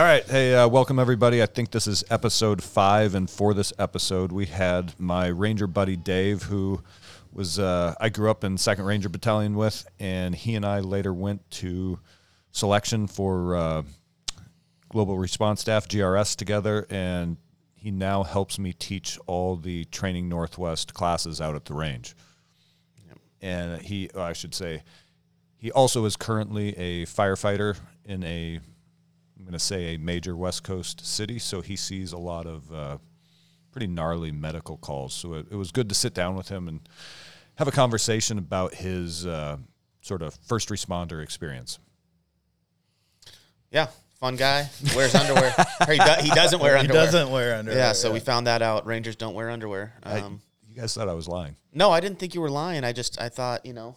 All 0.00 0.06
right. 0.06 0.24
Hey, 0.24 0.54
uh, 0.54 0.66
welcome 0.66 0.98
everybody. 0.98 1.42
I 1.42 1.46
think 1.46 1.72
this 1.72 1.86
is 1.86 2.02
episode 2.08 2.62
five, 2.62 3.14
and 3.14 3.28
for 3.28 3.52
this 3.52 3.70
episode, 3.78 4.32
we 4.32 4.46
had 4.46 4.98
my 4.98 5.26
ranger 5.26 5.66
buddy 5.66 5.94
Dave, 5.94 6.44
who 6.44 6.80
was 7.34 7.58
uh, 7.58 7.94
I 8.00 8.08
grew 8.08 8.30
up 8.30 8.42
in 8.42 8.56
Second 8.56 8.86
Ranger 8.86 9.10
Battalion 9.10 9.56
with, 9.56 9.86
and 9.98 10.34
he 10.34 10.54
and 10.54 10.64
I 10.64 10.80
later 10.80 11.12
went 11.12 11.50
to 11.50 11.98
selection 12.50 13.08
for 13.08 13.54
uh, 13.54 13.82
Global 14.88 15.18
Response 15.18 15.60
Staff 15.60 15.86
(GRS) 15.86 16.34
together, 16.34 16.86
and 16.88 17.36
he 17.74 17.90
now 17.90 18.22
helps 18.22 18.58
me 18.58 18.72
teach 18.72 19.18
all 19.26 19.54
the 19.54 19.84
Training 19.84 20.30
Northwest 20.30 20.94
classes 20.94 21.42
out 21.42 21.54
at 21.56 21.66
the 21.66 21.74
range. 21.74 22.16
And 23.42 23.82
he, 23.82 24.08
I 24.16 24.32
should 24.32 24.54
say, 24.54 24.82
he 25.58 25.70
also 25.70 26.06
is 26.06 26.16
currently 26.16 26.74
a 26.78 27.04
firefighter 27.04 27.76
in 28.06 28.24
a 28.24 28.60
I'm 29.40 29.46
going 29.46 29.54
to 29.54 29.58
say 29.58 29.94
a 29.94 29.98
major 29.98 30.36
West 30.36 30.64
Coast 30.64 31.06
city, 31.06 31.38
so 31.38 31.62
he 31.62 31.74
sees 31.74 32.12
a 32.12 32.18
lot 32.18 32.46
of 32.46 32.70
uh, 32.70 32.98
pretty 33.72 33.86
gnarly 33.86 34.30
medical 34.30 34.76
calls. 34.76 35.14
So 35.14 35.32
it, 35.32 35.46
it, 35.50 35.54
was 35.54 35.72
good 35.72 35.88
to 35.88 35.94
sit 35.94 36.12
down 36.12 36.34
with 36.34 36.50
him 36.50 36.68
and 36.68 36.86
have 37.54 37.66
a 37.66 37.70
conversation 37.70 38.36
about 38.36 38.74
his 38.74 39.24
uh, 39.24 39.56
sort 40.02 40.20
of 40.20 40.34
first 40.46 40.68
responder 40.68 41.22
experience. 41.22 41.78
Yeah, 43.70 43.86
fun 44.18 44.36
guy. 44.36 44.68
Wears 44.94 45.14
underwear. 45.14 45.54
he, 45.86 45.96
do, 45.96 46.12
he, 46.20 46.30
doesn't 46.32 46.60
wear 46.60 46.76
underwear. 46.76 47.06
He 47.06 47.06
doesn't 47.06 47.30
wear 47.30 47.54
underwear. 47.54 47.78
Yeah, 47.78 47.92
so 47.92 48.08
yeah. 48.08 48.14
we 48.14 48.20
found 48.20 48.46
that 48.46 48.60
out. 48.60 48.84
Rangers 48.84 49.16
don't 49.16 49.34
wear 49.34 49.48
underwear. 49.48 49.94
Um, 50.02 50.12
I, 50.12 50.68
you 50.68 50.76
guys 50.78 50.92
thought 50.92 51.08
I 51.08 51.14
was 51.14 51.28
lying. 51.28 51.56
No, 51.72 51.90
I 51.90 52.00
didn't 52.00 52.18
think 52.18 52.34
you 52.34 52.42
were 52.42 52.50
lying. 52.50 52.84
I 52.84 52.92
just 52.92 53.18
I 53.18 53.30
thought 53.30 53.64
you 53.64 53.72
know 53.72 53.96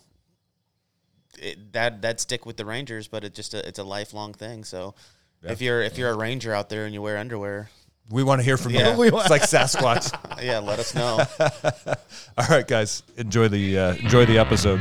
it, 1.38 1.74
that 1.74 2.02
that 2.02 2.22
stick 2.22 2.46
with 2.46 2.56
the 2.56 2.64
Rangers, 2.66 3.10
but 3.10 3.26
it 3.26 3.34
just 3.34 3.54
a, 3.54 3.68
it's 3.68 3.80
a 3.80 3.84
lifelong 3.84 4.34
thing. 4.34 4.64
So 4.64 4.96
yeah. 5.44 5.52
if 5.52 5.62
you're 5.62 5.82
if 5.82 5.98
you're 5.98 6.10
a 6.10 6.16
ranger 6.18 6.54
out 6.54 6.70
there 6.70 6.86
and 6.86 6.94
you 6.94 7.02
wear 7.02 7.18
underwear, 7.18 7.70
we 8.10 8.24
want 8.24 8.40
to 8.40 8.46
hear 8.46 8.58
from 8.58 8.72
yeah. 8.74 8.96
you. 8.96 9.04
it's 9.04 9.30
like 9.30 9.42
Sasquatch. 9.42 10.12
yeah, 10.44 10.60
let 10.60 10.80
us 10.80 10.96
know. 10.96 11.26
All 12.38 12.48
right, 12.50 12.68
guys, 12.68 13.04
enjoy 13.18 13.48
the 13.48 13.78
uh, 13.78 13.96
enjoy 13.96 14.26
the 14.26 14.38
episode. 14.38 14.80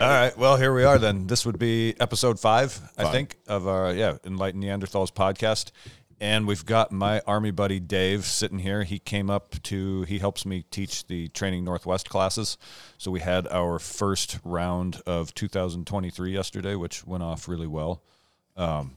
All 0.00 0.10
right, 0.10 0.36
well, 0.36 0.56
here 0.56 0.74
we 0.74 0.84
are 0.84 0.98
then. 0.98 1.26
This 1.26 1.46
would 1.46 1.58
be 1.58 1.94
episode 1.98 2.38
five, 2.38 2.72
five. 2.72 3.06
I 3.06 3.10
think, 3.10 3.36
of 3.46 3.66
our 3.66 3.92
yeah 3.94 4.16
Enlightened 4.24 4.62
Neanderthals 4.64 5.12
podcast. 5.12 5.70
And 6.20 6.46
we've 6.46 6.64
got 6.64 6.92
my 6.92 7.20
army 7.26 7.50
buddy 7.50 7.80
Dave 7.80 8.24
sitting 8.24 8.60
here. 8.60 8.84
He 8.84 8.98
came 8.98 9.30
up 9.30 9.60
to, 9.64 10.02
he 10.02 10.18
helps 10.18 10.46
me 10.46 10.64
teach 10.70 11.06
the 11.06 11.28
Training 11.28 11.64
Northwest 11.64 12.08
classes. 12.08 12.56
So 12.98 13.10
we 13.10 13.20
had 13.20 13.48
our 13.48 13.78
first 13.78 14.38
round 14.44 15.02
of 15.06 15.34
2023 15.34 16.32
yesterday, 16.32 16.74
which 16.76 17.06
went 17.06 17.22
off 17.22 17.48
really 17.48 17.66
well. 17.66 18.02
Um, 18.56 18.96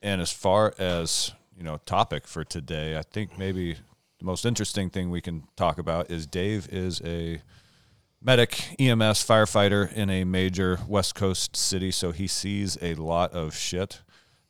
and 0.00 0.20
as 0.20 0.30
far 0.30 0.74
as, 0.78 1.32
you 1.56 1.64
know, 1.64 1.78
topic 1.86 2.26
for 2.26 2.44
today, 2.44 2.96
I 2.96 3.02
think 3.02 3.38
maybe 3.38 3.76
the 4.18 4.24
most 4.24 4.44
interesting 4.44 4.90
thing 4.90 5.10
we 5.10 5.20
can 5.20 5.44
talk 5.56 5.78
about 5.78 6.10
is 6.10 6.26
Dave 6.26 6.68
is 6.70 7.00
a 7.04 7.42
medic, 8.22 8.76
EMS 8.78 9.26
firefighter 9.26 9.92
in 9.92 10.08
a 10.08 10.24
major 10.24 10.78
West 10.88 11.14
Coast 11.14 11.56
city. 11.56 11.90
So 11.90 12.12
he 12.12 12.26
sees 12.26 12.78
a 12.80 12.94
lot 12.94 13.32
of 13.32 13.54
shit 13.54 14.02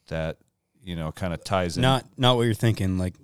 that 0.09 0.37
you 0.85 0.95
know, 0.97 1.11
kind 1.13 1.33
of 1.33 1.43
ties 1.43 1.77
in. 1.77 1.83
Not 1.83 2.05
not 2.17 2.37
what 2.37 2.43
you're 2.43 2.55
thinking. 2.55 2.99
Like 2.99 3.15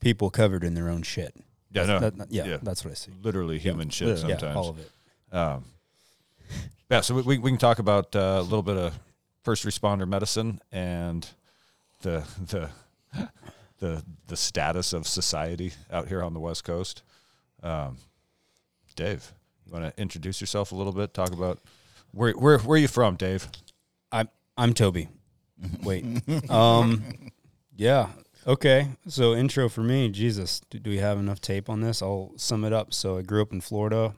people 0.00 0.30
covered 0.30 0.64
in 0.64 0.74
their 0.74 0.88
own 0.88 1.02
shit. 1.02 1.34
Yeah, 1.72 1.84
no, 1.84 2.00
that, 2.00 2.32
yeah, 2.32 2.46
yeah, 2.46 2.58
that's 2.62 2.84
what 2.84 2.90
I 2.90 2.94
see. 2.94 3.12
Literally 3.22 3.58
human 3.58 3.88
yeah. 3.88 3.92
shit 3.92 4.18
sometimes. 4.18 4.42
Yeah, 4.42 4.54
all 4.54 4.70
of 4.70 4.78
it. 4.78 4.90
Um, 5.32 5.64
yeah, 6.90 7.00
so 7.02 7.14
we, 7.14 7.38
we 7.38 7.50
can 7.50 7.58
talk 7.58 7.78
about 7.78 8.16
uh, 8.16 8.38
a 8.40 8.42
little 8.42 8.62
bit 8.62 8.76
of 8.76 8.98
first 9.44 9.64
responder 9.64 10.08
medicine 10.08 10.60
and 10.72 11.28
the 12.02 12.24
the 12.48 12.70
the 13.78 14.02
the 14.26 14.36
status 14.36 14.92
of 14.92 15.06
society 15.06 15.72
out 15.92 16.08
here 16.08 16.22
on 16.22 16.34
the 16.34 16.40
West 16.40 16.64
Coast. 16.64 17.02
Um, 17.62 17.98
Dave, 18.96 19.32
you 19.66 19.72
want 19.72 19.84
to 19.84 20.00
introduce 20.00 20.40
yourself 20.40 20.72
a 20.72 20.74
little 20.74 20.92
bit? 20.92 21.14
Talk 21.14 21.32
about 21.32 21.58
where 22.12 22.32
where 22.32 22.58
where 22.58 22.76
are 22.76 22.80
you 22.80 22.88
from, 22.88 23.14
Dave? 23.16 23.48
I'm 24.10 24.28
I'm 24.56 24.74
Toby. 24.74 25.08
Wait. 25.82 26.04
um, 26.50 27.02
yeah. 27.76 28.08
Okay. 28.46 28.88
So 29.08 29.34
intro 29.34 29.68
for 29.68 29.82
me. 29.82 30.08
Jesus, 30.08 30.60
do, 30.70 30.78
do, 30.78 30.90
we 30.90 30.98
have 30.98 31.18
enough 31.18 31.40
tape 31.40 31.68
on 31.68 31.80
this? 31.80 32.02
I'll 32.02 32.32
sum 32.36 32.64
it 32.64 32.72
up. 32.72 32.94
So 32.94 33.18
I 33.18 33.22
grew 33.22 33.42
up 33.42 33.52
in 33.52 33.60
Florida. 33.60 34.14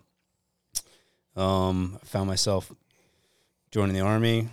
Um, 1.35 1.99
found 2.05 2.29
myself 2.29 2.73
joining 3.71 3.95
the 3.95 4.01
army. 4.01 4.49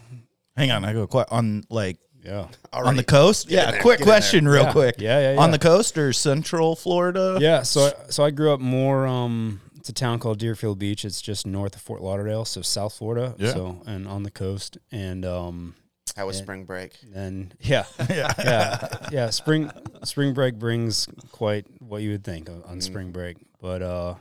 Hang 0.56 0.72
on, 0.72 0.84
I 0.84 0.94
go 0.94 1.08
quite 1.08 1.28
on 1.30 1.64
like 1.70 1.98
yeah 2.24 2.48
on 2.74 2.96
the 2.96 3.04
coast. 3.04 3.50
Yeah. 3.50 3.72
There, 3.72 3.82
quick 3.82 4.02
question, 4.02 4.48
real 4.48 4.64
yeah. 4.64 4.72
quick. 4.72 4.96
Yeah, 5.00 5.20
yeah, 5.20 5.34
yeah. 5.34 5.40
On 5.40 5.52
the 5.52 5.60
coast 5.60 5.98
or 5.98 6.14
Central 6.14 6.76
Florida? 6.76 7.38
Yeah. 7.40 7.64
So 7.64 7.88
I, 7.88 8.10
so 8.10 8.24
I 8.24 8.32
grew 8.32 8.52
up 8.54 8.60
more. 8.60 9.06
Um, 9.06 9.62
it's 9.78 9.90
a 9.90 9.94
town 9.94 10.20
called 10.20 10.40
Deerfield 10.40 10.80
Beach. 10.80 11.06
It's 11.06 11.22
just 11.22 11.48
north 11.48 11.76
of 11.76 11.82
Fort 11.82 12.02
Lauderdale, 12.02 12.46
so 12.46 12.62
South 12.62 12.94
Florida. 12.94 13.36
Yeah. 13.38 13.54
So 13.54 13.82
and 13.86 14.08
on 14.08 14.24
the 14.24 14.32
coast, 14.32 14.78
and 14.92 15.26
um, 15.26 15.76
how 16.16 16.26
was 16.28 16.38
and, 16.38 16.46
spring 16.46 16.66
break? 16.66 16.94
And 17.14 17.54
yeah, 17.62 17.86
yeah, 18.10 18.34
yeah, 18.40 18.88
yeah. 19.12 19.30
Spring 19.30 19.72
spring 20.04 20.34
break 20.34 20.56
brings 20.56 21.08
quite 21.32 21.66
what 21.80 22.02
you 22.02 22.12
would 22.12 22.24
think 22.24 22.50
on, 22.50 22.62
mm. 22.62 22.84
spring 22.84 23.12
break, 23.12 23.38
but 23.62 23.82
uh, 23.82 24.16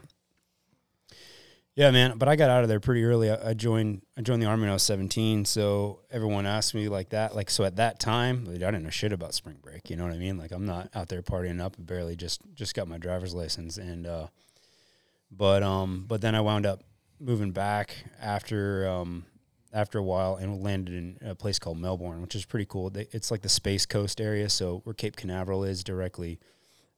yeah, 1.75 1.91
man. 1.91 2.17
But 2.17 2.27
I 2.27 2.35
got 2.35 2.49
out 2.49 2.63
of 2.63 2.69
there 2.69 2.79
pretty 2.79 3.03
early. 3.03 3.31
I, 3.31 3.49
I, 3.49 3.53
joined 3.53 4.01
I 4.17 4.21
joined 4.21 4.41
the 4.41 4.47
army 4.47 4.61
when 4.61 4.69
I 4.69 4.73
was 4.73 4.83
seventeen. 4.83 5.45
So 5.45 6.01
everyone 6.11 6.45
asked 6.45 6.73
me 6.73 6.89
like 6.89 7.09
that. 7.09 7.35
Like 7.35 7.49
so 7.49 7.63
at 7.63 7.77
that 7.77 7.99
time, 7.99 8.45
I 8.49 8.53
didn't 8.53 8.83
know 8.83 8.89
shit 8.89 9.13
about 9.13 9.33
spring 9.33 9.57
break. 9.61 9.89
You 9.89 9.95
know 9.95 10.03
what 10.03 10.13
I 10.13 10.17
mean? 10.17 10.37
Like 10.37 10.51
I'm 10.51 10.65
not 10.65 10.89
out 10.93 11.09
there 11.09 11.21
partying 11.21 11.61
up. 11.61 11.75
I 11.79 11.83
barely 11.83 12.15
just 12.15 12.41
just 12.53 12.73
got 12.75 12.87
my 12.87 12.97
driver's 12.97 13.33
license 13.33 13.77
and. 13.77 14.07
uh 14.07 14.27
but 15.31 15.63
um, 15.63 16.05
but 16.07 16.21
then 16.21 16.35
I 16.35 16.41
wound 16.41 16.65
up 16.65 16.83
moving 17.19 17.51
back 17.51 17.95
after 18.21 18.87
um, 18.87 19.25
after 19.71 19.99
a 19.99 20.03
while 20.03 20.35
and 20.35 20.53
we 20.53 20.59
landed 20.59 20.95
in 20.95 21.17
a 21.21 21.35
place 21.35 21.59
called 21.59 21.77
Melbourne, 21.77 22.21
which 22.21 22.35
is 22.35 22.45
pretty 22.45 22.65
cool. 22.65 22.91
It's 22.95 23.31
like 23.31 23.41
the 23.41 23.49
Space 23.49 23.85
Coast 23.85 24.19
area, 24.19 24.49
so 24.49 24.81
where 24.83 24.93
Cape 24.93 25.15
Canaveral 25.15 25.63
is 25.63 25.83
directly 25.83 26.39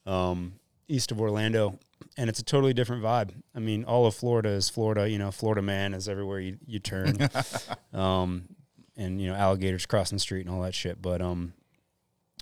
um, 0.06 0.54
east 0.88 1.12
of 1.12 1.22
Orlando, 1.22 1.80
and 2.18 2.30
it's 2.30 2.40
a 2.40 2.44
totally 2.44 2.74
different 2.74 3.04
vibe. 3.04 3.32
I 3.56 3.60
mean, 3.60 3.84
all 3.84 4.06
of 4.06 4.16
Florida 4.16 4.50
is 4.50 4.70
Florida. 4.70 5.10
You 5.10 5.18
know, 5.18 5.32
Florida 5.32 5.62
man 5.62 5.94
is 5.94 6.08
everywhere 6.08 6.40
you 6.40 6.58
you 6.66 6.80
turn, 6.80 7.18
um, 7.94 8.50
and 8.98 9.22
you 9.22 9.28
know 9.28 9.36
alligators 9.36 9.86
crossing 9.86 10.18
the 10.18 10.22
street 10.22 10.46
and 10.46 10.54
all 10.54 10.62
that 10.62 10.76
shit. 10.76 11.02
But 11.02 11.22
um, 11.22 11.54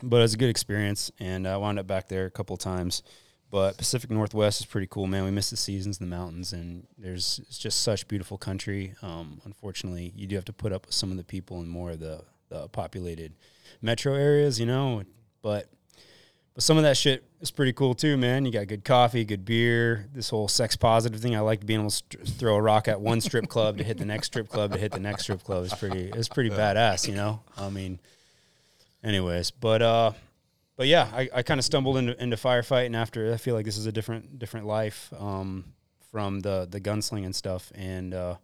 but 0.01 0.17
it 0.17 0.21
was 0.21 0.33
a 0.33 0.37
good 0.37 0.49
experience, 0.49 1.11
and 1.19 1.47
I 1.47 1.57
wound 1.57 1.79
up 1.79 1.87
back 1.87 2.07
there 2.07 2.25
a 2.25 2.31
couple 2.31 2.57
times. 2.57 3.03
But 3.51 3.77
Pacific 3.77 4.11
Northwest 4.11 4.59
is 4.59 4.67
pretty 4.67 4.87
cool, 4.87 5.07
man. 5.07 5.23
We 5.23 5.31
miss 5.31 5.49
the 5.49 5.57
seasons 5.57 5.99
in 5.99 6.07
the 6.07 6.15
mountains, 6.15 6.53
and 6.53 6.85
there's 6.97 7.39
it's 7.47 7.57
just 7.57 7.81
such 7.81 8.07
beautiful 8.07 8.37
country. 8.37 8.93
Um, 9.01 9.41
unfortunately, 9.43 10.13
you 10.15 10.27
do 10.27 10.35
have 10.35 10.45
to 10.45 10.53
put 10.53 10.71
up 10.71 10.85
with 10.85 10.93
some 10.93 11.09
of 11.09 11.17
the 11.17 11.23
people 11.23 11.59
in 11.61 11.67
more 11.67 11.91
of 11.91 11.99
the, 11.99 12.21
the 12.49 12.67
populated 12.67 13.33
metro 13.81 14.13
areas, 14.13 14.59
you 14.59 14.67
know. 14.67 15.03
But 15.41 15.67
but 16.53 16.61
some 16.63 16.77
of 16.77 16.83
that 16.83 16.95
shit 16.95 17.23
is 17.41 17.49
pretty 17.49 17.73
cool 17.73 17.95
too, 17.95 18.17
man. 18.17 18.45
You 18.45 18.51
got 18.51 18.67
good 18.67 18.85
coffee, 18.85 19.25
good 19.25 19.45
beer. 19.45 20.05
This 20.13 20.29
whole 20.29 20.47
sex 20.47 20.75
positive 20.75 21.19
thing. 21.19 21.35
I 21.35 21.39
like 21.39 21.65
being 21.65 21.79
able 21.79 21.89
to 21.89 21.95
st- 21.95 22.27
throw 22.27 22.55
a 22.55 22.61
rock 22.61 22.87
at 22.87 23.01
one 23.01 23.19
strip 23.19 23.47
club 23.47 23.77
to 23.79 23.83
hit 23.83 23.97
the 23.97 24.05
next 24.05 24.27
strip 24.27 24.47
club 24.49 24.73
to 24.73 24.77
hit 24.77 24.91
the 24.91 24.99
next 24.99 25.23
strip 25.23 25.43
club. 25.43 25.65
It's 25.65 25.73
pretty. 25.73 26.11
It's 26.13 26.29
pretty 26.29 26.51
badass, 26.51 27.07
you 27.07 27.15
know. 27.15 27.41
I 27.57 27.69
mean, 27.69 27.99
anyways, 29.03 29.49
but 29.49 29.81
uh 29.81 30.11
but 30.79 30.87
yeah, 30.87 31.09
I, 31.13 31.29
I 31.33 31.43
kind 31.43 31.59
of 31.59 31.65
stumbled 31.65 31.97
into, 31.97 32.23
into 32.23 32.37
firefighting 32.37 32.95
after 32.95 33.33
I 33.33 33.35
feel 33.35 33.53
like 33.53 33.65
this 33.65 33.75
is 33.75 33.85
a 33.85 33.91
different 33.91 34.39
different 34.39 34.65
life 34.65 35.11
um, 35.19 35.65
from 36.09 36.39
the 36.39 36.69
the 36.71 36.79
gunsling 36.79 37.25
and 37.25 37.35
stuff, 37.35 37.69
and 37.75 38.13
uh, 38.13 38.35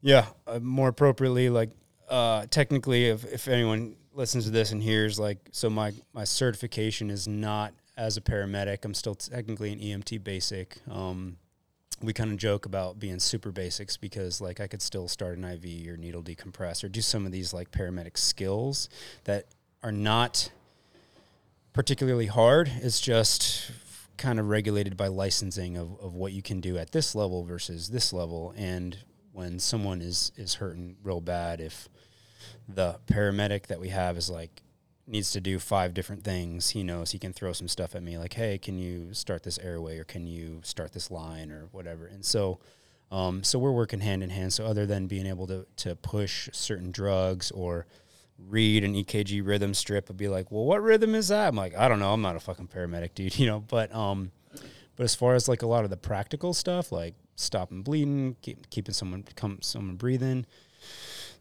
yeah, 0.00 0.24
uh, 0.46 0.60
more 0.60 0.88
appropriately, 0.88 1.50
like 1.50 1.68
uh, 2.08 2.46
technically, 2.46 3.10
if 3.10 3.22
if 3.30 3.48
anyone 3.48 3.96
listens 4.14 4.46
to 4.46 4.50
this 4.50 4.72
and 4.72 4.82
hears 4.82 5.18
like, 5.18 5.36
so 5.52 5.68
my 5.68 5.92
my 6.14 6.24
certification 6.24 7.10
is 7.10 7.28
not 7.28 7.74
as 7.98 8.16
a 8.16 8.22
paramedic. 8.22 8.82
I'm 8.86 8.94
still 8.94 9.14
technically 9.14 9.74
an 9.74 9.80
EMT 9.80 10.24
basic. 10.24 10.78
Um, 10.90 11.36
we 12.00 12.14
kind 12.14 12.32
of 12.32 12.38
joke 12.38 12.64
about 12.64 12.98
being 12.98 13.18
super 13.18 13.52
basics 13.52 13.98
because 13.98 14.40
like 14.40 14.58
I 14.58 14.66
could 14.66 14.80
still 14.80 15.08
start 15.08 15.36
an 15.36 15.44
IV 15.44 15.86
or 15.86 15.98
needle 15.98 16.22
decompress 16.22 16.82
or 16.82 16.88
do 16.88 17.02
some 17.02 17.26
of 17.26 17.32
these 17.32 17.52
like 17.52 17.70
paramedic 17.72 18.16
skills 18.16 18.88
that 19.24 19.48
are 19.82 19.92
not 19.92 20.50
particularly 21.74 22.28
hard. 22.28 22.72
It's 22.80 23.00
just 23.00 23.70
kind 24.16 24.40
of 24.40 24.48
regulated 24.48 24.96
by 24.96 25.08
licensing 25.08 25.76
of, 25.76 26.00
of 26.00 26.14
what 26.14 26.32
you 26.32 26.40
can 26.40 26.60
do 26.60 26.78
at 26.78 26.92
this 26.92 27.14
level 27.14 27.44
versus 27.44 27.88
this 27.88 28.12
level. 28.12 28.54
And 28.56 28.96
when 29.32 29.58
someone 29.58 30.00
is, 30.00 30.32
is 30.36 30.54
hurting 30.54 30.96
real 31.02 31.20
bad, 31.20 31.60
if 31.60 31.88
the 32.66 32.98
paramedic 33.06 33.66
that 33.66 33.80
we 33.80 33.90
have 33.90 34.16
is 34.16 34.30
like, 34.30 34.62
needs 35.06 35.32
to 35.32 35.40
do 35.40 35.58
five 35.58 35.92
different 35.92 36.24
things, 36.24 36.70
he 36.70 36.82
knows 36.82 37.10
he 37.10 37.18
can 37.18 37.34
throw 37.34 37.52
some 37.52 37.68
stuff 37.68 37.94
at 37.94 38.02
me 38.02 38.16
like, 38.16 38.32
hey, 38.32 38.56
can 38.56 38.78
you 38.78 39.12
start 39.12 39.42
this 39.42 39.58
airway 39.58 39.98
or 39.98 40.04
can 40.04 40.26
you 40.26 40.60
start 40.62 40.92
this 40.92 41.10
line 41.10 41.50
or 41.50 41.68
whatever. 41.72 42.06
And 42.06 42.24
so 42.24 42.60
Um, 43.10 43.44
so 43.44 43.58
we're 43.58 43.70
working 43.70 44.00
hand 44.00 44.22
in 44.22 44.30
hand. 44.30 44.52
So 44.52 44.64
other 44.64 44.86
than 44.86 45.06
being 45.06 45.26
able 45.26 45.46
to 45.46 45.66
to 45.76 45.94
push 45.94 46.48
certain 46.52 46.90
drugs 46.90 47.50
or 47.52 47.86
read 48.38 48.84
an 48.84 48.94
EKG 48.94 49.46
rhythm 49.46 49.74
strip 49.74 50.08
and 50.08 50.18
be 50.18 50.28
like, 50.28 50.50
well, 50.50 50.64
what 50.64 50.82
rhythm 50.82 51.14
is 51.14 51.28
that? 51.28 51.48
I'm 51.48 51.56
like, 51.56 51.76
I 51.76 51.88
don't 51.88 51.98
know. 51.98 52.12
I'm 52.12 52.22
not 52.22 52.36
a 52.36 52.40
fucking 52.40 52.68
paramedic, 52.68 53.10
dude. 53.14 53.38
You 53.38 53.46
know, 53.46 53.60
but 53.60 53.94
um, 53.94 54.32
but 54.96 55.04
as 55.04 55.14
far 55.14 55.34
as 55.34 55.48
like 55.48 55.62
a 55.62 55.66
lot 55.66 55.84
of 55.84 55.90
the 55.90 55.96
practical 55.96 56.54
stuff, 56.54 56.92
like 56.92 57.14
stopping 57.36 57.82
bleeding, 57.82 58.36
keep, 58.42 58.70
keeping 58.70 58.94
someone 58.94 59.24
come 59.34 59.58
someone 59.60 59.96
breathing, 59.96 60.46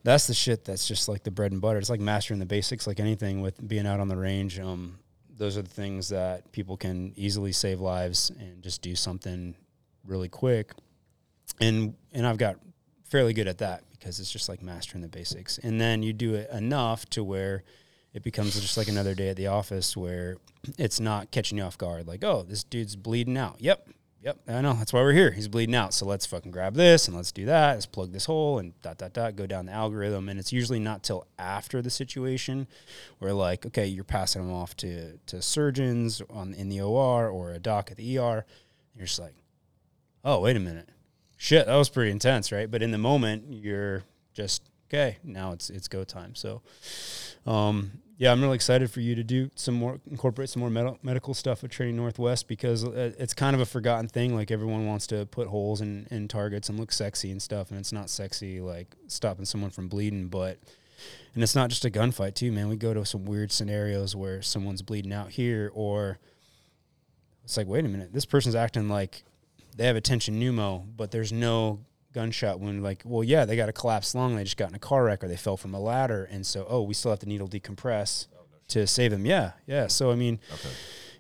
that's 0.04 0.28
the 0.28 0.34
shit 0.34 0.66
that's 0.66 0.88
just 0.88 1.08
like 1.08 1.24
the 1.24 1.32
bread 1.32 1.52
and 1.52 1.62
butter. 1.62 1.80
It's 1.80 1.90
like 1.90 2.00
mastering 2.00 2.40
the 2.40 2.46
basics, 2.46 2.88
like 2.88 3.00
anything 3.00 3.42
with 3.42 3.66
being 3.68 3.88
out 3.88 4.00
on 4.00 4.08
the 4.08 4.18
range. 4.18 4.60
Um, 4.60 5.00
those 5.36 5.58
are 5.58 5.62
the 5.62 5.70
things 5.70 6.10
that 6.10 6.52
people 6.52 6.78
can 6.78 7.14
easily 7.16 7.52
save 7.52 7.80
lives 7.80 8.32
and 8.40 8.62
just 8.62 8.82
do 8.82 8.96
something 8.96 9.56
really 10.06 10.30
quick. 10.30 10.74
And 11.60 11.96
and 12.12 12.26
I've 12.26 12.38
got 12.38 12.58
fairly 13.06 13.34
good 13.34 13.48
at 13.48 13.60
that 13.60 13.84
because 14.04 14.20
it's 14.20 14.30
just 14.30 14.50
like 14.50 14.62
mastering 14.62 15.02
the 15.02 15.08
basics. 15.08 15.58
And 15.60 15.80
then 15.80 16.04
you 16.04 16.12
do 16.12 16.34
it 16.36 16.50
enough 16.52 17.06
to 17.12 17.24
where 17.24 17.64
it 18.14 18.22
becomes 18.22 18.60
just 18.60 18.76
like 18.76 18.90
another 18.90 19.16
day 19.16 19.30
at 19.30 19.38
the 19.38 19.48
office 19.48 19.96
where 19.96 20.38
it's 20.78 21.00
not 21.00 21.32
catching 21.32 21.58
you 21.58 21.64
off 21.64 21.78
guard. 21.78 22.06
Like, 22.06 22.22
oh, 22.22 22.44
this 22.44 22.66
dude's 22.66 22.98
bleeding 22.98 23.38
out. 23.38 23.56
Yep, 23.60 23.88
Yep, 24.22 24.38
I 24.48 24.62
know. 24.62 24.72
That's 24.72 24.94
why 24.94 25.02
we're 25.02 25.12
here. 25.12 25.32
He's 25.32 25.50
bleeding 25.50 25.76
out. 25.76 25.94
So 25.94 26.06
let's 26.06 26.26
fucking 26.26 26.52
grab 26.52 26.76
this 26.76 27.10
and 27.10 27.18
let's 27.18 27.34
do 27.34 27.44
that. 27.46 27.74
Let's 27.74 27.86
plug 27.86 28.14
this 28.14 28.24
hole 28.24 28.58
and 28.58 28.74
dot, 28.82 28.98
dot, 28.98 29.12
dot, 29.12 29.36
go 29.36 29.46
down 29.46 29.66
the 29.66 29.74
algorithm. 29.74 30.30
And 30.30 30.40
it's 30.40 30.54
usually 30.54 30.80
not 30.80 31.04
till 31.04 31.28
after 31.38 31.82
the 31.82 31.90
situation 31.90 32.68
where, 33.20 33.34
like, 33.34 33.66
okay, 33.66 33.86
you're 33.86 34.06
passing 34.06 34.42
them 34.42 34.54
off 34.54 34.78
to, 34.78 35.18
to 35.26 35.42
surgeons 35.42 36.22
on 36.30 36.54
in 36.54 36.70
the 36.70 36.80
OR 36.80 37.28
or 37.28 37.52
a 37.52 37.60
doc 37.60 37.92
at 37.92 37.98
the 37.98 38.18
ER. 38.18 38.46
you're 38.96 39.08
just 39.08 39.20
like, 39.20 39.36
oh, 40.24 40.40
wait 40.40 40.56
a 40.56 40.62
minute. 40.62 40.88
Shit, 41.44 41.66
that 41.66 41.76
was 41.76 41.90
pretty 41.90 42.10
intense, 42.10 42.54
right? 42.54 42.72
But 42.72 42.82
in 42.82 42.92
the 42.92 42.98
moment, 42.98 43.52
you're 43.52 44.06
just, 44.34 44.64
okay, 44.88 45.18
now 45.26 45.52
it's, 45.52 45.70
it's 45.70 45.90
go 45.90 46.06
time. 46.06 46.36
So, 46.36 46.62
um, 47.46 48.00
yeah, 48.16 48.32
I'm 48.32 48.42
really 48.42 48.56
excited 48.56 48.90
for 48.90 49.02
you 49.02 49.14
to 49.16 49.26
do 49.26 49.52
some 49.54 49.74
more, 49.74 50.00
incorporate 50.10 50.48
some 50.48 50.62
more 50.62 50.70
med- 50.70 51.04
medical 51.04 51.34
stuff 51.34 51.62
at 51.62 51.70
Training 51.70 51.98
Northwest 51.98 52.48
because 52.48 52.86
uh, 52.86 53.12
it's 53.20 53.34
kind 53.34 53.56
of 53.58 53.62
a 53.62 53.66
forgotten 53.66 54.08
thing. 54.08 54.34
Like 54.34 54.52
everyone 54.52 54.88
wants 54.88 55.06
to 55.08 55.26
put 55.26 55.50
holes 55.50 55.82
in, 55.82 56.08
in 56.12 56.30
targets 56.30 56.70
and 56.70 56.80
look 56.80 56.94
sexy 56.94 57.30
and 57.30 57.42
stuff, 57.42 57.72
and 57.72 57.78
it's 57.78 57.92
not 57.92 58.10
sexy 58.10 58.62
like 58.62 58.96
stopping 59.08 59.44
someone 59.44 59.70
from 59.70 59.90
bleeding. 59.90 60.30
But 60.30 60.60
and 61.34 61.44
it's 61.44 61.56
not 61.56 61.70
just 61.70 61.84
a 61.84 61.90
gunfight 61.90 62.36
too, 62.36 62.54
man. 62.54 62.70
We 62.70 62.78
go 62.78 62.94
to 62.94 63.06
some 63.06 63.26
weird 63.26 63.52
scenarios 63.52 64.16
where 64.16 64.42
someone's 64.42 64.82
bleeding 64.82 65.12
out 65.12 65.32
here, 65.32 65.74
or 65.74 66.20
it's 67.44 67.58
like, 67.58 67.68
wait 67.68 67.84
a 67.84 67.90
minute, 67.90 68.14
this 68.14 68.26
person's 68.26 68.56
acting 68.56 68.88
like 68.88 69.26
they 69.76 69.86
have 69.86 69.96
a 69.96 70.02
tension 70.02 70.40
pneumo, 70.40 70.86
but 70.96 71.12
there's 71.12 71.32
no 71.32 71.80
gunshot 72.14 72.60
wound, 72.60 72.84
like, 72.84 73.02
well, 73.04 73.24
yeah, 73.24 73.44
they 73.46 73.56
got 73.56 73.70
a 73.70 73.74
collapsed 73.74 74.16
lung. 74.16 74.36
They 74.36 74.44
just 74.44 74.58
got 74.58 74.70
in 74.70 74.76
a 74.76 74.80
car 74.80 75.04
wreck 75.04 75.24
or 75.24 75.28
they 75.28 75.36
fell 75.36 75.58
from 75.58 75.74
a 75.74 75.80
ladder. 75.80 76.28
And 76.32 76.46
so, 76.46 76.66
oh, 76.70 76.84
we 76.84 76.94
still 76.94 77.12
have 77.12 77.20
to 77.20 77.28
needle 77.28 77.48
decompress 77.48 78.28
to 78.70 78.88
save 78.88 79.12
them. 79.12 79.26
Yeah. 79.26 79.52
Yeah. 79.66 79.88
So, 79.88 80.12
I 80.12 80.16
mean, 80.16 80.40
okay. 80.54 80.70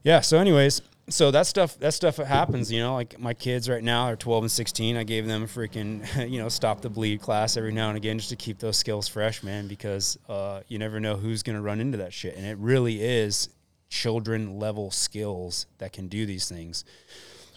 yeah. 0.03 0.21
So, 0.21 0.38
anyways, 0.38 0.81
so 1.09 1.31
that 1.31 1.47
stuff, 1.47 1.77
that 1.79 1.94
stuff 1.94 2.17
happens, 2.17 2.71
you 2.71 2.79
know, 2.79 2.94
like 2.94 3.19
my 3.19 3.33
kids 3.33 3.67
right 3.67 3.83
now 3.83 4.05
are 4.05 4.15
12 4.15 4.45
and 4.45 4.51
16. 4.51 4.95
I 4.95 5.03
gave 5.03 5.25
them 5.27 5.44
a 5.44 5.47
freaking, 5.47 6.29
you 6.29 6.39
know, 6.39 6.50
stop 6.50 6.81
the 6.81 6.89
bleed 6.89 7.21
class 7.21 7.57
every 7.57 7.73
now 7.73 7.89
and 7.89 7.97
again 7.97 8.17
just 8.19 8.29
to 8.29 8.35
keep 8.35 8.59
those 8.59 8.77
skills 8.77 9.07
fresh, 9.07 9.44
man, 9.44 9.67
because 9.67 10.17
uh, 10.29 10.61
you 10.67 10.79
never 10.79 11.00
know 11.00 11.15
who's 11.15 11.44
going 11.44 11.57
to 11.57 11.61
run 11.61 11.81
into 11.81 11.97
that 11.97 12.13
shit. 12.13 12.35
And 12.38 12.45
it 12.45 12.57
really 12.57 13.03
is 13.03 13.50
children 13.89 14.59
level 14.59 14.91
skills 14.91 15.67
that 15.79 15.91
can 15.91 16.07
do 16.07 16.25
these 16.25 16.47
things. 16.47 16.85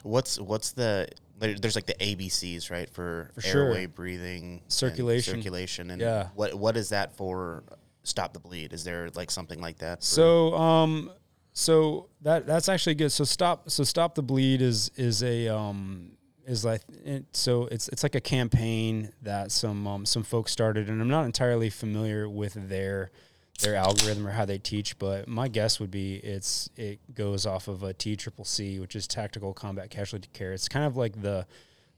What's, 0.06 0.40
what's 0.40 0.72
the, 0.72 1.08
there's 1.38 1.74
like 1.74 1.86
the 1.86 1.94
ABCs, 1.94 2.70
right, 2.70 2.88
for, 2.88 3.30
for 3.34 3.46
airway, 3.46 3.82
sure. 3.82 3.88
breathing, 3.88 4.62
circulation, 4.68 5.34
and 5.34 5.42
circulation, 5.42 5.90
and 5.90 6.00
yeah. 6.00 6.28
what 6.34 6.54
what 6.54 6.76
is 6.76 6.88
that 6.90 7.16
for? 7.16 7.64
Stop 8.04 8.32
the 8.32 8.40
bleed. 8.40 8.72
Is 8.72 8.84
there 8.84 9.10
like 9.14 9.30
something 9.30 9.60
like 9.60 9.78
that? 9.78 10.02
So, 10.02 10.54
um, 10.54 11.10
so 11.52 12.08
that 12.22 12.46
that's 12.46 12.68
actually 12.68 12.94
good. 12.94 13.12
So 13.12 13.24
stop. 13.24 13.68
So 13.70 13.84
stop 13.84 14.14
the 14.14 14.22
bleed 14.22 14.62
is 14.62 14.90
is 14.96 15.22
a 15.22 15.48
um 15.48 16.12
is 16.46 16.64
like 16.64 16.82
it, 17.04 17.24
so 17.32 17.66
it's 17.66 17.88
it's 17.88 18.02
like 18.02 18.14
a 18.14 18.20
campaign 18.20 19.12
that 19.22 19.50
some 19.50 19.86
um, 19.86 20.06
some 20.06 20.22
folks 20.22 20.52
started, 20.52 20.88
and 20.88 21.02
I'm 21.02 21.08
not 21.08 21.24
entirely 21.24 21.68
familiar 21.68 22.28
with 22.28 22.54
their 22.68 23.10
their 23.58 23.74
algorithm 23.74 24.26
or 24.26 24.32
how 24.32 24.44
they 24.44 24.58
teach, 24.58 24.98
but 24.98 25.28
my 25.28 25.48
guess 25.48 25.80
would 25.80 25.90
be 25.90 26.16
it's 26.16 26.68
it 26.76 27.14
goes 27.14 27.46
off 27.46 27.68
of 27.68 27.82
a 27.82 27.92
T 27.92 28.16
triple 28.16 28.44
C, 28.44 28.78
which 28.78 28.94
is 28.96 29.06
Tactical 29.06 29.52
Combat 29.52 29.90
Casualty 29.90 30.28
Care. 30.32 30.52
It's 30.52 30.68
kind 30.68 30.84
of 30.84 30.96
like 30.96 31.20
the 31.22 31.46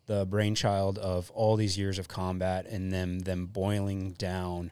the 0.06 0.24
brainchild 0.24 0.98
of 0.98 1.30
all 1.32 1.56
these 1.56 1.76
years 1.76 1.98
of 1.98 2.08
combat 2.08 2.66
and 2.66 2.92
them 2.92 3.20
them 3.20 3.46
boiling 3.46 4.12
down. 4.12 4.70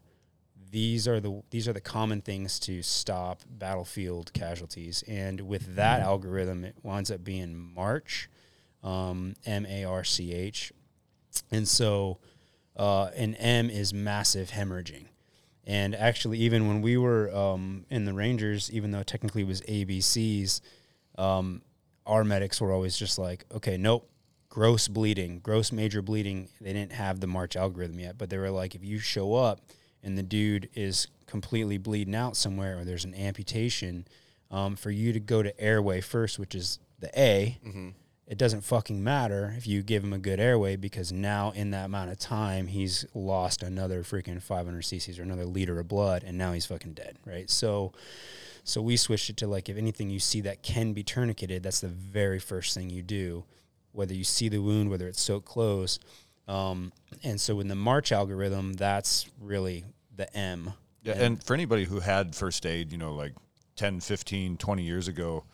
These 0.71 1.09
are 1.09 1.21
the 1.21 1.43
these 1.51 1.69
are 1.69 1.73
the 1.73 1.81
common 1.81 2.21
things 2.21 2.59
to 2.61 2.83
stop 2.83 3.43
battlefield 3.49 4.33
casualties, 4.33 5.03
and 5.09 5.41
with 5.43 5.77
that 5.77 6.01
mm-hmm. 6.01 6.09
algorithm, 6.09 6.65
it 6.65 6.77
winds 6.83 7.11
up 7.11 7.25
being 7.25 7.57
March, 7.57 8.29
um, 8.83 9.35
M 9.45 9.67
A 9.67 9.85
R 9.85 10.05
C 10.05 10.33
H, 10.33 10.73
and 11.51 11.67
so 11.67 12.19
uh, 12.77 13.11
an 13.17 13.35
M 13.37 13.71
is 13.71 13.93
massive 13.95 14.51
hemorrhaging 14.51 15.07
and 15.67 15.95
actually, 15.95 16.39
even 16.39 16.69
when 16.69 16.81
we 16.81 16.97
were 16.97 17.35
um, 17.35 17.87
in 17.91 18.05
the 18.05 18.13
Rangers, 18.13 18.71
even 18.71 18.93
though 18.93 19.03
technically 19.03 19.43
it 19.43 19.49
was 19.49 19.63
ABCs, 19.63 20.61
um, 21.19 21.63
our 22.07 22.23
medics 22.23 22.61
were 22.61 22.73
always 22.73 22.97
just 22.97 23.19
like, 23.19 23.45
okay, 23.53 23.77
nope, 23.77 24.09
gross 24.49 24.87
bleeding, 24.87 25.41
gross 25.41 25.73
major 25.73 26.03
bleeding. 26.03 26.49
They 26.61 26.73
didn't 26.73 26.93
have 26.93 27.19
the 27.19 27.27
March 27.27 27.57
algorithm 27.57 27.99
yet, 27.99 28.17
but 28.17 28.31
they 28.31 28.39
were 28.39 28.51
like, 28.51 28.77
if 28.77 28.85
you 28.85 29.01
show 29.01 29.35
up 29.35 29.61
and 30.05 30.17
the 30.17 30.23
dude 30.23 30.69
is 30.75 31.09
completely 31.27 31.79
bleeding 31.79 32.15
out 32.15 32.37
somewhere 32.37 32.79
or 32.79 32.85
there's 32.85 33.05
an 33.05 33.15
amputation, 33.15 34.07
um, 34.53 34.77
for 34.77 34.93
you 34.93 35.13
to 35.13 35.19
go 35.19 35.43
to 35.43 35.59
airway 35.61 36.01
first, 36.01 36.39
which 36.39 36.55
is 36.55 36.79
the 37.01 37.11
A. 37.21 37.59
Mm-hmm 37.67 37.89
it 38.27 38.39
doesn't 38.39 38.63
fucking 38.63 39.03
matter 39.03 39.55
if 39.57 39.67
you 39.67 39.83
give 39.83 40.03
him 40.03 40.13
a 40.13 40.19
good 40.19 40.41
airway 40.41 40.75
because 40.77 41.13
now 41.13 41.53
in 41.53 41.71
that 41.71 41.87
amount 41.87 42.11
of 42.11 42.19
time 42.19 42.67
he's 42.67 43.07
lost 43.15 43.63
another 43.63 44.03
freaking 44.03 44.43
500 44.43 44.83
cc's 44.83 45.19
or 45.19 45.23
another 45.23 45.45
liter 45.45 45.79
of 45.79 45.87
blood 45.87 46.25
and 46.25 46.37
now 46.37 46.53
he's 46.53 46.67
fucking 46.67 46.95
dead 46.95 47.17
right? 47.25 47.49
So 47.49 47.93
so 48.65 48.83
we 48.83 48.97
switched 48.97 49.31
it 49.31 49.37
to 49.39 49.47
like 49.47 49.69
if 49.69 49.77
anything 49.77 50.11
you 50.11 50.19
see 50.19 50.41
that 50.43 50.63
can 50.63 50.93
be 50.93 51.05
tourniqueted 51.05 51.63
that's 51.63 51.81
the 51.81 51.89
very 51.89 52.41
first 52.41 52.75
thing 52.75 52.91
you 52.91 53.03
do 53.03 53.45
whether 53.93 54.15
you 54.15 54.25
see 54.25 54.49
the 54.49 54.59
wound 54.59 54.91
whether 54.91 55.07
it's 55.07 55.23
so 55.23 55.41
close. 55.41 55.99
Um, 56.49 56.93
and 57.25 57.41
so 57.41 57.61
in 57.61 57.69
the 57.69 57.75
march 57.75 58.13
algorithm 58.13 58.75
that's 58.75 59.27
really 59.41 59.85
the 60.15 60.35
m. 60.37 60.73
Yeah 61.03 61.13
and, 61.13 61.23
and 61.23 61.45
for 61.45 61.55
anybody 61.55 61.85
who 61.85 62.01
had 62.01 62.35
first 62.35 62.67
aid 62.67 62.91
you 62.91 62.99
know 62.99 63.15
like 63.15 63.35
10 63.77 64.01
15 64.01 64.57
20 64.57 64.83
years 64.83 65.07
ago 65.07 65.45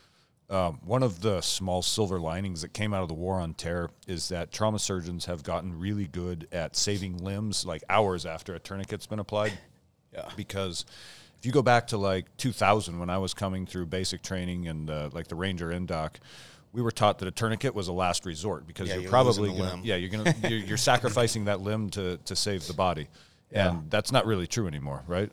um, 0.52 0.78
one 0.84 1.02
of 1.02 1.22
the 1.22 1.40
small 1.40 1.80
silver 1.80 2.20
linings 2.20 2.60
that 2.60 2.74
came 2.74 2.92
out 2.92 3.02
of 3.02 3.08
the 3.08 3.14
war 3.14 3.40
on 3.40 3.54
terror 3.54 3.90
is 4.06 4.28
that 4.28 4.52
trauma 4.52 4.78
surgeons 4.78 5.24
have 5.24 5.42
gotten 5.42 5.78
really 5.78 6.06
good 6.06 6.46
at 6.52 6.76
saving 6.76 7.16
limbs 7.16 7.64
like 7.64 7.82
hours 7.88 8.26
after 8.26 8.54
a 8.54 8.58
tourniquet's 8.58 9.06
been 9.06 9.18
applied. 9.18 9.52
Yeah. 10.14 10.28
Because 10.36 10.84
if 11.38 11.46
you 11.46 11.52
go 11.52 11.62
back 11.62 11.86
to 11.86 11.96
like 11.96 12.26
2000 12.36 12.98
when 12.98 13.08
I 13.08 13.16
was 13.16 13.32
coming 13.32 13.64
through 13.64 13.86
basic 13.86 14.20
training 14.20 14.68
and 14.68 14.90
uh, 14.90 15.08
like 15.14 15.28
the 15.28 15.34
Ranger 15.34 15.68
Indoc, 15.68 16.16
we 16.74 16.82
were 16.82 16.90
taught 16.90 17.18
that 17.20 17.28
a 17.28 17.30
tourniquet 17.30 17.74
was 17.74 17.88
a 17.88 17.94
last 17.94 18.26
resort 18.26 18.66
because 18.66 18.88
yeah, 18.88 18.96
you're, 18.96 19.04
you're, 19.04 19.10
probably 19.10 19.48
gonna, 19.56 19.80
yeah 19.82 19.96
you're 19.96 20.10
gonna 20.10 20.34
you're, 20.42 20.58
you're 20.58 20.76
sacrificing 20.76 21.46
that 21.46 21.62
limb 21.62 21.88
to 21.90 22.18
to 22.26 22.36
save 22.36 22.66
the 22.66 22.74
body, 22.74 23.08
yeah. 23.50 23.70
and 23.70 23.90
that's 23.90 24.12
not 24.12 24.26
really 24.26 24.46
true 24.46 24.66
anymore, 24.66 25.02
right? 25.06 25.32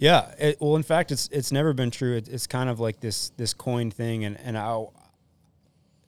Yeah, 0.00 0.34
it, 0.38 0.56
well, 0.60 0.76
in 0.76 0.82
fact, 0.82 1.12
it's 1.12 1.28
it's 1.30 1.52
never 1.52 1.74
been 1.74 1.90
true. 1.90 2.16
It, 2.16 2.26
it's 2.26 2.46
kind 2.46 2.70
of 2.70 2.80
like 2.80 3.00
this 3.00 3.30
this 3.36 3.52
coin 3.52 3.90
thing, 3.90 4.24
and 4.24 4.40
and 4.40 4.56
I, 4.56 4.86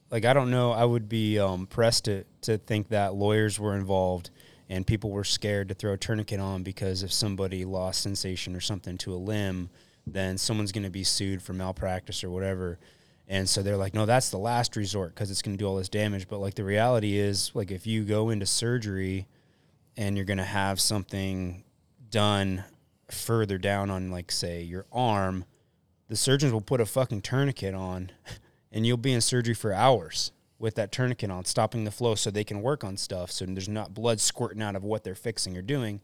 like 0.09 0.25
I 0.25 0.33
don't 0.33 0.49
know, 0.49 0.71
I 0.71 0.83
would 0.83 1.07
be 1.07 1.37
um, 1.37 1.67
pressed 1.67 2.05
to 2.05 2.23
to 2.41 2.57
think 2.57 2.89
that 2.89 3.13
lawyers 3.13 3.59
were 3.59 3.77
involved 3.77 4.31
and 4.67 4.87
people 4.87 5.11
were 5.11 5.23
scared 5.23 5.69
to 5.69 5.75
throw 5.75 5.93
a 5.93 5.97
tourniquet 5.97 6.39
on 6.39 6.63
because 6.63 7.03
if 7.03 7.13
somebody 7.13 7.65
lost 7.65 8.01
sensation 8.01 8.55
or 8.55 8.59
something 8.59 8.97
to 8.97 9.13
a 9.13 9.15
limb, 9.15 9.69
then 10.07 10.39
someone's 10.39 10.71
going 10.71 10.83
to 10.83 10.89
be 10.89 11.03
sued 11.03 11.43
for 11.43 11.53
malpractice 11.53 12.23
or 12.23 12.31
whatever. 12.31 12.79
And 13.27 13.47
so 13.47 13.61
they're 13.61 13.77
like, 13.77 13.93
no, 13.93 14.07
that's 14.07 14.31
the 14.31 14.39
last 14.39 14.75
resort 14.75 15.13
because 15.13 15.29
it's 15.29 15.43
going 15.43 15.55
to 15.55 15.61
do 15.61 15.67
all 15.67 15.75
this 15.75 15.89
damage. 15.89 16.27
But 16.27 16.39
like 16.39 16.55
the 16.55 16.63
reality 16.63 17.17
is, 17.17 17.51
like 17.53 17.69
if 17.69 17.85
you 17.85 18.03
go 18.03 18.31
into 18.31 18.47
surgery 18.47 19.27
and 19.95 20.15
you're 20.15 20.25
going 20.25 20.37
to 20.37 20.43
have 20.43 20.81
something 20.81 21.63
done 22.09 22.63
further 23.13 23.57
down 23.57 23.89
on 23.89 24.11
like 24.11 24.31
say 24.31 24.61
your 24.61 24.85
arm, 24.91 25.45
the 26.07 26.15
surgeons 26.15 26.53
will 26.53 26.61
put 26.61 26.81
a 26.81 26.85
fucking 26.85 27.21
tourniquet 27.21 27.73
on 27.73 28.11
and 28.71 28.85
you'll 28.85 28.97
be 28.97 29.13
in 29.13 29.21
surgery 29.21 29.53
for 29.53 29.73
hours 29.73 30.31
with 30.59 30.75
that 30.75 30.91
tourniquet 30.91 31.29
on, 31.29 31.45
stopping 31.45 31.83
the 31.83 31.91
flow 31.91 32.15
so 32.15 32.31
they 32.31 32.43
can 32.43 32.61
work 32.61 32.83
on 32.83 32.95
stuff 32.95 33.31
so 33.31 33.45
there's 33.45 33.67
not 33.67 33.93
blood 33.93 34.21
squirting 34.21 34.61
out 34.61 34.75
of 34.75 34.83
what 34.83 35.03
they're 35.03 35.15
fixing 35.15 35.57
or 35.57 35.61
doing. 35.61 35.99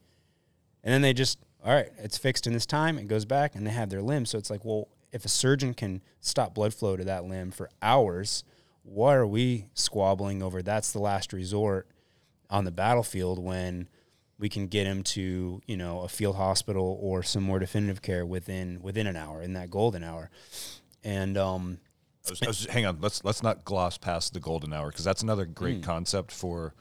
And 0.83 0.93
then 0.93 1.01
they 1.01 1.13
just, 1.13 1.39
all 1.63 1.73
right, 1.73 1.89
it's 1.97 2.17
fixed 2.17 2.47
in 2.47 2.53
this 2.53 2.65
time, 2.65 2.97
it 2.97 3.07
goes 3.07 3.25
back 3.25 3.55
and 3.55 3.65
they 3.65 3.71
have 3.71 3.89
their 3.89 4.01
limb. 4.01 4.25
So 4.25 4.37
it's 4.37 4.49
like, 4.49 4.65
well, 4.65 4.89
if 5.11 5.25
a 5.25 5.29
surgeon 5.29 5.73
can 5.73 6.01
stop 6.19 6.53
blood 6.53 6.73
flow 6.73 6.97
to 6.97 7.03
that 7.05 7.25
limb 7.25 7.51
for 7.51 7.69
hours, 7.81 8.43
why 8.83 9.15
are 9.15 9.27
we 9.27 9.65
squabbling 9.73 10.41
over 10.41 10.61
that's 10.61 10.91
the 10.91 10.99
last 10.99 11.33
resort? 11.33 11.87
on 12.49 12.65
the 12.65 12.71
battlefield 12.71 13.39
when 13.39 13.87
we 14.39 14.49
can 14.49 14.67
get 14.67 14.87
him 14.87 15.03
to 15.03 15.61
you 15.67 15.77
know 15.77 16.01
a 16.01 16.07
field 16.07 16.37
hospital 16.37 16.97
or 17.01 17.21
some 17.21 17.43
more 17.43 17.59
definitive 17.59 18.01
care 18.01 18.25
within 18.25 18.81
within 18.81 19.05
an 19.05 19.15
hour 19.15 19.41
in 19.41 19.53
that 19.53 19.69
golden 19.69 20.03
hour 20.03 20.31
and 21.03 21.37
um 21.37 21.77
I 22.25 22.29
was, 22.31 22.41
I 22.43 22.47
was- 22.47 22.65
hang 22.65 22.85
on, 22.85 22.97
let's 23.01 23.23
let's 23.23 23.41
not 23.43 23.63
gloss 23.65 23.97
past 23.97 24.33
the 24.33 24.39
golden 24.39 24.73
hour 24.73 24.87
because 24.89 25.05
that's 25.05 25.21
another 25.23 25.45
great 25.45 25.77
Hmm. 25.77 25.81
concept 25.81 26.31
for 26.31 26.73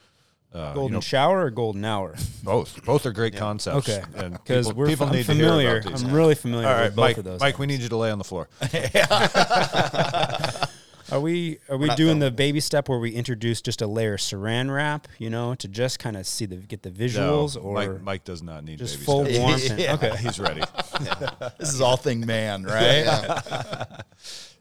uh, 0.52 0.72
golden 0.72 0.92
you 0.92 0.94
know, 0.94 1.00
shower 1.00 1.44
or 1.44 1.50
golden 1.50 1.84
hour 1.84 2.16
both. 2.42 2.82
Both 2.84 3.04
are 3.06 3.12
great 3.12 3.36
concepts. 3.36 3.88
okay 3.88 4.02
because 4.32 4.66
people, 4.68 4.78
we're 4.80 4.86
people 4.86 5.06
I'm 5.06 5.12
need 5.14 5.26
familiar 5.26 5.56
to 5.56 5.60
hear 5.60 5.78
about 5.80 5.92
these. 5.92 6.02
i'm 6.04 6.12
really 6.14 6.34
familiar 6.34 6.68
All 6.68 6.74
right, 6.74 6.84
with 6.84 6.96
both 6.96 7.02
Mike. 7.04 7.18
of 7.18 7.24
those 7.24 7.40
Mike, 7.40 7.58
we 7.58 7.66
need 7.66 7.80
you 7.80 7.88
to 7.90 7.96
lay 7.96 8.10
on 8.10 8.18
the 8.18 8.24
floor. 8.24 8.48
Are 11.10 11.20
we 11.20 11.58
are 11.68 11.76
we 11.78 11.88
doing 11.94 12.18
the 12.18 12.30
baby 12.30 12.60
step 12.60 12.88
where 12.88 12.98
we 12.98 13.12
introduce 13.12 13.62
just 13.62 13.80
a 13.80 13.86
layer 13.86 14.14
of 14.14 14.20
saran 14.20 14.72
wrap, 14.74 15.08
you 15.18 15.30
know, 15.30 15.54
to 15.54 15.66
just 15.68 15.98
kind 15.98 16.16
of 16.16 16.26
see 16.26 16.44
the 16.46 16.56
get 16.56 16.82
the 16.82 16.90
visuals, 16.90 17.56
No, 17.56 17.62
or 17.62 17.74
Mike, 17.74 18.02
Mike 18.02 18.24
does 18.24 18.42
not 18.42 18.64
need 18.64 18.78
just 18.78 18.96
baby 18.96 19.04
full 19.04 19.24
steps. 19.24 19.38
warmth? 19.38 19.70
and- 19.70 19.78
Yeah. 19.80 19.94
Okay, 19.94 20.16
He's 20.18 20.38
ready. 20.38 20.62
This 21.58 21.72
is 21.72 21.80
all 21.80 21.96
thing 21.96 22.24
man, 22.26 22.64
right? 22.64 23.04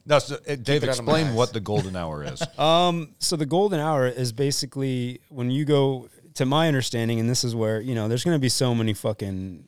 No, 0.06 0.18
so, 0.20 0.36
uh, 0.36 0.56
Dave, 0.56 0.82
it 0.84 0.88
out 0.88 0.98
of 0.98 1.04
my 1.04 1.18
explain 1.18 1.34
what 1.34 1.52
the 1.52 1.60
golden 1.60 1.94
hour 1.96 2.24
is. 2.24 2.42
Um, 2.58 3.14
so 3.18 3.36
the 3.36 3.46
golden 3.46 3.78
hour 3.80 4.06
is 4.06 4.32
basically 4.32 5.20
when 5.28 5.50
you 5.50 5.64
go 5.64 6.08
to 6.34 6.46
my 6.46 6.66
understanding, 6.68 7.20
and 7.20 7.28
this 7.28 7.44
is 7.44 7.54
where 7.54 7.80
you 7.80 7.94
know 7.94 8.08
there's 8.08 8.24
going 8.24 8.34
to 8.36 8.40
be 8.40 8.48
so 8.48 8.74
many 8.74 8.94
fucking 8.94 9.64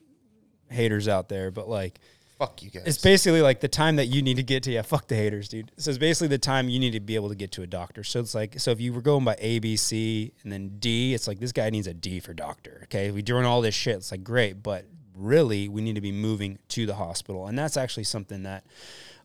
haters 0.69 1.07
out 1.07 1.29
there, 1.29 1.51
but 1.51 1.69
like 1.69 1.99
Fuck 2.41 2.63
you 2.63 2.71
guys. 2.71 2.83
it's 2.87 2.97
basically 2.97 3.43
like 3.43 3.59
the 3.59 3.67
time 3.67 3.97
that 3.97 4.07
you 4.07 4.23
need 4.23 4.37
to 4.37 4.43
get 4.43 4.63
to. 4.63 4.71
Yeah, 4.71 4.81
fuck 4.81 5.07
the 5.07 5.13
haters, 5.13 5.47
dude. 5.47 5.71
So 5.77 5.91
it's 5.91 5.99
basically 5.99 6.29
the 6.29 6.39
time 6.39 6.69
you 6.69 6.79
need 6.79 6.93
to 6.93 6.99
be 6.99 7.13
able 7.13 7.29
to 7.29 7.35
get 7.35 7.51
to 7.51 7.61
a 7.61 7.67
doctor. 7.67 8.03
So 8.03 8.19
it's 8.19 8.33
like 8.33 8.59
so 8.59 8.71
if 8.71 8.81
you 8.81 8.93
were 8.93 9.01
going 9.01 9.23
by 9.23 9.35
A, 9.37 9.59
B, 9.59 9.75
C, 9.75 10.33
and 10.41 10.51
then 10.51 10.79
D, 10.79 11.13
it's 11.13 11.27
like 11.27 11.39
this 11.39 11.51
guy 11.51 11.69
needs 11.69 11.85
a 11.85 11.93
D 11.93 12.19
for 12.19 12.33
doctor. 12.33 12.81
Okay, 12.85 13.11
we 13.11 13.21
doing 13.21 13.45
all 13.45 13.61
this 13.61 13.75
shit. 13.75 13.97
It's 13.97 14.09
like 14.09 14.23
great, 14.23 14.63
but 14.63 14.85
really 15.15 15.69
we 15.69 15.81
need 15.83 15.93
to 15.93 16.01
be 16.01 16.11
moving 16.11 16.57
to 16.69 16.87
the 16.87 16.95
hospital, 16.95 17.45
and 17.45 17.55
that's 17.55 17.77
actually 17.77 18.05
something 18.05 18.41
that, 18.41 18.65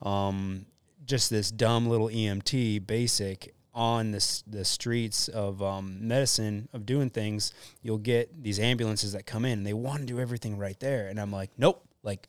um, 0.03 0.67
just 1.07 1.31
this 1.31 1.51
dumb 1.51 1.89
little 1.89 2.11
EMT 2.11 2.87
basic 2.87 3.55
on 3.75 4.11
the, 4.11 4.43
the 4.47 4.67
streets 4.67 5.29
of 5.29 5.63
um, 5.63 6.07
medicine 6.07 6.69
of 6.75 6.85
doing 6.85 7.09
things 7.09 7.55
you'll 7.83 7.99
get 7.99 8.43
these 8.43 8.59
ambulances 8.59 9.13
that 9.13 9.27
come 9.27 9.45
in 9.45 9.59
and 9.59 9.67
they 9.67 9.75
want 9.75 10.01
to 10.01 10.07
do 10.07 10.19
everything 10.19 10.57
right 10.57 10.81
there 10.81 11.09
and 11.09 11.21
i'm 11.21 11.31
like 11.31 11.51
nope 11.59 11.87
like 12.03 12.27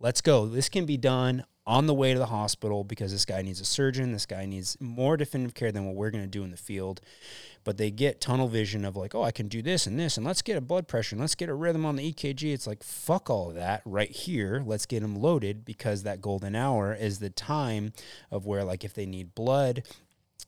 let's 0.00 0.20
go. 0.20 0.46
This 0.46 0.68
can 0.68 0.86
be 0.86 0.96
done 0.96 1.44
on 1.66 1.86
the 1.86 1.92
way 1.92 2.14
to 2.14 2.18
the 2.18 2.26
hospital 2.26 2.82
because 2.82 3.12
this 3.12 3.26
guy 3.26 3.42
needs 3.42 3.60
a 3.60 3.64
surgeon. 3.64 4.12
This 4.12 4.24
guy 4.24 4.46
needs 4.46 4.74
more 4.80 5.18
definitive 5.18 5.52
care 5.54 5.70
than 5.70 5.84
what 5.84 5.94
we're 5.96 6.10
going 6.10 6.24
to 6.24 6.28
do 6.28 6.42
in 6.42 6.50
the 6.50 6.56
field. 6.56 7.02
But 7.62 7.76
they 7.76 7.90
get 7.90 8.22
tunnel 8.22 8.48
vision 8.48 8.86
of 8.86 8.96
like, 8.96 9.14
oh, 9.14 9.22
I 9.22 9.32
can 9.32 9.48
do 9.48 9.60
this 9.60 9.86
and 9.86 10.00
this, 10.00 10.16
and 10.16 10.24
let's 10.24 10.40
get 10.40 10.56
a 10.56 10.62
blood 10.62 10.88
pressure 10.88 11.14
and 11.14 11.20
let's 11.20 11.34
get 11.34 11.50
a 11.50 11.54
rhythm 11.54 11.84
on 11.84 11.96
the 11.96 12.10
EKG. 12.10 12.54
It's 12.54 12.66
like, 12.66 12.82
fuck 12.82 13.28
all 13.28 13.50
of 13.50 13.56
that 13.56 13.82
right 13.84 14.10
here. 14.10 14.62
Let's 14.64 14.86
get 14.86 15.00
them 15.00 15.16
loaded 15.16 15.66
because 15.66 16.04
that 16.04 16.22
golden 16.22 16.54
hour 16.54 16.94
is 16.94 17.18
the 17.18 17.28
time 17.28 17.92
of 18.30 18.46
where, 18.46 18.64
like, 18.64 18.84
if 18.84 18.94
they 18.94 19.04
need 19.04 19.34
blood, 19.34 19.82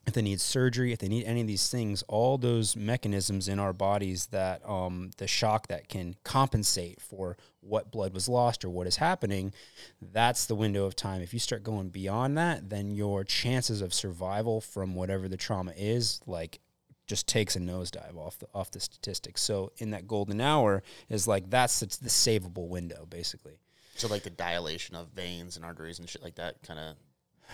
if 0.07 0.15
they 0.15 0.23
need 0.23 0.41
surgery, 0.41 0.93
if 0.93 0.99
they 0.99 1.09
need 1.09 1.25
any 1.25 1.41
of 1.41 1.47
these 1.47 1.69
things, 1.69 2.03
all 2.09 2.39
those 2.39 2.75
mechanisms 2.75 3.49
in 3.49 3.59
our 3.59 3.73
bodies 3.73 4.27
that 4.27 4.61
um, 4.69 5.11
the 5.19 5.27
shock 5.27 5.69
that 5.69 5.89
can 5.89 6.17
compensate 6.25 7.01
for 7.01 7.37
what 7.61 7.93
blood 7.93 8.15
was 8.15 8.29
lost 8.29 8.65
or 8.65 8.71
what 8.71 8.87
is 8.87 8.97
happening, 8.97 9.53
that's 10.01 10.47
the 10.47 10.55
window 10.55 10.85
of 10.85 10.97
time. 10.97 11.21
If 11.23 11.33
you 11.33 11.39
start 11.39 11.63
going 11.63 11.91
beyond 11.91 12.37
that, 12.39 12.71
then 12.71 12.91
your 12.91 13.25
chances 13.25 13.83
of 13.83 13.93
survival 13.95 14.61
from 14.61 14.95
whatever 14.95 15.29
the 15.29 15.37
trauma 15.37 15.73
is, 15.77 16.21
like, 16.27 16.61
just 17.07 17.27
takes 17.27 17.57
a 17.57 17.61
nosedive 17.61 18.17
off 18.17 18.39
the 18.39 18.47
off 18.55 18.71
the 18.71 18.79
statistics. 18.79 19.43
So 19.43 19.73
in 19.79 19.91
that 19.91 20.07
golden 20.07 20.41
hour 20.41 20.85
is 21.09 21.27
like 21.27 21.51
that's 21.51 21.81
the, 21.81 21.87
the 21.87 22.09
savable 22.09 22.69
window, 22.69 23.05
basically. 23.11 23.59
so 23.97 24.07
like 24.07 24.23
the 24.23 24.31
dilation 24.31 24.95
of 24.95 25.09
veins 25.09 25.57
and 25.57 25.65
arteries 25.65 25.99
and 25.99 26.09
shit 26.09 26.23
like 26.23 26.37
that, 26.37 26.63
kind 26.63 26.79
of 26.79 26.95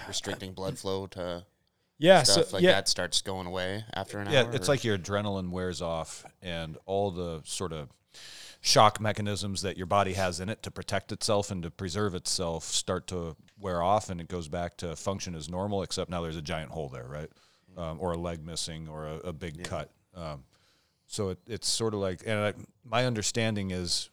restricting 0.06 0.52
blood 0.52 0.78
flow 0.78 1.06
to 1.06 1.46
Yeah. 1.98 2.22
stuff 2.24 2.48
so 2.48 2.56
like 2.56 2.62
yeah, 2.64 2.72
that 2.72 2.88
starts 2.88 3.22
going 3.22 3.46
away 3.46 3.84
after 3.94 4.18
an 4.18 4.30
Yeah, 4.30 4.42
hour. 4.42 4.50
Yeah, 4.50 4.56
it's 4.56 4.68
or- 4.68 4.72
like 4.72 4.84
your 4.84 4.98
adrenaline 4.98 5.50
wears 5.50 5.80
off 5.80 6.24
and 6.42 6.76
all 6.86 7.10
the 7.10 7.40
sort 7.44 7.72
of 7.72 7.88
shock 8.60 9.00
mechanisms 9.00 9.62
that 9.62 9.76
your 9.76 9.86
body 9.86 10.14
has 10.14 10.40
in 10.40 10.48
it 10.48 10.62
to 10.64 10.70
protect 10.70 11.12
itself 11.12 11.50
and 11.50 11.62
to 11.62 11.70
preserve 11.70 12.14
itself 12.14 12.64
start 12.64 13.06
to 13.06 13.36
wear 13.58 13.80
off 13.82 14.10
and 14.10 14.20
it 14.20 14.28
goes 14.28 14.48
back 14.48 14.76
to 14.78 14.96
function 14.96 15.34
as 15.34 15.48
normal, 15.48 15.82
except 15.82 16.10
now 16.10 16.20
there's 16.20 16.36
a 16.36 16.42
giant 16.42 16.70
hole 16.72 16.88
there, 16.88 17.06
right? 17.06 17.30
Um, 17.76 17.98
or 18.00 18.12
a 18.12 18.16
leg 18.16 18.44
missing 18.44 18.88
or 18.88 19.06
a, 19.06 19.14
a 19.18 19.32
big 19.32 19.62
cut. 19.64 19.90
Um, 20.14 20.44
so 21.06 21.28
it, 21.30 21.38
it's 21.46 21.68
sort 21.68 21.94
of 21.94 22.00
like, 22.00 22.22
and 22.26 22.38
I, 22.38 22.54
my 22.84 23.04
understanding 23.06 23.70
is 23.70 24.10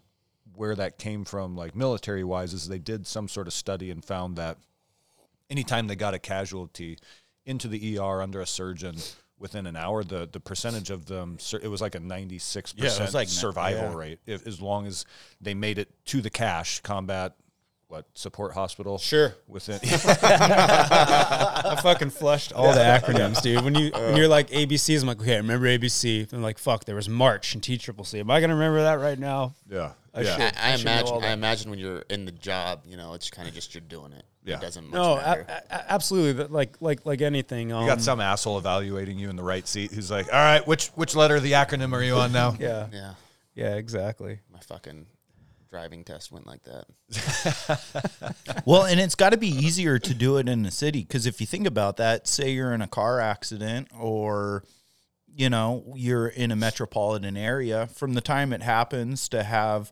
where 0.55 0.75
that 0.75 0.99
came 0.99 1.23
from, 1.25 1.55
like 1.55 1.75
military 1.75 2.23
wise, 2.23 2.53
is 2.53 2.67
they 2.67 2.77
did 2.77 3.07
some 3.07 3.27
sort 3.27 3.47
of 3.47 3.53
study 3.53 3.89
and 3.89 4.03
found 4.05 4.35
that 4.35 4.57
anytime 5.49 5.87
they 5.87 5.95
got 5.95 6.13
a 6.13 6.19
casualty 6.19 6.97
into 7.45 7.67
the 7.67 7.97
ER 7.99 8.21
under 8.21 8.41
a 8.41 8.45
surgeon 8.45 8.95
within 9.37 9.67
an 9.67 9.75
hour, 9.75 10.03
the 10.03 10.27
the 10.31 10.39
percentage 10.39 10.89
of 10.89 11.05
them 11.05 11.37
it 11.61 11.67
was 11.67 11.81
like 11.81 11.95
a 11.95 11.99
ninety 11.99 12.39
six 12.39 12.73
Yeah, 12.75 12.85
it 12.85 12.87
was 12.87 12.99
percent 12.99 13.29
survival 13.29 13.89
yeah. 13.91 13.95
rate 13.95 14.19
if, 14.25 14.47
as 14.47 14.61
long 14.61 14.87
as 14.87 15.05
they 15.41 15.53
made 15.53 15.77
it 15.77 15.89
to 16.05 16.21
the 16.21 16.29
CASH 16.29 16.81
combat. 16.81 17.35
What 17.93 18.07
support 18.15 18.53
hospital? 18.53 18.97
Sure. 18.97 19.35
Within 19.47 19.79
I 19.83 21.79
fucking 21.83 22.09
flushed 22.09 22.51
all 22.51 22.73
the 22.73 22.79
acronyms, 22.79 23.39
dude. 23.43 23.63
When 23.63 23.75
you 23.75 23.91
when 23.93 24.17
you're 24.17 24.27
like 24.27 24.49
ABCs, 24.49 25.01
I'm 25.01 25.07
like, 25.07 25.21
okay, 25.21 25.35
I 25.35 25.37
remember 25.37 25.67
ABC. 25.67 26.33
I'm 26.33 26.41
like, 26.41 26.57
fuck, 26.57 26.85
there 26.85 26.95
was 26.95 27.07
March 27.07 27.53
and 27.53 27.61
T 27.61 27.77
Triple 27.77 28.03
C. 28.03 28.19
Am 28.19 28.31
I 28.31 28.41
gonna 28.41 28.55
remember 28.55 28.81
that 28.81 28.95
right 28.99 29.19
now? 29.19 29.53
yeah 29.69 29.91
I 30.11 30.21
yeah. 30.21 30.31
should. 30.33 30.41
I, 30.41 30.45
I 30.69 30.73
I 30.73 30.75
should 30.75 30.85
know 30.85 30.91
imagine. 30.91 31.15
I 31.17 31.19
that. 31.21 31.33
imagine 31.33 31.69
when 31.69 31.77
you're 31.79 31.99
in 32.09 32.25
the 32.25 32.31
job, 32.31 32.81
you 32.87 32.97
know, 32.97 33.13
it's 33.13 33.29
kind 33.29 33.47
of 33.47 33.53
just 33.53 33.75
you're 33.75 33.81
doing 33.81 34.11
it. 34.13 34.25
Yeah. 34.43 34.55
It 34.57 34.61
doesn't 34.61 34.85
much 34.85 34.93
No, 34.95 35.15
matter. 35.17 35.45
a- 35.47 35.75
a- 35.75 35.91
absolutely. 35.93 36.33
But 36.33 36.51
Like 36.51 36.77
like 36.81 37.05
like 37.05 37.21
anything. 37.21 37.71
Um, 37.71 37.83
You 37.83 37.87
got 37.89 38.01
some 38.01 38.19
asshole 38.19 38.57
evaluating 38.57 39.19
you 39.19 39.29
in 39.29 39.35
the 39.35 39.43
right 39.43 39.67
seat 39.67 39.91
who's 39.91 40.09
like, 40.09 40.25
"All 40.33 40.39
right, 40.39 40.65
which 40.67 40.87
which 40.95 41.15
letter 41.15 41.35
of 41.35 41.43
the 41.43 41.51
acronym 41.51 41.93
are 41.93 42.01
you 42.01 42.15
on 42.15 42.31
now?" 42.31 42.55
Yeah, 42.59 42.87
yeah, 42.91 43.13
yeah, 43.53 43.75
exactly. 43.75 44.39
my 44.51 44.59
fucking 44.61 45.05
driving 45.73 46.03
test 46.03 46.31
went 46.31 46.45
like 46.45 46.61
that. 46.63 46.85
Well, 48.65 48.83
and 48.85 48.99
it's 48.99 49.15
got 49.15 49.31
to 49.31 49.37
be 49.37 49.47
easier 49.47 49.97
to 49.97 50.13
do 50.13 50.37
it 50.37 50.47
in 50.47 50.61
the 50.61 50.71
city 50.71 51.01
because 51.01 51.25
if 51.25 51.41
you 51.41 51.47
think 51.47 51.65
about 51.65 51.97
that, 51.97 52.27
say 52.27 52.51
you're 52.51 52.73
in 52.73 52.81
a 52.81 52.87
car 52.87 53.19
accident 53.19 53.89
or 53.97 54.63
you 55.27 55.49
know 55.49 55.83
you're 55.95 56.27
in 56.27 56.51
a 56.51 56.55
metropolitan 56.55 57.35
area, 57.35 57.87
from 57.87 58.13
the 58.13 58.21
time 58.21 58.53
it 58.53 58.61
happens 58.61 59.27
to 59.29 59.43
have 59.43 59.91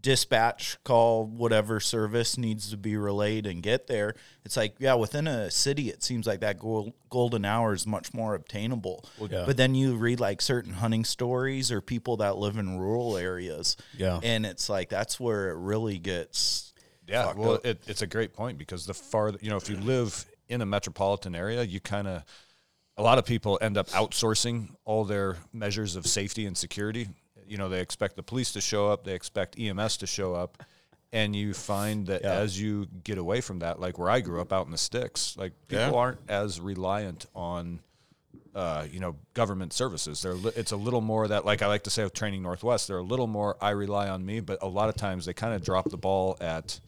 dispatch 0.00 0.78
call 0.84 1.26
whatever 1.26 1.80
service 1.80 2.38
needs 2.38 2.70
to 2.70 2.76
be 2.76 2.96
relayed 2.96 3.46
and 3.46 3.62
get 3.62 3.86
there 3.86 4.14
it's 4.44 4.56
like 4.56 4.74
yeah 4.78 4.94
within 4.94 5.26
a 5.26 5.50
city 5.50 5.88
it 5.90 6.02
seems 6.02 6.26
like 6.26 6.40
that 6.40 6.58
gol- 6.58 6.94
golden 7.08 7.44
hour 7.44 7.74
is 7.74 7.86
much 7.86 8.14
more 8.14 8.34
obtainable 8.34 9.04
yeah. 9.30 9.44
but 9.46 9.56
then 9.56 9.74
you 9.74 9.96
read 9.96 10.18
like 10.18 10.40
certain 10.40 10.72
hunting 10.74 11.04
stories 11.04 11.70
or 11.70 11.80
people 11.80 12.16
that 12.16 12.36
live 12.36 12.56
in 12.56 12.78
rural 12.78 13.16
areas 13.16 13.76
Yeah. 13.96 14.20
and 14.22 14.46
it's 14.46 14.68
like 14.68 14.88
that's 14.88 15.20
where 15.20 15.50
it 15.50 15.56
really 15.56 15.98
gets 15.98 16.72
Yeah, 17.06 17.32
well, 17.36 17.58
it, 17.64 17.82
it's 17.86 18.02
a 18.02 18.06
great 18.06 18.32
point 18.32 18.56
because 18.56 18.86
the 18.86 18.94
farther 18.94 19.38
you 19.42 19.50
know, 19.50 19.56
if 19.56 19.68
you 19.68 19.76
live 19.76 20.24
in 20.48 20.62
a 20.62 20.66
metropolitan 20.66 21.34
area, 21.34 21.62
you 21.62 21.80
kind 21.80 22.08
of 22.08 22.24
a 22.96 23.02
lot 23.02 23.18
of 23.18 23.24
people 23.24 23.58
end 23.60 23.76
up 23.78 23.88
outsourcing 23.90 24.68
all 24.84 25.04
their 25.04 25.36
measures 25.52 25.96
of 25.96 26.06
safety 26.06 26.46
and 26.46 26.56
security. 26.56 27.08
You 27.50 27.56
know, 27.58 27.68
they 27.68 27.80
expect 27.80 28.14
the 28.16 28.22
police 28.22 28.52
to 28.52 28.60
show 28.60 28.88
up, 28.88 29.02
they 29.04 29.14
expect 29.14 29.58
EMS 29.58 29.96
to 29.98 30.06
show 30.06 30.34
up, 30.34 30.62
and 31.12 31.34
you 31.34 31.52
find 31.52 32.06
that 32.06 32.22
as 32.22 32.60
you 32.60 32.86
get 33.02 33.18
away 33.18 33.40
from 33.40 33.58
that, 33.58 33.80
like 33.80 33.98
where 33.98 34.08
I 34.08 34.20
grew 34.20 34.40
up 34.40 34.52
out 34.52 34.66
in 34.66 34.70
the 34.72 34.78
sticks, 34.78 35.36
like 35.36 35.52
people 35.66 35.84
Yeah. 35.86 35.90
aren't 35.92 36.18
as 36.28 36.60
reliant 36.60 37.26
on 37.34 37.80
uh, 38.52 38.84
you 38.90 38.98
know, 38.98 39.14
government 39.32 39.72
services. 39.72 40.22
They're 40.22 40.34
li- 40.34 40.50
it's 40.56 40.72
a 40.72 40.76
little 40.76 41.00
more 41.00 41.28
that, 41.28 41.44
like 41.44 41.62
I 41.62 41.68
like 41.68 41.84
to 41.84 41.90
say 41.90 42.02
with 42.02 42.14
Training 42.14 42.42
Northwest, 42.42 42.88
they're 42.88 42.98
a 42.98 43.02
little 43.02 43.28
more 43.28 43.56
I 43.60 43.70
rely 43.70 44.08
on 44.08 44.26
me, 44.26 44.40
but 44.40 44.58
a 44.60 44.66
lot 44.66 44.88
of 44.88 44.96
times 44.96 45.24
they 45.24 45.32
kind 45.32 45.54
of 45.54 45.62
drop 45.64 45.88
the 45.88 45.96
ball 45.96 46.36
at, 46.40 46.80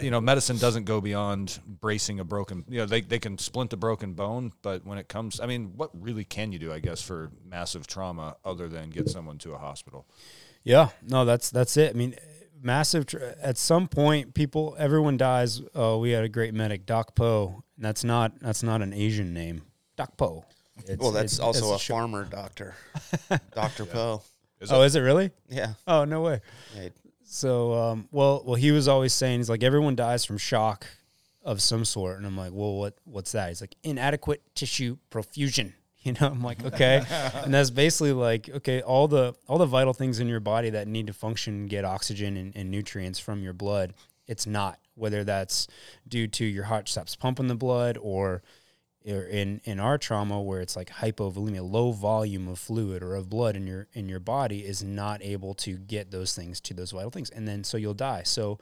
you 0.00 0.10
know, 0.10 0.20
medicine 0.20 0.56
doesn't 0.56 0.84
go 0.84 1.00
beyond 1.00 1.60
bracing 1.66 2.18
a 2.20 2.24
broken. 2.24 2.64
You 2.68 2.78
know, 2.80 2.86
they 2.86 3.00
they 3.02 3.18
can 3.18 3.36
splint 3.38 3.72
a 3.72 3.76
broken 3.76 4.14
bone, 4.14 4.52
but 4.62 4.84
when 4.86 4.98
it 4.98 5.08
comes, 5.08 5.40
I 5.40 5.46
mean, 5.46 5.72
what 5.76 5.90
really 5.92 6.24
can 6.24 6.52
you 6.52 6.58
do? 6.58 6.72
I 6.72 6.78
guess 6.80 7.02
for 7.02 7.30
massive 7.46 7.86
trauma 7.86 8.36
other 8.44 8.68
than 8.68 8.90
get 8.90 9.08
someone 9.08 9.38
to 9.38 9.52
a 9.52 9.58
hospital. 9.58 10.06
Yeah, 10.62 10.88
no, 11.02 11.24
that's 11.24 11.50
that's 11.50 11.76
it. 11.76 11.90
I 11.94 11.98
mean, 11.98 12.14
massive. 12.62 13.06
Tr- 13.06 13.18
at 13.42 13.58
some 13.58 13.86
point, 13.88 14.32
people, 14.34 14.74
everyone 14.78 15.16
dies. 15.18 15.60
Oh, 15.74 15.98
we 15.98 16.10
had 16.12 16.24
a 16.24 16.28
great 16.30 16.54
medic, 16.54 16.86
Doc 16.86 17.14
Poe. 17.14 17.62
That's 17.76 18.04
not 18.04 18.40
that's 18.40 18.62
not 18.62 18.80
an 18.80 18.92
Asian 18.94 19.34
name, 19.34 19.62
Doc 19.96 20.16
Poe. 20.16 20.44
It's- 20.78 20.98
well, 20.98 21.10
that's 21.12 21.34
it's- 21.34 21.40
also 21.40 21.74
it's 21.74 21.82
a 21.82 21.84
sh- 21.84 21.88
farmer 21.88 22.24
doctor, 22.24 22.74
Doctor 23.54 23.84
Poe. 23.84 24.22
Oh, 24.70 24.80
is 24.82 24.96
it 24.96 25.00
really? 25.00 25.30
Yeah. 25.50 25.74
Oh, 25.86 26.04
no 26.06 26.22
way. 26.22 26.40
Yeah, 26.74 26.88
So, 27.34 27.74
um, 27.74 28.08
well, 28.12 28.44
well, 28.46 28.54
he 28.54 28.70
was 28.70 28.86
always 28.86 29.12
saying 29.12 29.40
he's 29.40 29.50
like 29.50 29.64
everyone 29.64 29.96
dies 29.96 30.24
from 30.24 30.38
shock 30.38 30.86
of 31.42 31.60
some 31.60 31.84
sort, 31.84 32.18
and 32.18 32.24
I'm 32.24 32.36
like, 32.36 32.52
well, 32.54 32.76
what 32.76 32.96
what's 33.02 33.32
that? 33.32 33.48
He's 33.48 33.60
like 33.60 33.74
inadequate 33.82 34.42
tissue 34.54 34.98
perfusion. 35.10 35.72
You 36.04 36.12
know, 36.12 36.26
I'm 36.26 36.42
like, 36.42 36.62
okay, 36.62 37.02
and 37.36 37.54
that's 37.54 37.70
basically 37.70 38.12
like, 38.12 38.50
okay, 38.56 38.82
all 38.82 39.08
the 39.08 39.34
all 39.48 39.56
the 39.56 39.64
vital 39.64 39.94
things 39.94 40.20
in 40.20 40.28
your 40.28 40.38
body 40.38 40.68
that 40.68 40.86
need 40.86 41.06
to 41.06 41.14
function, 41.14 41.66
get 41.66 41.86
oxygen 41.86 42.36
and, 42.36 42.54
and 42.54 42.70
nutrients 42.70 43.18
from 43.18 43.42
your 43.42 43.54
blood. 43.54 43.94
It's 44.26 44.46
not 44.46 44.78
whether 44.96 45.24
that's 45.24 45.66
due 46.06 46.28
to 46.28 46.44
your 46.44 46.64
heart 46.64 46.90
stops 46.90 47.16
pumping 47.16 47.46
the 47.46 47.54
blood 47.54 47.96
or 47.98 48.42
or 49.06 49.22
in 49.22 49.60
in 49.64 49.78
our 49.78 49.98
trauma 49.98 50.40
where 50.40 50.60
it's 50.60 50.76
like 50.76 50.90
hypovolemia 50.90 51.68
low 51.68 51.92
volume 51.92 52.48
of 52.48 52.58
fluid 52.58 53.02
or 53.02 53.14
of 53.14 53.28
blood 53.28 53.56
in 53.56 53.66
your 53.66 53.86
in 53.92 54.08
your 54.08 54.20
body 54.20 54.60
is 54.64 54.82
not 54.82 55.22
able 55.22 55.54
to 55.54 55.76
get 55.76 56.10
those 56.10 56.34
things 56.34 56.60
to 56.60 56.74
those 56.74 56.92
vital 56.92 57.10
things 57.10 57.30
and 57.30 57.46
then 57.46 57.64
so 57.64 57.76
you'll 57.76 57.94
die. 57.94 58.22
So 58.22 58.58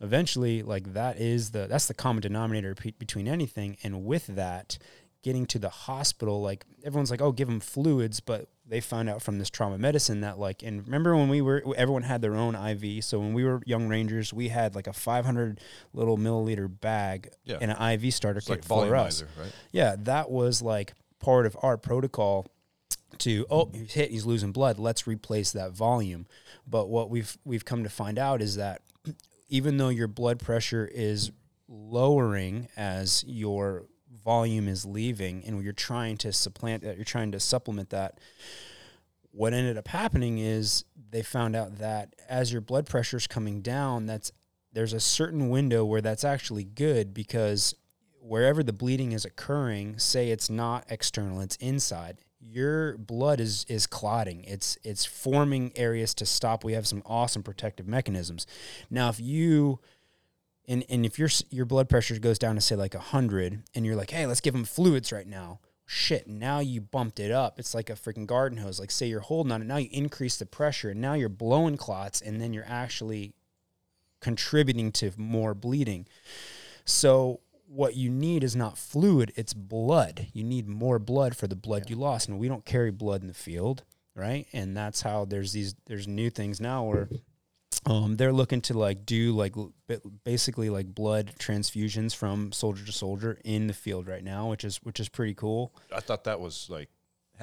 eventually 0.00 0.62
like 0.62 0.94
that 0.94 1.18
is 1.18 1.50
the 1.52 1.66
that's 1.68 1.86
the 1.86 1.94
common 1.94 2.20
denominator 2.20 2.74
pe- 2.74 2.90
between 2.92 3.28
anything 3.28 3.76
and 3.84 4.04
with 4.04 4.26
that 4.26 4.76
getting 5.22 5.46
to 5.46 5.58
the 5.58 5.68
hospital 5.68 6.42
like 6.42 6.64
everyone's 6.84 7.10
like 7.10 7.22
oh 7.22 7.30
give 7.30 7.46
them 7.46 7.60
fluids 7.60 8.18
but 8.18 8.48
they 8.66 8.80
found 8.80 9.08
out 9.10 9.20
from 9.22 9.38
this 9.38 9.50
trauma 9.50 9.76
medicine 9.78 10.20
that 10.20 10.38
like 10.38 10.62
and 10.62 10.84
remember 10.86 11.16
when 11.16 11.28
we 11.28 11.40
were 11.40 11.62
everyone 11.76 12.02
had 12.02 12.22
their 12.22 12.34
own 12.36 12.54
iv 12.54 13.04
so 13.04 13.18
when 13.18 13.34
we 13.34 13.44
were 13.44 13.60
young 13.66 13.88
rangers 13.88 14.32
we 14.32 14.48
had 14.48 14.74
like 14.74 14.86
a 14.86 14.92
500 14.92 15.60
little 15.92 16.16
milliliter 16.16 16.68
bag 16.80 17.30
Yeah. 17.44 17.58
and 17.60 17.70
an 17.72 17.92
iv 17.94 18.14
starter 18.14 18.38
It's 18.38 18.46
kit 18.46 18.58
like 18.58 18.64
for 18.64 18.94
us 18.94 19.24
right? 19.38 19.52
yeah 19.72 19.96
that 20.00 20.30
was 20.30 20.62
like 20.62 20.94
part 21.18 21.44
of 21.46 21.56
our 21.62 21.76
protocol 21.76 22.46
to 23.18 23.44
oh 23.50 23.68
he's 23.74 23.92
hit 23.92 24.10
he's 24.10 24.24
losing 24.24 24.52
blood 24.52 24.78
let's 24.78 25.06
replace 25.06 25.52
that 25.52 25.72
volume 25.72 26.26
but 26.66 26.88
what 26.88 27.10
we've 27.10 27.36
we've 27.44 27.64
come 27.64 27.82
to 27.82 27.90
find 27.90 28.18
out 28.18 28.40
is 28.40 28.56
that 28.56 28.80
even 29.48 29.76
though 29.76 29.88
your 29.90 30.08
blood 30.08 30.38
pressure 30.38 30.88
is 30.94 31.30
lowering 31.68 32.68
as 32.76 33.24
your 33.26 33.84
volume 34.24 34.68
is 34.68 34.84
leaving 34.84 35.44
and 35.44 35.62
you're 35.62 35.72
trying 35.72 36.16
to 36.16 36.32
supplant 36.32 36.82
that 36.82 36.96
you're 36.96 37.04
trying 37.04 37.32
to 37.32 37.40
supplement 37.40 37.90
that 37.90 38.18
what 39.30 39.52
ended 39.52 39.76
up 39.76 39.88
happening 39.88 40.38
is 40.38 40.84
they 41.10 41.22
found 41.22 41.56
out 41.56 41.78
that 41.78 42.14
as 42.28 42.52
your 42.52 42.60
blood 42.60 42.86
pressure 42.86 43.16
is 43.16 43.26
coming 43.26 43.60
down 43.60 44.06
that's 44.06 44.32
there's 44.72 44.92
a 44.92 45.00
certain 45.00 45.50
window 45.50 45.84
where 45.84 46.00
that's 46.00 46.24
actually 46.24 46.64
good 46.64 47.12
because 47.12 47.74
wherever 48.20 48.62
the 48.62 48.72
bleeding 48.72 49.12
is 49.12 49.24
occurring 49.24 49.98
say 49.98 50.30
it's 50.30 50.48
not 50.48 50.84
external 50.88 51.40
it's 51.40 51.56
inside 51.56 52.18
your 52.44 52.98
blood 52.98 53.40
is 53.40 53.64
is 53.68 53.86
clotting. 53.86 54.44
It's 54.44 54.76
it's 54.82 55.04
forming 55.04 55.72
areas 55.76 56.14
to 56.14 56.26
stop. 56.26 56.64
We 56.64 56.72
have 56.72 56.86
some 56.86 57.02
awesome 57.06 57.42
protective 57.42 57.86
mechanisms. 57.86 58.46
Now 58.90 59.08
if 59.08 59.20
you 59.20 59.80
and 60.68 60.84
and 60.88 61.04
if 61.04 61.18
your 61.18 61.28
your 61.50 61.64
blood 61.64 61.88
pressure 61.88 62.18
goes 62.18 62.38
down 62.38 62.54
to 62.54 62.60
say 62.60 62.74
like 62.74 62.94
100 62.94 63.62
and 63.74 63.86
you're 63.86 63.96
like 63.96 64.10
hey 64.10 64.26
let's 64.26 64.40
give 64.40 64.54
them 64.54 64.64
fluids 64.64 65.12
right 65.12 65.26
now. 65.26 65.60
Shit 65.84 66.26
now 66.26 66.60
you 66.60 66.80
bumped 66.80 67.20
it 67.20 67.30
up. 67.30 67.58
It's 67.58 67.74
like 67.74 67.90
a 67.90 67.94
freaking 67.94 68.26
garden 68.26 68.58
hose. 68.58 68.80
Like 68.80 68.90
say 68.90 69.06
you're 69.06 69.20
holding 69.20 69.52
on 69.52 69.62
it 69.62 69.66
now 69.66 69.76
you 69.76 69.88
increase 69.92 70.36
the 70.36 70.46
pressure 70.46 70.90
and 70.90 71.00
now 71.00 71.14
you're 71.14 71.28
blowing 71.28 71.76
clots 71.76 72.20
and 72.20 72.40
then 72.40 72.52
you're 72.52 72.64
actually 72.66 73.34
contributing 74.20 74.92
to 74.92 75.12
more 75.16 75.54
bleeding. 75.54 76.06
So 76.84 77.40
what 77.66 77.96
you 77.96 78.10
need 78.10 78.44
is 78.44 78.54
not 78.54 78.78
fluid 78.78 79.32
it's 79.36 79.54
blood. 79.54 80.28
You 80.32 80.44
need 80.44 80.68
more 80.68 80.98
blood 80.98 81.36
for 81.36 81.46
the 81.46 81.56
blood 81.56 81.90
you 81.90 81.96
lost. 81.96 82.28
And 82.28 82.38
we 82.38 82.48
don't 82.48 82.64
carry 82.64 82.90
blood 82.90 83.22
in 83.22 83.28
the 83.28 83.34
field 83.34 83.82
right? 84.14 84.46
And 84.52 84.76
that's 84.76 85.02
how 85.02 85.24
there's 85.24 85.52
these 85.52 85.74
there's 85.86 86.08
new 86.08 86.30
things 86.30 86.60
now 86.60 86.84
where 86.84 87.08
um, 87.86 88.16
they're 88.16 88.32
looking 88.32 88.60
to 88.62 88.74
like 88.78 89.04
do 89.06 89.32
like 89.32 89.54
basically 90.24 90.70
like 90.70 90.94
blood 90.94 91.32
transfusions 91.38 92.14
from 92.14 92.52
soldier 92.52 92.84
to 92.84 92.92
soldier 92.92 93.38
in 93.44 93.66
the 93.66 93.74
field 93.74 94.06
right 94.06 94.22
now, 94.24 94.48
which 94.50 94.64
is 94.64 94.76
which 94.84 95.00
is 95.00 95.08
pretty 95.08 95.34
cool. 95.34 95.72
I 95.94 96.00
thought 96.00 96.24
that 96.24 96.40
was 96.40 96.68
like 96.70 96.88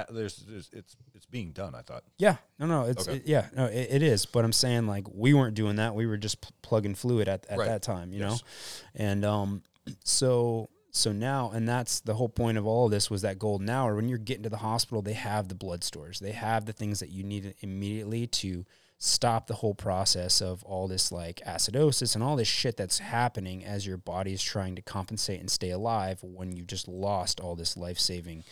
there's, 0.09 0.37
there's 0.47 0.69
it's 0.71 0.95
it's 1.13 1.25
being 1.25 1.51
done. 1.51 1.75
I 1.75 1.81
thought. 1.81 2.03
Yeah, 2.17 2.37
no, 2.57 2.67
no, 2.67 2.83
it's 2.85 3.07
Okay. 3.07 3.17
it- 3.17 3.27
yeah, 3.27 3.47
no, 3.55 3.65
it, 3.65 3.87
it 3.91 4.03
is. 4.03 4.25
But 4.25 4.45
I'm 4.45 4.53
saying 4.53 4.87
like 4.87 5.05
we 5.13 5.33
weren't 5.33 5.55
doing 5.55 5.75
that. 5.75 5.93
We 5.93 6.05
were 6.05 6.17
just 6.17 6.39
pl- 6.41 6.53
plugging 6.61 6.95
fluid 6.95 7.27
at, 7.27 7.45
at 7.49 7.57
Right. 7.57 7.67
that 7.67 7.81
time, 7.81 8.13
you 8.13 8.19
Yes. 8.19 8.31
know, 8.31 9.03
and 9.05 9.25
um, 9.25 9.63
so 10.05 10.69
so 10.91 11.11
now, 11.11 11.51
and 11.51 11.67
that's 11.67 11.99
the 11.99 12.13
whole 12.15 12.29
point 12.29 12.57
of 12.57 12.65
all 12.65 12.85
of 12.85 12.91
this 12.91 13.11
was 13.11 13.21
that 13.23 13.37
golden 13.39 13.69
hour. 13.69 13.95
When 13.95 14.07
you're 14.09 14.17
getting 14.17 14.43
to 14.43 14.49
the 14.49 14.57
hospital, 14.57 15.01
they 15.01 15.13
have 15.13 15.47
the 15.49 15.53
blood 15.55 15.83
stores. 15.83 16.19
They 16.19 16.31
have 16.31 16.65
the 16.65 16.73
things 16.73 16.99
that 17.01 17.09
you 17.09 17.23
need 17.23 17.53
immediately 17.59 18.25
to 18.27 18.65
stop 19.01 19.47
the 19.47 19.53
whole 19.53 19.73
process 19.73 20.41
of 20.41 20.61
all 20.65 20.85
this 20.87 21.09
like 21.09 21.41
acidosis 21.47 22.15
and 22.15 22.23
all 22.23 22.35
this 22.35 22.49
shit 22.49 22.75
that's 22.75 22.99
happening 22.99 23.63
as 23.63 23.87
your 23.87 23.95
body 23.95 24.33
is 24.33 24.43
trying 24.43 24.75
to 24.75 24.81
compensate 24.81 25.39
and 25.39 25.49
stay 25.49 25.69
alive 25.71 26.19
when 26.21 26.53
you 26.55 26.63
just 26.63 26.85
lost 26.87 27.39
all 27.39 27.55
this 27.55 27.77
life 27.77 27.97
saving 27.97 28.43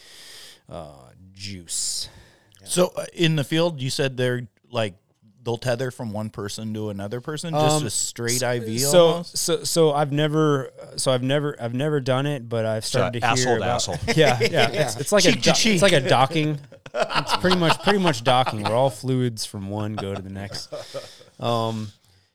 uh, 0.70 1.10
juice. 1.34 2.08
So 2.64 2.92
uh, 2.96 3.06
in 3.14 3.36
the 3.36 3.44
field, 3.44 3.82
you 3.82 3.90
said 3.90 4.16
they're 4.18 4.48
like 4.72 4.96
they'll 5.44 5.58
tether 5.58 5.92
from 5.92 6.12
one 6.12 6.30
person 6.30 6.74
to 6.74 6.90
another 6.90 7.22
person, 7.22 7.54
just 7.54 7.82
Um, 7.82 7.86
a 7.86 7.90
straight 7.90 8.42
IV. 8.42 8.80
so 8.82 9.06
almost? 9.08 9.38
so 9.38 9.64
so 9.64 9.94
I've 9.94 10.12
never 10.12 10.72
so 10.98 11.12
I've 11.12 11.24
never 11.24 11.56
I've 11.62 11.74
never 11.74 12.00
done 12.00 12.26
it, 12.26 12.50
but 12.50 12.66
I've 12.66 12.86
started 12.86 13.20
to 13.22 13.26
asshole 13.26 13.46
hear 13.46 13.58
to 13.60 13.64
about 13.64 13.76
asshole. 13.76 13.98
yeah 14.16 14.40
yeah 14.52 14.70
it's, 14.72 14.96
it's 14.98 15.12
like 15.12 15.24
a 15.26 15.32
Cheek 15.32 15.42
to 15.44 15.50
do- 15.50 15.56
cheek. 15.56 15.74
it's 15.76 15.84
like 15.84 15.92
a 15.94 16.02
docking. 16.08 16.60
It's 17.00 17.38
pretty 17.38 17.58
much 17.58 17.82
pretty 17.84 18.00
much 18.00 18.24
docking 18.24 18.64
where 18.64 18.74
all 18.74 18.90
fluids 18.90 19.46
from 19.46 19.70
one 19.70 19.96
go 19.96 20.14
to 20.14 20.22
the 20.22 20.30
next. 20.30 20.74
Um, 21.40 21.92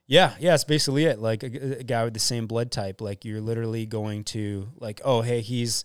yeah, 0.06 0.34
yeah, 0.38 0.54
it's 0.54 0.64
basically 0.64 1.06
it. 1.06 1.18
Like 1.18 1.42
a, 1.42 1.80
a 1.80 1.82
guy 1.82 2.04
with 2.04 2.14
the 2.14 2.20
same 2.20 2.46
blood 2.46 2.70
type, 2.70 3.00
like 3.00 3.24
you're 3.24 3.40
literally 3.40 3.86
going 3.86 4.24
to 4.24 4.68
like, 4.78 5.00
oh 5.04 5.22
hey, 5.22 5.40
he's 5.40 5.84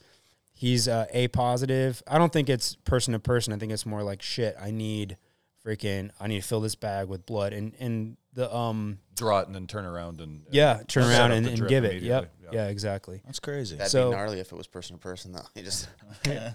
he's 0.53 0.87
uh, 0.87 1.05
a 1.11 1.27
positive. 1.29 2.03
I 2.07 2.17
don't 2.17 2.33
think 2.33 2.49
it's 2.49 2.75
person 2.75 3.13
to 3.13 3.19
person. 3.19 3.53
I 3.53 3.57
think 3.57 3.71
it's 3.71 3.85
more 3.85 4.03
like 4.03 4.21
shit. 4.21 4.55
I 4.59 4.71
need 4.71 5.17
freaking 5.65 6.11
I 6.19 6.27
need 6.27 6.41
to 6.41 6.47
fill 6.47 6.61
this 6.61 6.75
bag 6.75 7.07
with 7.07 7.25
blood 7.25 7.53
and 7.53 7.73
and 7.79 8.17
the 8.37 8.55
um 8.55 8.99
Draw 9.15 9.39
it 9.39 9.47
and 9.47 9.55
then 9.55 9.65
turn 9.65 9.83
around 9.83 10.21
and 10.21 10.43
yeah, 10.51 10.81
turn 10.87 11.03
set 11.05 11.19
around 11.19 11.31
and, 11.31 11.47
and 11.47 11.67
give 11.67 11.83
it. 11.83 12.03
Yep. 12.03 12.23
immediately. 12.23 12.29
Yeah. 12.51 12.67
exactly. 12.67 13.19
That's 13.25 13.39
crazy. 13.39 13.75
That'd 13.75 13.91
So- 13.91 14.11
be 14.11 14.15
gnarly 14.15 14.39
if 14.39 14.51
it 14.51 14.55
was 14.55 14.67
person 14.67 14.95
to 14.95 15.01
person, 15.01 15.31
though. 15.33 15.41
You 15.55 15.63
just 15.63 15.89
yeah. 16.23 16.51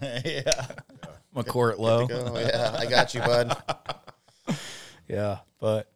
McCourt 1.35 1.79
low. 1.79 2.07
go, 2.07 2.39
yeah, 2.39 2.77
I 2.79 2.87
got 2.87 3.13
you, 3.15 3.21
bud. 3.21 3.57
Yeah, 5.09 5.39
but 5.61 5.91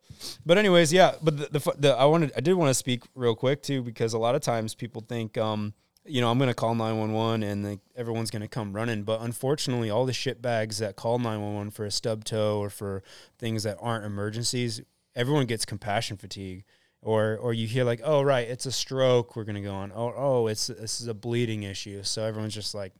but 0.44 0.58
anyways, 0.58 0.92
yeah. 0.92 1.14
But 1.22 1.36
the, 1.38 1.58
the, 1.58 1.74
the 1.78 1.88
I 1.96 2.04
wanted 2.04 2.32
I 2.36 2.40
did 2.40 2.54
want 2.54 2.68
to 2.68 2.74
speak 2.74 3.04
real 3.14 3.34
quick 3.36 3.62
too 3.62 3.80
because 3.82 4.12
a 4.12 4.18
lot 4.18 4.34
of 4.34 4.40
times 4.42 4.74
people 4.74 5.02
think 5.08 5.38
um 5.38 5.72
you 6.04 6.20
know 6.20 6.30
I'm 6.30 6.38
gonna 6.38 6.52
call 6.52 6.74
nine 6.74 6.98
one 6.98 7.12
one 7.12 7.42
and 7.44 7.64
like 7.64 7.80
everyone's 7.94 8.30
gonna 8.32 8.48
come 8.48 8.72
running, 8.74 9.04
but 9.04 9.20
unfortunately 9.22 9.88
all 9.88 10.04
the 10.04 10.12
shit 10.12 10.42
bags 10.42 10.78
that 10.78 10.96
call 10.96 11.18
nine 11.20 11.40
one 11.40 11.54
one 11.54 11.70
for 11.70 11.84
a 11.86 11.90
stub 11.90 12.24
toe 12.24 12.58
or 12.58 12.68
for 12.68 13.02
things 13.38 13.62
that 13.62 13.78
aren't 13.80 14.04
emergencies, 14.04 14.82
everyone 15.16 15.46
gets 15.46 15.64
compassion 15.64 16.16
fatigue. 16.16 16.64
Or, 17.02 17.36
or 17.36 17.52
you 17.52 17.66
hear 17.66 17.84
like, 17.84 18.00
oh 18.02 18.22
right, 18.22 18.48
it's 18.48 18.66
a 18.66 18.72
stroke. 18.72 19.36
We're 19.36 19.44
gonna 19.44 19.60
go 19.60 19.74
on. 19.74 19.92
Oh, 19.94 20.12
oh, 20.16 20.46
it's 20.48 20.68
this 20.68 21.00
is 21.00 21.06
a 21.06 21.14
bleeding 21.14 21.62
issue. 21.62 22.02
So 22.02 22.24
everyone's 22.24 22.54
just 22.54 22.74
like, 22.74 22.92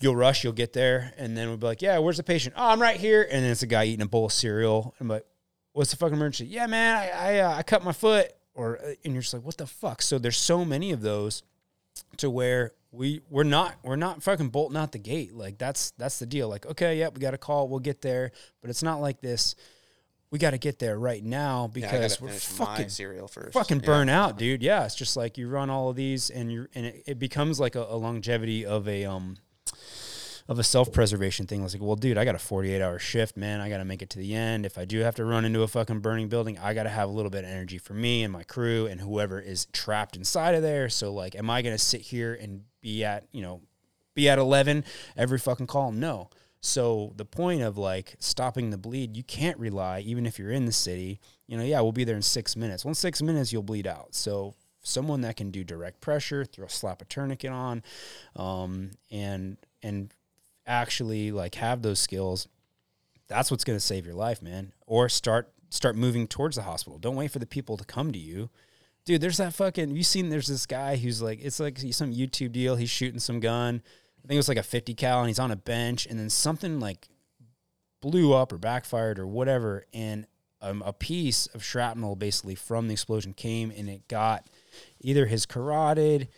you'll 0.00 0.16
rush, 0.16 0.44
you'll 0.44 0.52
get 0.52 0.72
there, 0.72 1.14
and 1.16 1.36
then 1.36 1.48
we'll 1.48 1.56
be 1.56 1.66
like, 1.66 1.80
yeah, 1.80 1.98
where's 1.98 2.18
the 2.18 2.22
patient? 2.22 2.54
Oh, 2.56 2.68
I'm 2.68 2.82
right 2.82 2.98
here. 2.98 3.26
And 3.30 3.44
then 3.44 3.50
it's 3.50 3.62
a 3.62 3.66
guy 3.66 3.84
eating 3.84 4.02
a 4.02 4.08
bowl 4.08 4.26
of 4.26 4.32
cereal. 4.32 4.94
I'm 5.00 5.08
like, 5.08 5.24
what's 5.72 5.90
the 5.90 5.96
fucking 5.96 6.16
emergency? 6.16 6.52
Yeah, 6.52 6.66
man, 6.66 6.96
I 6.96 7.10
I, 7.10 7.38
uh, 7.40 7.54
I 7.56 7.62
cut 7.62 7.84
my 7.84 7.92
foot. 7.92 8.32
Or 8.54 8.78
uh, 8.78 8.94
and 9.04 9.14
you're 9.14 9.22
just 9.22 9.32
like, 9.32 9.44
what 9.44 9.56
the 9.56 9.66
fuck? 9.66 10.02
So 10.02 10.18
there's 10.18 10.36
so 10.36 10.64
many 10.64 10.92
of 10.92 11.00
those 11.00 11.42
to 12.18 12.28
where 12.28 12.72
we 12.90 13.22
we're 13.30 13.42
not 13.42 13.76
we're 13.82 13.96
not 13.96 14.22
fucking 14.22 14.50
bolting 14.50 14.76
out 14.76 14.92
the 14.92 14.98
gate. 14.98 15.34
Like 15.34 15.56
that's 15.56 15.92
that's 15.92 16.18
the 16.18 16.26
deal. 16.26 16.48
Like 16.48 16.66
okay, 16.66 16.98
yep, 16.98 17.14
we 17.14 17.20
got 17.20 17.32
a 17.32 17.38
call, 17.38 17.68
we'll 17.68 17.80
get 17.80 18.02
there. 18.02 18.32
But 18.60 18.68
it's 18.68 18.82
not 18.82 19.00
like 19.00 19.20
this. 19.20 19.54
We 20.32 20.38
got 20.38 20.50
to 20.52 20.58
get 20.58 20.78
there 20.80 20.98
right 20.98 21.22
now 21.22 21.68
because 21.68 22.16
gotta 22.16 22.24
we're 22.24 22.30
fucking 22.32 22.88
cereal 22.88 23.28
first. 23.28 23.52
fucking 23.52 23.80
Yeah. 23.80 23.86
burn 23.86 24.08
out, 24.08 24.38
dude. 24.38 24.62
Yeah, 24.62 24.84
it's 24.86 24.94
just 24.94 25.16
like 25.16 25.36
you 25.38 25.46
run 25.46 25.68
all 25.70 25.90
of 25.90 25.94
these, 25.96 26.30
and 26.30 26.50
you 26.50 26.66
and 26.74 26.86
it, 26.86 27.02
it 27.06 27.18
becomes 27.20 27.60
like 27.60 27.76
a, 27.76 27.82
a 27.88 27.96
longevity 27.96 28.64
of 28.66 28.88
a 28.88 29.04
um 29.04 29.36
of 30.48 30.58
a 30.58 30.64
self 30.64 30.90
preservation 30.90 31.46
thing. 31.46 31.62
It's 31.62 31.74
like, 31.74 31.82
well, 31.82 31.96
dude, 31.96 32.16
I 32.18 32.24
got 32.24 32.34
a 32.34 32.38
forty 32.38 32.72
eight 32.72 32.80
hour 32.82 32.98
shift, 32.98 33.36
man. 33.36 33.60
I 33.60 33.68
got 33.68 33.78
to 33.78 33.84
make 33.84 34.00
it 34.00 34.08
to 34.10 34.18
the 34.18 34.34
end. 34.34 34.64
If 34.64 34.78
I 34.78 34.86
do 34.86 35.00
have 35.00 35.14
to 35.16 35.24
run 35.26 35.44
into 35.44 35.62
a 35.62 35.68
fucking 35.68 36.00
burning 36.00 36.28
building, 36.28 36.58
I 36.58 36.72
got 36.74 36.84
to 36.84 36.88
have 36.88 37.08
a 37.08 37.12
little 37.12 37.30
bit 37.30 37.44
of 37.44 37.50
energy 37.50 37.76
for 37.78 37.92
me 37.94 38.22
and 38.24 38.32
my 38.32 38.42
crew 38.42 38.86
and 38.86 39.00
whoever 39.02 39.38
is 39.38 39.66
trapped 39.66 40.16
inside 40.16 40.54
of 40.54 40.62
there. 40.62 40.88
So, 40.88 41.12
like, 41.12 41.34
am 41.36 41.50
I 41.50 41.60
gonna 41.62 41.76
sit 41.78 42.00
here 42.00 42.34
and 42.40 42.62
be 42.80 43.04
at 43.04 43.26
you 43.32 43.42
know 43.42 43.60
be 44.14 44.28
at 44.30 44.38
eleven 44.38 44.84
every 45.16 45.38
fucking 45.38 45.66
call? 45.66 45.92
No. 45.92 46.30
So 46.62 47.12
the 47.16 47.24
point 47.24 47.60
of 47.62 47.76
like 47.76 48.14
stopping 48.20 48.70
the 48.70 48.78
bleed, 48.78 49.16
you 49.16 49.24
can't 49.24 49.58
rely, 49.58 50.00
even 50.00 50.24
if 50.26 50.38
you're 50.38 50.52
in 50.52 50.64
the 50.64 50.72
city, 50.72 51.20
you 51.48 51.56
know, 51.56 51.64
yeah, 51.64 51.80
we'll 51.80 51.90
be 51.90 52.04
there 52.04 52.16
in 52.16 52.22
six 52.22 52.54
minutes. 52.54 52.84
Well, 52.84 52.90
in 52.90 52.94
six 52.94 53.20
minutes, 53.20 53.52
you'll 53.52 53.64
bleed 53.64 53.86
out. 53.86 54.14
So 54.14 54.54
someone 54.80 55.22
that 55.22 55.36
can 55.36 55.50
do 55.50 55.64
direct 55.64 56.00
pressure, 56.00 56.44
throw 56.44 56.68
slap 56.68 57.02
a 57.02 57.04
tourniquet 57.04 57.50
on, 57.50 57.82
um, 58.36 58.92
and 59.10 59.56
and 59.82 60.14
actually 60.64 61.32
like 61.32 61.56
have 61.56 61.82
those 61.82 61.98
skills, 61.98 62.46
that's 63.26 63.50
what's 63.50 63.64
to 63.64 63.80
save 63.80 64.06
your 64.06 64.14
life, 64.14 64.40
man. 64.40 64.72
Or 64.86 65.08
start 65.08 65.52
start 65.68 65.96
moving 65.96 66.28
towards 66.28 66.54
the 66.54 66.62
hospital. 66.62 67.00
Don't 67.00 67.16
wait 67.16 67.32
for 67.32 67.40
the 67.40 67.46
people 67.46 67.76
to 67.76 67.84
come 67.84 68.12
to 68.12 68.18
you. 68.20 68.50
Dude, 69.04 69.20
there's 69.20 69.38
that 69.38 69.52
fucking 69.52 69.96
you 69.96 70.04
seen 70.04 70.28
there's 70.28 70.46
this 70.46 70.66
guy 70.66 70.94
who's 70.94 71.20
like 71.20 71.40
it's 71.42 71.58
like 71.58 71.78
some 71.78 72.12
YouTube 72.12 72.52
deal, 72.52 72.76
he's 72.76 72.90
shooting 72.90 73.18
some 73.18 73.40
gun 73.40 73.82
I 74.24 74.28
think 74.28 74.34
it 74.36 74.38
was 74.38 74.48
like 74.48 74.58
a 74.58 74.62
50 74.62 74.94
cal, 74.94 75.20
and 75.20 75.28
he's 75.28 75.38
on 75.38 75.50
a 75.50 75.56
bench, 75.56 76.06
and 76.06 76.18
then 76.18 76.30
something 76.30 76.78
like 76.80 77.08
blew 78.00 78.32
up 78.32 78.52
or 78.52 78.58
backfired 78.58 79.18
or 79.18 79.26
whatever, 79.26 79.84
and 79.92 80.26
um, 80.60 80.82
a 80.86 80.92
piece 80.92 81.46
of 81.48 81.64
shrapnel 81.64 82.14
basically 82.16 82.54
from 82.54 82.86
the 82.86 82.92
explosion 82.92 83.32
came 83.34 83.72
and 83.76 83.88
it 83.88 84.06
got 84.06 84.46
either 85.00 85.26
his 85.26 85.44
carotid 85.44 86.28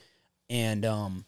and 0.49 0.85
um 0.87 1.27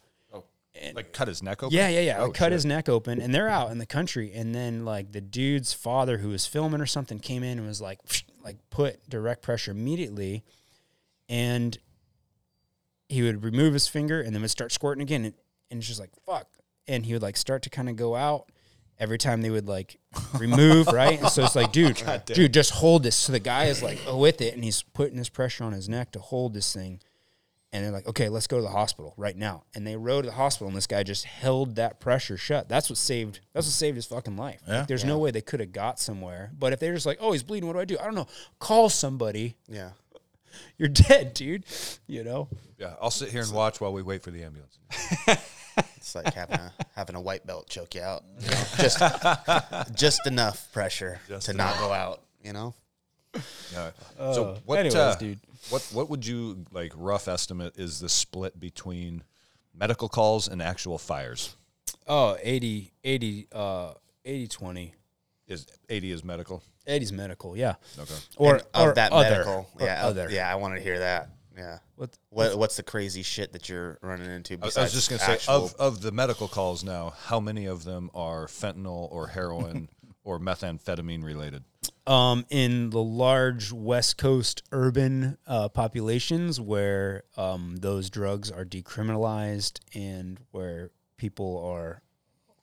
Like 0.95 1.13
cut 1.13 1.27
his 1.27 1.43
neck 1.43 1.61
open. 1.61 1.75
yeah 1.77 1.89
yeah 1.89 1.99
yeah 1.99 2.17
Oh, 2.19 2.31
cut 2.31 2.45
shit. 2.47 2.51
his 2.53 2.65
neck 2.65 2.89
open 2.89 3.21
and 3.21 3.35
they're 3.35 3.49
out 3.49 3.69
in 3.71 3.77
the 3.77 3.85
country 3.85 4.31
and 4.33 4.53
then 4.55 4.83
like 4.83 5.11
the 5.11 5.21
dude's 5.21 5.73
father 5.73 6.17
who 6.17 6.29
was 6.29 6.47
filming 6.47 6.81
or 6.81 6.87
something 6.87 7.19
came 7.19 7.43
in 7.43 7.59
and 7.59 7.67
was 7.67 7.81
like 7.81 7.99
like 8.43 8.57
put 8.71 9.07
direct 9.07 9.43
pressure 9.43 9.69
immediately 9.71 10.43
and 11.29 11.77
he 13.09 13.21
would 13.21 13.43
remove 13.43 13.73
his 13.73 13.87
finger 13.87 14.19
and 14.21 14.33
then 14.33 14.41
would 14.41 14.49
start 14.51 14.71
squirting 14.71 15.03
again 15.03 15.25
and, 15.25 15.33
and 15.69 15.79
it's 15.79 15.87
just 15.87 15.99
like 15.99 16.11
fuck. 16.25 16.47
And 16.87 17.05
he 17.05 17.13
would 17.13 17.21
like 17.21 17.37
start 17.37 17.63
to 17.63 17.69
kind 17.69 17.89
of 17.89 17.95
go 17.95 18.15
out 18.15 18.51
every 18.99 19.17
time 19.17 19.41
they 19.41 19.49
would 19.49 19.67
like 19.67 19.99
remove 20.37 20.87
right? 20.87 21.19
And 21.19 21.29
so 21.29 21.43
it's 21.43 21.55
like 21.55 21.71
dude 21.71 22.01
dude 22.25 22.53
just 22.53 22.71
hold 22.71 23.03
this. 23.03 23.15
So 23.15 23.31
the 23.31 23.39
guy 23.39 23.65
is 23.65 23.83
like 23.83 23.99
with 24.11 24.41
it 24.41 24.53
and 24.53 24.63
he's 24.63 24.83
putting 24.83 25.17
this 25.17 25.29
pressure 25.29 25.63
on 25.63 25.73
his 25.73 25.87
neck 25.89 26.11
to 26.13 26.19
hold 26.19 26.53
this 26.53 26.73
thing. 26.73 26.99
And 27.73 27.83
they're 27.83 27.91
like 27.91 28.07
okay 28.07 28.29
let's 28.29 28.47
go 28.47 28.57
to 28.57 28.63
the 28.63 28.69
hospital 28.69 29.13
right 29.17 29.35
now. 29.35 29.63
And 29.75 29.85
they 29.85 29.95
rode 29.95 30.23
to 30.23 30.29
the 30.29 30.35
hospital 30.35 30.67
and 30.67 30.75
this 30.75 30.87
guy 30.87 31.03
just 31.03 31.25
held 31.25 31.75
that 31.75 31.99
pressure 31.99 32.37
shut. 32.37 32.69
That's 32.69 32.89
what 32.89 32.97
saved 32.97 33.41
that's 33.53 33.67
what 33.67 33.73
saved 33.73 33.95
his 33.95 34.05
fucking 34.05 34.37
life. 34.37 34.61
Yeah. 34.67 34.79
like, 34.79 34.87
there's 34.87 35.05
no 35.05 35.17
way 35.19 35.31
they 35.31 35.41
could 35.41 35.59
have 35.59 35.71
got 35.71 35.99
somewhere. 35.99 36.51
But 36.57 36.73
if 36.73 36.79
they're 36.79 36.93
just 36.93 37.05
like 37.05 37.19
oh 37.21 37.33
he's 37.33 37.43
bleeding 37.43 37.67
what 37.67 37.73
do 37.73 37.79
i 37.79 37.85
do? 37.85 37.97
I 37.99 38.05
don't 38.05 38.15
know. 38.15 38.27
Call 38.59 38.89
somebody. 38.89 39.55
Yeah. 39.67 39.91
you're 40.77 40.89
dead 40.89 41.33
dude. 41.33 41.65
You 42.07 42.23
know? 42.23 42.49
Yeah, 42.79 42.93
I'll 43.01 43.11
sit 43.11 43.29
here 43.29 43.41
and 43.41 43.51
watch 43.51 43.81
while 43.81 43.93
we 43.93 44.01
wait 44.01 44.23
for 44.23 44.31
the 44.31 44.43
ambulance. 44.43 44.79
It's 45.97 46.15
like 46.15 46.33
having 46.33 46.55
a 46.59 46.71
having 46.95 47.15
a 47.15 47.21
white 47.21 47.45
belt 47.45 47.67
choke 47.69 47.95
you 47.95 48.01
out. 48.01 48.23
You 48.39 48.49
know? 48.49 48.63
Just 48.77 48.99
just 49.95 50.25
enough 50.27 50.71
pressure 50.71 51.19
Just 51.27 51.47
to 51.47 51.53
not 51.53 51.77
go 51.79 51.91
out. 51.91 52.21
You 52.43 52.53
know. 52.53 52.73
Yeah. 53.73 53.91
so 54.17 54.57
what? 54.65 54.79
anyways, 54.79 54.95
uh, 54.95 55.15
dude. 55.19 55.39
What 55.69 55.87
what 55.93 56.09
would 56.09 56.25
you 56.25 56.65
like? 56.71 56.93
Rough 56.95 57.27
estimate 57.27 57.77
is 57.77 57.99
the 57.99 58.09
split 58.09 58.59
between 58.59 59.23
medical 59.75 60.07
calls 60.09 60.47
and 60.47 60.61
actual 60.61 60.97
fires. 60.97 61.55
oh 62.07 62.37
80 62.41 62.91
80 63.03 63.47
uh 63.51 63.93
80 64.25 64.47
20 64.47 64.93
Is 65.47 65.67
eighty 65.89 66.11
is 66.11 66.23
medical? 66.23 66.63
80's 66.87 67.11
medical 67.11 67.57
yeah 67.57 67.75
Okay. 67.99 68.13
or 68.37 68.53
And 68.55 68.63
of 68.73 68.87
or 68.87 68.93
that 68.93 69.11
other, 69.11 69.29
medical. 69.29 69.69
or 69.79 69.85
Yeah. 69.85 70.05
other 70.07 70.29
Yeah. 70.31 70.49
I 70.51 70.55
want 70.55 70.75
to 70.75 70.81
hear 70.81 70.99
that. 70.99 71.29
Yeah. 71.57 71.79
What- 71.95 72.17
What 72.29 72.57
What's 72.57 72.77
the 72.77 72.83
crazy 72.83 73.23
shit 73.23 73.51
that 73.53 73.67
you're 73.67 73.97
running 74.01 74.29
into? 74.29 74.53
I 74.53 74.57
was- 74.57 74.75
Besides 74.75 74.77
I 74.77 74.83
was 74.83 74.93
just 74.93 75.09
gonna 75.09 75.37
say 75.39 75.51
of 75.51 75.73
of 75.75 76.01
the 76.01 76.11
medical 76.11 76.47
calls 76.47 76.83
now, 76.83 77.09
how 77.25 77.39
many 77.39 77.65
of 77.65 77.83
them 77.83 78.09
are 78.13 78.45
fentanyl 78.47 79.11
or 79.11 79.27
heroin 79.27 79.89
or 80.23 80.39
methamphetamine 80.39 81.23
related? 81.23 81.63
um, 82.05 82.45
in 82.49 82.89
the 82.91 83.01
large 83.03 83.71
West 83.73 84.17
Coast 84.17 84.63
urban 84.71 85.37
uh, 85.45 85.67
populations 85.67 86.59
where 86.59 87.23
um, 87.35 87.75
those 87.81 88.09
drugs 88.09 88.49
are 88.49 88.63
decriminalized 88.63 89.79
and 89.93 90.39
where 90.51 90.91
people 91.17 91.61
are 91.65 92.01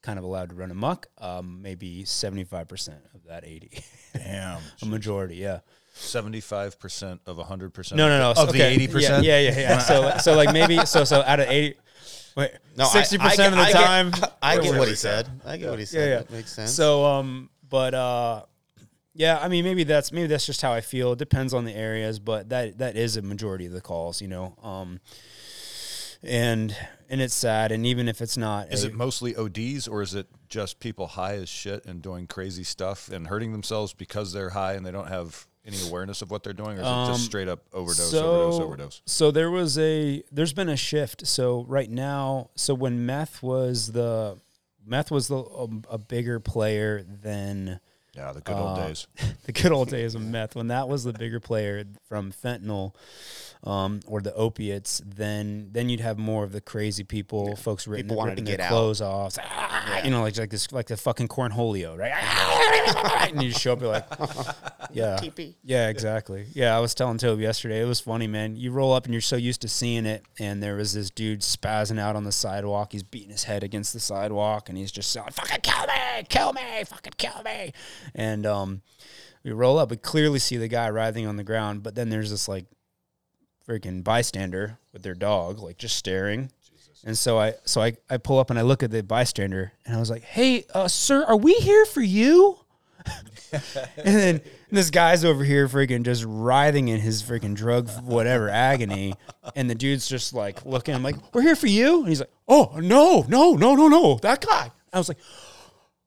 kind 0.00 0.18
of 0.18 0.24
allowed 0.24 0.48
to 0.50 0.54
run 0.54 0.70
amok, 0.70 1.08
um, 1.18 1.60
maybe 1.60 2.04
75% 2.04 2.88
of 3.14 3.24
that 3.28 3.44
80. 3.44 3.82
Damn. 4.14 4.60
a 4.82 4.86
majority, 4.86 5.36
yeah. 5.36 5.60
Seventy 5.96 6.40
five 6.40 6.78
percent 6.80 7.20
of 7.24 7.38
hundred 7.38 7.72
percent. 7.72 7.96
No, 7.96 8.08
no, 8.08 8.18
no. 8.18 8.40
Of 8.42 8.52
the 8.52 8.62
eighty 8.62 8.84
yeah, 8.86 8.90
percent. 8.92 9.24
Yeah, 9.24 9.38
yeah, 9.38 9.58
yeah. 9.58 9.78
So, 9.78 10.16
so 10.18 10.34
like 10.34 10.52
maybe, 10.52 10.84
so, 10.86 11.04
so 11.04 11.22
out 11.22 11.38
of 11.38 11.48
80, 11.48 11.76
wait, 12.36 12.50
No, 12.76 12.84
60% 12.86 13.14
of 13.14 13.20
the 13.52 13.58
I 13.58 13.72
get- 13.72 13.84
time. 13.84 14.12
I 14.42 14.58
get 14.58 14.76
what 14.76 14.88
he 14.88 14.90
he 14.90 14.96
said. 14.96 15.28
I 15.44 15.56
get 15.56 15.70
what 15.70 15.78
he 15.78 15.84
yeah, 15.84 15.86
said. 15.86 16.08
yeah. 16.08 16.18
That 16.18 16.30
makes 16.32 16.52
sense. 16.52 16.72
So, 16.72 17.04
um, 17.04 17.48
but 17.68 17.94
uh, 17.94 18.42
yeah, 19.14 19.38
I 19.40 19.46
mean, 19.46 19.62
maybe 19.64 19.84
that's 19.84 20.10
maybe 20.10 20.26
that's 20.26 20.44
just 20.46 20.60
how 20.62 20.72
I 20.72 20.80
feel. 20.80 21.12
It 21.12 21.18
depends 21.20 21.54
on 21.54 21.64
the 21.64 21.74
areas, 21.74 22.18
but 22.18 22.48
that 22.48 22.78
that 22.78 22.96
is 22.96 23.16
a 23.16 23.22
majority 23.22 23.66
of 23.66 23.72
the 23.72 23.80
calls, 23.80 24.20
you 24.20 24.26
know. 24.26 24.56
Um, 24.64 24.98
and 26.24 26.76
and 27.08 27.20
it's 27.20 27.34
sad, 27.34 27.70
and 27.70 27.86
even 27.86 28.08
if 28.08 28.20
it's 28.20 28.36
not, 28.36 28.72
Is 28.72 28.82
a- 28.84 28.88
it 28.88 28.94
mostly 28.94 29.36
ODs 29.36 29.86
or 29.86 30.02
is 30.02 30.14
it 30.14 30.26
just 30.48 30.80
people 30.80 31.06
high 31.06 31.34
as 31.34 31.48
shit 31.48 31.84
and 31.86 32.02
doing 32.02 32.26
crazy 32.26 32.64
stuff 32.64 33.08
and 33.10 33.26
hurting 33.28 33.52
themselves 33.52 33.92
because 33.92 34.32
they're 34.32 34.50
high 34.50 34.72
and 34.72 34.84
they 34.86 34.90
don't 34.90 35.08
have 35.08 35.46
any 35.66 35.76
awareness 35.88 36.20
of 36.22 36.30
what 36.30 36.42
they're 36.42 36.52
doing, 36.52 36.72
or 36.78 36.80
is 36.82 36.86
it 36.86 36.86
Um, 36.86 37.12
just 37.14 37.24
straight 37.24 37.48
up 37.48 37.60
overdose, 37.72 38.10
so, 38.10 38.24
overdose, 38.42 38.60
overdose? 38.60 39.02
So 39.06 39.30
there 39.30 39.50
was 39.50 39.78
a 39.78 40.22
there's 40.30 40.52
been 40.52 40.68
a 40.68 40.76
shift. 40.76 41.26
So 41.26 41.64
right 41.68 41.90
now, 41.90 42.50
so 42.54 42.74
when 42.74 43.06
meth 43.06 43.42
was 43.42 43.92
the 43.92 44.36
meth 44.86 45.10
was 45.10 45.28
the 45.28 45.38
um, 45.38 45.82
a 45.90 45.96
bigger 45.98 46.38
player 46.40 47.02
than 47.02 47.80
Yeah, 48.14 48.32
the 48.32 48.42
good 48.42 48.56
old 48.56 48.78
uh, 48.78 48.86
days. 48.88 49.06
the 49.46 49.52
good 49.52 49.72
old 49.72 49.88
days 49.88 50.14
of 50.14 50.20
meth 50.22 50.54
when 50.54 50.68
that 50.68 50.88
was 50.88 51.04
the 51.04 51.12
bigger 51.14 51.40
player 51.40 51.84
from 52.08 52.30
fentanyl 52.32 52.92
um, 53.64 54.00
or 54.06 54.20
the 54.20 54.34
opiates 54.34 55.00
then 55.06 55.70
then 55.72 55.88
you'd 55.88 56.00
have 56.00 56.18
more 56.18 56.44
of 56.44 56.52
the 56.52 56.60
crazy 56.60 57.02
people 57.02 57.56
folks 57.56 57.88
ripping, 57.88 58.04
People 58.04 58.16
wanted 58.18 58.32
ripping 58.32 58.44
to 58.44 58.50
their 58.50 58.58
get 58.58 58.64
out. 58.66 58.68
clothes 58.68 59.00
off 59.00 59.38
Ah, 59.40 60.02
you 60.04 60.10
know 60.10 60.20
like 60.20 60.36
like 60.36 60.50
this 60.50 60.70
like 60.70 60.86
the 60.88 60.98
fucking 60.98 61.28
cornholio 61.28 61.96
right 61.96 62.12
and 63.30 63.42
you 63.42 63.50
show 63.52 63.72
up 63.72 63.80
you're 63.80 63.88
like 63.88 64.06
yeah. 64.92 65.16
TP. 65.20 65.54
yeah 65.62 65.88
exactly. 65.88 66.46
Yeah 66.52 66.76
I 66.76 66.80
was 66.80 66.94
telling 66.94 67.18
Toby 67.18 67.42
yesterday 67.42 67.80
it 67.80 67.86
was 67.86 68.00
funny 68.00 68.26
man. 68.26 68.56
You 68.56 68.70
roll 68.70 68.92
up 68.92 69.04
and 69.04 69.14
you're 69.14 69.20
so 69.20 69.36
used 69.36 69.60
to 69.62 69.68
seeing 69.68 70.06
it 70.06 70.24
and 70.38 70.62
there 70.62 70.76
was 70.76 70.92
this 70.92 71.10
dude 71.10 71.40
spazzing 71.40 71.98
out 71.98 72.16
on 72.16 72.24
the 72.24 72.32
sidewalk. 72.32 72.92
He's 72.92 73.02
beating 73.02 73.30
his 73.30 73.44
head 73.44 73.62
against 73.62 73.92
the 73.92 74.00
sidewalk 74.00 74.68
and 74.68 74.78
he's 74.78 74.92
just 74.92 75.10
saying 75.10 75.28
fucking 75.32 75.60
kill 75.62 75.86
me! 75.86 76.24
Kill 76.28 76.52
me! 76.52 76.84
Fucking 76.84 77.14
kill 77.16 77.42
me! 77.44 77.72
And 78.14 78.46
um 78.46 78.82
we 79.42 79.52
roll 79.52 79.78
up 79.78 79.90
we 79.90 79.96
clearly 79.96 80.38
see 80.38 80.56
the 80.56 80.68
guy 80.68 80.88
writhing 80.90 81.26
on 81.26 81.36
the 81.36 81.44
ground 81.44 81.82
but 81.82 81.94
then 81.94 82.08
there's 82.08 82.30
this 82.30 82.48
like 82.48 82.66
freaking 83.68 84.04
bystander 84.04 84.78
with 84.92 85.02
their 85.02 85.14
dog 85.14 85.58
like 85.60 85.78
just 85.78 85.96
staring. 85.96 86.50
And 87.06 87.18
so 87.18 87.38
I 87.38 87.54
so 87.64 87.82
I, 87.82 87.96
I 88.08 88.16
pull 88.16 88.38
up 88.38 88.48
and 88.48 88.58
I 88.58 88.62
look 88.62 88.82
at 88.82 88.90
the 88.90 89.02
bystander 89.02 89.72
and 89.84 89.94
I 89.94 90.00
was 90.00 90.08
like, 90.08 90.22
"Hey, 90.22 90.64
uh, 90.72 90.88
sir, 90.88 91.22
are 91.24 91.36
we 91.36 91.52
here 91.54 91.84
for 91.84 92.00
you?" 92.00 92.58
and 93.52 94.16
then 94.16 94.40
this 94.70 94.90
guy's 94.90 95.24
over 95.24 95.44
here 95.44 95.68
freaking 95.68 96.02
just 96.02 96.24
writhing 96.26 96.88
in 96.88 97.00
his 97.00 97.22
freaking 97.22 97.54
drug 97.54 97.88
whatever 98.02 98.48
agony, 98.48 99.14
and 99.54 99.68
the 99.68 99.74
dude's 99.74 100.08
just 100.08 100.32
like 100.32 100.64
looking. 100.64 100.94
I'm 100.94 101.02
like, 101.02 101.16
"We're 101.34 101.42
here 101.42 101.56
for 101.56 101.66
you," 101.66 102.00
and 102.00 102.08
he's 102.08 102.20
like, 102.20 102.32
"Oh 102.48 102.72
no, 102.76 103.24
no, 103.28 103.52
no, 103.52 103.74
no, 103.74 103.88
no, 103.88 104.18
that 104.22 104.40
guy." 104.40 104.70
I 104.92 104.98
was 104.98 105.08
like, 105.08 105.18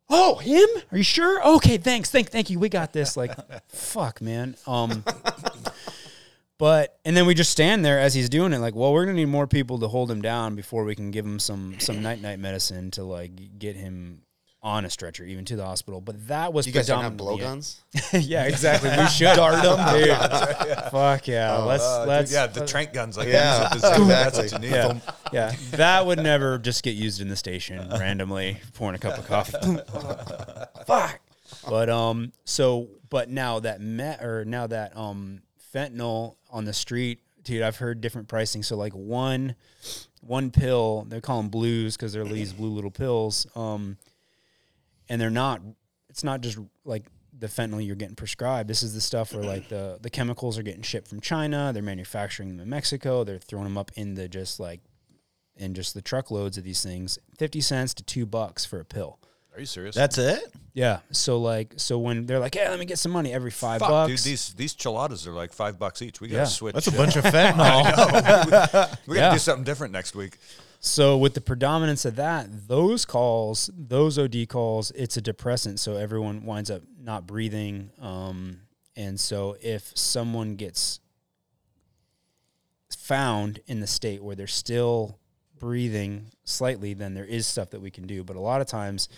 "Oh, 0.10 0.36
him? 0.36 0.68
Are 0.92 0.98
you 0.98 1.04
sure? 1.04 1.46
Okay, 1.56 1.78
thanks, 1.78 2.10
thank, 2.10 2.30
thank 2.30 2.50
you. 2.50 2.60
We 2.60 2.70
got 2.70 2.94
this." 2.94 3.16
Like, 3.16 3.32
fuck, 3.70 4.22
man. 4.22 4.56
Um. 4.66 5.04
But 6.60 6.98
and 7.06 7.16
then 7.16 7.28
we 7.28 7.36
just 7.36 7.52
stand 7.52 7.86
there 7.86 8.00
as 8.00 8.16
he's 8.16 8.30
doing 8.30 8.52
it, 8.52 8.58
like, 8.58 8.74
well, 8.74 8.92
we're 8.92 9.06
gonna 9.06 9.18
need 9.18 9.26
more 9.26 9.46
people 9.46 9.78
to 9.80 9.88
hold 9.88 10.10
him 10.10 10.24
down 10.24 10.56
before 10.56 10.86
we 10.86 10.96
can 10.96 11.12
give 11.12 11.24
him 11.24 11.38
some 11.38 11.80
some 11.80 12.02
night 12.02 12.20
night 12.20 12.40
medicine 12.40 12.90
to 12.92 13.04
like 13.04 13.60
get 13.60 13.76
him 13.76 14.24
on 14.64 14.86
a 14.86 14.90
stretcher, 14.90 15.24
even 15.24 15.46
to 15.46 15.56
the 15.56 15.64
hospital. 15.64 16.02
But 16.02 16.28
that 16.28 16.52
was 16.52 16.66
you 16.68 16.74
guys 16.74 16.88
don't 16.88 17.04
have 17.04 17.16
blowguns? 17.16 17.80
yeah, 18.14 18.46
exactly. 18.46 18.90
We 18.90 19.06
should 19.08 19.26
dart 19.36 19.62
them, 19.64 19.78
dude. 20.04 20.78
Fuck 20.92 21.28
yeah, 21.28 21.58
let's 21.60 21.84
Uh, 21.84 22.06
let's 22.08 22.32
yeah, 22.32 22.48
the 22.48 22.66
trank 22.66 22.92
guns 22.94 23.18
like 23.18 23.28
Yeah, 23.28 23.70
that. 23.70 23.80
That's 23.82 24.38
exactly. 24.40 24.44
what 24.44 24.52
you 24.52 24.60
need. 24.60 24.76
yeah, 24.76 25.00
yeah. 25.32 25.56
That 25.72 26.06
would 26.06 26.20
never 26.20 26.58
just 26.58 26.84
get 26.84 26.96
used 26.96 27.22
in 27.22 27.30
the 27.30 27.36
station 27.36 27.88
randomly 27.90 28.58
pouring 28.74 28.96
a 28.96 29.00
cup 29.00 29.18
of 29.18 29.26
coffee. 29.28 29.58
Fuck. 30.86 31.20
But 31.70 31.90
um, 31.90 32.32
so 32.46 32.90
but 33.10 33.30
now 33.30 33.60
that 33.60 33.80
met 33.82 34.22
or 34.24 34.44
now 34.44 34.68
that 34.68 34.96
um 34.98 35.42
fentanyl 35.74 36.36
on 36.50 36.66
the 36.66 36.74
street, 36.74 37.20
dude, 37.44 37.62
I've 37.62 37.78
heard 37.78 38.02
different 38.02 38.28
pricing. 38.28 38.64
So 38.64 38.76
like 38.76 38.94
one 38.94 39.56
one 40.22 40.52
pill, 40.52 41.06
they 41.08 41.22
call 41.22 41.38
them 41.42 41.50
blues 41.50 41.96
because 41.96 42.12
they're 42.14 42.26
these 42.26 42.54
blue 42.54 42.70
little 42.72 42.92
pills. 42.92 43.48
Um, 43.56 43.98
and 45.10 45.20
they're 45.22 45.30
not. 45.30 45.62
It's 46.10 46.24
not 46.24 46.42
just 46.42 46.58
like 46.86 47.06
the 47.38 47.48
fentanyl 47.48 47.86
you're 47.86 47.96
getting 47.96 48.16
prescribed. 48.16 48.68
This 48.70 48.82
is 48.82 48.94
the 48.94 49.02
stuff 49.02 49.34
where 49.34 49.44
like 49.44 49.70
the 49.70 50.00
the 50.02 50.10
chemicals 50.10 50.58
are 50.58 50.64
getting 50.64 50.82
shipped 50.82 51.08
from 51.08 51.22
China. 51.22 51.72
They're 51.74 51.84
manufacturing 51.84 52.50
them 52.50 52.60
in 52.60 52.70
Mexico. 52.70 53.24
They're 53.24 53.38
throwing 53.40 53.66
them 53.66 53.78
up 53.78 53.92
in 53.96 54.16
the 54.16 54.28
just 54.28 54.60
like 54.60 54.82
in 55.56 55.74
just 55.74 55.94
the 55.94 56.02
truckloads 56.02 56.58
of 56.58 56.64
these 56.64 56.82
things. 56.84 57.20
Fifty 57.38 57.62
cents 57.62 57.94
to 57.96 58.04
two 58.04 58.26
bucks 58.26 58.66
for 58.66 58.80
a 58.80 58.86
pill. 58.86 59.20
Are 59.54 59.60
you 59.60 59.66
serious? 59.66 59.96
That's 59.96 60.20
it? 60.20 60.54
Yeah. 60.74 61.00
So 61.12 61.40
like 61.40 61.74
so 61.78 61.98
when 61.98 62.26
they're 62.28 62.40
like, 62.40 62.54
hey, 62.56 62.70
let 62.70 62.78
me 62.80 62.86
get 62.86 63.00
some 63.00 63.12
money 63.12 63.34
every 63.34 63.50
five 63.52 63.80
Fuck, 63.80 63.90
bucks. 63.90 64.10
dude. 64.24 64.32
These 64.32 64.54
these 64.54 64.76
chiladas 64.76 65.26
are 65.28 65.32
like 65.32 65.52
five 65.52 65.78
bucks 65.80 66.02
each. 66.04 66.22
We 66.22 66.28
gotta 66.28 66.42
Yeah. 66.42 66.46
switch. 66.46 66.74
That's 66.76 66.88
a 66.88 66.92
bunch 66.92 67.16
of 67.16 67.24
fentanyl. 67.26 67.86
We 69.08 69.16
gotta 69.16 69.28
Yeah. 69.28 69.34
do 69.34 69.40
something 69.40 69.64
different 69.64 69.94
next 69.94 70.16
week. 70.16 70.38
So 70.80 71.18
with 71.18 71.34
the 71.34 71.42
predominance 71.42 72.06
of 72.06 72.16
that, 72.18 72.68
those 72.68 73.06
calls, 73.06 73.70
those 73.76 74.18
OD 74.20 74.48
calls, 74.48 74.92
it's 74.92 75.18
a 75.18 75.22
depressant, 75.22 75.80
so 75.80 75.96
everyone 75.96 76.46
winds 76.46 76.70
up 76.70 76.84
not 77.02 77.26
breathing. 77.26 77.90
Um, 78.00 78.62
and 78.96 79.20
so 79.20 79.58
if 79.62 79.92
someone 79.96 80.56
gets 80.56 81.00
found 82.96 83.60
in 83.68 83.80
the 83.80 83.88
state 83.88 84.24
where 84.24 84.36
they're 84.36 84.48
still 84.48 85.18
breathing 85.60 86.28
slightly, 86.44 86.94
then 86.94 87.14
there 87.14 87.26
is 87.26 87.48
stuff 87.48 87.72
that 87.72 87.82
we 87.82 87.90
can 87.90 88.06
do. 88.06 88.24
But 88.24 88.36
a 88.36 88.40
lot 88.42 88.62
of 88.62 88.68
times 88.68 89.10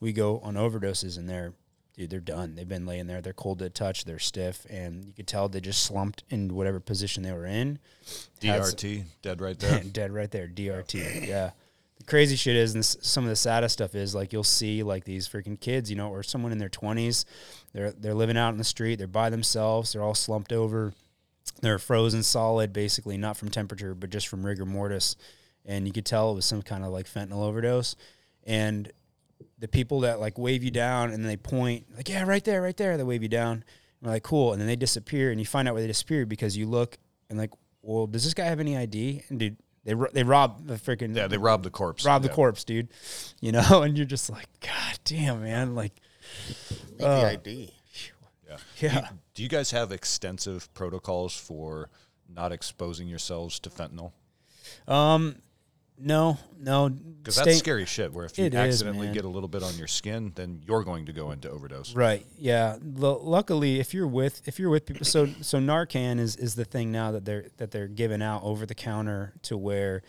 we 0.00 0.12
go 0.12 0.38
on 0.40 0.54
overdoses 0.54 1.18
and 1.18 1.28
they're 1.28 1.52
dude, 1.98 2.10
they're 2.10 2.20
done. 2.20 2.54
They've 2.54 2.68
been 2.68 2.86
laying 2.86 3.08
there. 3.08 3.20
They're 3.20 3.32
cold 3.32 3.58
to 3.58 3.68
touch. 3.68 4.04
They're 4.04 4.20
stiff, 4.20 4.64
and 4.70 5.04
you 5.04 5.12
could 5.12 5.26
tell 5.26 5.48
they 5.48 5.60
just 5.60 5.82
slumped 5.82 6.22
in 6.30 6.54
whatever 6.54 6.78
position 6.80 7.24
they 7.24 7.32
were 7.32 7.44
in. 7.44 7.80
DRT, 8.40 9.04
dead 9.20 9.40
right 9.40 9.58
there. 9.58 9.80
dead 9.80 10.12
right 10.12 10.30
there. 10.30 10.48
DRT. 10.48 11.26
Yeah. 11.26 11.50
The 11.98 12.04
crazy 12.04 12.36
shit 12.36 12.54
is, 12.54 12.74
and 12.74 12.84
some 12.84 13.24
of 13.24 13.30
the 13.30 13.36
saddest 13.36 13.72
stuff 13.72 13.96
is, 13.96 14.14
like 14.14 14.32
you'll 14.32 14.44
see 14.44 14.84
like 14.84 15.04
these 15.04 15.28
freaking 15.28 15.60
kids, 15.60 15.90
you 15.90 15.96
know, 15.96 16.08
or 16.08 16.22
someone 16.22 16.52
in 16.52 16.58
their 16.58 16.68
twenties. 16.68 17.26
They're 17.72 17.90
they're 17.90 18.14
living 18.14 18.38
out 18.38 18.50
in 18.50 18.58
the 18.58 18.64
street. 18.64 18.96
They're 18.96 19.08
by 19.08 19.28
themselves. 19.28 19.92
They're 19.92 20.02
all 20.02 20.14
slumped 20.14 20.52
over. 20.52 20.94
They're 21.60 21.80
frozen 21.80 22.22
solid, 22.22 22.72
basically, 22.72 23.16
not 23.16 23.36
from 23.36 23.48
temperature, 23.48 23.94
but 23.94 24.10
just 24.10 24.28
from 24.28 24.46
rigor 24.46 24.64
mortis. 24.64 25.16
And 25.66 25.86
you 25.86 25.92
could 25.92 26.06
tell 26.06 26.30
it 26.30 26.34
was 26.36 26.46
some 26.46 26.62
kind 26.62 26.84
of 26.84 26.92
like 26.92 27.06
fentanyl 27.06 27.42
overdose. 27.42 27.96
And 28.46 28.92
the 29.58 29.68
people 29.68 30.00
that 30.00 30.20
like 30.20 30.38
wave 30.38 30.62
you 30.62 30.70
down 30.70 31.10
and 31.10 31.24
they 31.24 31.36
point 31.36 31.86
like 31.96 32.08
yeah 32.08 32.22
right 32.24 32.44
there 32.44 32.62
right 32.62 32.76
there 32.76 32.96
they 32.96 33.02
wave 33.02 33.22
you 33.22 33.28
down 33.28 33.52
and 33.54 33.64
we're 34.02 34.10
like 34.12 34.22
cool 34.22 34.52
and 34.52 34.60
then 34.60 34.66
they 34.68 34.76
disappear 34.76 35.30
and 35.30 35.40
you 35.40 35.46
find 35.46 35.66
out 35.68 35.74
where 35.74 35.80
they 35.82 35.86
disappeared 35.88 36.28
because 36.28 36.56
you 36.56 36.66
look 36.66 36.96
and 37.28 37.38
like 37.38 37.50
well 37.82 38.06
does 38.06 38.24
this 38.24 38.34
guy 38.34 38.44
have 38.44 38.60
any 38.60 38.76
id 38.76 39.24
and 39.28 39.38
dude 39.40 39.56
they 39.84 39.94
ro- 39.94 40.10
they 40.12 40.22
rob 40.22 40.66
the 40.66 40.74
freaking 40.74 41.16
Yeah, 41.16 41.26
they 41.28 41.38
robbed 41.38 41.64
the 41.64 41.70
corpse. 41.70 42.04
rob 42.04 42.22
the 42.22 42.28
corpse 42.28 42.62
dude 42.64 42.88
you 43.40 43.52
know 43.52 43.82
and 43.82 43.96
you're 43.96 44.06
just 44.06 44.30
like 44.30 44.48
god 44.60 44.98
damn 45.04 45.42
man 45.42 45.74
like 45.74 45.92
Need 46.90 46.98
the 47.00 47.26
ID. 47.30 47.74
Yeah. 48.48 48.56
yeah 48.80 49.08
Do 49.34 49.42
you 49.42 49.48
guys 49.48 49.70
have 49.72 49.92
extensive 49.92 50.72
protocols 50.74 51.34
for 51.34 51.88
not 52.28 52.52
exposing 52.52 53.08
yourselves 53.08 53.58
to 53.60 53.70
fentanyl? 53.70 54.12
um 54.86 55.36
no 56.00 56.38
no 56.58 56.88
Because 56.88 57.36
that's 57.36 57.58
scary 57.58 57.84
shit. 57.86 58.12
Where 58.12 58.24
if 58.24 58.38
you 58.38 58.44
It 58.46 58.54
is, 58.54 58.60
accidentally 58.60 59.06
man. 59.08 59.14
get 59.14 59.24
a 59.24 59.28
little 59.28 59.48
bit 59.48 59.62
on 59.62 59.76
your 59.76 59.86
skin, 59.86 60.32
then 60.34 60.62
you're 60.66 60.84
going 60.84 61.06
to 61.06 61.12
go 61.12 61.30
into 61.30 61.50
overdose. 61.50 61.94
Right. 61.94 62.24
Yeah. 62.38 62.76
L- 63.00 63.20
luckily, 63.22 63.80
if 63.80 63.92
you're 63.94 64.06
with 64.06 64.40
if 64.46 64.58
you're 64.58 64.70
with 64.70 64.86
people, 64.86 65.04
so 65.04 65.26
so 65.42 65.58
Narcan 65.58 66.18
is 66.18 66.36
is 66.36 66.54
the 66.54 66.64
thing 66.64 66.90
now 66.92 67.12
that 67.12 67.24
they're 67.24 67.46
that 67.58 67.70
they're 67.70 67.88
giving 67.88 68.22
out 68.22 68.42
over 68.44 68.64
the 68.66 68.74
counter 68.74 69.34
to 69.42 69.56
where, 69.56 70.02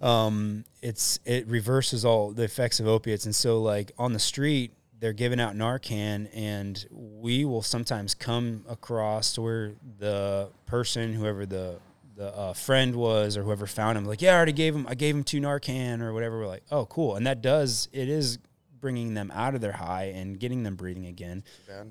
um, 0.00 0.64
it's 0.82 1.18
it 1.24 1.46
reverses 1.46 2.04
all 2.04 2.30
the 2.32 2.44
effects 2.44 2.80
of 2.80 2.86
opiates, 2.86 3.24
and 3.24 3.34
so 3.34 3.60
like 3.60 3.92
on 3.98 4.12
the 4.12 4.18
street 4.20 4.72
they're 4.98 5.14
giving 5.14 5.40
out 5.40 5.54
Narcan, 5.56 6.28
and 6.34 6.86
we 6.90 7.46
will 7.46 7.62
sometimes 7.62 8.14
come 8.14 8.64
across 8.68 9.38
where 9.38 9.72
the 9.98 10.50
person, 10.66 11.14
whoever 11.14 11.46
the 11.46 11.78
the 12.20 12.36
uh, 12.36 12.52
friend 12.52 12.94
was 12.94 13.38
or 13.38 13.42
whoever 13.44 13.66
found 13.66 13.96
him, 13.96 14.04
like, 14.04 14.20
yeah, 14.20 14.32
I 14.32 14.36
already 14.36 14.52
gave 14.52 14.74
him, 14.74 14.86
I 14.86 14.94
gave 14.94 15.14
him 15.16 15.24
two 15.24 15.40
Narcan 15.40 16.02
or 16.02 16.12
whatever. 16.12 16.38
We're 16.38 16.46
like, 16.48 16.64
oh, 16.70 16.84
cool, 16.84 17.16
and 17.16 17.26
that 17.26 17.40
does 17.40 17.88
it 17.92 18.10
is 18.10 18.38
bringing 18.78 19.14
them 19.14 19.30
out 19.34 19.54
of 19.54 19.62
their 19.62 19.72
high 19.72 20.12
and 20.14 20.38
getting 20.38 20.62
them 20.62 20.76
breathing 20.76 21.06
again. 21.06 21.42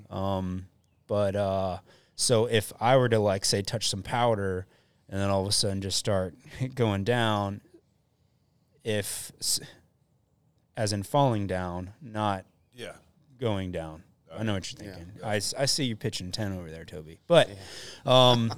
Um, 0.08 0.66
but 1.08 1.34
uh, 1.34 1.78
so 2.14 2.46
if 2.46 2.72
I 2.80 2.96
were 2.96 3.08
to 3.08 3.18
like 3.18 3.44
say 3.44 3.60
touch 3.62 3.88
some 3.88 4.02
powder 4.04 4.66
and 5.08 5.20
then 5.20 5.30
all 5.30 5.42
of 5.42 5.48
a 5.48 5.52
sudden 5.52 5.80
just 5.80 5.98
start 5.98 6.34
going 6.76 7.02
down, 7.02 7.60
if 8.84 9.32
as 10.76 10.92
in 10.92 11.02
falling 11.02 11.46
down, 11.46 11.90
not 12.00 12.44
Yeah. 12.74 12.92
going 13.38 13.72
down. 13.72 14.04
I 14.32 14.44
know 14.44 14.54
what 14.54 14.72
you're 14.72 14.86
Yeah. 14.88 14.94
thinking. 14.94 15.12
I 15.24 15.66
see 15.66 15.84
you 15.84 15.96
pitching 15.96 16.30
10 16.30 16.52
over 16.52 16.70
there, 16.70 16.84
Toby. 16.84 17.18
But 17.26 17.50
um, 18.06 18.52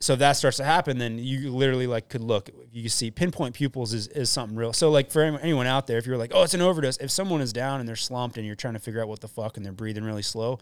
so 0.00 0.12
if 0.12 0.20
that 0.20 0.32
starts 0.32 0.58
to 0.58 0.64
happen, 0.64 0.98
then 0.98 1.18
you 1.18 1.50
literally 1.50 1.88
like 1.88 2.08
could 2.08 2.22
look, 2.22 2.50
you 2.70 2.88
see 2.88 3.10
pinpoint 3.10 3.54
pupils 3.54 3.92
is, 3.92 4.06
is 4.08 4.30
something 4.30 4.56
real. 4.56 4.72
So 4.72 4.90
like 4.90 5.10
for 5.10 5.22
anyone 5.22 5.66
out 5.66 5.88
there, 5.88 5.98
if 5.98 6.06
you're 6.06 6.16
like, 6.16 6.30
oh, 6.32 6.44
it's 6.44 6.54
an 6.54 6.62
overdose, 6.62 6.98
if 6.98 7.10
someone 7.10 7.40
is 7.40 7.52
down 7.52 7.80
and 7.80 7.88
they're 7.88 7.96
slumped 7.96 8.36
and 8.36 8.46
you're 8.46 8.54
trying 8.54 8.74
to 8.74 8.80
figure 8.80 9.02
out 9.02 9.08
what 9.08 9.20
the 9.20 9.28
fuck 9.28 9.56
and 9.56 9.66
they're 9.66 9.72
breathing 9.72 10.04
really 10.04 10.22
slow, 10.22 10.60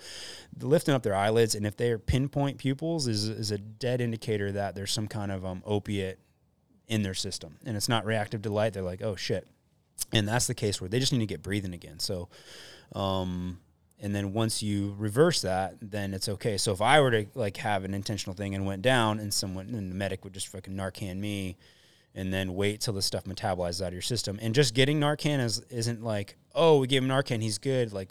lifting 0.61 0.94
up 0.94 1.03
their 1.03 1.14
eyelids 1.14 1.55
and 1.55 1.66
if 1.66 1.77
they're 1.77 1.99
pinpoint 1.99 2.57
pupils 2.57 3.07
is, 3.07 3.29
is 3.29 3.51
a 3.51 3.59
dead 3.59 4.01
indicator 4.01 4.53
that 4.53 4.75
there's 4.75 4.90
some 4.90 5.07
kind 5.07 5.31
of 5.31 5.44
um, 5.44 5.62
opiate 5.66 6.18
in 6.88 7.03
their 7.03 7.14
system 7.14 7.59
and 7.66 7.77
it's 7.77 7.90
not 7.90 8.07
reactive 8.07 8.40
to 8.40 8.51
light. 8.51 8.72
They're 8.72 8.83
like, 8.83 9.03
oh 9.03 9.16
shit. 9.16 9.46
And 10.12 10.27
that's 10.27 10.46
the 10.46 10.55
case 10.55 10.81
where 10.81 10.88
they 10.88 10.99
just 10.99 11.12
need 11.12 11.18
to 11.18 11.27
get 11.27 11.42
breathing 11.42 11.75
again. 11.75 11.99
So, 11.99 12.29
um, 12.94 13.59
and 14.00 14.14
then 14.14 14.32
once 14.32 14.62
you 14.62 14.94
reverse 14.98 15.40
that, 15.42 15.76
then 15.80 16.12
it's 16.14 16.28
okay. 16.28 16.56
So 16.59 16.72
if 16.72 16.82
I 16.82 17.00
were 17.00 17.11
to 17.11 17.26
like 17.35 17.56
have 17.59 17.85
an 17.85 17.94
intentional 17.94 18.35
thing 18.37 18.54
and 18.54 18.66
went 18.66 18.82
down, 18.82 19.18
and 19.18 19.32
someone 19.32 19.68
and 19.74 19.90
the 19.90 19.94
medic 19.96 20.22
would 20.24 20.35
just 20.35 20.48
fucking 20.48 20.74
Narcan 20.74 21.16
me, 21.18 21.56
and 22.14 22.32
then 22.32 22.54
wait 22.54 22.80
till 22.80 22.94
the 22.94 23.02
stuff 23.02 23.24
metabolizes 23.24 23.80
out 23.82 23.88
of 23.88 23.92
your 23.94 24.02
system, 24.02 24.38
and 24.42 24.54
just 24.54 24.74
getting 24.74 25.00
Narcan 25.00 25.40
is 25.40 25.61
isn't 25.70 26.02
like 26.02 26.37
oh 26.54 26.78
we 26.78 26.87
gave 26.87 27.02
him 27.02 27.09
Narcan 27.09 27.42
he's 27.42 27.59
good 27.59 27.92
like 27.92 28.11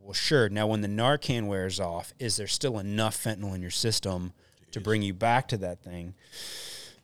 well 0.00 0.12
sure 0.12 0.48
now 0.48 0.66
when 0.66 0.80
the 0.82 0.88
Narcan 0.88 1.46
wears 1.46 1.80
off 1.80 2.12
is 2.18 2.36
there 2.36 2.46
still 2.46 2.78
enough 2.78 3.16
fentanyl 3.16 3.54
in 3.54 3.62
your 3.62 3.70
system 3.70 4.32
to 4.72 4.80
bring 4.80 5.00
you 5.02 5.14
back 5.14 5.48
to 5.48 5.56
that 5.58 5.82
thing, 5.82 6.14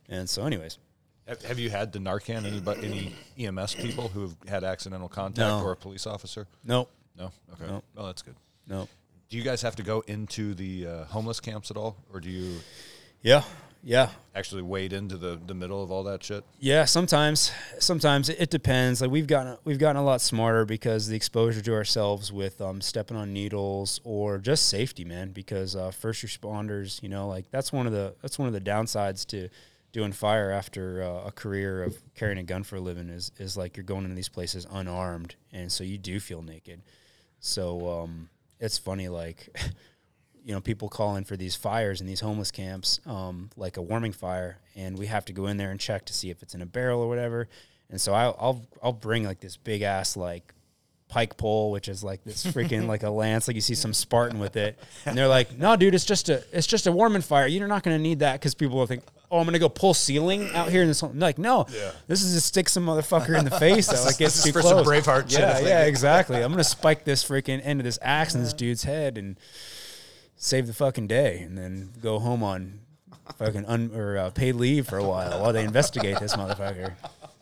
and 0.09 0.29
so 0.29 0.45
anyways 0.45 0.79
Have, 1.27 1.59
you 1.59 1.71
had 1.71 1.93
the 1.93 1.99
Narcan? 1.99 2.45
Anybody, 2.45 3.15
any 3.39 3.47
EMS 3.47 3.75
people 3.77 4.09
who 4.09 4.23
have 4.23 4.37
had 4.49 4.65
accidental 4.65 5.09
contact 5.09 5.39
No. 5.49 5.63
or 5.63 5.73
a 5.73 5.77
police 5.77 6.07
officer? 6.07 6.47
nope 6.65 6.91
No. 7.17 7.31
Okay. 7.53 7.67
No. 7.67 7.83
Well, 7.95 8.07
that's 8.07 8.23
good. 8.23 8.35
nope 8.67 8.89
Do 9.31 9.37
you 9.37 9.43
guys 9.43 9.63
have 9.63 9.77
to 9.77 9.83
go 9.83 10.03
into 10.07 10.55
the 10.55 10.87
uh, 10.87 11.05
homeless 11.05 11.41
camps 11.41 11.71
at 11.71 11.77
all, 11.77 11.97
or 12.13 12.21
do 12.21 12.31
you 12.31 12.61
yeah 13.23 13.43
yeah 13.85 14.09
actually 14.35 14.63
wade 14.63 14.93
into 14.93 15.17
the, 15.17 15.41
the 15.47 15.55
middle 15.55 15.83
of 15.83 15.91
all 15.91 16.05
that 16.05 16.23
shit? 16.25 16.45
Yeah, 16.61 16.85
sometimes. 16.85 17.53
Sometimes 17.79 18.29
it, 18.29 18.41
it 18.41 18.51
depends. 18.51 19.01
Like 19.01 19.11
we've 19.11 19.27
gotten 19.27 19.57
we've 19.65 19.79
gotten 19.79 19.97
a 19.97 20.05
lot 20.05 20.21
smarter 20.21 20.65
because 20.65 21.09
the 21.09 21.17
exposure 21.17 21.61
to 21.61 21.75
ourselves 21.75 22.33
with 22.33 22.61
um, 22.61 22.81
stepping 22.81 23.17
on 23.17 23.33
needles 23.33 24.01
or 24.05 24.39
just 24.39 24.69
safety, 24.69 25.05
man. 25.05 25.31
Because 25.33 25.75
uh, 25.77 25.91
first 25.91 26.25
responders, 26.25 27.03
you 27.03 27.09
know, 27.09 27.27
like 27.29 27.51
that's 27.51 27.73
one 27.73 27.87
of 27.87 27.93
the 27.93 28.15
that's 28.23 28.39
one 28.39 28.49
of 28.49 28.55
the 28.55 28.61
downsides 28.61 29.27
to 29.27 29.49
doing 29.93 30.13
fire 30.13 30.51
after 30.51 31.03
uh, 31.03 31.29
a 31.29 31.33
career 31.33 31.83
of 31.83 31.97
carrying 32.15 32.39
a 32.39 32.43
gun 32.43 32.63
for 32.63 32.77
a 32.77 32.81
living 32.81 33.09
is 33.11 33.31
is 33.39 33.57
like 33.57 33.77
you're 33.77 33.85
going 33.85 34.05
into 34.05 34.17
these 34.17 34.29
places 34.29 34.67
unarmed, 34.71 35.35
and 35.53 35.71
so 35.71 35.85
you 35.85 35.99
do 35.99 36.19
feel 36.21 36.41
naked. 36.43 36.81
So 37.43 38.03
um, 38.03 38.31
it's 38.59 38.79
funny, 38.79 39.09
like. 39.09 39.55
you 40.45 40.53
know, 40.53 40.61
people 40.61 40.89
call 40.89 41.15
in 41.17 41.23
for 41.23 41.37
these 41.37 41.55
fires 41.55 42.01
in 42.01 42.07
these 42.09 42.19
homeless 42.19 42.51
camps, 42.51 43.01
um, 43.07 43.51
like 43.57 43.77
a 43.77 43.83
warming 43.83 44.11
fire, 44.13 44.59
and 44.75 44.99
we 44.99 45.07
have 45.07 45.25
to 45.25 45.33
go 45.33 45.47
in 45.47 45.57
there 45.57 45.71
and 45.71 45.79
check 45.79 46.05
to 46.07 46.13
see 46.13 46.31
if 46.31 46.43
it's 46.43 46.55
in 46.55 46.63
a 46.63 46.67
barrel 46.67 47.01
or 47.01 47.09
whatever. 47.09 47.49
And 47.91 48.01
so 48.01 48.13
I'll 48.13 48.37
I'll, 48.41 48.67
I'll 48.83 48.93
bring 48.93 49.25
like 49.25 49.41
this 49.41 49.57
big 49.57 49.83
ass 49.83 50.17
like 50.17 50.53
pike 51.09 51.37
pole, 51.37 51.71
which 51.71 51.89
is 51.89 52.03
like 52.03 52.25
this 52.25 52.45
freaking 52.45 52.87
like 52.87 53.03
a 53.03 53.11
lance, 53.23 53.47
like 53.47 53.55
you 53.55 53.61
see 53.61 53.75
some 53.75 53.93
Spartan 53.93 54.39
with 54.39 54.57
it, 54.57 54.79
and 55.07 55.17
they're 55.17 55.29
like, 55.29 55.57
"No, 55.57 55.77
dude, 55.77 55.95
it's 55.95 56.05
just 56.05 56.29
a 56.29 56.43
it's 56.53 56.67
just 56.67 56.87
a 56.87 56.93
warming 56.93 57.23
fire. 57.23 57.47
You're 57.47 57.69
not 57.69 57.83
going 57.83 57.97
to 57.97 58.03
need 58.03 58.21
that 58.21 58.41
because 58.41 58.55
people 58.55 58.79
will 58.79 58.87
think." 58.87 59.05
Oh, 59.33 59.39
I'm 59.39 59.47
gonna 59.47 59.59
go 59.59 59.71
pull 59.71 59.95
ceiling 59.95 60.51
out 60.55 60.69
here 60.69 60.83
in 60.83 60.89
this. 60.89 61.03
I'm 61.03 61.19
like, 61.19 61.39
no, 61.39 61.65
this 62.07 62.23
is 62.23 62.35
to 62.35 62.41
stick 62.43 62.69
some 62.69 62.85
motherfucker 62.85 63.37
in 63.39 63.47
the 63.47 63.51
face 63.59 63.87
that 63.87 64.05
like 64.05 64.19
gets 64.19 64.35
This 64.37 64.37
is 64.37 64.45
too 64.45 64.53
for 64.53 64.61
close. 64.61 64.85
some 64.85 64.85
Braveheart 64.85 65.33
Yeah, 65.33 65.57
if 65.57 65.65
they 65.65 65.71
yeah, 65.71 65.85
exactly. 65.85 66.43
I'm 66.43 66.51
gonna 66.51 66.63
spike 66.63 67.05
this 67.05 67.25
freaking 67.25 67.61
end 67.65 67.81
of 67.81 67.85
this 67.85 67.99
axe 68.03 68.35
in 68.35 68.43
this 68.43 68.53
dude's 68.53 68.85
head 68.85 69.17
and 69.17 69.39
save 70.37 70.67
the 70.67 70.75
fucking 70.75 71.07
day, 71.07 71.39
and 71.39 71.57
then 71.57 71.91
go 72.03 72.19
home 72.19 72.43
on 72.43 72.81
fucking 73.39 73.65
un, 73.65 73.91
or 73.95 74.19
uh, 74.19 74.31
paid 74.31 74.55
leave 74.57 74.87
for 74.87 74.99
a 74.99 75.05
while 75.05 75.41
while 75.41 75.53
they 75.55 75.65
investigate 75.65 76.21
this 76.21 76.37
motherfucker. 76.37 76.93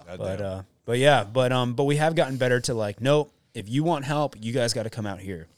But 0.06 0.18
Goddamn. 0.18 0.46
uh, 0.46 0.62
but 0.84 0.98
yeah, 0.98 1.24
but 1.24 1.50
um, 1.50 1.74
but 1.74 1.84
we 1.84 1.96
have 1.96 2.14
gotten 2.14 2.36
better 2.36 2.60
to 2.60 2.74
like, 2.74 3.00
nope. 3.00 3.32
If 3.52 3.68
you 3.68 3.82
want 3.82 4.04
help, 4.04 4.36
you 4.38 4.52
guys 4.52 4.72
got 4.72 4.84
to 4.84 4.90
come 4.90 5.06
out 5.06 5.18
here. 5.18 5.48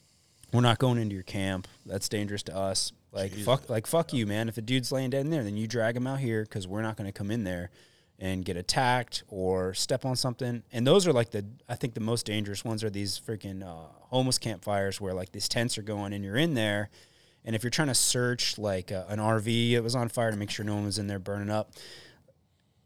We're 0.51 0.61
not 0.61 0.79
going 0.79 0.97
into 0.97 1.13
your 1.13 1.23
camp. 1.23 1.67
That's 1.85 2.09
dangerous 2.09 2.41
to 2.43 2.55
us. 2.57 2.91
Like 3.13 3.33
fuck, 3.33 3.69
like 3.69 3.85
fuck 3.85 4.11
you, 4.11 4.25
man. 4.25 4.49
If 4.49 4.57
a 4.57 4.61
dude's 4.61 4.91
laying 4.91 5.11
dead 5.11 5.21
in 5.21 5.29
there, 5.29 5.43
then 5.43 5.55
you 5.55 5.67
drag 5.67 5.95
him 5.95 6.07
out 6.07 6.19
here 6.19 6.43
because 6.43 6.67
we're 6.67 6.81
not 6.81 6.97
going 6.97 7.07
to 7.07 7.11
come 7.11 7.29
in 7.29 7.43
there 7.43 7.69
and 8.17 8.43
get 8.43 8.57
attacked 8.57 9.23
or 9.27 9.73
step 9.73 10.03
on 10.03 10.15
something. 10.15 10.63
And 10.71 10.87
those 10.87 11.05
are 11.05 11.13
like 11.13 11.29
the 11.29 11.45
I 11.69 11.75
think 11.75 11.93
the 11.93 11.99
most 11.99 12.25
dangerous 12.25 12.65
ones 12.65 12.83
are 12.83 12.89
these 12.89 13.19
freaking 13.19 13.63
uh, 13.63 13.89
homeless 14.01 14.39
campfires 14.39 14.99
where 14.99 15.13
like 15.13 15.31
these 15.31 15.47
tents 15.47 15.77
are 15.77 15.83
going 15.83 16.13
and 16.13 16.23
you're 16.23 16.37
in 16.37 16.55
there. 16.55 16.89
And 17.45 17.55
if 17.55 17.63
you're 17.63 17.69
trying 17.69 17.89
to 17.89 17.95
search 17.95 18.57
like 18.57 18.91
uh, 18.91 19.03
an 19.09 19.19
RV, 19.19 19.71
it 19.71 19.81
was 19.81 19.95
on 19.95 20.09
fire 20.09 20.31
to 20.31 20.37
make 20.37 20.49
sure 20.49 20.65
no 20.65 20.75
one 20.75 20.85
was 20.85 20.97
in 20.97 21.07
there 21.07 21.19
burning 21.19 21.51
up 21.51 21.71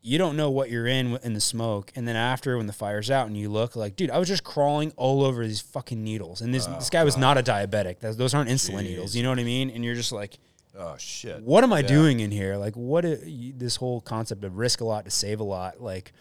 you 0.01 0.17
don't 0.17 0.38
know 0.38 0.49
what 0.49 0.69
you're 0.69 0.88
in 0.88 1.17
in 1.23 1.33
the 1.33 1.41
smoke, 1.41 1.91
and 1.95 2.07
then 2.07 2.15
after 2.15 2.55
when 2.57 2.67
the 2.67 2.73
fire's 2.73 3.12
out 3.12 3.27
and 3.27 3.36
you 3.38 3.49
look 3.49 3.75
like, 3.75 3.95
dude, 3.95 4.10
I 4.12 4.17
was 4.19 4.27
just 4.27 4.43
crawling 4.43 4.93
all 4.95 5.23
over 5.23 5.45
these 5.45 5.60
fucking 5.62 6.01
needles, 6.03 6.41
and 6.41 6.53
this 6.53 6.65
this 6.67 6.89
guy 6.89 7.03
was 7.03 7.17
not 7.17 7.38
a 7.38 7.43
diabetic. 7.43 7.99
Those, 7.99 8.15
those 8.17 8.33
aren't 8.33 8.49
insulin 8.49 8.83
needles. 8.83 9.15
You 9.15 9.23
know 9.23 9.29
what 9.29 9.39
I 9.39 9.43
mean? 9.43 9.69
And 9.69 9.83
you're 9.83 9.95
just 9.95 10.12
like, 10.12 10.38
Oh 10.79 10.95
shit! 10.97 11.41
what 11.41 11.63
am 11.63 11.73
I 11.73 11.79
Yeah. 11.79 11.88
doing 11.88 12.19
in 12.19 12.31
here? 12.31 12.55
Like, 12.57 12.75
what 12.75 13.05
i- 13.05 13.17
this 13.57 13.75
whole 13.77 13.99
concept 13.99 14.43
of 14.43 14.57
risk 14.57 14.79
a 14.81 14.86
lot 14.86 15.05
to 15.05 15.12
save 15.12 15.39
a 15.39 15.43
lot? 15.43 15.81
Like, 15.81 16.13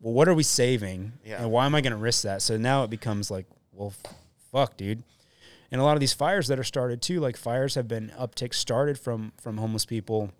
well, 0.00 0.12
what 0.12 0.28
are 0.28 0.34
we 0.34 0.42
saving? 0.42 1.12
Yeah. 1.24 1.42
And 1.42 1.50
why 1.50 1.66
am 1.66 1.74
I 1.74 1.80
going 1.80 1.92
to 1.92 1.96
risk 1.98 2.22
that? 2.24 2.42
So 2.42 2.56
now 2.56 2.84
it 2.84 2.90
becomes 2.90 3.30
like, 3.30 3.46
well, 3.72 3.92
f- 4.04 4.12
fuck, 4.52 4.76
dude. 4.76 5.02
And 5.72 5.80
a 5.80 5.84
lot 5.84 5.94
of 5.96 6.00
these 6.00 6.12
fires 6.12 6.48
that 6.48 6.58
are 6.58 6.64
started 6.64 7.00
too, 7.00 7.20
like 7.20 7.36
fires 7.36 7.74
have 7.76 7.88
been 7.88 8.12
uptick 8.18 8.52
started 8.54 8.98
from 8.98 9.32
from 9.40 9.56
homeless 9.58 9.84
people, 9.86 10.30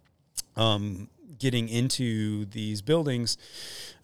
um, 0.56 1.08
getting 1.38 1.68
into 1.68 2.46
these 2.46 2.82
buildings 2.82 3.38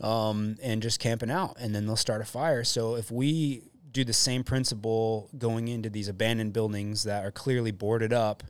um, 0.00 0.56
and 0.62 0.82
just 0.82 1.00
camping 1.00 1.30
out, 1.30 1.56
and 1.58 1.74
then 1.74 1.86
they'll 1.86 1.96
start 1.96 2.20
a 2.20 2.24
fire. 2.24 2.64
So 2.64 2.96
if 2.96 3.10
we 3.10 3.62
do 3.92 4.04
the 4.04 4.12
same 4.12 4.44
principle 4.44 5.30
going 5.38 5.68
into 5.68 5.88
these 5.88 6.08
abandoned 6.08 6.52
buildings 6.52 7.04
that 7.04 7.24
are 7.24 7.30
clearly 7.30 7.70
boarded 7.70 8.12
up 8.12 8.42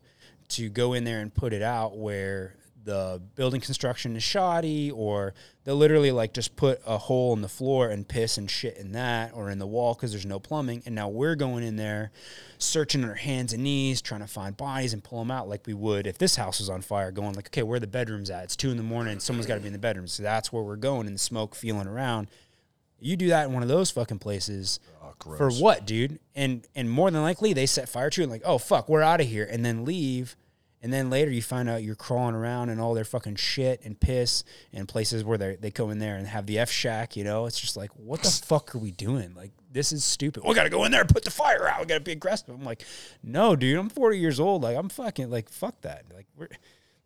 to 0.49 0.69
go 0.69 0.93
in 0.93 1.05
there 1.05 1.21
and 1.21 1.33
put 1.33 1.53
it 1.53 1.62
out 1.62 1.97
where 1.97 2.57
the 2.87 3.20
building 3.35 3.61
construction 3.61 4.14
is 4.16 4.22
shoddy 4.22 4.92
or 4.92 5.35
they'll 5.64 5.77
literally 5.77 6.12
like 6.12 6.33
just 6.33 6.55
put 6.55 6.81
a 6.87 6.96
hole 6.96 7.35
in 7.35 7.42
the 7.42 7.49
floor 7.49 7.88
and 7.88 8.07
piss 8.07 8.38
and 8.38 8.49
shit 8.49 8.77
in 8.77 8.92
that 8.92 9.33
or 9.35 9.51
in 9.51 9.59
the 9.59 9.66
wall 9.66 9.92
because 9.92 10.12
there's 10.12 10.25
no 10.25 10.38
plumbing. 10.38 10.83
And 10.87 10.94
now 10.94 11.09
we're 11.09 11.35
going 11.35 11.64
in 11.64 11.77
there 11.77 12.12
searching 12.59 13.03
on 13.03 13.11
our 13.11 13.16
hands 13.16 13.53
and 13.53 13.64
knees 13.64 14.01
trying 14.01 14.20
to 14.20 14.27
find 14.29 14.57
bodies 14.57 14.94
and 14.94 15.03
pull 15.03 15.18
them 15.18 15.33
out 15.33 15.49
like 15.49 15.66
we 15.66 15.75
would 15.75 16.07
if 16.07 16.16
this 16.16 16.37
house 16.37 16.61
was 16.61 16.70
on 16.70 16.81
fire 16.81 17.11
going 17.11 17.35
like 17.35 17.49
okay 17.49 17.62
where 17.62 17.77
are 17.77 17.81
the 17.81 17.87
bedrooms 17.88 18.31
at? 18.31 18.44
It's 18.44 18.57
two 18.57 18.70
in 18.70 18.77
the 18.77 18.83
morning. 18.85 19.18
Someone's 19.18 19.46
got 19.46 19.57
to 19.57 19.61
be 19.61 19.66
in 19.66 19.72
the 19.72 19.79
bedroom 19.79 20.07
so 20.07 20.22
that's 20.22 20.53
where 20.53 20.62
we're 20.62 20.77
going 20.77 21.09
in 21.09 21.12
the 21.12 21.18
smoke 21.18 21.55
feeling 21.55 21.88
around. 21.88 22.29
You 23.01 23.16
do 23.16 23.29
that 23.29 23.49
in 23.49 23.53
one 23.53 23.62
of 23.62 23.68
those 23.68 23.90
fucking 23.90 24.20
places 24.20 24.81
ah, 25.03 25.11
for 25.37 25.51
what 25.51 25.87
dude? 25.87 26.20
And 26.37 26.64
and 26.77 26.88
more 26.88 27.11
than 27.11 27.22
likely 27.22 27.53
they 27.53 27.66
set 27.66 27.88
fire 27.88 28.11
to 28.11 28.20
it 28.20 28.25
and 28.25 28.33
like 28.33 28.42
oh 28.44 28.59
fuck 28.59 28.88
we're 28.88 29.03
out 29.03 29.20
of 29.20 29.27
here 29.27 29.46
and 29.51 29.64
then 29.64 29.85
leave 29.85 30.37
and 30.87 30.92
then 30.92 31.11
later 31.11 31.33
you 31.33 31.42
find 31.42 31.68
out 31.68 31.83
you're 31.83 31.96
crawling 31.96 32.37
around 32.37 32.68
in 32.68 32.79
all 32.79 32.94
their 32.94 33.05
fucking 33.05 33.35
shit 33.35 33.81
and 33.85 33.99
piss 33.99 34.44
and 34.72 34.87
places 34.87 35.25
where 35.25 35.37
they 35.37 35.57
they 35.57 35.72
go 35.72 35.90
in 35.90 35.99
there 35.99 36.14
and 36.14 36.29
have 36.29 36.46
the 36.46 36.61
F 36.61 36.70
shack, 36.70 37.16
you 37.16 37.25
know. 37.25 37.46
It's 37.46 37.59
just 37.59 37.77
like, 37.77 37.90
what 37.96 38.22
the 38.22 38.31
fuck 38.31 38.72
are 38.72 38.79
we 38.79 38.92
doing? 38.92 39.35
Like, 39.35 39.51
this 39.72 39.90
is 39.90 40.05
stupid. 40.05 40.44
We 40.46 40.55
gotta 40.55 40.70
go 40.70 40.85
in 40.85 40.92
there 40.92 41.01
and 41.01 41.11
put 41.11 41.25
the 41.25 41.33
fire 41.33 41.66
out. 41.66 41.81
We 41.81 41.87
gotta 41.87 42.03
be 42.03 42.12
aggressive. 42.12 42.51
I'm 42.51 42.64
like, 42.64 42.85
no, 43.20 43.57
dude, 43.57 43.77
I'm 43.77 43.88
40 43.88 44.16
years 44.16 44.38
old. 44.38 44.62
Like, 44.62 44.77
I'm 44.77 44.88
fucking 44.88 45.29
like, 45.29 45.49
fuck 45.49 45.81
that. 45.81 46.05
Like, 46.14 46.27
we're 46.37 46.51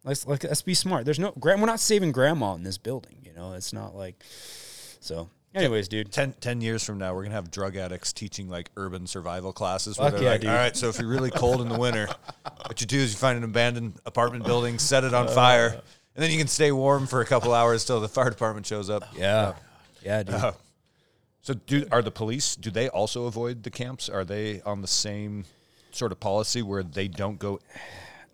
let's 0.05 0.27
like 0.27 0.45
let's 0.45 0.61
be 0.61 0.75
smart. 0.75 1.07
There's 1.07 1.19
no 1.19 1.33
grand 1.41 1.63
we're 1.63 1.67
not 1.67 1.81
saving 1.81 2.13
grandma 2.13 2.53
in 2.57 2.63
this 2.63 2.77
building, 2.77 3.17
you 3.25 3.33
know. 3.33 3.55
It's 3.55 3.73
not 3.73 3.97
like 3.97 4.23
so 5.01 5.31
Anyways, 5.55 5.89
dude. 5.89 6.13
Ten, 6.13 6.33
10 6.41 6.61
years 6.61 6.85
from 6.85 6.99
now, 6.99 7.15
we're 7.15 7.25
gonna 7.25 7.35
have 7.35 7.51
drug 7.51 7.77
addicts 7.77 8.13
teaching 8.13 8.49
like 8.49 8.71
urban 8.77 9.07
survival 9.07 9.53
classes. 9.53 9.99
Where 9.99 10.11
Fuck 10.11 10.19
they're 10.19 10.25
yeah, 10.25 10.31
like, 10.33 10.41
dude. 10.43 10.51
all 10.51 10.57
right, 10.57 10.77
so 10.77 10.89
if 10.89 10.99
you're 10.99 11.09
really 11.09 11.31
cold 11.31 11.61
in 11.61 11.69
the 11.69 11.79
winter, 11.79 12.09
what 12.67 12.81
you 12.81 12.87
do 12.87 12.99
is 12.99 13.13
you 13.13 13.19
find 13.19 13.37
an 13.37 13.45
abandoned 13.45 13.95
apartment 14.07 14.45
building, 14.45 14.79
set 14.79 15.03
it 15.03 15.13
on 15.13 15.27
fire, 15.29 15.69
and 15.69 16.23
then 16.23 16.31
you 16.31 16.39
can 16.39 16.47
stay 16.47 16.71
warm 16.71 17.07
for 17.07 17.21
a 17.21 17.27
couple 17.27 17.53
hours 17.53 17.85
till 17.85 18.01
the 18.01 18.09
fire 18.09 18.31
department 18.31 18.67
shows 18.67 18.89
up. 18.89 19.05
Yeah. 19.17 19.55
Yeah, 20.03 20.23
dude. 20.23 20.35
Uh, 20.37 20.53
so, 21.43 21.55
do 21.55 21.87
are 21.91 22.03
the 22.03 22.11
police? 22.11 22.55
Do 22.55 22.71
they 22.71 22.89
also 22.89 23.25
avoid 23.25 23.63
the 23.63 23.71
camps? 23.71 24.09
Are 24.09 24.25
they 24.25 24.61
on 24.63 24.83
the 24.83 24.89
same 24.89 25.45
sort 25.91 26.13
of 26.13 26.21
policy 26.21 26.63
where 26.63 26.83
they 26.83 27.09
don't 27.09 27.39
go 27.39 27.61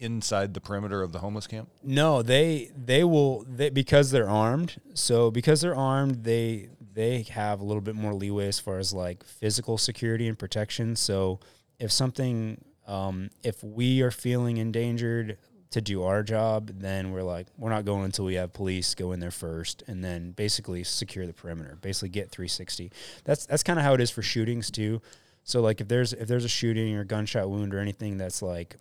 inside 0.00 0.52
the 0.54 0.60
perimeter 0.60 1.02
of 1.02 1.12
the 1.12 1.20
homeless 1.20 1.46
camp? 1.46 1.68
No, 1.82 2.22
they 2.22 2.70
they 2.76 3.04
will 3.04 3.44
they, 3.48 3.70
because 3.70 4.10
they're 4.10 4.28
armed. 4.28 4.80
So 4.94 5.30
because 5.30 5.60
they're 5.60 5.76
armed, 5.76 6.24
they 6.24 6.68
they 6.96 7.22
have 7.24 7.60
a 7.60 7.64
little 7.64 7.82
bit 7.82 7.94
more 7.94 8.14
leeway 8.14 8.48
as 8.48 8.58
far 8.58 8.78
as 8.78 8.94
like 8.94 9.22
physical 9.22 9.76
security 9.76 10.26
and 10.26 10.38
protection. 10.38 10.96
So 10.96 11.40
if 11.78 11.92
something 11.92 12.64
um, 12.86 13.28
if 13.42 13.62
we 13.62 14.00
are 14.00 14.10
feeling 14.10 14.56
endangered 14.56 15.36
to 15.70 15.80
do 15.82 16.04
our 16.04 16.22
job, 16.22 16.70
then 16.74 17.12
we're 17.12 17.22
like 17.22 17.48
we're 17.58 17.70
not 17.70 17.84
going 17.84 18.04
until 18.04 18.24
we 18.24 18.34
have 18.34 18.54
police 18.54 18.94
go 18.94 19.12
in 19.12 19.20
there 19.20 19.30
first, 19.30 19.82
and 19.86 20.02
then 20.02 20.30
basically 20.30 20.84
secure 20.84 21.26
the 21.26 21.34
perimeter. 21.34 21.76
Basically 21.82 22.08
get 22.08 22.30
360. 22.30 22.90
That's 23.24 23.44
that's 23.44 23.62
kind 23.62 23.78
of 23.78 23.84
how 23.84 23.92
it 23.92 24.00
is 24.00 24.10
for 24.10 24.22
shootings 24.22 24.70
too. 24.70 25.02
So 25.44 25.60
like 25.60 25.82
if 25.82 25.88
there's 25.88 26.14
if 26.14 26.28
there's 26.28 26.46
a 26.46 26.48
shooting 26.48 26.96
or 26.96 27.04
gunshot 27.04 27.50
wound 27.50 27.74
or 27.74 27.78
anything 27.78 28.16
that's 28.16 28.40
like 28.40 28.76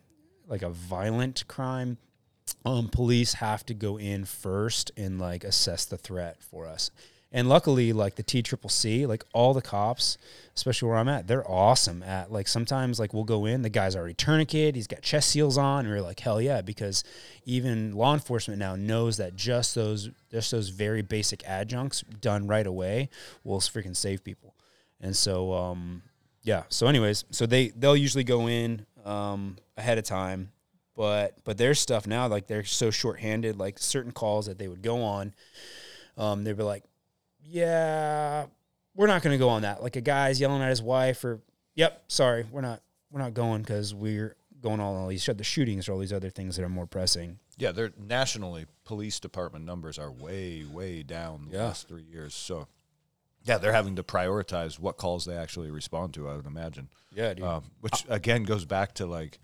like 0.47 0.61
a 0.61 0.69
violent 0.69 1.43
crime, 1.49 1.97
um, 2.63 2.87
police 2.87 3.33
have 3.33 3.65
to 3.65 3.73
go 3.73 3.97
in 3.97 4.23
first 4.23 4.91
and 4.95 5.19
like 5.19 5.43
assess 5.43 5.83
the 5.83 5.97
threat 5.97 6.41
for 6.41 6.65
us. 6.65 6.91
And 7.35 7.49
luckily, 7.49 7.91
like 7.91 8.15
the 8.15 8.23
T 8.23 8.41
Triple 8.41 8.69
C, 8.69 9.05
like 9.05 9.25
all 9.33 9.53
the 9.53 9.61
cops, 9.61 10.17
especially 10.55 10.87
where 10.87 10.97
I'm 10.97 11.09
at, 11.09 11.27
they're 11.27 11.45
awesome 11.45 12.01
at 12.01 12.31
like 12.31 12.47
sometimes 12.47 12.97
like 12.97 13.13
we'll 13.13 13.25
go 13.25 13.43
in, 13.45 13.61
the 13.61 13.69
guy's 13.69 13.93
already 13.93 14.13
tourniquet, 14.13 14.73
he's 14.73 14.87
got 14.87 15.01
chest 15.01 15.31
seals 15.31 15.57
on, 15.57 15.79
and 15.85 15.93
we're 15.93 16.01
like, 16.01 16.21
hell 16.21 16.39
yeah, 16.39 16.61
because 16.61 17.03
even 17.43 17.91
law 17.91 18.13
enforcement 18.13 18.57
now 18.57 18.77
knows 18.77 19.17
that 19.17 19.35
just 19.35 19.75
those 19.75 20.09
just 20.31 20.49
those 20.51 20.69
very 20.69 21.01
basic 21.01 21.43
adjuncts 21.45 22.03
done 22.21 22.47
right 22.47 22.65
away 22.65 23.09
will 23.43 23.59
freaking 23.59 23.97
save 23.97 24.23
people. 24.23 24.55
And 25.01 25.13
so 25.13 25.51
um 25.51 26.03
yeah, 26.43 26.63
so 26.69 26.87
anyways, 26.87 27.25
so 27.31 27.45
they 27.45 27.67
they'll 27.67 27.97
usually 27.97 28.23
go 28.23 28.47
in 28.47 28.85
um 29.03 29.57
ahead 29.75 29.97
of 29.97 30.05
time 30.05 30.53
but 30.95 31.35
but 31.43 31.57
their 31.57 31.73
stuff 31.73 32.07
now 32.07 32.27
like 32.27 32.47
they're 32.47 32.63
so 32.63 32.89
short-handed 32.89 33.59
like 33.59 33.77
certain 33.77 34.13
calls 34.13 34.45
that 34.45 34.57
they 34.57 34.69
would 34.69 34.81
go 34.81 35.03
on 35.03 35.33
um 36.17 36.45
they'd 36.45 36.55
be 36.55 36.63
like 36.63 36.85
yeah 37.45 38.45
we're 38.95 39.07
not 39.07 39.21
going 39.21 39.33
to 39.33 39.37
go 39.37 39.49
on 39.49 39.61
that 39.63 39.81
like 39.83 39.95
a 39.95 40.01
guy's 40.01 40.39
yelling 40.39 40.61
at 40.61 40.69
his 40.69 40.81
wife 40.81 41.23
or 41.23 41.39
yep 41.75 42.03
sorry 42.07 42.45
we're 42.51 42.61
not 42.61 42.81
we're 43.11 43.21
not 43.21 43.33
going 43.33 43.61
because 43.61 43.93
we're 43.93 44.35
going 44.61 44.79
on 44.79 44.95
all 44.95 45.07
these 45.07 45.25
the 45.25 45.43
shootings 45.43 45.87
or 45.87 45.93
all 45.93 45.99
these 45.99 46.13
other 46.13 46.29
things 46.29 46.55
that 46.55 46.63
are 46.63 46.69
more 46.69 46.87
pressing 46.87 47.37
Yeah, 47.57 47.71
they're 47.71 47.91
nationally 47.97 48.65
police 48.83 49.19
department 49.19 49.63
numbers 49.65 49.99
are 49.99 50.11
way 50.11 50.65
way 50.65 51.03
down 51.03 51.47
the 51.49 51.57
Yeah. 51.57 51.65
last 51.65 51.87
three 51.87 52.03
years. 52.03 52.33
So, 52.33 52.67
yeah, 53.43 53.57
they're 53.59 53.73
having 53.73 53.95
to 53.97 54.03
prioritize 54.03 54.79
what 54.79 54.97
calls 54.97 55.25
they 55.25 55.37
actually 55.37 55.69
respond 55.71 56.13
to. 56.15 56.27
I 56.27 56.35
would 56.35 56.47
imagine. 56.47 56.89
yeah 57.13 57.33
dude 57.35 57.45
um, 57.45 57.63
which 57.81 58.05
again 58.09 58.43
goes 58.43 58.65
back 58.65 58.93
to 58.95 59.05
like 59.05 59.37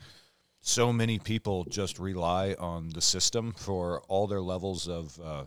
so 0.62 0.92
many 0.92 1.20
people 1.20 1.66
just 1.66 2.00
rely 2.00 2.56
on 2.58 2.90
the 2.90 3.02
system 3.02 3.54
for 3.56 4.02
all 4.08 4.26
their 4.28 4.42
levels 4.42 4.88
of 4.88 5.20
uh, 5.24 5.44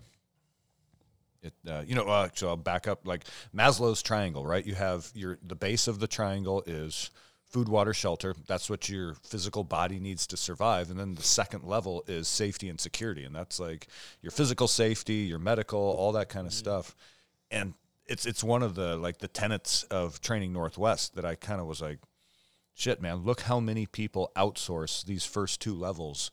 it, 1.44 1.54
uh, 1.68 1.82
you 1.86 1.94
know 1.94 2.04
uh, 2.04 2.28
so 2.34 2.48
I'll 2.48 2.56
back 2.56 2.88
up 2.88 3.06
like 3.06 3.24
Maslow's 3.54 4.02
triangle 4.02 4.46
right? 4.46 4.64
You 4.64 4.74
have 4.74 5.10
your 5.14 5.38
the 5.42 5.54
base 5.54 5.86
of 5.88 5.98
the 5.98 6.08
triangle 6.08 6.62
is 6.66 7.10
food 7.48 7.68
water 7.68 7.94
shelter. 7.94 8.34
That's 8.48 8.68
what 8.68 8.88
your 8.88 9.14
physical 9.22 9.62
body 9.62 10.00
needs 10.00 10.26
to 10.28 10.36
survive. 10.36 10.90
And 10.90 10.98
then 10.98 11.14
the 11.14 11.22
second 11.22 11.62
level 11.62 12.02
is 12.08 12.26
safety 12.26 12.68
and 12.68 12.80
security. 12.80 13.22
And 13.22 13.32
that's 13.32 13.60
like 13.60 13.86
your 14.22 14.32
physical 14.32 14.66
safety 14.66 15.14
your 15.14 15.38
medical 15.38 15.78
all 15.78 16.12
that 16.12 16.28
kind 16.28 16.46
of 16.46 16.52
stuff. 16.52 16.96
And 17.50 17.74
it's 18.06 18.26
it's 18.26 18.44
one 18.44 18.62
of 18.62 18.74
the 18.74 18.96
like 18.96 19.18
the 19.18 19.28
tenets 19.28 19.84
of 19.84 20.20
training 20.20 20.52
northwest 20.52 21.14
that 21.14 21.24
i 21.24 21.34
kind 21.34 21.60
of 21.60 21.66
was 21.66 21.80
like 21.80 21.98
shit 22.74 23.00
man 23.00 23.16
look 23.16 23.42
how 23.42 23.60
many 23.60 23.86
people 23.86 24.30
outsource 24.36 25.04
these 25.04 25.24
first 25.24 25.60
two 25.60 25.74
levels 25.74 26.30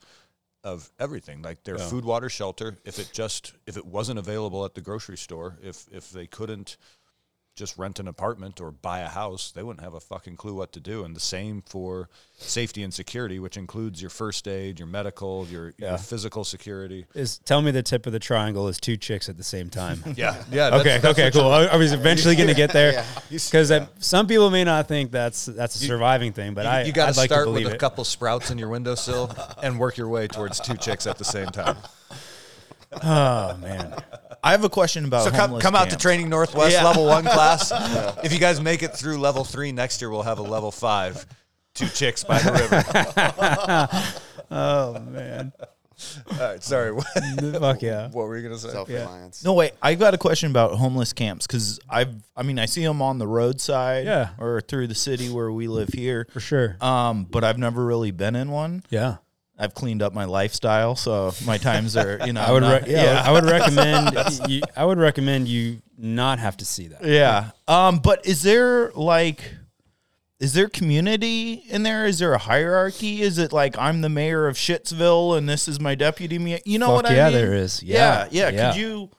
of 0.63 0.91
everything. 0.99 1.41
Like 1.41 1.63
their 1.63 1.77
food 1.77 2.05
water 2.05 2.29
shelter 2.29 2.77
if 2.85 2.99
it 2.99 3.11
just 3.13 3.53
if 3.65 3.77
it 3.77 3.85
wasn't 3.85 4.19
available 4.19 4.65
at 4.65 4.75
the 4.75 4.81
grocery 4.81 5.17
store 5.17 5.57
if 5.61 5.85
if 5.91 6.11
they 6.11 6.27
couldn't 6.27 6.77
just 7.55 7.77
rent 7.77 7.99
an 7.99 8.07
apartment 8.07 8.61
or 8.61 8.71
buy 8.71 9.01
a 9.01 9.07
house 9.07 9.51
they 9.51 9.61
wouldn't 9.61 9.83
have 9.83 9.93
a 9.93 9.99
fucking 9.99 10.37
clue 10.37 10.53
what 10.53 10.71
to 10.73 10.79
do. 10.79 11.03
And 11.03 11.15
the 11.15 11.19
same 11.19 11.61
for 11.67 12.09
safety 12.37 12.81
and 12.81 12.93
security 12.93 13.39
which 13.39 13.57
includes 13.57 14.01
your 14.01 14.09
first 14.09 14.47
aid 14.47 14.79
your 14.79 14.87
medical 14.87 15.45
your, 15.49 15.73
Yeah. 15.77 15.89
your 15.89 15.97
physical 15.97 16.43
security. 16.43 17.05
Is 17.13 17.37
tell 17.39 17.61
me 17.61 17.71
the 17.71 17.83
tip 17.83 18.05
of 18.07 18.13
the 18.13 18.19
triangle 18.19 18.67
is 18.67 18.79
two 18.79 18.95
chicks 18.97 19.27
at 19.29 19.37
the 19.37 19.43
same 19.43 19.69
time. 19.69 20.03
Yeah. 20.15 20.41
Yeah 20.51 20.67
okay 20.67 20.97
that's- 20.97 21.01
that's 21.01 21.19
okay 21.19 21.31
cool. 21.31 21.51
I, 21.51 21.65
I 21.65 21.75
was 21.75 21.91
eventually 21.91 22.35
going 22.35 22.47
to 22.49 22.55
get 22.55 22.71
there? 22.71 22.93
Yeah. 23.29 23.39
because 23.45 23.71
some 23.99 24.27
people 24.27 24.49
may 24.49 24.63
not 24.63 24.87
think 24.87 25.11
that's 25.11 25.45
that's 25.45 25.75
a 25.75 25.79
surviving 25.85 26.31
thing 26.33 26.53
but 26.53 26.63
You, 26.65 26.71
I 26.71 26.83
you 26.83 26.93
got 26.93 27.13
to 27.13 27.19
like 27.19 27.29
to 27.29 27.33
start 27.35 27.49
with 27.51 27.67
a 27.67 27.77
couple 27.77 28.03
sprouts 28.05 28.49
in 28.49 28.57
your 28.57 28.69
windowsill 28.69 29.35
and 29.61 29.77
work 29.79 29.97
your 29.97 30.07
way 30.07 30.27
towards 30.27 30.59
two 30.59 30.75
chicks 30.77 31.05
at 31.05 31.17
the 31.17 31.25
same 31.25 31.47
time. 31.47 31.77
oh 33.03 33.57
man 33.57 33.93
I 34.43 34.51
have 34.51 34.63
a 34.63 34.69
question 34.69 35.05
about 35.05 35.23
So 35.25 35.31
come, 35.31 35.59
come 35.59 35.75
out 35.75 35.91
to. 35.91 35.97
Training 35.97 36.27
Northwest 36.29 36.73
Yeah. 36.73 36.83
level 36.83 37.05
one 37.05 37.23
class. 37.23 37.71
If 38.23 38.33
you 38.33 38.39
guys 38.39 38.59
make 38.59 38.81
it 38.81 38.95
through 38.95 39.17
level 39.19 39.43
three 39.43 39.71
next 39.71 40.01
year, 40.01 40.09
we'll 40.09 40.23
have 40.23 40.39
a 40.39 40.43
level 40.43 40.71
five. 40.71 41.25
Two 41.75 41.87
chicks 41.87 42.23
by 42.23 42.39
the 42.39 42.51
river. 42.51 44.11
oh 44.51 44.99
man 44.99 45.53
All 46.31 46.37
right, 46.39 46.63
sorry. 46.63 46.91
What, 46.91 47.05
fuck 47.59 47.81
yeah 47.83 48.09
what 48.09 48.27
were 48.27 48.35
you 48.37 48.43
gonna 48.43 48.57
say? 48.57 48.69
Self 48.71 48.89
reliance. 48.89 49.43
No, 49.43 49.53
wait. 49.53 49.73
I 49.81 49.93
got 49.95 50.13
a 50.15 50.17
question 50.17 50.49
about 50.49 50.71
homeless 50.73 51.13
camps 51.13 51.45
because 51.45 51.79
I've, 51.87 52.13
I 52.35 52.41
mean, 52.43 52.57
I 52.57 52.65
see 52.65 52.83
them 52.83 53.01
on 53.03 53.19
the 53.19 53.27
roadside, 53.27 54.05
Yeah. 54.05 54.29
or 54.39 54.61
through 54.61 54.87
the 54.87 54.95
city 54.95 55.29
where 55.29 55.51
we 55.51 55.67
live 55.67 55.89
here. 55.89 56.25
for 56.31 56.39
sure 56.39 56.77
Um, 56.81 57.25
but 57.29 57.43
I've 57.43 57.59
never 57.59 57.85
really 57.85 58.09
been 58.11 58.35
in 58.35 58.49
one. 58.49 58.83
yeah 58.89 59.17
I've 59.61 59.73
cleaned 59.75 60.01
up 60.01 60.11
my 60.13 60.25
lifestyle, 60.25 60.95
so 60.95 61.33
my 61.45 61.57
times 61.57 61.95
are, 61.95 62.19
you 62.25 62.33
know, 62.33 62.41
I 62.47 62.51
would 62.51 62.63
not- 62.63 62.81
re- 62.87 62.91
yeah, 62.93 63.21
I 63.25 63.31
would 63.31 63.45
recommend 63.45 64.17
you, 64.49 64.61
I 64.75 64.83
would 64.85 64.97
recommend 64.97 65.47
you 65.47 65.81
not 65.97 66.39
have 66.39 66.57
to 66.57 66.65
see 66.65 66.87
that. 66.87 67.05
yeah. 67.05 67.51
Um, 67.67 67.99
but 67.99 68.25
is 68.25 68.41
there 68.41 68.91
like, 68.93 69.43
is 70.39 70.53
there 70.53 70.67
community 70.67 71.63
in 71.69 71.83
there? 71.83 72.07
Is 72.07 72.17
there 72.17 72.33
a 72.33 72.39
hierarchy? 72.39 73.21
Is 73.21 73.37
it 73.37 73.53
like 73.53 73.77
I'm 73.77 74.01
the 74.01 74.09
mayor 74.09 74.47
of 74.47 74.55
Shitsville 74.57 75.37
and 75.37 75.47
this 75.47 75.67
is 75.67 75.79
my 75.79 75.93
deputy 75.93 76.39
mayor? 76.39 76.57
You 76.65 76.79
know 76.79 76.87
Fuck 76.87 76.95
what 76.95 77.05
I 77.11 77.15
yeah, 77.15 77.25
mean? 77.25 77.33
there 77.33 77.53
is. 77.53 77.83
Yeah, 77.83 78.27
Yeah, 78.31 78.49
yeah. 78.49 78.49
yeah. 78.49 78.71
Could 78.71 78.81
you 78.81 79.09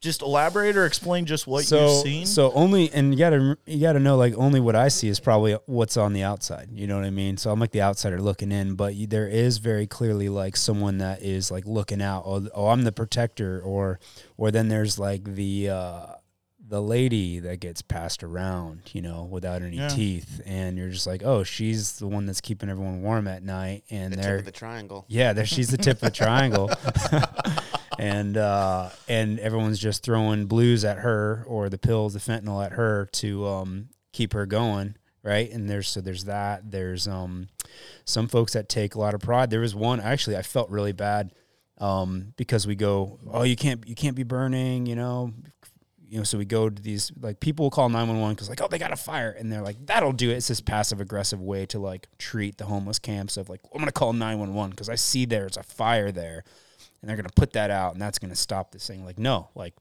just 0.00 0.22
elaborate 0.22 0.76
or 0.76 0.86
explain 0.86 1.26
just 1.26 1.46
what 1.46 1.64
so, 1.64 1.80
you've 1.86 2.02
seen? 2.02 2.26
So 2.26 2.52
only, 2.52 2.90
and 2.92 3.12
you 3.12 3.18
gotta 3.18 3.58
you 3.66 3.80
gotta 3.80 4.00
know 4.00 4.16
like 4.16 4.34
only 4.34 4.58
what 4.60 4.74
I 4.74 4.88
see 4.88 5.08
is 5.08 5.20
probably 5.20 5.56
what's 5.66 5.96
on 5.96 6.12
the 6.12 6.22
outside. 6.22 6.68
You 6.72 6.86
know 6.86 6.96
what 6.96 7.04
I 7.04 7.10
mean? 7.10 7.36
So 7.36 7.50
I'm 7.50 7.60
like 7.60 7.70
the 7.72 7.82
outsider 7.82 8.20
looking 8.20 8.50
in, 8.52 8.74
but 8.74 8.94
you, 8.94 9.06
there 9.06 9.28
is 9.28 9.58
very 9.58 9.86
clearly 9.86 10.28
like 10.28 10.56
someone 10.56 10.98
that 10.98 11.22
is 11.22 11.50
like 11.50 11.66
looking 11.66 12.00
out. 12.00 12.22
Oh, 12.26 12.48
oh, 12.54 12.68
I'm 12.68 12.82
the 12.82 12.92
protector, 12.92 13.60
or 13.60 14.00
or 14.38 14.50
then 14.50 14.68
there's 14.68 14.98
like 14.98 15.24
the 15.24 15.68
uh, 15.70 16.06
the 16.66 16.80
lady 16.80 17.40
that 17.40 17.58
gets 17.60 17.82
passed 17.82 18.22
around, 18.22 18.82
you 18.94 19.02
know, 19.02 19.24
without 19.24 19.60
any 19.60 19.76
Yeah. 19.78 19.88
teeth, 19.88 20.40
and 20.46 20.78
you're 20.78 20.90
just 20.90 21.06
like, 21.06 21.22
oh, 21.24 21.42
she's 21.42 21.98
the 21.98 22.06
one 22.06 22.26
that's 22.26 22.40
keeping 22.40 22.68
everyone 22.70 23.02
warm 23.02 23.26
at 23.26 23.42
night, 23.42 23.82
and 23.90 24.12
The 24.12 24.16
they're 24.18 24.36
of 24.36 24.44
the 24.44 24.52
triangle. 24.52 25.04
yeah, 25.08 25.32
there 25.32 25.44
she's 25.44 25.68
the 25.70 25.76
tip 25.78 25.96
of 25.96 26.00
the 26.02 26.10
triangle. 26.10 26.70
and 28.00 28.36
uh 28.38 28.88
and 29.08 29.38
everyone's 29.40 29.78
just 29.78 30.02
throwing 30.02 30.46
blues 30.46 30.84
at 30.84 30.98
her 30.98 31.44
or 31.46 31.68
the 31.68 31.78
pills, 31.78 32.14
the 32.14 32.18
fentanyl 32.18 32.64
at 32.64 32.72
her 32.72 33.08
to 33.12 33.46
um 33.46 33.88
keep 34.12 34.32
her 34.32 34.46
going, 34.46 34.96
right? 35.22 35.50
And 35.50 35.68
there's 35.68 35.88
so 35.88 36.00
there's 36.00 36.24
that. 36.24 36.70
There's 36.70 37.06
um 37.06 37.48
some 38.06 38.26
folks 38.26 38.54
that 38.54 38.68
take 38.70 38.94
a 38.94 38.98
lot 38.98 39.12
of 39.14 39.20
pride. 39.20 39.50
There 39.50 39.60
was 39.60 39.74
one 39.74 40.00
actually 40.00 40.36
I 40.36 40.42
felt 40.42 40.70
really 40.70 40.92
bad 40.92 41.32
um 41.78 42.32
because 42.36 42.66
we 42.66 42.74
go, 42.74 43.18
"Oh, 43.30 43.42
you 43.42 43.56
can't 43.56 43.86
you 43.86 43.94
can't 43.94 44.16
be 44.16 44.22
burning, 44.22 44.86
you 44.86 44.96
know, 44.96 45.34
you 46.08 46.18
know, 46.18 46.24
so 46.24 46.38
we 46.38 46.46
go 46.46 46.70
to 46.70 46.82
these 46.82 47.12
like 47.20 47.38
people 47.38 47.66
will 47.66 47.70
call 47.70 47.88
911 47.90 48.34
because 48.34 48.48
like, 48.48 48.62
oh, 48.62 48.68
they 48.68 48.78
got 48.78 48.92
a 48.92 48.96
fire, 48.96 49.30
and 49.30 49.52
they're 49.52 49.62
like, 49.62 49.76
that'll 49.86 50.12
do 50.12 50.30
it. 50.30 50.36
It's 50.38 50.48
this 50.48 50.60
passive 50.60 51.00
aggressive 51.00 51.40
way 51.40 51.66
to 51.66 51.78
like 51.78 52.08
treat 52.18 52.56
the 52.56 52.64
homeless 52.64 52.98
camps 52.98 53.36
of 53.36 53.48
like, 53.48 53.60
I'm 53.72 53.78
gonna 53.78 53.92
call 53.92 54.12
911 54.14 54.70
because 54.70 54.88
I 54.88 54.96
see 54.96 55.26
there's 55.26 55.56
a 55.56 55.62
fire 55.62 56.10
there, 56.10 56.44
and 57.00 57.08
they're 57.08 57.16
gonna 57.16 57.28
put 57.34 57.52
that 57.54 57.70
out, 57.70 57.92
and 57.92 58.02
that's 58.02 58.18
gonna 58.18 58.34
stop 58.34 58.72
this 58.72 58.86
thing. 58.86 59.04
Like, 59.04 59.18
no, 59.18 59.48
like 59.54 59.74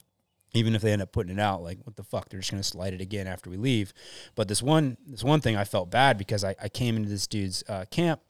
even 0.54 0.76
if 0.76 0.82
they 0.82 0.92
end 0.92 1.02
up 1.02 1.12
putting 1.12 1.38
it 1.38 1.40
out, 1.40 1.62
like 1.62 1.80
what 1.84 1.96
the 1.96 2.04
fuck? 2.04 2.30
They're 2.30 2.40
just 2.40 2.52
gonna 2.52 2.64
slide 2.64 2.94
it 2.94 3.02
again 3.02 3.28
after 3.28 3.50
we 3.50 3.58
leave. 3.58 3.94
But 4.36 4.48
this 4.48 4.62
one, 4.62 4.98
this 5.06 5.24
one 5.24 5.42
thing, 5.42 5.56
I 5.56 5.64
felt 5.64 5.90
bad 5.90 6.18
because 6.18 6.44
I, 6.44 6.56
I 6.62 6.70
came 6.70 6.96
into 6.96 7.10
this 7.10 7.28
dude's 7.28 7.64
uh, 7.68 7.86
camp, 7.92 8.22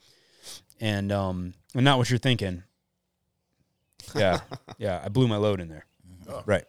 and 0.79 1.11
um, 1.11 1.53
and 1.73 1.85
not 1.85 1.97
what 1.97 2.09
you're 2.09 2.19
thinking. 2.19 2.63
Yeah, 4.15 4.39
yeah, 4.77 5.01
I 5.03 5.09
blew 5.09 5.27
my 5.27 5.37
load 5.37 5.59
in 5.59 5.69
there. 5.69 5.85
Right. 6.45 6.65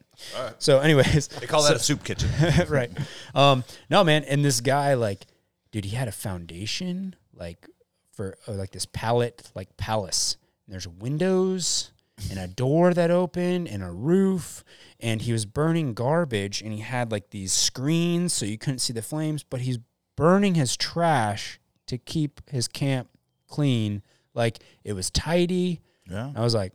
So, 0.59 0.81
anyways, 0.81 1.29
They 1.29 1.47
call 1.47 1.62
that 1.64 1.77
a 1.77 1.79
soup 1.79 2.03
kitchen. 2.05 2.31
right. 2.68 2.91
Um, 3.35 3.64
no, 3.89 4.05
man. 4.05 4.25
And 4.25 4.45
this 4.45 4.61
guy, 4.61 4.95
like, 4.95 5.27
dude, 5.71 5.85
he 5.85 5.97
had 5.97 6.09
a 6.09 6.12
foundation, 6.12 7.14
like, 7.35 7.68
for 8.12 8.37
uh, 8.49 8.53
like 8.53 8.71
this 8.71 8.87
pallet, 8.87 9.51
like 9.55 9.77
palace. 9.77 10.37
And 10.66 10.73
there's 10.73 10.89
windows 10.89 11.93
and 12.29 12.39
a 12.39 12.47
door 12.49 12.93
that 12.95 13.11
opened 13.11 13.68
and 13.68 13.83
a 13.83 13.91
roof. 13.91 14.64
And 14.99 15.23
he 15.23 15.33
was 15.33 15.47
burning 15.47 15.95
garbage 15.95 16.61
and 16.61 16.73
he 16.73 16.81
had 16.81 17.11
like 17.11 17.31
these 17.31 17.53
screens 17.53 18.33
so 18.33 18.45
you 18.45 18.59
couldn't 18.59 18.81
see 18.81 18.93
the 18.93 19.03
flames, 19.03 19.43
but 19.43 19.61
he's 19.62 19.79
burning 20.16 20.55
his 20.57 20.77
trash 20.77 21.59
to 21.87 21.97
keep 21.97 22.41
his 22.51 22.68
camp 22.68 23.09
clean. 23.49 24.03
Like, 24.35 24.59
it 24.85 24.93
was 24.93 25.11
tidy. 25.11 25.81
yeah. 26.09 26.33
I 26.37 26.41
was 26.41 26.55
like, 26.55 26.73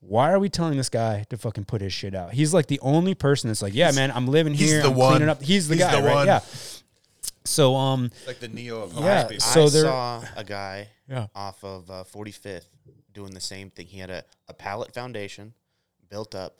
why 0.00 0.30
are 0.32 0.38
we 0.38 0.50
telling 0.50 0.76
this 0.76 0.90
guy 0.90 1.24
to 1.30 1.38
fucking 1.38 1.64
put 1.64 1.80
his 1.80 1.92
shit 1.92 2.14
out? 2.14 2.32
He's 2.34 2.52
like 2.52 2.66
the 2.66 2.78
only 2.80 3.14
person 3.14 3.48
that's 3.48 3.62
like, 3.62 3.74
yeah, 3.74 3.90
man, 3.92 4.10
I'm 4.10 4.26
living 4.28 4.52
he's 4.52 4.70
here. 4.70 4.82
the 4.82 4.88
I'm 4.90 4.94
one. 4.96 5.10
cleaning 5.12 5.28
up. 5.30 5.42
He's 5.42 5.66
the 5.66 5.76
He's 5.76 5.84
guy, 5.84 6.00
the 6.00 6.06
right? 6.06 6.14
one. 6.14 6.26
Yeah. 6.26 6.40
So, 7.46 7.74
um, 7.76 8.10
like 8.26 8.38
the 8.40 8.48
Neo 8.48 8.82
of 8.82 8.92
Yeah, 8.94 9.22
homeless 9.22 9.44
so 9.44 9.64
I 9.64 9.68
there- 9.70 9.82
saw 9.84 10.24
a 10.36 10.44
guy 10.44 10.88
Yeah. 11.08 11.26
off 11.34 11.62
of 11.64 11.90
uh, 11.90 12.04
45th 12.04 12.66
doing 13.14 13.32
the 13.32 13.40
same 13.40 13.70
thing. 13.70 13.86
He 13.86 13.98
had 14.00 14.10
a, 14.10 14.24
a 14.48 14.52
pallet 14.54 14.92
foundation 14.92 15.54
built 16.08 16.34
up. 16.34 16.58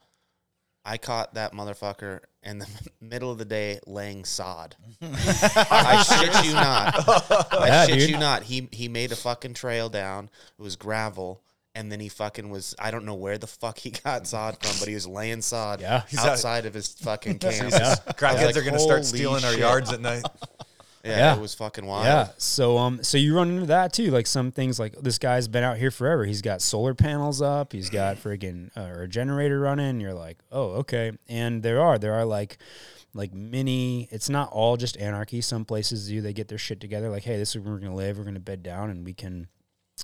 I 0.87 0.99
caught 0.99 1.35
that 1.35 1.53
motherfucker 1.53 2.21
in 2.43 2.59
the 2.59 2.69
middle 3.01 3.31
of 3.31 3.39
the 3.39 3.45
day 3.45 3.81
laying 3.87 4.25
sod. 4.25 4.77
I 5.03 6.03
shit 6.03 6.45
you 6.47 6.53
not. 6.53 7.53
I 7.53 7.67
Yeah, 7.69 7.87
shit 7.87 7.99
dude. 8.01 8.11
you 8.11 8.19
not. 8.19 8.43
He 8.45 8.69
he 8.71 8.89
made 8.89 9.11
a 9.13 9.17
fucking 9.17 9.55
trail 9.55 9.89
down. 9.89 10.29
It 10.59 10.63
was 10.63 10.77
gravel. 10.77 11.41
And 11.77 11.91
then 11.91 11.99
he 11.99 12.09
fucking 12.09 12.51
was, 12.51 12.73
I 12.79 12.93
don't 12.93 13.05
know 13.05 13.17
where 13.17 13.37
the 13.37 13.49
fuck 13.49 13.79
he 13.79 13.91
got 14.05 14.29
sod 14.29 14.59
from, 14.63 14.71
but 14.79 14.87
he 14.87 14.95
was 14.95 15.09
laying 15.09 15.43
sod 15.43 15.81
Yeah. 15.81 16.03
He's 16.07 16.21
out- 16.21 16.29
outside 16.29 16.67
of 16.67 16.75
his 16.75 16.87
fucking 16.89 17.41
camp. 17.41 17.53
Jesus. 17.65 17.99
Crackheads 18.15 18.45
like, 18.47 18.57
are 18.57 18.61
going 18.63 18.75
to 18.75 18.79
start 18.79 18.99
holy 19.01 19.05
stealing 19.19 19.45
our 19.45 19.55
yards 19.55 19.91
at 19.93 20.01
night. 20.01 20.23
Yeah, 21.05 21.19
Yeah. 21.19 21.37
it 21.37 21.41
was 21.41 21.55
fucking 21.55 21.85
wild. 21.85 22.07
yeah. 22.07 22.29
So, 22.39 22.79
um, 22.79 23.03
so 23.03 23.19
you 23.19 23.37
run 23.37 23.51
into 23.51 23.67
that 23.67 23.93
too. 23.93 24.11
Like 24.11 24.27
some 24.27 24.51
things, 24.51 24.79
like 24.81 24.95
this 25.01 25.19
guy's 25.19 25.49
been 25.49 25.63
out 25.63 25.77
here 25.77 25.91
forever. 25.91 26.25
He's 26.25 26.41
got 26.43 26.63
solar 26.63 26.95
panels 26.95 27.43
up. 27.43 27.73
He's 27.73 27.91
got 27.91 28.17
friggin' 28.23 28.71
uh, 28.77 28.81
or 28.91 29.03
a 29.03 29.09
generator 29.09 29.61
running. 29.61 30.01
You're 30.01 30.15
like, 30.15 30.39
oh, 30.51 30.71
okay. 30.81 31.13
And 31.29 31.63
there 31.63 31.81
are, 31.81 31.99
there 31.99 32.15
are 32.15 32.25
like, 32.25 32.57
like 33.13 33.35
mini. 33.35 34.09
It's 34.11 34.29
not 34.31 34.51
all 34.51 34.77
just 34.77 34.97
anarchy. 34.97 35.41
Some 35.43 35.65
places 35.65 36.09
do. 36.09 36.21
They 36.21 36.33
get 36.33 36.49
their 36.49 36.59
shit 36.59 36.81
together. 36.81 37.11
Like, 37.11 37.25
hey, 37.25 37.37
this 37.37 37.51
is 37.55 37.61
where 37.63 37.75
we're 37.75 37.81
gonna 37.81 37.95
live. 37.95 38.17
We're 38.19 38.25
gonna 38.25 38.41
bed 38.41 38.63
down, 38.63 38.89
and 38.91 39.05
we 39.05 39.13
can 39.15 39.47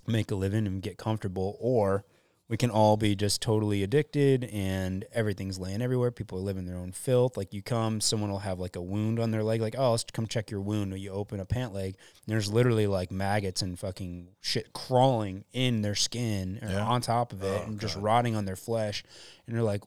make 0.07 0.31
a 0.31 0.35
living 0.35 0.67
and 0.67 0.81
get 0.83 0.99
comfortable. 0.99 1.57
Or 1.61 2.05
we 2.51 2.57
can 2.57 2.69
all 2.69 2.97
be 2.97 3.15
just 3.15 3.41
totally 3.41 3.85
addicted 3.85 4.43
and 4.53 5.05
everything's 5.13 5.57
laying 5.61 5.81
everywhere. 5.81 6.11
People 6.11 6.37
are 6.37 6.43
living 6.43 6.67
their 6.67 6.77
own 6.77 6.91
filth. 6.91 7.37
Like 7.37 7.55
you 7.55 7.63
come, 7.63 8.01
someone 8.01 8.29
will 8.29 8.41
have 8.41 8.59
like 8.59 8.75
a 8.75 8.83
wound 8.83 9.21
on 9.21 9.31
their 9.31 9.45
leg, 9.45 9.61
like, 9.61 9.77
oh, 9.79 9.93
let's 9.93 10.03
come 10.13 10.27
check 10.27 10.51
your 10.51 10.61
wound. 10.61 10.93
Or 10.93 10.97
you 10.97 11.13
open 11.13 11.39
a 11.39 11.45
pant 11.45 11.73
leg, 11.73 11.95
and 11.95 12.27
there's 12.27 12.53
literally 12.53 12.89
like 12.89 13.13
maggots 13.13 13.63
and 13.63 13.79
fucking 13.79 14.31
shit 14.41 14.73
crawling 14.73 15.45
in 15.53 15.83
their 15.83 15.95
skin 15.95 16.59
or 16.61 16.71
Yeah. 16.71 16.85
on 16.85 17.03
top 17.03 17.33
of 17.33 17.41
it 17.45 17.63
oh, 17.63 17.69
and 17.69 17.81
just 17.81 17.95
rotting 17.97 18.35
on 18.35 18.47
their 18.47 18.57
flesh. 18.57 19.05
And 19.47 19.55
they're 19.55 19.63
like, 19.63 19.85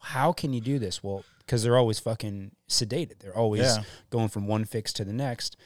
how 0.00 0.32
can 0.32 0.54
you 0.54 0.62
do 0.62 0.78
this? 0.78 1.04
Well, 1.04 1.22
because 1.40 1.62
they're 1.62 1.76
always 1.76 1.98
fucking 1.98 2.52
sedated. 2.66 3.18
They're 3.18 3.36
always 3.36 3.60
Yeah. 3.60 3.82
going 4.08 4.28
from 4.28 4.46
one 4.46 4.64
fix 4.64 4.92
to 4.94 5.04
the 5.04 5.12
next 5.12 5.56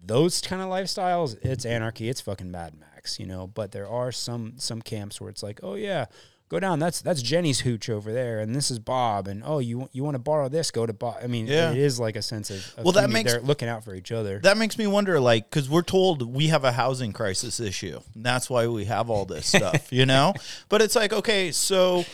those 0.00 0.40
kind 0.40 0.62
of 0.62 0.68
lifestyles, 0.68 1.36
it's 1.44 1.64
anarchy. 1.66 2.08
It's 2.08 2.20
fucking 2.20 2.50
Mad 2.52 2.72
Max, 2.78 2.97
you 3.20 3.26
know. 3.26 3.46
But 3.46 3.72
there 3.72 3.88
are 3.88 4.10
some 4.12 4.54
some 4.56 4.82
camps 4.82 5.20
where 5.20 5.30
it's 5.30 5.42
like, 5.42 5.60
oh 5.62 5.74
yeah, 5.74 6.06
go 6.48 6.58
down. 6.60 6.78
That's 6.80 7.00
that's 7.00 7.22
Jenny's 7.22 7.60
hooch 7.60 7.88
over 7.88 8.12
there, 8.12 8.40
and 8.40 8.54
this 8.54 8.70
is 8.70 8.78
Bob. 8.78 9.28
And 9.28 9.42
oh, 9.44 9.58
you 9.60 9.88
you 9.92 10.02
want 10.04 10.14
to 10.16 10.18
borrow 10.18 10.48
this? 10.48 10.70
Go 10.70 10.84
to 10.86 10.92
Bob. 10.92 11.16
I 11.22 11.26
mean, 11.26 11.46
Yeah. 11.46 11.70
it 11.70 11.78
is 11.78 11.98
like 12.00 12.16
a 12.16 12.22
sense 12.22 12.50
of, 12.50 12.56
of 12.76 12.84
Well, 12.84 12.92
that 12.92 13.10
makes- 13.10 13.32
they're 13.32 13.40
looking 13.40 13.68
out 13.68 13.84
for 13.84 13.94
each 13.94 14.10
other. 14.12 14.38
That 14.40 14.56
makes 14.58 14.76
me 14.78 14.86
wonder, 14.86 15.20
like, 15.20 15.48
because 15.48 15.68
we're 15.70 15.82
told 15.82 16.22
we 16.34 16.48
have 16.48 16.64
a 16.64 16.72
housing 16.72 17.12
crisis 17.12 17.60
issue. 17.60 18.00
And 18.14 18.24
that's 18.26 18.50
why 18.50 18.66
we 18.66 18.84
have 18.86 19.08
all 19.10 19.24
this 19.24 19.46
stuff, 19.54 19.92
you 19.92 20.06
know? 20.06 20.34
But 20.68 20.82
it's 20.82 20.96
like, 20.96 21.12
okay, 21.12 21.52
so, 21.52 22.04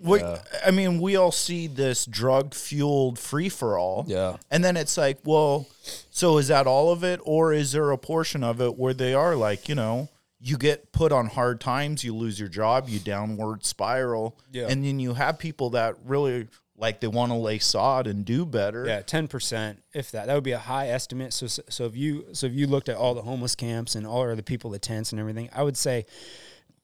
we, 0.00 0.22
I 0.64 0.70
mean, 0.70 1.00
we 1.00 1.16
all 1.16 1.32
see 1.32 1.66
this 1.66 2.06
drug 2.06 2.54
fueled 2.54 3.18
free 3.18 3.48
for 3.48 3.76
all. 3.78 4.04
Yeah. 4.06 4.36
And 4.48 4.64
then 4.64 4.76
it's 4.76 4.96
like, 4.96 5.18
well, 5.24 5.66
so 6.10 6.38
is 6.38 6.46
that 6.48 6.68
all 6.68 6.92
of 6.92 7.02
it? 7.02 7.18
Or 7.24 7.52
is 7.52 7.72
there 7.72 7.90
a 7.90 7.98
portion 7.98 8.44
of 8.44 8.60
it 8.60 8.76
where 8.78 8.94
they 8.94 9.12
are 9.12 9.34
like, 9.34 9.68
you 9.68 9.74
know, 9.74 10.08
you 10.40 10.56
get 10.56 10.92
put 10.92 11.12
on 11.12 11.26
hard 11.26 11.60
times, 11.60 12.04
you 12.04 12.14
lose 12.14 12.38
your 12.38 12.48
job, 12.48 12.88
you 12.88 12.98
downward 12.98 13.64
spiral. 13.64 14.38
Yeah. 14.52 14.68
And 14.68 14.84
then 14.84 15.00
you 15.00 15.14
have 15.14 15.38
people 15.38 15.70
that 15.70 15.96
really 16.04 16.48
like 16.76 17.00
they 17.00 17.08
want 17.08 17.32
to 17.32 17.36
lay 17.36 17.58
sod 17.58 18.06
and 18.06 18.24
do 18.24 18.46
better. 18.46 18.86
Yeah, 18.86 19.02
ten 19.02 19.26
percent, 19.26 19.82
if 19.92 20.12
that. 20.12 20.26
That 20.26 20.34
would 20.34 20.44
be 20.44 20.52
a 20.52 20.58
high 20.58 20.88
estimate. 20.88 21.32
So, 21.32 21.46
so 21.48 21.84
if 21.86 21.96
you 21.96 22.26
so 22.32 22.46
if 22.46 22.52
you 22.52 22.66
looked 22.66 22.88
at 22.88 22.96
all 22.96 23.14
the 23.14 23.22
homeless 23.22 23.54
camps 23.54 23.94
and 23.96 24.06
all 24.06 24.28
of 24.28 24.36
the 24.36 24.42
people, 24.42 24.70
the 24.70 24.78
tents 24.78 25.12
and 25.12 25.20
everything, 25.20 25.50
I 25.52 25.64
would 25.64 25.76
say 25.76 26.06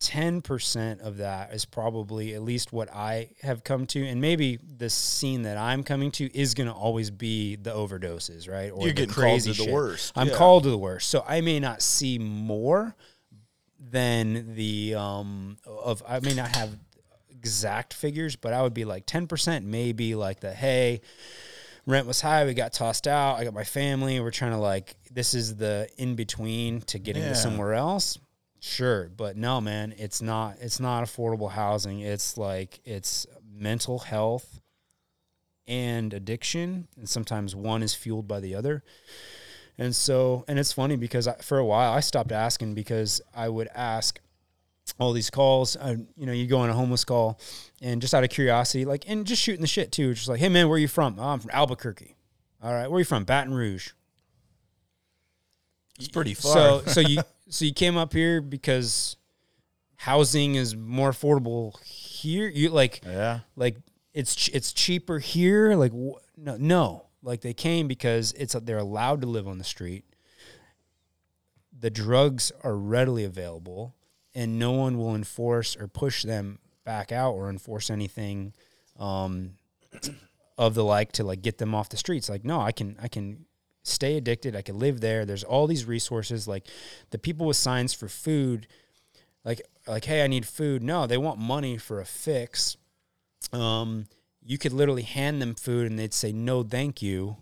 ten 0.01 0.43
percent 0.43 1.01
of 1.01 1.19
that 1.19 1.55
is 1.55 1.65
probably 1.65 2.35
at 2.35 2.43
least 2.43 2.73
what 2.73 2.93
I 2.93 3.31
have 3.43 3.63
come 3.63 3.87
to, 3.87 4.05
and 4.05 4.21
maybe 4.21 4.59
the 4.77 4.91
scene 4.91 5.43
that 5.43 5.57
I'm 5.57 5.85
coming 5.85 6.11
to 6.13 6.37
is 6.37 6.55
going 6.55 6.69
to 6.69 6.75
always 6.75 7.11
be 7.13 7.55
the 7.55 7.71
overdoses, 7.71 8.51
right? 8.51 8.73
Or 8.73 8.81
You're 8.81 8.89
the 8.89 9.07
getting 9.07 9.15
called 9.15 9.25
crazy 9.25 9.55
to 9.55 9.65
the 9.65 9.73
worst, 9.73 10.13
I'm 10.17 10.29
yeah. 10.29 10.35
called 10.35 10.65
to 10.65 10.71
the 10.71 10.79
worst, 10.79 11.09
so 11.09 11.25
I 11.27 11.41
may 11.41 11.61
not 11.61 11.83
see 11.83 12.19
more 12.19 12.97
than 13.79 14.55
the 14.55 14.95
um 14.95 15.57
of 15.67 16.03
I 16.07 16.21
may 16.21 16.35
not 16.35 16.55
have 16.57 16.71
exact 17.31 17.93
figures, 17.95 18.37
but 18.37 18.53
I 18.53 18.63
would 18.63 18.75
be 18.75 18.85
like 18.85 19.07
10% 19.07 19.65
maybe 19.65 20.15
like 20.15 20.41
the 20.41 20.53
hey, 20.53 21.01
rent 21.87 22.07
was 22.07 22.21
high, 22.21 22.45
we 22.47 22.55
got 22.55 22.73
tossed 22.73 23.07
out, 23.07 23.37
I 23.39 23.45
got 23.45 23.53
my 23.55 23.65
family, 23.65 24.19
we're 24.21 24.31
trying 24.31 24.53
to 24.53 24.59
like 24.59 24.97
this 25.11 25.35
is 25.35 25.57
the 25.57 25.89
in 25.99 26.15
between 26.15 26.81
to 26.83 26.99
getting 26.99 27.23
Yeah. 27.23 27.31
to 27.31 27.35
somewhere 27.35 27.75
else. 27.75 28.19
Sure, 28.61 29.11
but 29.15 29.37
no 29.37 29.61
man, 29.61 29.95
it's 29.99 30.23
not 30.23 30.57
it's 30.61 30.81
not 30.81 31.05
affordable 31.05 31.51
housing. 31.51 32.01
It's 32.01 32.39
like 32.39 32.81
it's 32.85 33.27
mental 33.53 33.99
health 33.99 34.61
and 35.67 36.13
addiction, 36.15 36.89
and 36.97 37.09
sometimes 37.09 37.55
one 37.55 37.83
is 37.83 37.95
fueled 37.95 38.27
by 38.29 38.41
the 38.41 38.55
other. 38.55 38.83
And 39.77 39.95
so, 39.95 40.45
and 40.47 40.59
it's 40.59 40.73
funny 40.73 40.97
because 40.97 41.27
I, 41.27 41.35
for 41.37 41.59
a 41.59 41.65
while 41.65 41.93
I 41.93 42.01
stopped 42.01 42.33
asking 42.33 42.75
because 42.75 43.21
I 43.35 43.49
would 43.49 43.69
ask 43.75 44.21
all 44.99 45.13
these 45.13 45.31
calls. 45.31 45.77
Uh, 45.77 45.97
you 46.17 46.27
know, 46.27 46.33
you 46.33 46.47
go 46.47 46.59
on 46.59 46.71
a 46.71 46.75
homeless 46.75 47.05
call, 47.05 47.39
and 47.83 48.01
just 48.01 48.15
out 48.15 48.25
of 48.25 48.31
curiosity, 48.31 48.85
like, 48.85 49.05
and 49.09 49.27
just 49.27 49.43
shooting 49.43 49.61
the 49.61 49.67
shit 49.67 49.93
too. 49.93 50.15
Just 50.15 50.29
like, 50.29 50.41
hey 50.41 50.49
man, 50.49 50.69
where 50.69 50.77
are 50.77 50.81
you 50.81 50.89
from? 50.89 51.17
Oh, 51.19 51.29
I'm 51.29 51.41
from 51.41 51.51
Albuquerque. 51.53 52.15
All 52.63 52.73
right, 52.73 52.89
where 52.89 52.97
are 52.97 53.01
you 53.01 53.05
from? 53.05 53.25
Baton 53.25 53.53
Rouge. 53.53 53.91
It's 55.99 56.09
pretty 56.09 56.35
far. 56.35 56.53
So, 56.53 56.83
so 56.87 57.01
you, 57.01 57.23
so 57.49 57.65
you 57.65 57.73
came 57.73 57.97
up 57.97 58.13
here 58.13 58.41
because 58.41 59.17
housing 59.97 60.55
is 60.55 60.77
more 60.77 61.11
affordable 61.11 61.81
here. 61.83 62.49
You 62.49 62.71
like, 62.71 63.01
yeah. 63.05 63.41
like 63.57 63.77
it's 64.13 64.49
it's 64.49 64.73
cheaper 64.73 65.19
here. 65.19 65.75
Like 65.75 65.93
wh- 65.93 66.21
no, 66.37 66.57
no, 66.59 67.07
like 67.25 67.41
they 67.41 67.55
came 67.55 67.89
because 67.89 68.33
it's 68.33 68.55
they're 68.55 68.79
allowed 68.79 69.23
to 69.23 69.27
live 69.27 69.49
on 69.49 69.59
the 69.59 69.65
street. 69.65 70.05
The 71.77 71.91
drugs 71.91 72.53
are 72.63 72.77
readily 72.77 73.25
available, 73.25 73.95
and 74.35 74.59
no 74.59 74.73
one 74.73 74.99
will 74.99 75.15
enforce 75.15 75.77
or 75.77 75.89
push 75.89 76.23
them 76.23 76.59
back 76.85 77.11
out 77.11 77.33
or 77.33 77.49
enforce 77.49 77.91
anything 77.91 78.53
um, 78.99 79.55
of 80.59 80.75
the 80.75 80.85
like 80.85 81.13
to 81.13 81.25
like 81.25 81.43
get 81.43 81.59
them 81.59 81.75
off 81.75 81.89
the 81.89 81.97
streets. 81.97 82.29
Like 82.29 82.45
no, 82.45 82.61
I 82.61 82.73
can 82.73 82.97
I 83.03 83.09
can 83.09 83.47
stay 83.83 84.17
addicted. 84.17 84.55
I 84.55 84.63
can 84.63 84.79
live 84.79 85.01
there. 85.01 85.25
There's 85.25 85.45
all 85.45 85.67
these 85.67 85.87
resources. 85.87 86.47
Like 86.47 86.67
the 87.11 87.19
people 87.19 87.47
with 87.47 87.57
signs 87.57 87.95
for 87.95 88.09
food, 88.09 88.67
like 89.45 89.63
like 89.89 90.05
hey, 90.05 90.23
I 90.23 90.27
need 90.27 90.47
food. 90.47 90.83
No, 90.83 91.07
they 91.07 91.19
want 91.19 91.39
money 91.39 91.79
for 91.79 92.01
a 92.01 92.07
fix 92.07 92.77
um, 93.53 94.07
you 94.45 94.59
could 94.59 94.73
literally 94.73 95.03
hand 95.03 95.41
them 95.41 95.55
food 95.55 95.91
and 95.91 95.99
they'd 95.99 96.15
say, 96.15 96.33
no, 96.33 96.63
thank 96.63 97.01
you. 97.01 97.37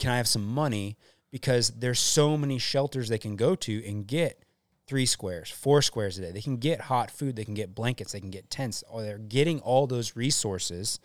Can 0.00 0.10
I 0.10 0.16
have 0.16 0.26
some 0.28 0.46
money? 0.46 0.96
Because 1.30 1.68
there's 1.70 2.00
so 2.00 2.36
many 2.36 2.58
shelters 2.58 3.08
they 3.08 3.18
can 3.18 3.36
go 3.36 3.54
to 3.56 3.86
and 3.86 4.06
get 4.06 4.42
three 4.86 5.06
squares, 5.06 5.50
four 5.50 5.80
squares 5.82 6.18
a 6.18 6.22
day. 6.22 6.30
They 6.32 6.40
can 6.42 6.56
get 6.56 6.82
hot 6.82 7.10
food, 7.10 7.36
they 7.36 7.44
can 7.44 7.54
get 7.54 7.74
blankets, 7.74 8.12
they 8.12 8.20
can 8.20 8.30
get 8.30 8.50
tents. 8.50 8.82
Or 8.90 9.02
they're 9.02 9.18
getting 9.18 9.60
all 9.60 9.86
those 9.86 10.16
resources, 10.16 10.98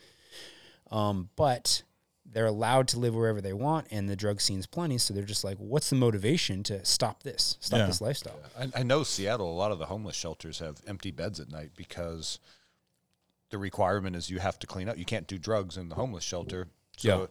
um, 0.92 1.30
but 1.36 1.84
they're 2.30 2.46
allowed 2.46 2.88
to 2.90 3.00
live 3.00 3.16
wherever 3.16 3.40
they 3.40 3.54
want, 3.54 3.88
and 3.92 4.10
the 4.10 4.16
drug 4.16 4.42
scene's 4.42 4.66
plenty. 4.68 4.98
So 4.98 5.14
they're 5.14 5.24
just 5.24 5.44
like, 5.46 5.58
what's 5.58 5.90
the 5.90 5.96
motivation 5.96 6.64
to 6.64 6.84
stop 6.84 7.24
this, 7.24 7.58
stop 7.62 7.80
Yeah. 7.80 7.86
this 7.88 8.02
lifestyle? 8.02 8.40
I, 8.60 8.80
I 8.80 8.84
know 8.84 9.04
Seattle. 9.04 9.50
A 9.50 9.56
lot 9.56 9.72
of 9.72 9.80
the 9.80 9.86
homeless 9.86 10.16
shelters 10.16 10.60
have 10.60 10.82
empty 10.88 11.12
beds 11.12 11.40
at 11.40 11.50
night 11.50 11.72
because 11.78 12.40
the 13.50 13.58
requirement 13.58 14.16
is 14.16 14.30
you 14.30 14.40
have 14.40 14.60
to 14.60 14.68
clean 14.68 14.90
up. 14.90 14.98
You 14.98 15.06
can't 15.06 15.28
do 15.28 15.38
drugs 15.38 15.78
in 15.78 15.90
the 15.90 15.96
homeless 15.96 16.24
shelter. 16.24 16.68
So 16.98 17.08
Yeah. 17.22 17.26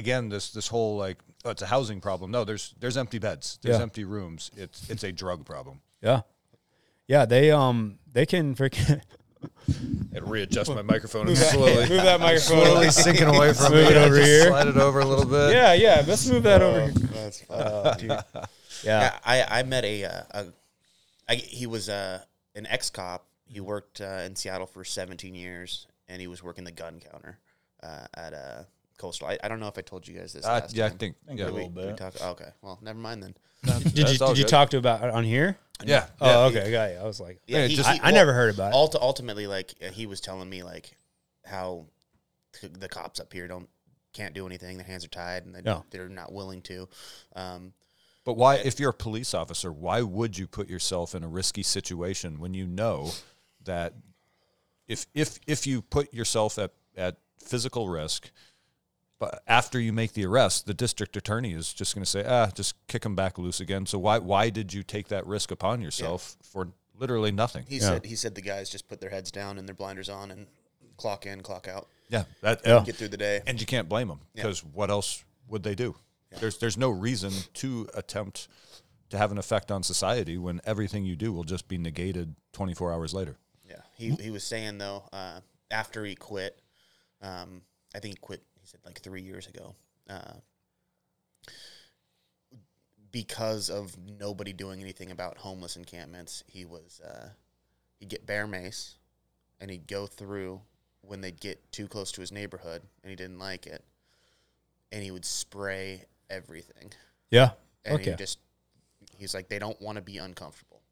again, 0.00 0.28
this 0.28 0.50
this 0.50 0.68
whole 0.68 0.96
like 0.96 1.18
oh, 1.44 1.50
it's 1.50 1.62
a 1.62 1.66
housing 1.66 2.00
problem. 2.00 2.30
No, 2.30 2.44
there's 2.44 2.74
there's 2.78 2.96
empty 2.96 3.18
beds. 3.18 3.58
There's 3.62 3.76
Yeah. 3.76 3.82
empty 3.82 4.04
rooms. 4.04 4.50
It's 4.56 4.88
it's 4.90 5.04
a 5.04 5.12
drug 5.12 5.44
problem. 5.44 5.80
Yeah, 6.00 6.20
yeah. 7.06 7.24
They 7.26 7.50
um 7.50 7.98
they 8.12 8.24
can 8.26 8.54
freaking 8.54 9.02
And 10.14 10.28
readjust 10.28 10.74
my 10.74 10.82
microphone 10.82 11.34
slowly. 11.36 11.88
move 11.88 12.02
that 12.02 12.18
microphone. 12.20 12.64
Slowly 12.64 12.90
sinking 12.90 13.28
away 13.28 13.52
from 13.52 13.72
Move 13.72 13.86
me. 13.86 13.90
it 13.92 13.96
over 13.96 14.16
just 14.16 14.26
here. 14.28 14.46
Slide 14.48 14.66
it 14.66 14.76
over 14.76 14.98
a 15.00 15.04
little 15.04 15.26
bit. 15.26 15.52
Yeah, 15.52 15.74
yeah. 15.74 16.02
Let's 16.06 16.26
move 16.28 16.42
that 16.44 16.60
over. 16.62 16.80
here. 16.80 16.90
That's 17.12 17.40
fun. 17.42 17.98
Yeah. 18.00 18.22
Yeah, 18.84 19.18
I, 19.24 19.42
I 19.60 19.62
met 19.64 19.84
a, 19.84 20.04
uh, 20.04 20.22
a 20.30 20.46
I, 21.28 21.34
he 21.34 21.66
was 21.66 21.88
uh, 21.88 22.20
an 22.54 22.66
ex 22.68 22.90
cop. 22.90 23.26
He 23.48 23.60
worked 23.60 24.00
uh, 24.00 24.22
in 24.26 24.36
Seattle 24.36 24.66
for 24.66 24.84
17 24.84 25.34
years, 25.34 25.86
and 26.08 26.20
he 26.20 26.26
was 26.26 26.42
working 26.42 26.64
the 26.64 26.72
gun 26.72 27.00
counter 27.00 27.38
uh, 27.82 28.06
at 28.14 28.32
uh, 28.34 28.62
Coastal. 28.98 29.28
I, 29.28 29.38
I 29.42 29.48
don't 29.48 29.60
know 29.60 29.68
if 29.68 29.78
I 29.78 29.82
told 29.82 30.06
you 30.06 30.18
guys 30.18 30.32
this. 30.32 30.44
Uh, 30.44 30.48
last 30.52 30.74
yeah, 30.74 30.86
I 30.86 30.88
time. 30.90 30.98
think. 30.98 31.16
think 31.26 31.38
Yeah, 31.40 31.46
a 31.46 31.48
Did 31.48 31.54
we, 31.54 31.60
little 31.66 31.82
did 31.82 31.90
we 31.92 31.96
talk? 31.98 32.14
oh, 32.20 32.30
okay, 32.30 32.50
well, 32.62 32.78
never 32.82 32.98
mind 32.98 33.22
then. 33.22 33.34
Did 33.82 33.96
you 33.98 34.04
That's 34.04 34.20
all 34.20 34.28
did 34.28 34.38
you 34.38 34.44
talk 34.44 34.70
to 34.70 34.76
about 34.78 35.02
on 35.10 35.24
here? 35.24 35.58
Yeah. 35.84 36.06
Oh, 36.20 36.46
okay, 36.46 36.62
I 36.68 36.70
got 36.70 36.90
you. 36.92 36.96
I 36.98 37.04
was 37.04 37.18
like, 37.20 37.40
Yeah, 37.46 37.58
Yeah, 37.62 37.66
he, 37.66 37.74
just- 37.76 37.90
he- 37.90 38.00
I, 38.00 38.08
I 38.08 38.10
never 38.12 38.32
heard 38.32 38.54
about 38.54 38.72
it. 38.72 38.96
Ultimately, 39.00 39.46
like 39.48 39.74
uh, 39.84 39.90
he 39.90 40.06
was 40.06 40.20
telling 40.20 40.48
me, 40.48 40.62
like 40.62 40.92
how 41.44 41.86
the 42.62 42.88
cops 42.88 43.18
up 43.20 43.32
here 43.32 43.48
don't 43.48 43.68
can't 44.12 44.32
do 44.34 44.46
anything. 44.46 44.76
Their 44.76 44.86
hands 44.86 45.04
are 45.04 45.08
tied, 45.08 45.44
and 45.46 45.54
they, 45.54 45.62
No. 45.62 45.84
they're 45.90 46.08
not 46.08 46.32
willing 46.32 46.62
to. 46.62 46.88
Um, 47.36 47.72
But 48.24 48.34
why, 48.36 48.56
if 48.56 48.78
you're 48.80 48.90
a 48.90 48.94
police 48.94 49.34
officer, 49.34 49.72
why 49.72 50.02
would 50.02 50.36
you 50.38 50.46
put 50.46 50.68
yourself 50.68 51.14
in 51.14 51.22
a 51.24 51.28
risky 51.28 51.62
situation 51.62 52.38
when 52.40 52.54
you 52.54 52.66
know 52.66 53.10
that 53.68 53.94
if 54.88 55.06
if 55.14 55.38
if 55.46 55.66
you 55.66 55.80
put 55.82 56.12
yourself 56.12 56.58
at 56.58 56.72
at 56.96 57.16
physical 57.38 57.88
risk, 57.88 58.30
but 59.18 59.42
after 59.46 59.78
you 59.80 59.92
make 59.92 60.12
the 60.12 60.24
arrest, 60.26 60.66
the 60.66 60.74
district 60.74 61.16
attorney 61.16 61.52
is 61.52 61.72
just 61.72 61.94
going 61.94 62.04
to 62.04 62.10
say, 62.10 62.24
ah, 62.26 62.50
just 62.54 62.74
kick 62.88 63.04
him 63.04 63.14
back 63.14 63.38
loose 63.38 63.60
again. 63.60 63.86
So 63.86 63.98
why 63.98 64.18
why 64.18 64.50
did 64.50 64.72
you 64.74 64.82
take 64.82 65.08
that 65.08 65.26
risk 65.26 65.50
upon 65.50 65.80
yourself 65.80 66.36
for 66.42 66.68
literally 66.98 67.30
nothing? 67.32 67.64
he 67.68 67.76
Yeah. 67.76 67.82
said 67.90 68.04
he 68.06 68.16
said 68.16 68.34
the 68.34 68.40
guys 68.42 68.68
just 68.70 68.88
put 68.88 69.00
their 69.00 69.10
heads 69.10 69.30
down 69.30 69.58
and 69.58 69.68
their 69.68 69.74
blinders 69.74 70.08
on 70.08 70.30
and 70.30 70.46
clock 70.96 71.26
in, 71.26 71.42
clock 71.42 71.68
out, 71.68 71.86
Yeah, 72.08 72.24
that 72.40 72.62
Yeah. 72.66 72.82
get 72.84 72.96
through 72.96 73.08
the 73.08 73.16
day. 73.16 73.40
and 73.46 73.60
you 73.60 73.66
can't 73.66 73.88
blame 73.88 74.08
them 74.08 74.20
Yeah. 74.34 74.42
because 74.42 74.64
what 74.64 74.90
else 74.90 75.24
would 75.48 75.62
they 75.62 75.74
do? 75.74 75.94
There's 76.40 76.58
there's 76.58 76.76
no 76.76 76.90
reason 76.90 77.32
to 77.54 77.88
attempt 77.94 78.48
to 79.10 79.16
have 79.16 79.32
an 79.32 79.38
effect 79.38 79.70
on 79.70 79.82
society 79.82 80.36
when 80.36 80.60
everything 80.64 81.04
you 81.06 81.16
do 81.16 81.32
will 81.32 81.44
just 81.44 81.66
be 81.68 81.78
negated 81.78 82.34
24 82.52 82.92
hours 82.92 83.14
later. 83.14 83.38
He 83.98 84.10
he 84.12 84.30
was 84.30 84.44
saying 84.44 84.78
though 84.78 85.02
uh, 85.12 85.40
after 85.70 86.04
he 86.04 86.14
quit, 86.14 86.58
um, 87.20 87.60
I 87.94 87.98
think 87.98 88.14
he 88.14 88.20
quit. 88.20 88.42
He 88.60 88.66
said 88.66 88.80
like 88.86 89.00
three 89.00 89.20
years 89.22 89.46
ago, 89.48 89.74
uh, 90.08 90.34
because 93.10 93.70
of 93.70 93.96
nobody 93.98 94.52
doing 94.52 94.80
anything 94.80 95.10
about 95.10 95.38
homeless 95.38 95.76
encampments. 95.76 96.44
He 96.46 96.64
was 96.64 97.00
uh, 97.04 97.30
he'd 97.98 98.08
get 98.08 98.26
bear 98.26 98.46
mace, 98.46 98.96
and 99.60 99.70
he'd 99.70 99.86
go 99.88 100.06
through 100.06 100.60
when 101.02 101.20
they'd 101.20 101.40
get 101.40 101.70
too 101.72 101.88
close 101.88 102.12
to 102.12 102.20
his 102.20 102.32
neighborhood, 102.32 102.82
and 103.02 103.10
he 103.10 103.16
didn't 103.16 103.38
like 103.38 103.66
it, 103.66 103.84
and 104.92 105.02
he 105.02 105.10
would 105.10 105.24
spray 105.24 106.04
everything, 106.30 106.92
yeah. 107.30 107.50
and 107.84 107.94
Okay. 107.96 108.10
he 108.10 108.16
just 108.16 108.38
he's 109.16 109.34
like 109.34 109.48
they 109.48 109.58
don't 109.58 109.80
want 109.80 109.96
to 109.96 110.02
be 110.02 110.18
uncomfortable. 110.18 110.82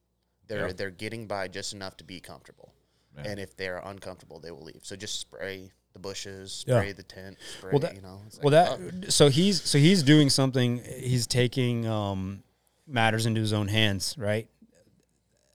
They're 0.49 0.69
Yeah. 0.69 0.73
they're 0.73 0.91
getting 0.91 1.27
by 1.27 1.49
just 1.49 1.73
enough 1.73 1.97
to 1.99 2.05
be 2.05 2.19
comfortable. 2.21 2.73
Yeah. 3.17 3.23
And 3.31 3.41
if 3.41 3.57
they're 3.57 3.79
uncomfortable, 3.79 4.41
they 4.41 4.51
will 4.51 4.63
leave. 4.65 4.81
So 4.83 4.95
just 4.97 5.19
spray 5.21 5.71
the 5.93 5.99
bushes, 5.99 6.65
Yeah. 6.67 6.81
spray 6.81 6.93
the 6.93 7.03
tent, 7.03 7.39
spray, 7.59 7.71
Well, 7.73 7.81
that- 7.81 7.95
you 7.95 8.03
know. 8.03 8.21
it's 8.27 8.39
Well, 8.41 8.51
that 8.51 8.79
oh, 8.79 9.09
so 9.09 9.29
he's 9.31 9.63
so 9.63 9.79
he's 9.79 10.03
doing 10.03 10.29
something. 10.31 10.83
He's 11.01 11.27
taking 11.27 11.87
um, 11.87 12.43
matters 12.87 13.25
into 13.27 13.41
his 13.41 13.53
own 13.53 13.69
hands, 13.69 14.15
right? 14.19 14.49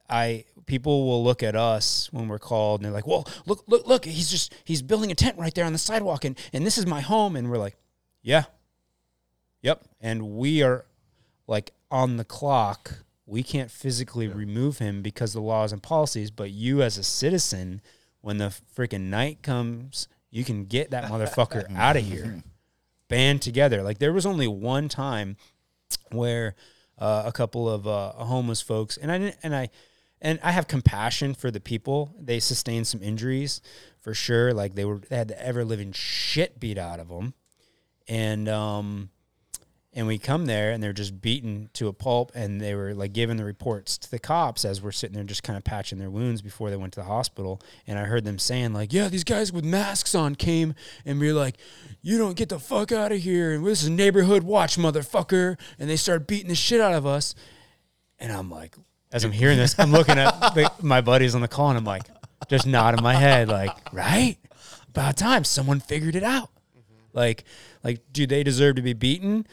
I 0.10 0.46
people 0.66 1.06
will 1.08 1.24
look 1.24 1.42
at 1.44 1.56
us 1.56 2.12
when 2.12 2.28
we're 2.28 2.40
called 2.40 2.82
and 2.82 2.86
they're 2.86 2.92
like, 2.94 3.08
"Well, 3.08 3.26
look, 3.46 3.64
look, 3.68 3.88
look! 3.88 4.04
He's 4.06 4.30
just 4.30 4.54
he's 4.66 4.82
building 4.82 5.10
a 5.12 5.16
tent 5.16 5.38
right 5.38 5.54
there 5.54 5.64
on 5.66 5.72
the 5.74 5.80
sidewalk, 5.80 6.26
and 6.26 6.38
and 6.52 6.66
this 6.66 6.78
is 6.78 6.86
my 6.86 7.00
home." 7.02 7.36
And 7.38 7.50
we're 7.50 7.58
like, 7.58 7.78
"Yeah, 8.22 8.44
yep." 9.62 9.84
And 10.02 10.32
we 10.38 10.64
are 10.64 10.86
like 11.48 11.72
on 11.90 12.18
the 12.18 12.26
clock. 12.26 13.04
We 13.32 13.44
can't 13.44 13.72
physically 13.72 14.28
remove 14.28 14.80
him 14.80 15.02
because 15.02 15.34
of 15.34 15.42
the 15.42 15.48
laws 15.48 15.72
and 15.72 15.82
policies. 15.82 16.30
But 16.30 16.52
you, 16.52 16.82
as 16.82 16.98
a 16.98 17.04
citizen, 17.04 17.80
when 18.20 18.40
the 18.40 18.54
freaking 18.76 19.04
night 19.04 19.42
comes, 19.42 20.10
you 20.30 20.44
can 20.44 20.66
get 20.66 20.92
that 20.92 21.06
motherfucker 21.06 21.74
out 21.78 21.96
of 21.96 22.04
here. 22.04 22.44
Band 23.08 23.42
together. 23.42 23.84
Like 23.84 24.00
there 24.00 24.12
was 24.12 24.26
only 24.26 24.50
one 24.50 24.90
time 24.90 25.38
where 26.12 26.56
uh, 26.98 27.24
a 27.26 27.32
couple 27.32 27.70
of 27.70 27.88
uh, 27.88 28.12
homeless 28.12 28.60
folks, 28.60 28.98
and 28.98 29.10
I 29.10 29.18
didn't, 29.18 29.38
and 29.44 29.56
I, 29.56 29.70
and 30.22 30.38
I 30.44 30.52
have 30.52 30.68
compassion 30.68 31.34
for 31.34 31.52
the 31.52 31.62
people. 31.62 32.14
They 32.20 32.42
sustained 32.42 32.88
some 32.88 33.02
injuries 33.02 33.62
for 34.02 34.14
sure. 34.14 34.54
Like 34.54 34.76
they 34.76 34.84
were, 34.84 35.00
they 35.10 35.16
had 35.16 35.30
the 35.30 35.42
ever 35.42 35.64
living 35.64 35.94
shit 35.94 36.60
beat 36.60 36.78
out 36.78 37.00
of 37.00 37.08
them, 37.08 37.34
and 38.10 38.50
um, 38.50 39.10
and 39.94 40.08
we 40.08 40.18
come 40.18 40.46
there 40.46 40.72
and 40.72 40.82
they're 40.82 40.94
just 40.94 41.22
beaten 41.22 41.70
to 41.74 41.88
a 41.88 41.94
pulp, 41.94 42.32
and 42.34 42.62
they 42.62 42.76
were 42.76 42.94
like 42.94 43.12
giving 43.12 43.38
the 43.38 43.44
reports 43.44 43.98
to 43.98 44.12
the 44.12 44.20
cops 44.20 44.64
as 44.64 44.82
we're 44.82 44.92
sitting 44.92 45.16
there 45.16 45.24
just 45.24 45.44
kind 45.44 45.58
of 45.58 45.64
patching 45.64 46.00
their 46.00 46.10
wounds 46.10 46.42
before 46.42 46.70
they 46.70 46.78
went 46.78 46.94
to 46.94 47.00
the 47.02 47.06
hospital. 47.06 47.62
And 47.86 48.00
I 48.00 48.04
heard 48.04 48.24
them 48.24 48.40
saying 48.40 48.74
like, 48.74 48.94
"Yeah, 48.94 49.10
these 49.10 49.26
guys 49.26 49.52
with 49.52 49.66
masks 49.66 50.16
on 50.16 50.36
came 50.36 50.76
and 51.06 51.20
we 51.20 51.28
were 51.28 51.40
like, 51.40 51.58
you 52.02 52.18
don't 52.18 52.38
get 52.38 52.50
the 52.50 52.60
fuck 52.60 52.92
out 52.92 53.12
of 53.12 53.20
here, 53.20 53.54
and 53.54 53.66
this 53.66 53.84
is 53.84 53.90
neighborhood 53.90 54.44
watch, 54.44 54.78
motherfucker." 54.78 55.60
And 55.78 55.90
they 55.90 55.98
started 55.98 56.26
beating 56.26 56.50
the 56.50 56.56
shit 56.56 56.80
out 56.80 56.94
of 56.94 57.06
us, 57.06 57.36
and 58.18 58.32
I'm 58.32 58.50
like, 58.50 58.76
as 59.12 59.26
I'm 59.26 59.32
hearing 59.32 59.58
this, 59.58 59.78
I'm 59.78 59.92
looking 59.92 60.18
at 60.18 60.40
the, 60.56 60.72
my 60.82 61.02
buddies 61.02 61.36
on 61.36 61.42
the 61.42 61.48
call, 61.48 61.70
and 61.70 61.78
I'm 61.78 61.86
like, 61.86 62.04
just 62.48 62.66
nodding 62.66 63.04
my 63.04 63.14
head, 63.14 63.50
like, 63.50 63.72
right, 63.94 64.38
about 64.90 65.18
time 65.18 65.44
someone 65.44 65.80
figured 65.80 66.16
it 66.16 66.24
out. 66.24 66.50
Mm-hmm. 66.78 67.18
Like, 67.18 67.44
like, 67.84 68.02
do 68.12 68.26
they 68.26 68.44
deserve 68.44 68.78
to 68.78 68.82
be 68.82 68.94
beaten? 68.94 69.46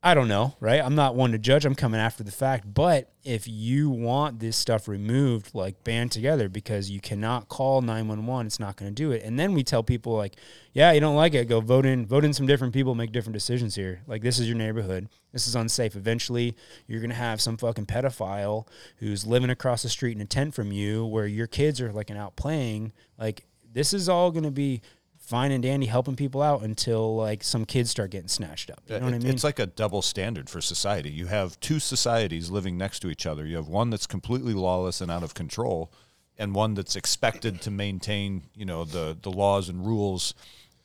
I 0.00 0.14
don't 0.14 0.28
know, 0.28 0.54
right? 0.60 0.80
I'm 0.80 0.94
not 0.94 1.16
one 1.16 1.32
to 1.32 1.38
judge. 1.38 1.64
I'm 1.64 1.74
coming 1.74 2.00
after 2.00 2.22
the 2.22 2.30
fact. 2.30 2.72
But 2.72 3.10
if 3.24 3.48
you 3.48 3.90
want 3.90 4.38
this 4.38 4.56
stuff 4.56 4.86
removed, 4.86 5.56
like 5.56 5.82
band 5.82 6.12
together 6.12 6.48
because 6.48 6.88
you 6.88 7.00
cannot 7.00 7.48
call 7.48 7.82
911, 7.82 8.46
it's 8.46 8.60
not 8.60 8.76
going 8.76 8.90
to 8.90 8.94
do 8.94 9.10
it. 9.10 9.24
And 9.24 9.40
then 9.40 9.54
we 9.54 9.64
tell 9.64 9.82
people 9.82 10.14
like, 10.14 10.36
yeah, 10.72 10.92
you 10.92 11.00
don't 11.00 11.16
like 11.16 11.34
it, 11.34 11.48
go 11.48 11.60
vote 11.60 11.84
in, 11.84 12.06
vote 12.06 12.24
in 12.24 12.32
some 12.32 12.46
different 12.46 12.74
people, 12.74 12.94
make 12.94 13.10
different 13.10 13.34
decisions 13.34 13.74
here. 13.74 14.02
Like 14.06 14.22
this 14.22 14.38
is 14.38 14.46
your 14.46 14.56
neighborhood. 14.56 15.08
This 15.32 15.48
is 15.48 15.56
unsafe. 15.56 15.96
Eventually, 15.96 16.54
you're 16.86 17.00
going 17.00 17.10
to 17.10 17.16
have 17.16 17.40
some 17.40 17.56
fucking 17.56 17.86
pedophile 17.86 18.68
who's 18.98 19.26
living 19.26 19.50
across 19.50 19.82
the 19.82 19.88
street 19.88 20.14
in 20.14 20.22
a 20.22 20.26
tent 20.26 20.54
from 20.54 20.70
you 20.70 21.04
where 21.06 21.26
your 21.26 21.48
kids 21.48 21.80
are 21.80 21.92
like 21.92 22.10
an 22.10 22.16
out 22.16 22.36
playing. 22.36 22.92
Like 23.18 23.46
this 23.72 23.92
is 23.92 24.08
all 24.08 24.30
going 24.30 24.44
to 24.44 24.50
be 24.52 24.80
fine 25.28 25.52
and 25.52 25.62
dandy 25.62 25.86
helping 25.86 26.16
people 26.16 26.40
out 26.40 26.62
until 26.62 27.14
like 27.14 27.44
some 27.44 27.66
kids 27.66 27.90
start 27.90 28.10
getting 28.10 28.28
snatched 28.28 28.70
up. 28.70 28.80
You 28.86 28.98
know 28.98 29.04
what 29.04 29.14
I 29.14 29.18
mean? 29.18 29.26
It's 29.28 29.44
like 29.44 29.58
a 29.58 29.66
double 29.66 30.00
standard 30.00 30.48
for 30.48 30.60
society. 30.62 31.10
You 31.10 31.26
have 31.26 31.60
two 31.60 31.78
societies 31.78 32.50
living 32.50 32.78
next 32.78 33.00
to 33.00 33.10
each 33.10 33.26
other. 33.26 33.44
You 33.44 33.56
have 33.56 33.68
one 33.68 33.90
that's 33.90 34.06
completely 34.06 34.54
lawless 34.54 35.02
and 35.02 35.10
out 35.10 35.22
of 35.22 35.34
control, 35.34 35.92
and 36.38 36.54
one 36.54 36.72
that's 36.74 36.96
expected 36.96 37.60
to 37.62 37.70
maintain, 37.70 38.44
you 38.54 38.64
know, 38.64 38.84
the 38.84 39.16
the 39.20 39.30
laws 39.30 39.68
and 39.68 39.84
rules 39.84 40.32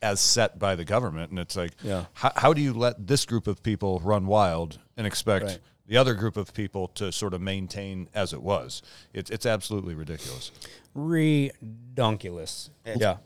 as 0.01 0.19
set 0.19 0.59
by 0.59 0.75
the 0.75 0.83
government. 0.83 1.29
And 1.29 1.39
it's 1.39 1.55
like, 1.55 1.71
Yeah. 1.81 2.05
how, 2.11 2.33
how 2.35 2.53
do 2.53 2.59
you 2.61 2.73
let 2.73 3.07
this 3.07 3.25
group 3.25 3.47
of 3.47 3.63
people 3.63 4.01
run 4.03 4.27
wild 4.27 4.77
and 4.97 5.07
expect 5.07 5.45
Right. 5.45 5.59
the 5.87 5.95
other 5.95 6.13
group 6.15 6.35
of 6.35 6.53
people 6.53 6.89
to 6.95 7.09
sort 7.13 7.33
of 7.33 7.39
maintain 7.39 8.09
as 8.13 8.33
it 8.33 8.41
was? 8.41 8.81
It's 9.13 9.29
it's 9.29 9.45
absolutely 9.45 9.95
ridiculous. 9.95 10.51
Redonkulous. 10.93 12.69
Yeah. 12.85 13.17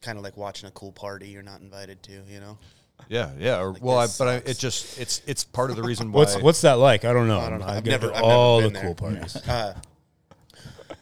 Kind 0.00 0.16
of 0.18 0.24
like 0.24 0.36
watching 0.36 0.68
a 0.68 0.72
cool 0.72 0.92
party 0.92 1.28
you're 1.28 1.42
not 1.42 1.60
invited 1.60 2.02
to, 2.04 2.12
you 2.28 2.40
know? 2.40 2.58
Yeah, 3.08 3.30
yeah. 3.38 3.60
Or, 3.60 3.72
well, 3.80 3.98
I, 3.98 4.06
but 4.18 4.28
I, 4.28 4.34
it 4.48 4.58
just 4.58 4.98
it's 4.98 5.22
it's 5.26 5.44
part 5.44 5.70
of 5.70 5.76
the 5.76 5.82
reason 5.82 6.10
why. 6.12 6.18
What's 6.20 6.36
what's 6.40 6.60
that 6.62 6.74
like? 6.74 7.04
I 7.04 7.12
don't 7.12 7.28
know. 7.28 7.38
I 7.40 7.48
don't 7.50 7.60
know. 7.60 7.66
I've 7.66 7.78
I've 7.78 7.86
never- 7.86 8.08
to 8.08 8.14
I've 8.14 8.22
never 8.22 8.24
all 8.32 8.60
been 8.60 8.72
the 8.72 8.78
there. 8.78 8.86
cool 8.86 8.94
parties. 8.94 9.36
Uh, 9.48 9.74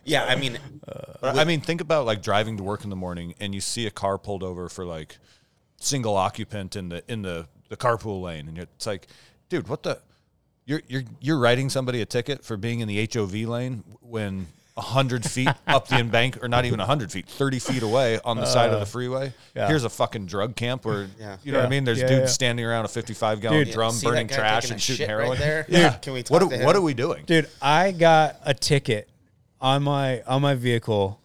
yeah, 0.04 0.24
I 0.24 0.36
mean, 0.36 0.58
But 1.20 1.36
I 1.38 1.44
mean, 1.44 1.60
think 1.60 1.80
about 1.80 2.06
like 2.06 2.22
driving 2.22 2.56
to 2.58 2.62
work 2.62 2.84
in 2.84 2.90
the 2.90 2.96
morning 2.96 3.34
and 3.40 3.54
you 3.54 3.60
see 3.60 3.86
a 3.86 3.90
car 3.90 4.18
pulled 4.18 4.42
over 4.44 4.68
for 4.68 4.84
like 4.84 5.18
single 5.78 6.16
occupant 6.16 6.76
in 6.76 6.88
the 6.90 7.02
in 7.10 7.22
the 7.22 7.48
the 7.68 7.76
carpool 7.76 8.22
lane, 8.22 8.46
and 8.48 8.58
it's 8.58 8.86
like, 8.86 9.08
dude, 9.48 9.68
what 9.68 9.82
the? 9.82 10.00
You're 10.64 10.82
you're 10.88 11.02
you're 11.20 11.38
writing 11.38 11.70
somebody 11.70 12.00
a 12.00 12.06
ticket 12.06 12.44
for 12.44 12.56
being 12.56 12.80
in 12.80 12.88
the 12.88 13.08
HOV 13.12 13.32
lane 13.48 13.82
when 14.00 14.46
hundred 14.78 15.24
feet 15.24 15.48
up 15.66 15.88
the 15.88 15.96
embank, 15.96 16.42
or 16.42 16.48
not 16.48 16.64
even 16.64 16.78
hundred 16.80 17.10
feet, 17.10 17.26
thirty 17.28 17.58
feet 17.58 17.82
away 17.82 18.18
on 18.24 18.36
the 18.36 18.44
side 18.46 18.66
of 18.70 18.76
the 18.76 18.82
uh, 18.82 18.84
freeway. 18.84 19.32
yeah. 19.54 19.68
Here's 19.68 19.84
a 19.84 19.88
fucking 19.90 20.26
drug 20.26 20.54
camp 20.56 20.84
where 20.84 21.08
Yeah. 21.18 21.36
you 21.42 21.52
know 21.52 21.58
what 21.58 21.66
I 21.66 21.70
mean. 21.70 21.84
There's 21.84 22.00
Yeah, 22.00 22.08
dudes 22.08 22.20
yeah. 22.20 22.26
standing 22.26 22.64
around 22.64 22.84
a 22.84 22.88
55 22.88 23.40
gallon 23.40 23.64
Dude, 23.64 23.72
drum, 23.74 23.94
burning 24.02 24.28
trash 24.28 24.70
and 24.70 24.80
shooting 24.80 25.08
heroin. 25.08 25.30
right 25.30 25.38
there? 25.38 25.66
Yeah. 25.68 25.94
Can 25.94 26.12
we 26.12 26.22
talk 26.22 26.30
what 26.30 26.38
to 26.50 26.54
are, 26.54 26.58
him? 26.58 26.66
what 26.66 26.76
are 26.76 26.82
we 26.82 26.94
doing? 26.94 27.24
Dude, 27.24 27.48
I 27.62 27.92
got 27.92 28.36
a 28.44 28.52
ticket 28.54 29.08
on 29.60 29.82
my 29.82 30.20
on 30.22 30.42
my 30.42 30.54
vehicle. 30.54 31.20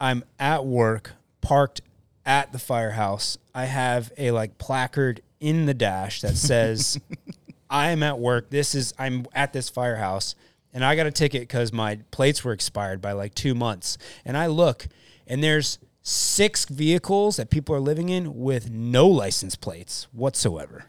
I'm 0.00 0.24
at 0.38 0.66
work, 0.66 1.12
parked 1.40 1.80
at 2.24 2.52
the 2.52 2.58
firehouse. 2.58 3.38
I 3.54 3.66
have 3.66 4.12
a 4.18 4.30
like 4.32 4.58
placard 4.58 5.22
in 5.40 5.66
the 5.66 5.74
dash 5.74 6.20
that 6.22 6.36
says 6.36 6.98
I 7.70 7.90
am 7.90 8.02
at 8.02 8.18
work. 8.18 8.50
This 8.50 8.74
is 8.74 8.92
I'm 8.98 9.26
at 9.34 9.52
this 9.52 9.68
firehouse 9.68 10.34
and 10.76 10.84
I 10.84 10.94
got 10.94 11.06
a 11.06 11.10
ticket 11.10 11.40
because 11.40 11.72
my 11.72 12.00
plates 12.10 12.44
were 12.44 12.52
expired 12.52 13.00
by 13.00 13.12
like 13.12 13.34
two 13.34 13.54
months. 13.54 13.96
And 14.26 14.36
I 14.36 14.46
look 14.46 14.88
and 15.26 15.42
there's 15.42 15.78
six 16.02 16.66
vehicles 16.66 17.36
that 17.36 17.48
people 17.48 17.74
are 17.74 17.80
living 17.80 18.10
in 18.10 18.36
with 18.36 18.70
no 18.70 19.08
license 19.08 19.56
plates 19.56 20.06
whatsoever. 20.12 20.84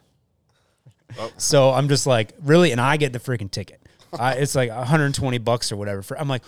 Oh. 1.18 1.32
So 1.38 1.72
I'm 1.72 1.88
just 1.88 2.06
like, 2.06 2.34
really? 2.44 2.74
And 2.74 2.82
I 2.82 2.98
get 2.98 3.14
the 3.14 3.20
freaking 3.20 3.50
ticket. 3.50 3.82
I, 4.20 4.34
it's 4.34 4.56
like 4.56 4.70
120 4.70 5.38
bucks 5.38 5.72
or 5.72 5.78
whatever. 5.78 6.02
For 6.02 6.20
I'm 6.20 6.28
like, 6.28 6.44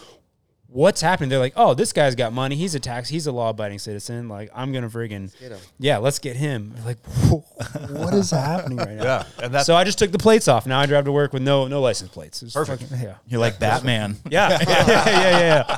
what's 0.71 1.01
happening? 1.01 1.29
They're 1.29 1.39
like, 1.39 1.53
oh, 1.55 1.73
this 1.73 1.91
guy's 1.93 2.15
got 2.15 2.31
money. 2.33 2.55
He's 2.55 2.75
a 2.75 2.79
tax. 2.79 3.09
He's 3.09 3.27
a 3.27 3.31
law 3.31 3.49
abiding 3.49 3.79
citizen. 3.79 4.27
Like, 4.29 4.51
I'm 4.53 4.71
gonna 4.71 4.89
freaking 4.89 5.37
get 5.39 5.51
him. 5.51 5.59
yeah, 5.79 5.97
let's 5.97 6.19
get 6.19 6.35
him. 6.35 6.73
Like, 6.85 6.97
what 7.89 8.13
is 8.13 8.31
happening 8.31 8.77
right 8.77 8.95
now? 8.97 9.03
Yeah, 9.03 9.23
and 9.41 9.53
that's 9.53 9.65
So 9.65 9.75
I 9.75 9.83
just 9.83 9.97
took 9.99 10.11
the 10.11 10.17
plates 10.19 10.47
off. 10.47 10.65
Now 10.67 10.79
I 10.79 10.85
drive 10.85 11.05
to 11.05 11.11
work 11.11 11.33
with 11.33 11.41
no 11.41 11.67
no 11.67 11.81
license 11.81 12.11
plates. 12.11 12.43
It's 12.43 12.53
Perfect. 12.53 12.83
fucking- 12.83 13.03
yeah. 13.03 13.15
You're 13.27 13.39
like 13.41 13.59
Batman. 13.59 14.17
Yeah. 14.29 14.49
yeah. 14.61 14.85
Yeah. 14.87 15.05
Yeah. 15.05 15.77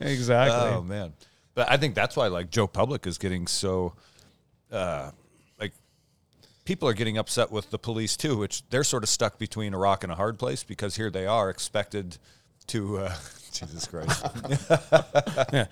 Yeah. 0.00 0.08
Exactly. 0.08 0.56
Oh 0.76 0.82
man, 0.82 1.12
but 1.54 1.70
I 1.70 1.76
think 1.76 1.94
that's 1.94 2.16
why 2.16 2.28
like 2.28 2.50
Joe 2.50 2.66
Public 2.66 3.06
is 3.06 3.18
getting 3.18 3.46
so, 3.46 3.94
uh, 4.70 5.10
like, 5.58 5.72
people 6.64 6.88
are 6.88 6.94
getting 6.94 7.18
upset 7.18 7.50
with 7.50 7.70
the 7.70 7.78
police 7.78 8.16
too, 8.16 8.36
which 8.38 8.62
they're 8.70 8.84
sort 8.84 9.02
of 9.02 9.08
stuck 9.08 9.38
between 9.38 9.74
a 9.74 9.78
rock 9.78 10.02
and 10.04 10.12
a 10.12 10.16
hard 10.16 10.38
place 10.38 10.62
because 10.62 10.96
here 10.96 11.10
they 11.10 11.26
are 11.26 11.50
expected 11.50 12.18
to. 12.68 12.98
Uh, 12.98 13.14
Jesus 13.52 13.86
Christ! 13.86 14.24
yeah. 15.52 15.66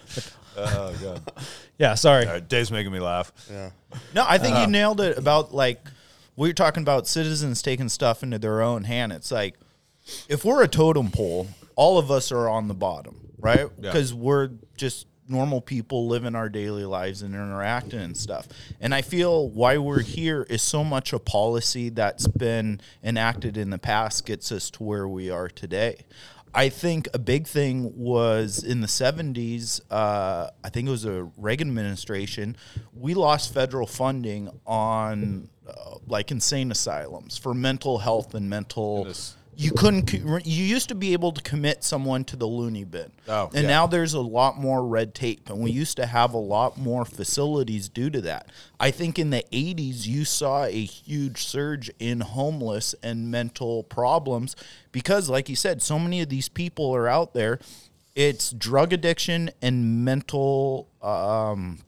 oh 0.57 0.95
god! 1.03 1.33
yeah. 1.79 1.95
Sorry. 1.95 2.27
All 2.27 2.35
right, 2.35 2.49
Dave's 2.49 2.71
making 2.71 2.93
me 2.93 3.01
laugh. 3.01 3.33
yeah. 3.51 3.71
No, 4.15 4.25
I 4.27 4.39
think 4.39 4.55
you 4.55 4.63
uh-huh. 4.63 4.71
nailed 4.71 5.01
it 5.01 5.19
about 5.19 5.55
like 5.55 5.81
we 6.37 6.49
were 6.49 6.55
talking 6.55 6.83
about 6.83 7.07
citizens 7.07 7.63
taking 7.63 7.89
stuff 7.89 8.23
into 8.23 8.39
their 8.39 8.63
own 8.63 8.85
hand. 8.85 9.13
It's 9.13 9.33
like 9.33 9.57
if 10.29 10.45
we're 10.45 10.63
a 10.63 10.69
totem 10.69 11.11
pole, 11.11 11.49
all 11.77 11.99
of 11.99 12.11
us 12.11 12.33
are 12.33 12.49
on 12.49 12.69
the 12.69 12.75
bottom, 12.75 13.33
right? 13.39 13.59
Yeah. 13.59 13.69
Because 13.81 14.15
we're 14.15 14.51
just 14.77 15.07
normal 15.29 15.61
people 15.61 16.07
living 16.07 16.35
our 16.35 16.49
daily 16.49 16.85
lives 16.85 17.23
and 17.23 17.35
interacting 17.35 18.01
and 18.01 18.17
stuff. 18.17 18.49
And 18.81 18.95
I 18.95 19.03
feel 19.03 19.49
why 19.49 19.79
we're 19.79 20.01
here 20.01 20.47
is 20.49 20.63
so 20.63 20.83
much 20.83 21.13
a 21.13 21.19
policy 21.19 21.91
that's 21.91 22.27
been 22.27 22.81
enacted 23.03 23.57
in 23.57 23.71
the 23.71 23.79
past 23.79 24.25
gets 24.25 24.51
us 24.51 24.71
to 24.71 24.83
where 24.83 25.07
we 25.07 25.31
are 25.31 25.49
today. 25.49 26.05
I 26.59 26.71
think 26.71 27.07
a 27.15 27.21
big 27.21 27.47
thing 27.47 27.97
was 27.97 28.65
in 28.65 28.81
the 28.81 28.89
70s, 28.89 29.81
uh, 29.93 30.51
I 30.65 30.69
think 30.71 30.89
it 30.89 30.91
was 30.91 31.05
a 31.05 31.31
Reagan 31.37 31.69
administration, 31.69 32.57
we 32.93 33.15
lost 33.15 33.55
federal 33.55 33.87
funding 33.87 34.51
on 34.67 35.49
uh, 35.69 35.99
like 36.09 36.33
insane 36.33 36.73
asylums 36.73 37.39
for 37.39 37.55
mental 37.55 37.99
health 37.99 38.35
and 38.35 38.51
mental. 38.51 39.05
Goodness. 39.05 39.37
You 39.61 39.73
couldn't, 39.73 40.13
you 40.13 40.65
used 40.65 40.89
to 40.91 40.95
be 40.95 41.15
able 41.15 41.33
to 41.33 41.43
commit 41.43 41.83
someone 41.83 42.23
to 42.27 42.37
the 42.37 42.47
loony 42.47 42.85
bin. 42.85 43.11
Oh, 43.27 43.51
and 43.53 43.65
yeah. 43.65 43.69
now 43.69 43.87
there's 43.89 44.15
a 44.15 44.21
lot 44.21 44.57
more 44.57 44.87
red 44.87 45.17
tape, 45.17 45.51
and 45.51 45.59
we 45.59 45.73
used 45.73 45.97
to 45.97 46.07
have 46.07 46.33
a 46.33 46.39
lot 46.39 46.79
more 46.79 47.05
facilities 47.05 47.89
due 47.89 48.09
to 48.11 48.21
that. 48.21 48.47
I 48.79 48.93
think 48.93 49.19
in 49.19 49.31
the 49.31 49.45
80s, 49.51 50.07
you 50.07 50.25
saw 50.25 50.63
a 50.63 50.85
huge 50.85 51.45
surge 51.45 51.91
in 51.99 52.21
homeless 52.21 52.95
and 53.03 53.33
mental 53.33 53.83
problems 53.83 54.55
because, 54.93 55.29
like 55.29 55.49
you 55.49 55.57
said, 55.57 55.83
so 55.83 55.99
many 55.99 56.21
of 56.21 56.29
these 56.29 56.49
people 56.49 56.95
are 56.95 57.09
out 57.09 57.35
there. 57.35 57.59
It's 58.15 58.53
drug 58.53 58.93
addiction 58.93 59.51
and 59.61 60.05
mental 60.05 60.87
um, 61.03 61.81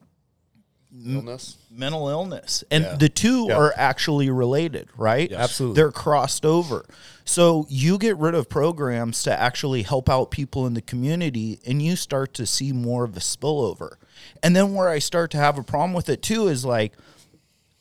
Illness. 0.93 1.57
mental 1.71 2.09
illness. 2.09 2.65
And 2.71 2.99
the 2.99 3.09
two 3.09 3.49
are 3.51 3.73
actually 3.77 4.29
related 4.31 4.89
right? 4.97 5.31
Absolutely. 5.31 5.77
they're 5.77 5.93
crossed 5.93 6.45
over. 6.45 6.85
So 7.25 7.67
you 7.69 7.97
get 7.97 8.17
rid 8.17 8.35
of 8.35 8.49
programs 8.49 9.23
to 9.23 9.41
actually 9.41 9.83
help 9.83 10.09
out 10.09 10.31
people 10.31 10.67
in 10.67 10.75
the 10.75 10.83
community 10.83 11.61
and 11.65 11.81
you 11.81 11.95
start 11.95 12.35
to 12.35 12.47
see 12.47 12.73
more 12.73 13.05
of 13.05 13.17
a 13.17 13.21
spillover. 13.21 13.95
And 14.43 14.55
then 14.57 14.75
where 14.75 14.89
i 14.89 14.99
start 14.99 15.31
to 15.33 15.39
have 15.39 15.59
a 15.59 15.63
problem 15.63 15.93
with 15.93 16.09
it 16.09 16.23
too 16.23 16.49
is 16.49 16.65
like 16.65 16.93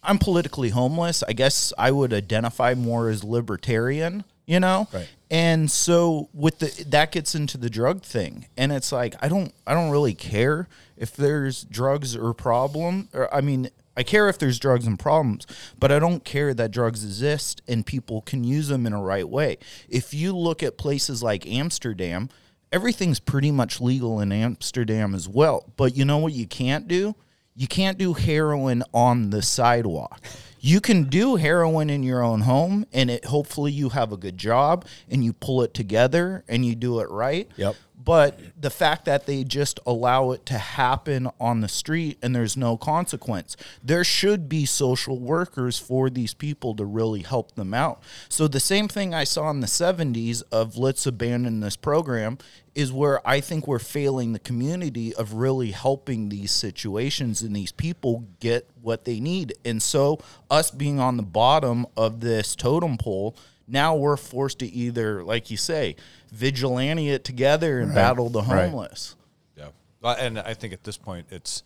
i'm 0.03 0.19
politically 0.19 0.69
homeless. 0.69 1.23
I 1.23 1.33
guess 1.33 1.73
i 1.77 1.91
would 1.91 2.13
identify 2.13 2.75
more 2.75 3.09
as 3.09 3.23
libertarian 3.23 4.23
you 4.49 4.59
know? 4.59 4.87
Right. 4.91 5.07
and 5.29 5.69
so 5.69 6.27
with 6.33 6.57
the 6.57 6.83
that 6.89 7.11
gets 7.11 7.35
into 7.35 7.57
the 7.57 7.69
drug 7.69 8.01
thing. 8.01 8.47
And 8.57 8.71
it's 8.71 8.91
like 8.91 9.15
i 9.21 9.27
don't 9.29 9.53
i 9.67 9.73
don't 9.73 9.91
really 9.91 10.15
care 10.15 10.67
if 10.97 11.15
there's 11.15 11.63
drugs 11.65 12.15
or 12.15 12.33
problem 12.33 13.09
or 13.13 13.33
i 13.33 13.39
mean 13.41 13.69
i 13.95 14.01
care 14.03 14.27
if 14.27 14.39
there's 14.39 14.57
drugs 14.59 14.87
and 14.87 14.97
problems 14.97 15.45
but 15.77 15.91
i 15.91 15.99
don't 15.99 16.25
care 16.25 16.53
that 16.55 16.71
drugs 16.71 17.03
exist 17.03 17.61
and 17.67 17.85
people 17.85 18.21
can 18.21 18.43
use 18.43 18.67
them 18.69 18.87
in 18.87 18.93
a 18.93 19.01
right 19.01 19.29
way. 19.29 19.57
If 19.87 20.13
you 20.13 20.35
look 20.35 20.63
at 20.63 20.77
places 20.77 21.21
like 21.21 21.45
amsterdam 21.45 22.29
everything's 22.71 23.19
pretty 23.19 23.51
much 23.51 23.79
legal 23.79 24.19
in 24.19 24.31
amsterdam 24.31 25.13
as 25.13 25.27
well. 25.29 25.65
But 25.77 25.95
you 25.95 26.05
know 26.05 26.17
what 26.17 26.33
you 26.33 26.47
can't 26.47 26.87
do? 26.87 27.15
You 27.55 27.67
can't 27.67 27.97
do 27.97 28.13
heroin 28.13 28.83
on 28.93 29.29
the 29.29 29.41
sidewalk. 29.41 30.21
You 30.59 30.81
can 30.81 31.03
do 31.03 31.35
heroin 31.35 31.89
in 31.89 32.03
your 32.03 32.21
own 32.21 32.41
home 32.41 32.85
and 32.91 33.09
it 33.09 33.25
hopefully 33.25 33.71
you 33.71 33.89
have 33.89 34.11
a 34.11 34.17
good 34.17 34.37
job 34.37 34.85
and 35.09 35.23
you 35.23 35.33
pull 35.33 35.61
it 35.63 35.73
together 35.73 36.43
and 36.47 36.65
you 36.65 36.75
do 36.75 36.99
it 36.99 37.09
right. 37.09 37.49
Yep. 37.55 37.75
But 38.01 38.39
the 38.59 38.69
fact 38.69 39.03
that 39.05 39.25
they 39.25 39.43
just 39.43 39.79
allow 39.85 40.31
it 40.31 40.45
to 40.47 40.57
happen 40.57 41.29
on 41.39 41.59
the 41.59 41.67
street 41.67 42.17
and 42.23 42.33
there's 42.33 42.55
no 42.55 42.77
consequence, 42.77 43.57
there 43.83 44.05
should 44.05 44.47
be 44.47 44.65
social 44.65 45.19
workers 45.19 45.77
for 45.77 46.09
these 46.09 46.33
people 46.33 46.73
to 46.75 46.85
really 46.85 47.23
help 47.23 47.55
them 47.55 47.73
out. 47.73 48.01
So 48.29 48.47
the 48.47 48.61
same 48.61 48.87
thing 48.87 49.13
I 49.13 49.25
saw 49.25 49.49
in 49.49 49.59
the 49.59 49.67
70s 49.67 50.43
of 50.49 50.77
let's 50.77 51.05
abandon 51.05 51.59
this 51.59 51.75
program 51.75 52.37
is 52.73 52.93
where 52.93 53.27
I 53.27 53.41
think 53.41 53.67
we're 53.67 53.79
failing 53.79 54.31
the 54.31 54.39
community 54.39 55.13
of 55.15 55.33
really 55.33 55.71
helping 55.71 56.29
these 56.29 56.51
situations 56.51 57.41
and 57.41 57.53
these 57.53 57.73
people 57.73 58.25
get 58.39 58.69
what 58.81 59.03
they 59.03 59.19
need. 59.19 59.53
And 59.65 59.83
so 59.83 60.19
us 60.49 60.71
being 60.71 60.99
on 60.99 61.17
the 61.17 61.23
bottom 61.23 61.85
of 61.97 62.21
this 62.21 62.55
totem 62.55 62.97
pole 62.97 63.35
now 63.69 63.95
we're 63.95 64.17
forced 64.17 64.59
to 64.59 64.65
either, 64.67 65.23
like 65.23 65.49
you 65.51 65.57
say, 65.57 65.95
vigilante 66.31 67.09
it 67.09 67.23
together 67.23 67.79
and 67.79 67.93
battle 67.93 68.29
the 68.29 68.41
Right. 68.41 68.65
homeless. 68.69 69.15
Yeah, 69.57 69.69
and 70.03 70.39
I 70.39 70.53
think 70.53 70.73
at 70.73 70.83
this 70.83 70.97
point 70.97 71.27
it's 71.29 71.63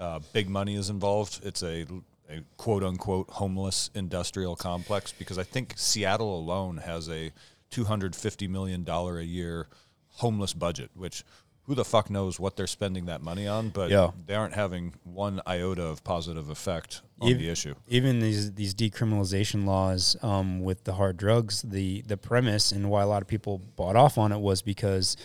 uh, 0.00 0.20
big 0.32 0.48
money 0.48 0.74
is 0.76 0.90
involved. 0.90 1.40
It's 1.44 1.62
a, 1.62 1.86
a 2.30 2.40
quote 2.56 2.82
unquote 2.82 3.30
homeless 3.30 3.90
industrial 3.94 4.56
complex 4.56 5.12
because 5.12 5.38
I 5.38 5.42
think 5.42 5.74
Seattle 5.76 6.38
alone 6.38 6.78
has 6.78 7.08
a 7.08 7.32
two 7.70 7.84
hundred 7.84 8.14
fifty 8.16 8.48
million 8.48 8.84
dollar 8.84 9.18
a 9.18 9.24
year 9.24 9.68
homeless 10.08 10.52
budget, 10.52 10.90
which. 10.94 11.24
Who 11.66 11.74
the 11.74 11.84
fuck 11.84 12.10
knows 12.10 12.38
what 12.38 12.56
they're 12.56 12.66
spending 12.68 13.06
that 13.06 13.22
money 13.22 13.46
on? 13.48 13.70
But 13.70 13.90
Yeah. 13.90 14.10
they 14.26 14.34
aren't 14.34 14.54
having 14.54 14.94
one 15.02 15.40
iota 15.48 15.82
of 15.82 16.04
positive 16.04 16.48
effect 16.48 17.02
on 17.20 17.30
Ev- 17.32 17.38
the 17.38 17.48
issue. 17.48 17.74
Even 17.88 18.20
these 18.20 18.52
these 18.52 18.72
decriminalization 18.74 19.64
laws 19.66 20.16
um, 20.22 20.60
with 20.62 20.84
the 20.84 20.94
hard 20.94 21.16
drugs, 21.16 21.62
the 21.62 22.02
the 22.02 22.16
premise 22.16 22.70
and 22.72 22.88
why 22.90 23.02
a 23.02 23.06
lot 23.06 23.20
of 23.22 23.28
people 23.28 23.58
bought 23.58 23.96
off 23.96 24.16
on 24.16 24.30
it 24.32 24.38
was 24.38 24.62
because 24.62 25.16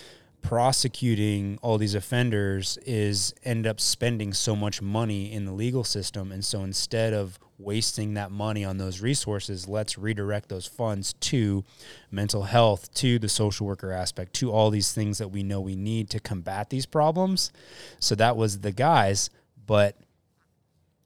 prosecuting 0.41 1.57
all 1.61 1.77
these 1.77 1.95
offenders 1.95 2.77
is 2.85 3.33
end 3.43 3.67
up 3.67 3.79
spending 3.79 4.33
so 4.33 4.55
much 4.55 4.81
money 4.81 5.31
in 5.31 5.45
the 5.45 5.51
legal 5.51 5.83
system 5.83 6.31
and 6.31 6.43
so 6.43 6.63
instead 6.63 7.13
of 7.13 7.39
wasting 7.57 8.15
that 8.15 8.31
money 8.31 8.65
on 8.65 8.77
those 8.77 9.01
resources 9.01 9.67
let's 9.67 9.97
redirect 9.97 10.49
those 10.49 10.65
funds 10.65 11.13
to 11.13 11.63
mental 12.09 12.43
health 12.43 12.91
to 12.93 13.19
the 13.19 13.29
social 13.29 13.67
worker 13.67 13.91
aspect 13.91 14.33
to 14.33 14.51
all 14.51 14.71
these 14.71 14.91
things 14.91 15.19
that 15.19 15.29
we 15.29 15.43
know 15.43 15.61
we 15.61 15.75
need 15.75 16.09
to 16.09 16.19
combat 16.19 16.69
these 16.69 16.85
problems 16.85 17.51
so 17.99 18.15
that 18.15 18.35
was 18.35 18.59
the 18.59 18.71
guys 18.71 19.29
but 19.67 19.95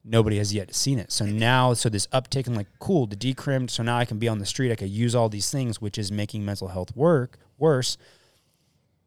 nobody 0.06 0.38
has 0.38 0.54
yet 0.54 0.72
seen 0.74 0.98
it. 0.98 1.10
So 1.10 1.26
now, 1.26 1.74
so 1.74 1.88
this 1.88 2.06
uptick 2.08 2.46
in 2.46 2.54
like, 2.54 2.68
cool, 2.78 3.06
the 3.06 3.16
decrimmed. 3.16 3.70
So 3.70 3.82
now 3.82 3.98
I 3.98 4.04
can 4.04 4.18
be 4.18 4.28
on 4.28 4.38
the 4.38 4.46
street. 4.46 4.70
I 4.70 4.76
can 4.76 4.88
use 4.88 5.14
all 5.14 5.28
these 5.28 5.50
things, 5.50 5.80
which 5.80 5.98
is 5.98 6.12
making 6.12 6.44
mental 6.44 6.68
health 6.68 6.96
work 6.96 7.38
worse. 7.58 7.96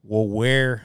Well, 0.03 0.27
where, 0.27 0.83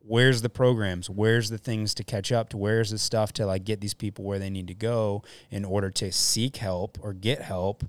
where's 0.00 0.42
the 0.42 0.48
programs? 0.48 1.10
Where's 1.10 1.50
the 1.50 1.58
things 1.58 1.94
to 1.94 2.04
catch 2.04 2.30
up 2.32 2.50
to? 2.50 2.56
Where's 2.56 2.90
the 2.90 2.98
stuff 2.98 3.32
to 3.34 3.46
like 3.46 3.64
get 3.64 3.80
these 3.80 3.94
people 3.94 4.24
where 4.24 4.38
they 4.38 4.50
need 4.50 4.68
to 4.68 4.74
go 4.74 5.22
in 5.50 5.64
order 5.64 5.90
to 5.90 6.12
seek 6.12 6.56
help 6.56 6.98
or 7.02 7.12
get 7.12 7.42
help 7.42 7.84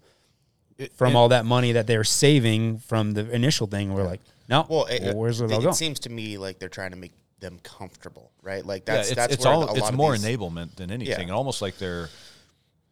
from 0.95 1.15
all 1.15 1.29
that 1.29 1.45
money 1.45 1.71
that 1.71 1.87
they're 1.87 2.03
saving 2.03 2.79
from 2.79 3.11
the 3.13 3.29
initial 3.31 3.67
thing? 3.67 3.93
We're 3.93 4.03
like, 4.03 4.21
no, 4.49 4.65
Well, 4.69 4.85
well, 4.89 5.09
it, 5.09 5.15
where's 5.15 5.41
it 5.41 5.51
it, 5.51 5.53
all 5.53 5.69
it 5.69 5.75
seems 5.75 5.99
to 6.01 6.09
me 6.09 6.37
like 6.37 6.57
they're 6.59 6.69
trying 6.69 6.91
to 6.91 6.97
make 6.97 7.11
them 7.39 7.59
comfortable, 7.63 8.31
right? 8.41 8.65
Like 8.65 8.83
Yeah, 8.87 8.95
that's 8.95 9.07
it's, 9.09 9.15
that's 9.15 9.33
it's 9.35 9.45
where 9.45 9.53
all 9.53 9.63
a 9.63 9.65
lot 9.65 9.77
it's 9.77 9.91
more 9.91 10.17
these- 10.17 10.25
enablement 10.25 10.75
than 10.75 10.89
anything, 10.91 11.13
Yeah. 11.13 11.21
and 11.21 11.31
almost 11.31 11.61
like 11.61 11.77
they're. 11.77 12.09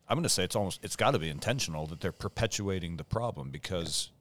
I'm 0.07 0.15
going 0.17 0.23
to 0.23 0.29
say 0.29 0.43
it's 0.43 0.55
almost 0.55 0.81
it's 0.83 0.95
got 0.95 1.11
to 1.11 1.19
be 1.19 1.29
intentional 1.29 1.87
that 1.87 1.99
they're 1.99 2.11
perpetuating 2.11 2.97
the 2.97 3.03
problem 3.03 3.49
because, 3.49 4.11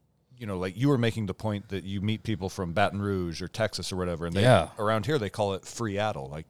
you 0.45 0.49
know, 0.49 0.59
like 0.59 0.77
you 0.77 0.89
were 0.91 0.99
making 0.99 1.25
the 1.25 1.33
point 1.33 1.71
that 1.71 1.85
you 1.85 2.03
meet 2.03 2.23
people 2.23 2.51
from 2.51 2.75
Baton 2.75 3.01
Rouge 3.01 3.41
or 3.41 3.49
Texas 3.49 3.91
or 3.91 3.97
whatever, 3.97 4.27
and 4.27 4.37
they 4.37 4.43
Yeah. 4.43 4.69
around 4.79 5.07
here 5.07 5.19
they 5.19 5.31
call 5.31 5.55
it 5.55 5.65
free 5.65 5.95
Freattle. 5.95 6.29
Like 6.31 6.45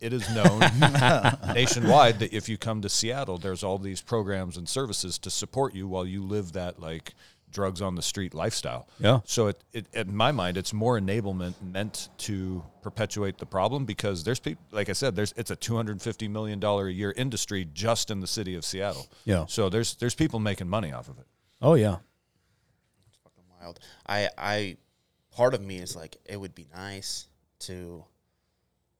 it 0.00 0.14
is 0.14 0.26
known 0.34 0.60
nationwide 1.54 2.18
that 2.20 2.32
if 2.32 2.48
you 2.48 2.56
come 2.56 2.80
to 2.80 2.88
Seattle, 2.88 3.36
there's 3.36 3.62
all 3.62 3.76
these 3.78 4.00
programs 4.00 4.56
and 4.56 4.66
services 4.66 5.18
to 5.18 5.30
support 5.30 5.74
you 5.74 5.86
while 5.86 6.06
you 6.06 6.22
live 6.22 6.52
that 6.52 6.80
like 6.80 7.12
drugs 7.50 7.82
on 7.82 7.94
the 7.94 8.02
street 8.02 8.32
lifestyle. 8.34 8.88
Yeah. 8.98 9.20
So 9.26 9.48
it, 9.48 9.62
it 9.74 9.86
in 9.92 10.16
my 10.16 10.32
mind, 10.32 10.56
it's 10.56 10.72
more 10.72 10.98
enablement 10.98 11.54
meant 11.62 12.08
to 12.18 12.64
perpetuate 12.82 13.36
the 13.38 13.46
problem 13.46 13.84
because 13.84 14.24
there's 14.24 14.40
people, 14.40 14.64
like 14.70 14.88
I 14.88 14.92
said, 14.94 15.16
there's 15.16 15.34
it's 15.36 15.50
a 15.50 15.56
two 15.56 15.76
hundred 15.76 16.00
fifty 16.02 16.28
million 16.28 16.58
dollar 16.60 16.88
a 16.88 16.92
year 16.92 17.12
industry 17.16 17.68
just 17.72 18.10
in 18.10 18.20
the 18.20 18.26
city 18.26 18.54
of 18.54 18.64
Seattle. 18.64 19.06
Yeah. 19.24 19.44
So 19.48 19.68
there's 19.68 19.96
there's 19.96 20.14
people 20.14 20.40
making 20.40 20.68
money 20.68 20.92
off 20.92 21.08
of 21.08 21.18
it. 21.18 21.26
oh 21.60 21.74
yeah. 21.74 21.96
Wild. 23.64 23.80
I 24.06 24.28
I 24.38 24.76
part 25.34 25.54
of 25.54 25.60
me 25.62 25.78
is 25.78 25.96
like 25.96 26.16
it 26.24 26.38
would 26.38 26.54
be 26.54 26.66
nice 26.74 27.26
to 27.60 28.04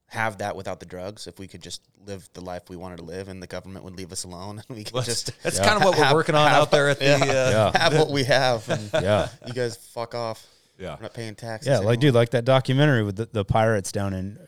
have 0.06 0.38
that 0.38 0.54
without 0.54 0.78
the 0.80 0.86
drugs 0.86 1.26
if 1.26 1.38
we 1.40 1.48
could 1.48 1.62
just 1.62 1.82
live 2.06 2.28
the 2.34 2.40
life 2.40 2.62
we 2.68 2.76
wanted 2.76 2.98
to 2.98 3.02
live 3.02 3.26
and 3.28 3.42
the 3.42 3.46
government 3.46 3.84
would 3.84 3.96
leave 3.96 4.12
us 4.12 4.22
alone 4.24 4.62
and 4.68 4.76
we 4.76 4.84
could 4.84 5.04
just 5.04 5.30
That's 5.42 5.58
kind 5.58 5.76
of 5.76 5.82
what 5.84 5.96
we're 5.98 6.04
have- 6.04 6.14
working 6.14 6.34
on 6.34 6.48
have- 6.48 6.62
out 6.62 6.70
there 6.70 6.88
at 6.88 6.98
the. 6.98 7.14
Uh, 7.14 7.24
Yeah. 7.26 7.78
have 7.78 7.96
what 7.96 8.10
we 8.10 8.24
have 8.24 8.68
and 8.68 8.90
Yeah. 9.02 9.28
you 9.46 9.52
guys 9.52 9.76
fuck 9.76 10.14
off. 10.14 10.46
Yeah. 10.78 10.96
We're 10.96 11.02
not 11.02 11.14
paying 11.14 11.34
taxes. 11.34 11.68
Yeah, 11.68 11.78
like 11.78 12.00
dude, 12.00 12.14
like 12.14 12.30
that 12.30 12.44
documentary 12.44 13.02
with 13.04 13.16
the, 13.16 13.26
the 13.32 13.44
pirates 13.44 13.92
down 13.92 14.12
in 14.12 14.38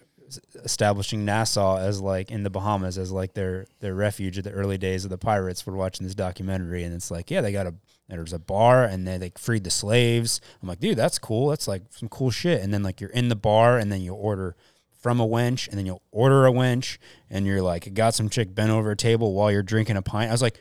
establishing 0.65 1.25
Nassau 1.25 1.77
as 1.79 2.01
like 2.01 2.31
in 2.31 2.43
the 2.43 2.51
Bahamas 2.51 2.99
as 2.99 3.13
like 3.13 3.33
their 3.35 3.67
their 3.81 3.95
refuge 3.95 4.37
at 4.39 4.45
the 4.45 4.51
early 4.51 4.77
days 4.79 5.05
of 5.05 5.11
the 5.11 5.19
pirates. 5.19 5.67
We're 5.67 5.75
watching 5.77 6.05
this 6.07 6.15
documentary 6.17 6.83
and 6.85 6.95
it's 6.95 7.11
like, 7.11 7.31
yeah, 7.31 7.41
they 7.43 7.53
got 7.53 7.67
a 7.67 7.75
there's 8.09 8.33
a 8.33 8.39
bar 8.39 8.85
and 8.85 9.07
then 9.07 9.21
they 9.21 9.33
freed 9.37 9.65
the 9.65 9.71
slaves. 9.71 10.41
I'm 10.63 10.69
like, 10.69 10.81
dude, 10.81 10.97
that's 10.97 11.19
cool. 11.19 11.49
That's 11.49 11.67
like 11.67 11.83
some 11.91 12.09
cool 12.09 12.31
shit. 12.31 12.63
And 12.63 12.73
then 12.73 12.83
like 12.83 13.01
you're 13.01 13.11
in 13.11 13.29
the 13.29 13.37
bar 13.37 13.79
and 13.79 13.91
then 13.91 14.01
you 14.01 14.15
order 14.15 14.55
from 15.01 15.21
a 15.21 15.27
wench 15.27 15.69
and 15.69 15.79
then 15.79 15.87
you'll 15.87 16.03
order 16.11 16.47
a 16.47 16.51
wench 16.53 16.99
and 17.31 17.47
you're 17.47 17.63
like 17.63 17.93
got 17.95 18.15
some 18.15 18.29
chick 18.29 18.55
bent 18.55 18.71
over 18.71 18.91
a 18.91 18.97
table 18.97 19.33
while 19.35 19.51
you're 19.51 19.63
drinking 19.63 19.97
a 19.97 20.03
pint. 20.03 20.29
I 20.31 20.33
was 20.33 20.43
like, 20.43 20.61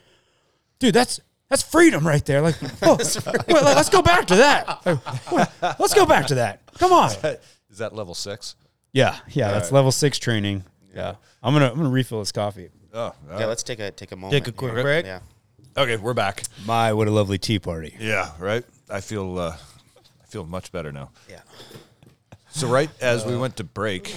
dude, 0.79 0.93
that's 0.93 1.19
that's 1.49 1.61
freedom 1.61 2.05
right 2.05 2.25
there. 2.25 2.41
Like, 2.41 2.55
oh, 2.81 2.97
well, 3.47 3.63
let's 3.75 3.89
go 3.89 4.01
back 4.01 4.25
to 4.27 4.35
that. 4.37 4.85
Like, 4.85 5.31
well, 5.31 5.47
let's 5.79 5.93
go 5.93 6.05
back 6.05 6.27
to 6.27 6.35
that. 6.35 6.61
Come 6.79 6.91
on. 6.91 7.11
Is 7.69 7.77
that 7.77 7.93
level 7.93 8.15
six? 8.15 8.55
Yeah, 8.93 9.17
yeah, 9.29 9.51
that's 9.51 9.71
level 9.71 9.91
six 9.91 10.17
training. 10.17 10.63
Yeah, 10.95 11.15
I'm 11.43 11.53
gonna 11.53 11.69
I'm 11.69 11.77
gonna 11.77 11.89
refill 11.89 12.19
this 12.19 12.31
coffee. 12.31 12.69
Oh, 12.93 13.13
Yeah, 13.27 13.33
right. 13.33 13.45
let's 13.45 13.61
take 13.61 13.79
a 13.79 13.91
take 13.91 14.11
a 14.13 14.15
moment. 14.15 14.31
Take 14.31 14.47
a 14.47 14.55
quick 14.57 14.73
here. 14.73 14.81
break? 14.83 15.05
Yeah. 15.05 15.19
Okay, 15.77 15.97
we're 15.97 16.13
back. 16.13 16.43
My 16.65 16.93
what 16.93 17.07
a 17.07 17.11
lovely 17.11 17.37
tea 17.37 17.59
party. 17.59 17.95
Yeah, 17.99 18.31
right. 18.39 18.63
I 18.89 19.01
feel 19.01 19.37
uh, 19.37 19.55
I 20.21 20.25
feel 20.27 20.45
much 20.45 20.71
better 20.71 20.91
now. 20.91 21.11
Yeah. 21.29 21.41
So 22.49 22.67
right 22.67 22.89
as 23.01 23.25
we 23.25 23.35
went 23.37 23.57
to 23.57 23.63
break, 23.63 24.15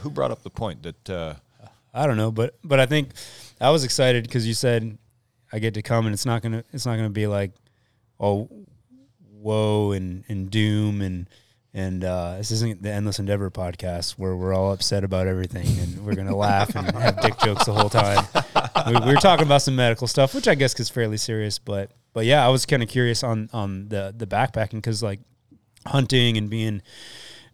who 0.00 0.10
brought 0.10 0.30
up 0.30 0.42
the 0.42 0.50
point 0.50 0.82
that 0.82 1.10
uh, 1.10 1.34
I 1.94 2.06
don't 2.06 2.16
know, 2.16 2.30
but 2.30 2.56
but 2.62 2.80
I 2.80 2.86
think 2.86 3.10
I 3.60 3.70
was 3.70 3.84
excited 3.84 4.24
because 4.24 4.46
you 4.46 4.54
said 4.54 4.98
I 5.52 5.58
get 5.58 5.74
to 5.74 5.82
come 5.82 6.06
and 6.06 6.12
it's 6.12 6.26
not 6.26 6.42
gonna 6.42 6.64
it's 6.72 6.86
not 6.86 6.96
gonna 6.96 7.10
be 7.10 7.26
like 7.26 7.52
oh 8.20 8.48
woe 9.32 9.92
and 9.92 10.24
and 10.28 10.50
doom 10.50 11.00
and 11.00 11.28
and 11.72 12.04
uh, 12.04 12.36
this 12.38 12.50
isn't 12.50 12.82
the 12.82 12.90
endless 12.90 13.18
endeavor 13.18 13.50
podcast 13.50 14.12
where 14.12 14.34
we're 14.34 14.54
all 14.54 14.72
upset 14.72 15.04
about 15.04 15.26
everything 15.26 15.66
and 15.78 16.04
we're 16.04 16.14
gonna 16.14 16.36
laugh 16.46 16.74
and 16.74 16.90
have 16.96 17.20
dick 17.20 17.38
jokes 17.38 17.66
the 17.66 17.72
whole 17.72 17.90
time. 17.90 18.24
We, 18.86 18.92
we 19.00 19.14
were 19.14 19.20
talking 19.20 19.46
about 19.46 19.62
some 19.62 19.76
medical 19.76 20.06
stuff, 20.06 20.34
which 20.34 20.48
I 20.48 20.54
guess 20.54 20.78
is 20.78 20.88
fairly 20.88 21.16
serious, 21.16 21.58
but 21.58 21.92
but 22.12 22.24
yeah, 22.24 22.44
I 22.44 22.48
was 22.48 22.66
kind 22.66 22.82
of 22.82 22.88
curious 22.88 23.22
on 23.22 23.50
on 23.52 23.88
the 23.88 24.14
the 24.16 24.26
backpacking 24.26 24.72
because 24.72 25.02
like 25.02 25.20
hunting 25.86 26.36
and 26.36 26.48
being 26.48 26.82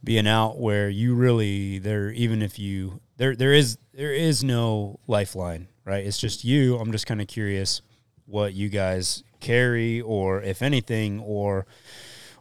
being 0.05 0.27
out 0.27 0.59
where 0.59 0.89
you 0.89 1.15
really 1.15 1.79
there 1.79 2.11
even 2.11 2.43
if 2.43 2.59
you 2.59 3.01
there 3.17 3.37
there 3.37 3.53
is 3.53 3.79
there 3.95 4.13
is 4.13 4.43
no 4.43 4.99
lifeline 5.07 5.69
right? 5.85 6.05
It's 6.05 6.19
just 6.19 6.45
you. 6.45 6.79
I'm 6.79 6.93
just 6.93 7.07
kind 7.07 7.21
of 7.21 7.27
curious 7.27 7.83
what 8.27 8.55
you 8.55 8.69
guys 8.69 9.23
carry 9.41 10.01
or 10.01 10.43
if 10.43 10.63
anything 10.63 11.21
or 11.21 11.67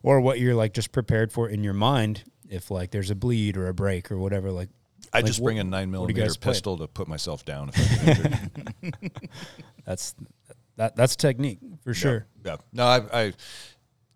or 0.03 0.21
what 0.21 0.39
you're 0.39 0.55
like 0.55 0.73
just 0.73 0.91
prepared 0.91 1.31
for 1.31 1.49
in 1.49 1.63
your 1.63 1.73
mind. 1.73 2.23
If 2.49 2.69
like 2.69 2.91
there's 2.91 3.09
a 3.09 3.15
bleed 3.15 3.57
or 3.57 3.67
a 3.67 3.73
break 3.73 4.11
or 4.11 4.17
whatever 4.17 4.51
like 4.51 4.69
I 5.13 5.17
Like, 5.19 5.25
just 5.25 5.39
what- 5.39 5.47
bring 5.47 5.59
a 5.59 5.63
nine 5.63 5.91
what 5.91 6.07
do 6.07 6.13
you 6.13 6.15
millimeter 6.15 6.21
guys 6.27 6.37
play? 6.37 6.51
pistol 6.53 6.77
to 6.77 6.87
put 6.87 7.07
myself 7.07 7.43
down 7.45 7.69
if 7.73 8.01
I 8.01 8.05
get 8.05 8.17
injured. 8.81 9.11
that's 9.85 10.15
that 10.77 10.95
that's 10.95 11.15
technique 11.15 11.59
for 11.83 11.93
sure 11.93 12.25
Yeah. 12.45 12.57
No, 12.71 12.85
I, 12.85 13.01
I 13.13 13.33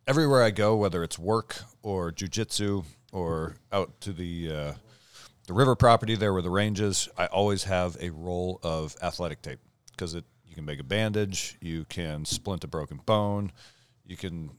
everywhere 0.07 0.43
I 0.43 0.51
go, 0.51 0.75
whether 0.77 1.03
it's 1.03 1.19
work 1.19 1.57
or 1.83 2.11
jujitsu 2.11 2.85
or 3.11 3.55
out 3.71 3.99
to 4.01 4.13
the 4.13 4.51
uh, 4.51 4.73
the 5.47 5.53
river 5.53 5.75
property 5.75 6.15
there 6.15 6.33
where 6.33 6.41
the 6.41 6.49
range 6.49 6.79
is, 6.81 7.07
I 7.17 7.27
always 7.27 7.65
have 7.65 7.97
a 7.99 8.09
roll 8.09 8.59
of 8.63 8.95
athletic 9.01 9.41
tape 9.41 9.59
because 9.91 10.15
it 10.15 10.23
you 10.47 10.55
can 10.55 10.65
make 10.65 10.79
a 10.79 10.83
bandage, 10.83 11.57
you 11.61 11.85
can 11.85 12.23
splint 12.25 12.63
a 12.63 12.67
broken 12.67 12.99
bone, 13.05 13.51
you 14.05 14.15
can 14.17 14.49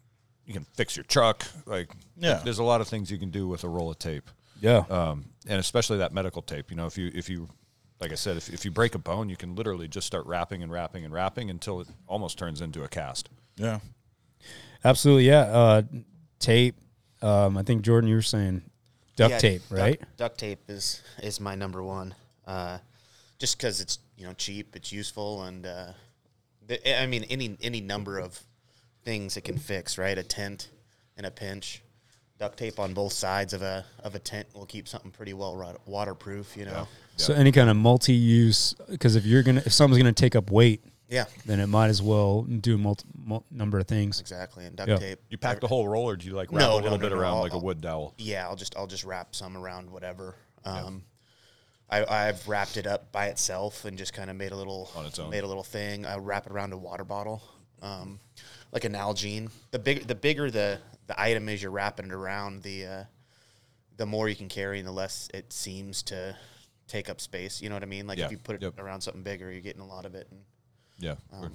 you 0.44 0.52
can 0.52 0.64
fix 0.74 0.96
your 0.96 1.04
truck. 1.04 1.44
Like 1.64 1.90
Yeah. 2.16 2.40
there's 2.44 2.58
a 2.58 2.64
lot 2.64 2.80
of 2.80 2.88
things 2.88 3.10
you 3.10 3.18
can 3.18 3.30
do 3.30 3.48
with 3.48 3.64
a 3.64 3.68
roll 3.68 3.90
of 3.90 3.98
tape. 3.98 4.30
yeah 4.60 4.84
Um, 4.90 5.24
and 5.46 5.58
especially 5.60 5.98
that 5.98 6.12
medical 6.12 6.42
tape. 6.42 6.70
You 6.70 6.76
know, 6.76 6.86
if 6.86 6.96
you 6.98 7.10
if 7.14 7.28
you 7.28 7.48
like 8.00 8.12
I 8.12 8.16
said, 8.16 8.36
if, 8.36 8.52
if 8.52 8.64
you 8.64 8.70
break 8.70 8.94
a 8.94 8.98
bone, 8.98 9.28
you 9.28 9.36
can 9.36 9.54
literally 9.54 9.88
just 9.88 10.06
start 10.06 10.26
wrapping 10.26 10.62
and 10.62 10.70
wrapping 10.70 11.04
and 11.04 11.12
wrapping 11.14 11.48
until 11.50 11.80
it 11.80 11.88
almost 12.06 12.36
turns 12.38 12.60
into 12.60 12.82
a 12.84 12.88
cast. 12.88 13.28
Yeah. 13.56 13.80
absolutely 14.84 15.26
yeah 15.26 15.40
uh 15.40 15.82
tape 16.38 16.76
um 17.22 17.56
i 17.56 17.62
think 17.62 17.80
jordan 17.80 18.06
you 18.08 18.14
were 18.16 18.20
saying 18.22 18.60
duct 19.16 19.30
Yeah, 19.30 19.38
tape 19.38 19.62
right 19.70 19.98
Duct, 20.18 20.36
tape 20.38 20.60
is 20.68 21.02
is 21.22 21.40
my 21.40 21.54
number 21.54 21.82
one. 21.82 22.14
Uh, 22.46 22.78
just 23.38 23.56
because 23.56 23.80
it's 23.80 23.98
you 24.18 24.26
know 24.26 24.34
cheap, 24.34 24.76
it's 24.76 24.92
useful, 24.92 25.42
and 25.44 25.66
uh, 25.66 25.92
I 26.86 27.06
mean 27.06 27.24
any 27.24 27.56
any 27.62 27.80
number 27.80 28.18
of 28.18 28.38
things 29.04 29.36
it 29.36 29.42
can 29.44 29.56
fix. 29.58 29.96
Right, 29.98 30.16
a 30.18 30.22
tent 30.22 30.68
in 31.16 31.24
a 31.24 31.30
pinch. 31.30 31.82
Duct 32.38 32.58
tape 32.58 32.78
on 32.78 32.92
both 32.92 33.12
sides 33.14 33.52
of 33.54 33.62
a 33.62 33.84
of 34.04 34.14
a 34.14 34.18
tent 34.18 34.46
will 34.54 34.66
keep 34.66 34.86
something 34.88 35.10
pretty 35.10 35.32
well 35.32 35.56
rot- 35.56 35.80
waterproof. 35.86 36.56
You 36.56 36.66
know. 36.66 36.86
So 37.16 37.32
any 37.32 37.50
kind 37.50 37.70
of 37.70 37.76
multi-use, 37.76 38.74
because 38.90 39.16
if 39.16 39.24
you're 39.24 39.42
gonna, 39.42 39.62
if 39.64 39.72
someone's 39.72 39.96
gonna 40.02 40.12
take 40.12 40.36
up 40.36 40.50
weight, 40.50 40.84
Yeah. 41.08 41.24
then 41.46 41.60
it 41.60 41.66
might 41.66 41.88
as 41.88 42.02
well 42.02 42.42
do 42.42 42.74
a 42.74 42.78
multi, 42.78 43.06
mul- 43.24 43.46
number 43.50 43.78
of 43.78 43.86
things. 43.88 44.20
Exactly, 44.20 44.66
and 44.66 44.76
duct 44.76 44.90
Yeah. 44.90 44.96
tape. 44.98 45.20
You 45.30 45.38
pack 45.38 45.60
the 45.60 45.66
whole 45.66 45.88
roll, 45.88 46.04
or 46.10 46.16
do 46.16 46.26
you 46.26 46.34
like 46.34 46.52
wrap 46.52 46.60
No, 46.60 46.74
a 46.74 46.76
little 46.76 46.90
no, 46.90 46.98
bit 46.98 47.12
no, 47.12 47.18
around 47.18 47.36
I'll- 47.36 47.42
like 47.42 47.54
a 47.54 47.58
wood 47.58 47.80
dowel? 47.80 48.12
Yeah, 48.18 48.46
I'll 48.46 48.56
just 48.56 48.76
I'll 48.76 48.86
just 48.86 49.04
wrap 49.04 49.34
some 49.34 49.56
around 49.56 49.88
whatever. 49.90 50.34
Um, 50.66 51.04
I, 51.88 52.04
I've 52.04 52.46
wrapped 52.48 52.76
it 52.76 52.86
up 52.86 53.12
by 53.12 53.28
itself 53.28 53.84
and 53.86 53.96
just 53.96 54.12
kind 54.12 54.28
of 54.28 54.36
made 54.36 54.52
a 54.52 54.56
little 54.56 54.90
On 54.96 55.06
its 55.06 55.18
own. 55.18 55.30
made 55.30 55.44
a 55.44 55.46
little 55.46 55.62
thing. 55.64 56.04
I 56.04 56.16
wrap 56.16 56.44
it 56.46 56.52
around 56.52 56.72
a 56.74 56.76
water 56.76 57.04
bottle, 57.04 57.40
um, 57.80 58.18
like 58.72 58.84
a 58.84 58.90
Nalgene. 58.90 59.50
The 59.70 59.78
big 59.78 60.06
the 60.06 60.14
bigger 60.16 60.50
the 60.50 60.80
the 61.06 61.20
item 61.20 61.48
is 61.48 61.62
you're 61.62 61.70
wrapping 61.70 62.06
it 62.06 62.12
around, 62.12 62.62
the 62.62 62.86
uh, 62.86 63.04
the 63.96 64.06
more 64.06 64.28
you 64.28 64.36
can 64.36 64.48
carry 64.48 64.78
and 64.78 64.86
the 64.86 64.92
less 64.92 65.28
it 65.32 65.52
seems 65.52 66.02
to 66.04 66.36
take 66.86 67.08
up 67.08 67.20
space. 67.20 67.60
You 67.62 67.68
know 67.68 67.74
what 67.76 67.82
I 67.82 67.86
mean? 67.86 68.06
Like 68.06 68.18
Yeah. 68.18 68.26
if 68.26 68.30
you 68.32 68.38
put 68.38 68.56
it 68.56 68.62
Yep. 68.62 68.78
around 68.78 69.00
something 69.00 69.22
bigger, 69.22 69.50
you're 69.50 69.60
getting 69.62 69.80
a 69.82 69.86
lot 69.86 70.04
of 70.04 70.14
it. 70.14 70.28
And 70.30 70.44
Yeah. 70.98 71.16
Um, 71.32 71.52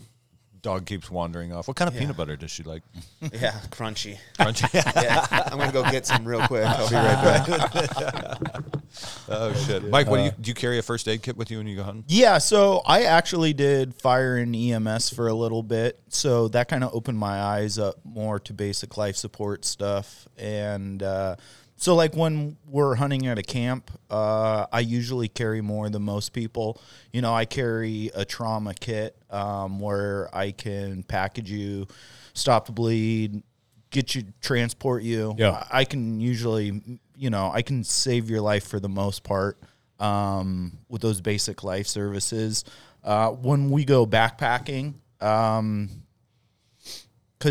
dog 0.62 0.86
keeps 0.86 1.10
wandering 1.10 1.52
off. 1.52 1.68
What 1.68 1.78
kind 1.78 1.88
of 1.88 1.96
peanut 1.96 2.18
butter 2.18 2.36
does 2.36 2.52
she 2.52 2.64
like? 2.64 2.84
Yeah, 3.34 3.60
crunchy. 3.70 4.18
Crunchy. 4.40 4.72
Yeah, 5.02 5.26
I'm 5.32 5.58
gonna 5.58 5.72
go 5.72 5.84
get 5.90 6.06
some 6.06 6.26
real 6.26 6.46
quick. 6.48 6.66
I'll 6.66 6.90
be 6.90 6.96
right 6.96 7.24
back. 7.24 8.64
oh 9.30 9.54
shit, 9.54 9.90
Mike. 9.90 10.08
What 10.08 10.18
do 10.18 10.24
you 10.24 10.32
do? 10.40 10.50
You 10.50 10.54
carry 10.54 10.78
a 10.80 10.82
first 10.82 11.08
aid 11.08 11.22
kit 11.24 11.38
with 11.38 11.50
you 11.52 11.58
when 11.58 11.68
you 11.68 11.76
go 11.76 11.84
hunting? 11.84 12.04
Yeah, 12.08 12.38
so 12.40 12.82
I 12.86 13.04
actually 13.04 13.54
did 13.54 13.96
fire 13.96 14.38
and 14.38 14.56
EMS 14.56 15.10
for 15.10 15.28
a 15.28 15.34
little 15.34 15.64
bit. 15.64 16.00
So 16.10 16.48
that 16.50 16.68
kind 16.68 16.84
of 16.84 16.94
opened 16.94 17.18
my 17.18 17.42
eyes 17.42 17.78
up 17.78 17.96
more 18.04 18.40
to 18.42 18.54
basic 18.54 18.98
life 18.98 19.16
support 19.16 19.66
stuff. 19.66 20.28
And 20.38 21.02
uh, 21.02 21.36
so, 21.82 21.96
like 21.96 22.16
when 22.16 22.58
we're 22.68 22.94
hunting 22.94 23.26
at 23.26 23.40
a 23.40 23.42
camp, 23.42 23.90
uh, 24.12 24.68
I 24.72 24.82
usually 24.82 25.28
carry 25.28 25.62
more 25.62 25.90
than 25.90 26.04
most 26.04 26.32
people. 26.32 26.80
You 27.12 27.24
know, 27.24 27.34
I 27.34 27.46
carry 27.46 28.12
a 28.14 28.24
trauma 28.24 28.76
kit 28.76 29.18
um, 29.32 29.80
where 29.80 30.30
I 30.32 30.52
can 30.52 31.02
package 31.02 31.50
you, 31.50 31.88
stop 32.36 32.68
the 32.68 32.72
bleed, 32.72 33.42
get 33.90 34.14
you, 34.14 34.26
transport 34.42 35.02
you. 35.02 35.34
Yeah. 35.40 35.66
I 35.72 35.86
can 35.86 36.22
usually, 36.22 37.00
you 37.18 37.32
know, 37.32 37.50
I 37.52 37.64
can 37.64 37.84
save 37.84 38.30
your 38.30 38.42
life 38.42 38.68
for 38.68 38.80
the 38.80 38.88
most 38.88 39.24
part 39.24 39.58
um, 40.00 40.78
with 40.88 41.02
those 41.02 41.20
basic 41.20 41.64
life 41.64 41.88
services. 41.88 42.64
Uh, 43.04 43.30
when 43.30 43.72
we 43.72 43.86
go 43.86 44.06
backpacking, 44.06 44.94
because 45.18 45.90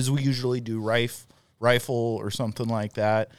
we 0.09 0.22
usually 0.22 0.61
do 0.61 0.81
rifle, 0.81 1.35
rifle 1.59 2.16
or 2.20 2.31
something 2.31 2.68
like 2.68 2.93
that. 2.93 3.33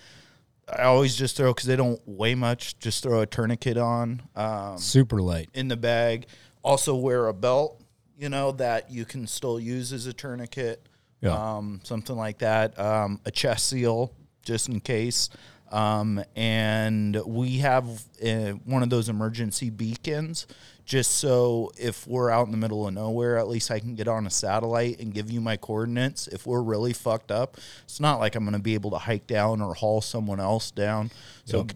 I 0.70 0.84
always 0.84 1.16
just 1.16 1.38
throw 1.38 1.54
because 1.54 1.68
they 1.68 1.76
don't 1.76 2.00
weigh 2.06 2.36
much. 2.36 2.80
Just 2.80 3.04
throw 3.04 3.22
a 3.22 3.26
tourniquet 3.26 3.78
on 3.78 4.22
um, 4.36 4.78
Super 4.78 5.22
light. 5.22 5.50
in 5.54 5.68
the 5.68 5.78
bag. 5.78 6.28
Also 6.64 6.96
wear 6.96 7.28
a 7.28 7.34
belt, 7.34 7.82
you 8.18 8.30
know, 8.30 8.52
that 8.54 8.92
you 8.92 9.04
can 9.06 9.28
still 9.28 9.60
use 9.60 9.92
as 9.92 10.06
a 10.06 10.14
tourniquet. 10.14 10.86
Yeah. 11.22 11.58
Um, 11.58 11.82
something 11.84 12.16
like 12.16 12.40
that. 12.40 12.78
Um, 12.80 13.20
a 13.26 13.32
chest 13.32 13.68
seal, 13.68 14.14
just 14.44 14.70
in 14.70 14.80
case. 14.80 15.30
Um, 15.72 16.24
and 16.36 17.16
we 17.26 17.60
have 17.60 17.86
uh, 18.26 18.52
one 18.66 18.84
of 18.84 18.90
those 18.90 19.08
emergency 19.08 19.70
beacons, 19.70 20.46
just 20.86 21.12
so 21.20 21.72
if 21.78 22.08
we're 22.08 22.30
out 22.30 22.46
in 22.46 22.52
the 22.52 22.58
middle 22.58 22.88
of 22.88 22.94
nowhere, 22.94 23.38
at 23.38 23.48
least 23.48 23.72
I 23.72 23.80
can 23.80 23.96
get 23.96 24.08
on 24.08 24.26
a 24.26 24.30
satellite 24.30 25.00
and 25.00 25.14
give 25.14 25.32
you 25.32 25.40
my 25.42 25.58
coordinates. 25.58 26.28
If 26.28 26.46
we're 26.46 26.62
really 26.62 26.94
fucked 26.94 27.32
up, 27.32 27.58
it's 27.84 28.00
not 28.00 28.20
like 28.20 28.36
I'm 28.36 28.44
going 28.44 28.54
to 28.54 28.60
be 28.60 28.74
able 28.74 28.92
to 28.92 28.98
hike 28.98 29.28
down 29.28 29.62
or 29.62 29.74
haul 29.74 30.02
someone 30.02 30.40
else 30.40 30.72
down. 30.72 31.12
So, 31.46 31.58
Yep. 31.60 31.72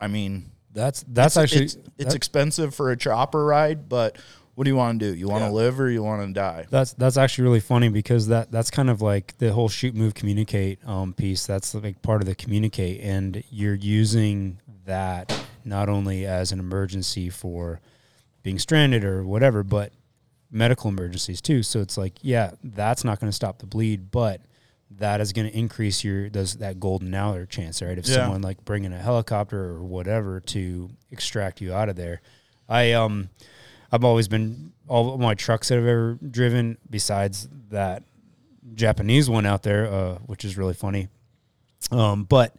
I 0.00 0.08
mean, 0.08 0.50
That's 0.72 1.04
that's 1.08 1.36
it's, 1.36 1.42
actually 1.42 1.64
it's, 1.64 1.78
it's 1.98 2.14
expensive 2.14 2.74
for 2.74 2.90
a 2.90 2.96
chopper 2.96 3.44
ride, 3.44 3.88
but 3.88 4.18
what 4.54 4.64
do 4.64 4.70
you 4.70 4.76
want 4.76 5.00
to 5.00 5.10
do? 5.12 5.14
You 5.18 5.28
want 5.28 5.42
to 5.42 5.46
Yeah. 5.48 5.52
live 5.52 5.80
or 5.80 5.90
you 5.90 6.02
want 6.02 6.26
to 6.26 6.32
die? 6.32 6.66
That's 6.70 6.92
that's 6.94 7.16
actually 7.16 7.44
really 7.44 7.60
funny 7.60 7.88
because 7.88 8.28
that 8.28 8.50
that's 8.52 8.70
kind 8.70 8.88
of 8.90 9.02
like 9.02 9.36
the 9.38 9.52
whole 9.52 9.68
shoot 9.68 9.94
move 9.94 10.14
communicate 10.14 10.78
um, 10.86 11.12
piece. 11.14 11.46
That's 11.46 11.74
like 11.74 12.00
part 12.02 12.20
of 12.22 12.26
the 12.26 12.34
communicate, 12.34 13.00
and 13.02 13.42
you're 13.50 13.74
using 13.74 14.58
that 14.84 15.32
not 15.64 15.88
only 15.88 16.24
as 16.26 16.52
an 16.52 16.60
emergency 16.60 17.28
for 17.28 17.80
being 18.46 18.58
stranded 18.60 19.04
or 19.04 19.24
whatever, 19.26 19.64
but 19.64 19.92
medical 20.52 20.88
emergencies 20.88 21.40
too. 21.40 21.64
So 21.64 21.80
it's 21.80 21.98
like, 21.98 22.12
yeah, 22.22 22.52
that's 22.62 23.02
not 23.02 23.18
going 23.18 23.28
to 23.28 23.34
stop 23.34 23.58
the 23.58 23.66
bleed, 23.66 24.12
but 24.12 24.40
that 24.92 25.20
is 25.20 25.32
going 25.32 25.50
to 25.50 25.58
increase 25.58 26.04
your 26.04 26.30
those 26.30 26.54
that 26.58 26.78
golden 26.78 27.12
hour 27.12 27.44
chance, 27.44 27.82
right? 27.82 27.98
If 27.98 28.06
Yeah. 28.06 28.14
someone 28.14 28.42
like 28.42 28.64
bringing 28.64 28.92
a 28.92 28.98
helicopter 28.98 29.58
or 29.60 29.82
whatever 29.82 30.38
to 30.40 30.88
extract 31.10 31.60
you 31.60 31.74
out 31.74 31.88
of 31.90 31.96
there, 31.96 32.22
I 32.68 32.92
um. 32.92 33.28
I've 33.92 34.02
always 34.04 34.26
been 34.26 34.72
all 34.88 35.14
of 35.14 35.20
my 35.20 35.34
trucks 35.34 35.68
that 35.68 35.78
I've 35.78 35.86
ever 35.86 36.18
driven, 36.28 36.76
besides 36.90 37.48
that 37.70 38.02
Japanese 38.74 39.30
one 39.30 39.46
out 39.46 39.62
there, 39.62 39.86
uh, 39.86 40.14
which 40.26 40.44
is 40.44 40.56
really 40.58 40.74
funny. 40.74 41.06
Um, 41.92 42.24
but 42.24 42.56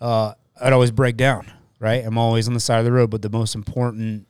uh, 0.00 0.32
I'd 0.58 0.72
always 0.72 0.90
break 0.90 1.16
down. 1.18 1.52
Right, 1.78 2.02
I'm 2.04 2.16
always 2.16 2.48
on 2.48 2.54
the 2.54 2.60
side 2.60 2.78
of 2.78 2.86
the 2.86 2.92
road. 2.92 3.10
But 3.10 3.20
the 3.20 3.28
most 3.28 3.54
important 3.54 4.25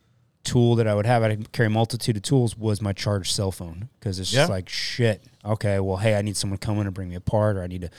tool 0.47 0.75
that 0.75 0.87
I 0.87 0.95
would 0.95 1.05
have, 1.05 1.23
I 1.23 1.29
would 1.29 1.51
carry 1.51 1.67
a 1.67 1.69
multitude 1.69 2.15
of 2.17 2.23
tools, 2.23 2.57
was 2.57 2.81
my 2.81 2.93
charged 2.93 3.31
cell 3.33 3.51
phone 3.51 3.89
because 3.99 4.19
it's 4.19 4.31
just 4.31 4.49
Yeah. 4.49 4.53
like 4.53 4.69
shit. 4.69 5.21
Okay, 5.45 5.79
well, 5.79 5.97
hey, 5.97 6.15
I 6.15 6.21
need 6.21 6.35
someone 6.37 6.57
coming 6.57 6.85
to 6.85 6.91
bring 6.91 7.09
me 7.09 7.15
a 7.15 7.21
part, 7.21 7.57
or 7.57 7.63
I 7.63 7.67
need 7.67 7.81
to 7.81 7.89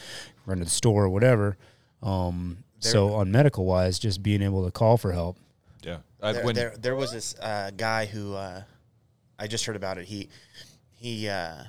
run 0.45 0.57
to 0.59 0.63
the 0.65 0.69
store 0.69 1.05
or 1.05 1.09
whatever. 1.09 1.57
Um, 2.03 2.63
so 2.79 3.13
on 3.15 3.31
medical 3.31 3.65
wise, 3.65 3.99
just 3.99 4.23
being 4.23 4.41
able 4.41 4.65
to 4.65 4.71
call 4.71 4.97
for 4.97 5.11
help. 5.11 5.37
Yeah. 5.83 5.97
I, 6.21 6.31
There, 6.33 6.45
when, 6.45 6.55
there, 6.55 6.73
there 6.79 6.95
was 6.95 7.11
this 7.11 7.35
uh, 7.39 7.71
guy 7.75 8.05
who 8.05 8.33
uh, 8.35 8.61
I 9.37 9.47
just 9.47 9.65
heard 9.65 9.75
about 9.75 9.97
it. 9.97 10.05
He 10.05 10.29
he 10.95 11.27
uh, 11.29 11.63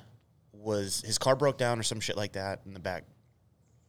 was 0.53 1.03
his 1.07 1.19
car 1.19 1.37
broke 1.37 1.57
down 1.59 1.79
or 1.79 1.83
some 1.83 2.01
shit 2.01 2.17
like 2.17 2.33
that 2.33 2.61
in 2.67 2.75
the 2.75 2.81
back. 2.81 3.05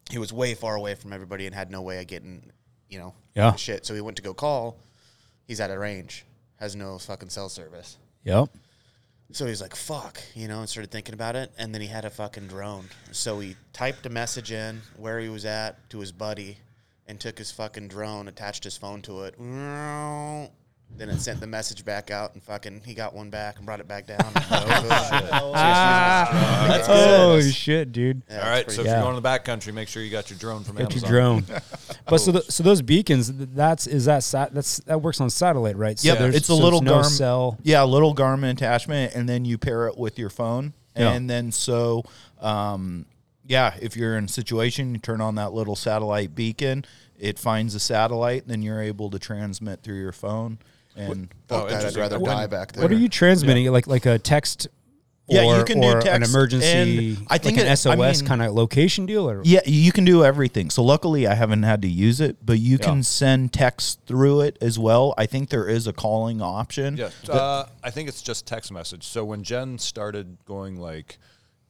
He 0.09 0.17
was 0.17 0.31
way 0.33 0.53
far 0.55 0.75
away 0.75 0.95
from 0.95 1.13
everybody 1.13 1.45
and 1.45 1.55
had 1.55 1.71
no 1.71 1.81
way 1.81 1.99
of 1.99 2.07
getting, 2.07 2.51
you 2.89 2.99
know, 2.99 3.13
Yeah. 3.35 3.55
shit. 3.55 3.85
So 3.85 3.93
he 3.95 4.01
went 4.01 4.17
to 4.17 4.23
go 4.23 4.33
call. 4.33 4.77
He's 5.47 5.59
out 5.61 5.69
of 5.71 5.77
range, 5.79 6.25
has 6.61 6.75
no 6.75 6.99
fucking 6.99 7.29
cell 7.29 7.49
service. 7.49 7.97
Yep. 8.23 8.49
So 9.31 9.47
he's 9.47 9.61
like, 9.61 9.75
fuck, 9.75 10.21
you 10.35 10.47
know, 10.47 10.59
and 10.59 10.69
started 10.69 10.91
thinking 10.91 11.15
about 11.15 11.35
it. 11.35 11.51
And 11.57 11.73
then 11.73 11.81
he 11.81 11.87
had 11.87 12.05
a 12.05 12.09
fucking 12.09 12.47
drone. 12.47 12.85
So 13.11 13.39
he 13.39 13.55
typed 13.73 14.05
a 14.05 14.09
message 14.09 14.51
in 14.51 14.81
where 14.95 15.19
he 15.19 15.27
was 15.27 15.43
at 15.43 15.89
to 15.89 15.99
his 15.99 16.11
buddy 16.11 16.57
and 17.07 17.19
took 17.19 17.39
his 17.39 17.49
fucking 17.49 17.87
drone, 17.87 18.27
attached 18.27 18.63
his 18.63 18.77
phone 18.77 19.01
to 19.03 19.23
it. 19.23 19.35
Then 20.97 21.09
it 21.09 21.19
sent 21.19 21.39
the 21.39 21.47
message 21.47 21.83
back 21.83 22.11
out 22.11 22.33
and 22.35 22.43
fucking 22.43 22.81
he 22.85 22.93
got 22.93 23.15
one 23.15 23.31
back 23.31 23.57
and 23.57 23.65
brought 23.65 23.79
it 23.79 23.87
back 23.87 24.05
down. 24.05 24.19
That's 25.53 26.87
Oh 26.89 27.41
shit, 27.41 27.91
dude. 27.91 28.21
Yeah, 28.29 28.43
all 28.43 28.49
right. 28.49 28.59
So 28.69 28.75
pretty- 28.77 28.81
if 28.81 28.85
you're 28.87 29.01
going 29.01 29.13
to 29.13 29.15
the 29.15 29.21
back 29.21 29.43
country, 29.45 29.73
make 29.73 29.87
sure 29.87 30.03
you 30.03 30.11
got 30.11 30.29
your 30.29 30.37
drone 30.39 30.63
from 30.63 30.77
Get 30.77 30.91
Amazon. 30.91 31.09
your 31.09 31.19
drone. 31.19 31.43
but 32.05 32.17
so 32.19 32.31
the, 32.31 32.41
so 32.43 32.63
those 32.63 32.81
beacons, 32.81 33.31
that's 33.33 33.87
is 33.87 34.05
that 34.05 34.23
sat, 34.23 34.53
that's 34.53 34.77
that 34.81 35.01
works 35.01 35.19
on 35.21 35.29
satellite, 35.29 35.75
right? 35.77 35.97
So 35.97 36.09
Yep, 36.09 36.19
there's- 36.19 36.35
it's 36.35 36.49
a 36.49 36.55
so 36.55 36.61
little 36.63 36.81
no 36.81 36.99
Garmin- 36.99 37.05
cell. 37.17 37.57
Yeah, 37.63 37.83
a 37.83 37.85
little 37.85 38.13
Garmin 38.15 38.51
attachment, 38.51 39.15
and 39.15 39.27
then 39.27 39.45
you 39.45 39.57
pair 39.57 39.87
it 39.87 39.97
with 39.97 40.19
your 40.19 40.29
phone, 40.29 40.73
Yeah. 40.95 41.11
and 41.13 41.29
then 41.29 41.51
so, 41.51 42.03
um, 42.39 43.05
yeah, 43.45 43.73
if 43.81 43.97
you're 43.97 44.17
in 44.17 44.25
a 44.25 44.29
situation, 44.29 44.93
you 44.93 44.99
turn 44.99 45.19
on 45.21 45.35
that 45.35 45.51
little 45.53 45.75
satellite 45.75 46.35
beacon. 46.35 46.85
It 47.19 47.37
finds 47.37 47.73
the 47.73 47.79
satellite, 47.79 48.47
then 48.47 48.61
you're 48.63 48.81
able 48.81 49.09
to 49.11 49.19
transmit 49.19 49.83
through 49.83 49.99
your 49.99 50.11
phone. 50.11 50.57
And 50.95 51.29
Fuck 51.47 51.63
Oh, 51.63 51.67
that, 51.69 51.85
I'd 51.85 51.95
rather 51.95 52.19
What- 52.19 52.29
die 52.31 52.47
back 52.47 52.73
there. 52.73 52.81
What 52.83 52.91
are 52.91 52.95
you 52.95 53.09
transmitting? 53.09 53.71
Like 53.71 53.87
like 53.87 54.05
a 54.05 54.19
text? 54.19 54.67
Yeah, 55.27 55.43
or, 55.45 55.59
you 55.59 55.63
can 55.63 55.79
do 55.79 55.87
or 55.87 55.99
an 55.99 56.23
emergency. 56.23 57.15
and 57.15 57.27
I 57.29 57.37
think 57.37 57.55
like 57.55 57.65
an 57.65 57.67
it- 57.67 57.71
I 57.71 57.75
SOS 57.75 58.19
mean- 58.21 58.27
kind 58.27 58.41
of 58.41 58.53
location 58.53 59.05
deal, 59.05 59.29
or 59.29 59.41
yeah, 59.45 59.61
you 59.65 59.93
can 59.93 60.03
do 60.03 60.25
everything. 60.25 60.69
So 60.69 60.83
luckily, 60.83 61.25
I 61.25 61.35
haven't 61.35 61.63
had 61.63 61.81
to 61.83 61.87
use 61.87 62.19
it, 62.19 62.45
but 62.45 62.59
you 62.59 62.77
Yeah. 62.77 62.85
can 62.85 63.03
send 63.03 63.53
text 63.53 63.99
through 64.05 64.41
it 64.41 64.57
as 64.59 64.77
well. 64.77 65.13
I 65.17 65.27
think 65.27 65.49
there 65.49 65.69
is 65.69 65.87
a 65.87 65.93
calling 65.93 66.41
option. 66.41 66.97
Yeah, 66.97 67.11
uh, 67.29 67.65
I 67.81 67.91
think 67.91 68.09
it's 68.09 68.21
just 68.21 68.45
text 68.45 68.73
message. 68.73 69.05
So 69.07 69.23
when 69.23 69.43
Jen 69.43 69.77
started 69.79 70.37
going 70.45 70.75
like 70.81 71.17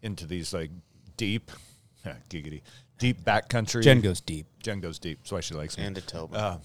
into 0.01 0.25
these 0.25 0.53
like 0.53 0.71
deep, 1.17 1.51
giggity, 2.31 2.61
deep 3.01 3.25
backcountry, 3.25 3.81
Jen 3.81 3.99
goes 3.99 4.21
deep. 4.21 4.45
Jen 4.61 4.79
goes 4.79 4.99
deep. 4.99 5.17
That's 5.21 5.31
why 5.31 5.39
she 5.41 5.55
likes 5.55 5.75
me. 5.75 5.85
And 5.85 5.95
to 5.95 6.01
Tobin. 6.01 6.37
Uh, 6.37 6.59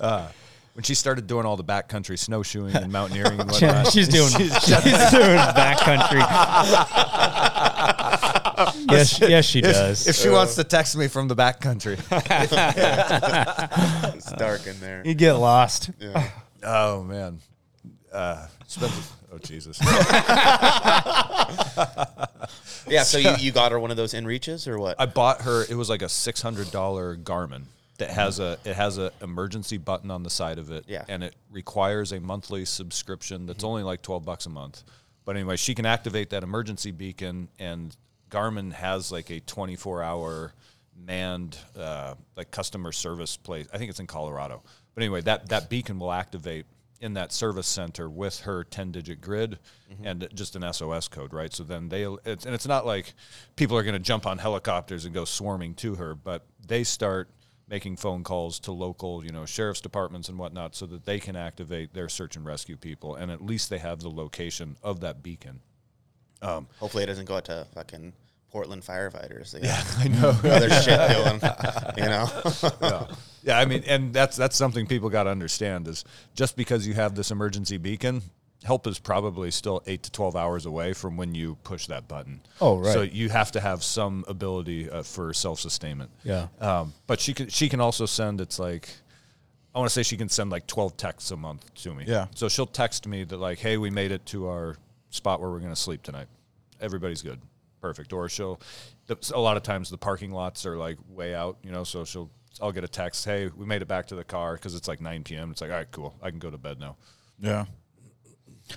uh, 0.00 0.28
when 0.74 0.84
she 0.84 0.94
started 0.94 1.26
doing 1.26 1.44
all 1.44 1.56
the 1.56 1.64
backcountry 1.64 2.16
snowshoeing 2.16 2.76
and 2.76 2.92
mountaineering 2.92 3.40
and 3.40 3.50
whatnot, 3.50 3.88
she's 3.88 4.06
doing 4.06 4.28
she's, 4.28 4.52
doing 4.64 4.78
backcountry. 4.78 6.20
yes, 8.90 9.20
yes, 9.20 9.44
she 9.44 9.60
does. 9.60 10.06
if 10.06 10.14
she 10.14 10.28
wants 10.28 10.54
to 10.54 10.62
text 10.62 10.96
me 10.96 11.08
from 11.08 11.26
the 11.26 11.34
backcountry, 11.34 11.98
it's 14.14 14.30
dark 14.32 14.68
in 14.68 14.78
there. 14.78 15.02
you 15.04 15.14
get 15.14 15.32
lost. 15.32 15.90
oh 16.62 17.02
man, 17.02 17.40
uh, 18.12 18.46
Spencer, 18.66 19.14
oh 19.32 19.38
Jesus, 19.38 19.80
Yeah, 22.88 23.02
so 23.04 23.18
you, 23.18 23.30
you 23.38 23.52
got 23.52 23.72
her 23.72 23.78
one 23.78 23.90
of 23.90 23.96
those 23.96 24.14
inReaches 24.14 24.66
or 24.66 24.78
what? 24.78 24.96
I 24.98 25.06
bought 25.06 25.42
her. 25.42 25.64
It 25.68 25.74
was 25.74 25.88
like 25.88 26.02
a 26.02 26.08
six 26.08 26.42
hundred 26.42 26.70
dollar 26.70 27.16
Garmin 27.16 27.62
that 27.98 28.10
has 28.10 28.40
a 28.40 28.58
it 28.64 28.74
has 28.74 28.98
a 28.98 29.12
emergency 29.22 29.78
button 29.78 30.10
on 30.10 30.22
the 30.22 30.30
side 30.30 30.58
of 30.58 30.70
it. 30.70 30.84
Yeah. 30.88 31.04
and 31.08 31.22
it 31.22 31.34
requires 31.50 32.12
a 32.12 32.20
monthly 32.20 32.64
subscription 32.64 33.46
that's 33.46 33.64
only 33.64 33.82
like 33.82 34.02
twelve 34.02 34.24
bucks 34.24 34.46
a 34.46 34.50
month. 34.50 34.82
But 35.24 35.36
anyway, 35.36 35.56
she 35.56 35.74
can 35.74 35.86
activate 35.86 36.30
that 36.30 36.42
emergency 36.42 36.90
beacon, 36.90 37.48
and 37.58 37.94
Garmin 38.30 38.72
has 38.72 39.12
like 39.12 39.30
a 39.30 39.40
twenty 39.40 39.76
four 39.76 40.02
hour 40.02 40.52
manned 41.06 41.56
uh, 41.78 42.14
like 42.36 42.50
customer 42.50 42.92
service 42.92 43.36
place. 43.36 43.66
I 43.72 43.78
think 43.78 43.90
it's 43.90 44.00
in 44.00 44.06
Colorado. 44.06 44.62
But 44.94 45.02
anyway, 45.02 45.20
that 45.22 45.48
that 45.50 45.70
beacon 45.70 45.98
will 45.98 46.12
activate 46.12 46.66
in 47.00 47.14
that 47.14 47.32
service 47.32 47.66
center 47.66 48.08
with 48.08 48.40
her 48.40 48.62
10 48.62 48.92
digit 48.92 49.20
grid 49.20 49.58
mm-hmm. 49.90 50.06
and 50.06 50.28
just 50.34 50.54
an 50.54 50.72
SOS 50.72 51.08
code, 51.08 51.32
right? 51.32 51.52
So 51.52 51.64
then 51.64 51.88
they, 51.88 52.04
it's, 52.24 52.44
and 52.44 52.54
it's 52.54 52.66
not 52.66 52.84
like 52.84 53.14
people 53.56 53.76
are 53.76 53.82
going 53.82 53.94
to 53.94 53.98
jump 53.98 54.26
on 54.26 54.38
helicopters 54.38 55.04
and 55.04 55.14
go 55.14 55.24
swarming 55.24 55.74
to 55.76 55.94
her, 55.94 56.14
but 56.14 56.44
they 56.66 56.84
start 56.84 57.30
making 57.68 57.96
phone 57.96 58.24
calls 58.24 58.58
to 58.58 58.72
local, 58.72 59.24
you 59.24 59.30
know, 59.30 59.46
sheriff's 59.46 59.80
departments 59.80 60.28
and 60.28 60.36
whatnot, 60.38 60.74
so 60.74 60.84
that 60.86 61.04
they 61.04 61.20
can 61.20 61.36
activate 61.36 61.94
their 61.94 62.08
search 62.08 62.36
and 62.36 62.44
rescue 62.44 62.76
people, 62.76 63.14
and 63.14 63.30
at 63.30 63.40
least 63.40 63.70
they 63.70 63.78
have 63.78 64.00
the 64.00 64.10
location 64.10 64.76
of 64.82 65.00
that 65.00 65.22
beacon. 65.22 65.60
Um, 66.42 66.66
Hopefully, 66.80 67.04
it 67.04 67.06
doesn't 67.06 67.26
go 67.26 67.36
out 67.36 67.44
to 67.46 67.66
fucking 67.74 68.12
Portland 68.50 68.82
firefighters. 68.82 69.52
They 69.52 69.66
Yeah, 69.66 69.82
I 69.98 70.08
know. 70.08 70.30
other 70.50 70.70
shit 70.70 71.00
doing, 71.10 71.40
you 71.96 72.04
know. 72.04 72.28
yeah. 72.82 73.06
yeah, 73.42 73.58
I 73.58 73.64
mean, 73.64 73.84
and 73.86 74.12
that's 74.12 74.36
that's 74.36 74.56
something 74.56 74.86
people 74.86 75.08
got 75.08 75.24
to 75.24 75.30
understand 75.30 75.86
is 75.88 76.04
just 76.34 76.56
because 76.56 76.86
you 76.86 76.94
have 76.94 77.14
this 77.14 77.30
emergency 77.30 77.76
beacon, 77.76 78.22
help 78.64 78.86
is 78.86 78.98
probably 78.98 79.50
still 79.50 79.82
eight 79.86 80.02
to 80.02 80.10
twelve 80.10 80.36
hours 80.36 80.66
away 80.66 80.92
from 80.92 81.16
when 81.16 81.34
you 81.34 81.56
push 81.62 81.86
that 81.86 82.08
button. 82.08 82.40
Oh, 82.60 82.78
right. 82.78 82.92
So 82.92 83.02
you 83.02 83.28
have 83.28 83.52
to 83.52 83.60
have 83.60 83.84
some 83.84 84.24
ability 84.28 84.90
uh, 84.90 85.02
for 85.02 85.32
self 85.32 85.60
sustainment. 85.60 86.10
Yeah. 86.24 86.48
Um, 86.60 86.92
but 87.06 87.20
she 87.20 87.34
can 87.34 87.48
she 87.48 87.68
can 87.68 87.80
also 87.80 88.06
send. 88.06 88.40
It's 88.40 88.58
like 88.58 88.88
I 89.74 89.78
want 89.78 89.88
to 89.88 89.94
say 89.94 90.02
she 90.02 90.16
can 90.16 90.28
send 90.28 90.50
like 90.50 90.66
twelve 90.66 90.96
texts 90.96 91.30
a 91.30 91.36
month 91.36 91.72
to 91.82 91.94
me. 91.94 92.04
Yeah. 92.06 92.26
So 92.34 92.48
she'll 92.48 92.66
text 92.66 93.06
me 93.06 93.24
that 93.24 93.36
like, 93.36 93.58
hey, 93.58 93.76
we 93.76 93.90
made 93.90 94.10
it 94.10 94.26
to 94.26 94.48
our 94.48 94.76
spot 95.10 95.40
where 95.40 95.50
we're 95.50 95.60
going 95.60 95.74
to 95.74 95.80
sleep 95.80 96.02
tonight. 96.02 96.26
Everybody's 96.80 97.22
good. 97.22 97.40
Perfect. 97.80 98.12
Or 98.12 98.28
she'll, 98.28 98.60
the- 99.06 99.32
a 99.34 99.40
lot 99.40 99.56
of 99.56 99.62
times 99.62 99.90
the 99.90 99.98
parking 99.98 100.32
lots 100.32 100.66
are 100.66 100.76
like 100.76 100.98
way 101.08 101.34
out, 101.34 101.58
you 101.62 101.70
know, 101.72 101.84
so 101.84 102.04
she'll, 102.04 102.30
I'll 102.60 102.72
get 102.72 102.84
a 102.84 102.88
text, 102.88 103.24
hey, 103.24 103.48
we 103.56 103.64
made 103.64 103.80
it 103.82 103.88
back 103.88 104.06
to 104.08 104.14
the 104.14 104.24
car 104.24 104.54
because 104.54 104.74
it's 104.74 104.88
like 104.88 105.00
9 105.00 105.24
p.m. 105.24 105.50
It's 105.50 105.60
like, 105.60 105.70
all 105.70 105.76
right, 105.76 105.90
cool. 105.90 106.14
I 106.22 106.30
can 106.30 106.38
go 106.38 106.50
to 106.50 106.58
bed 106.58 106.78
now. 106.78 106.96
Yeah. 107.38 107.64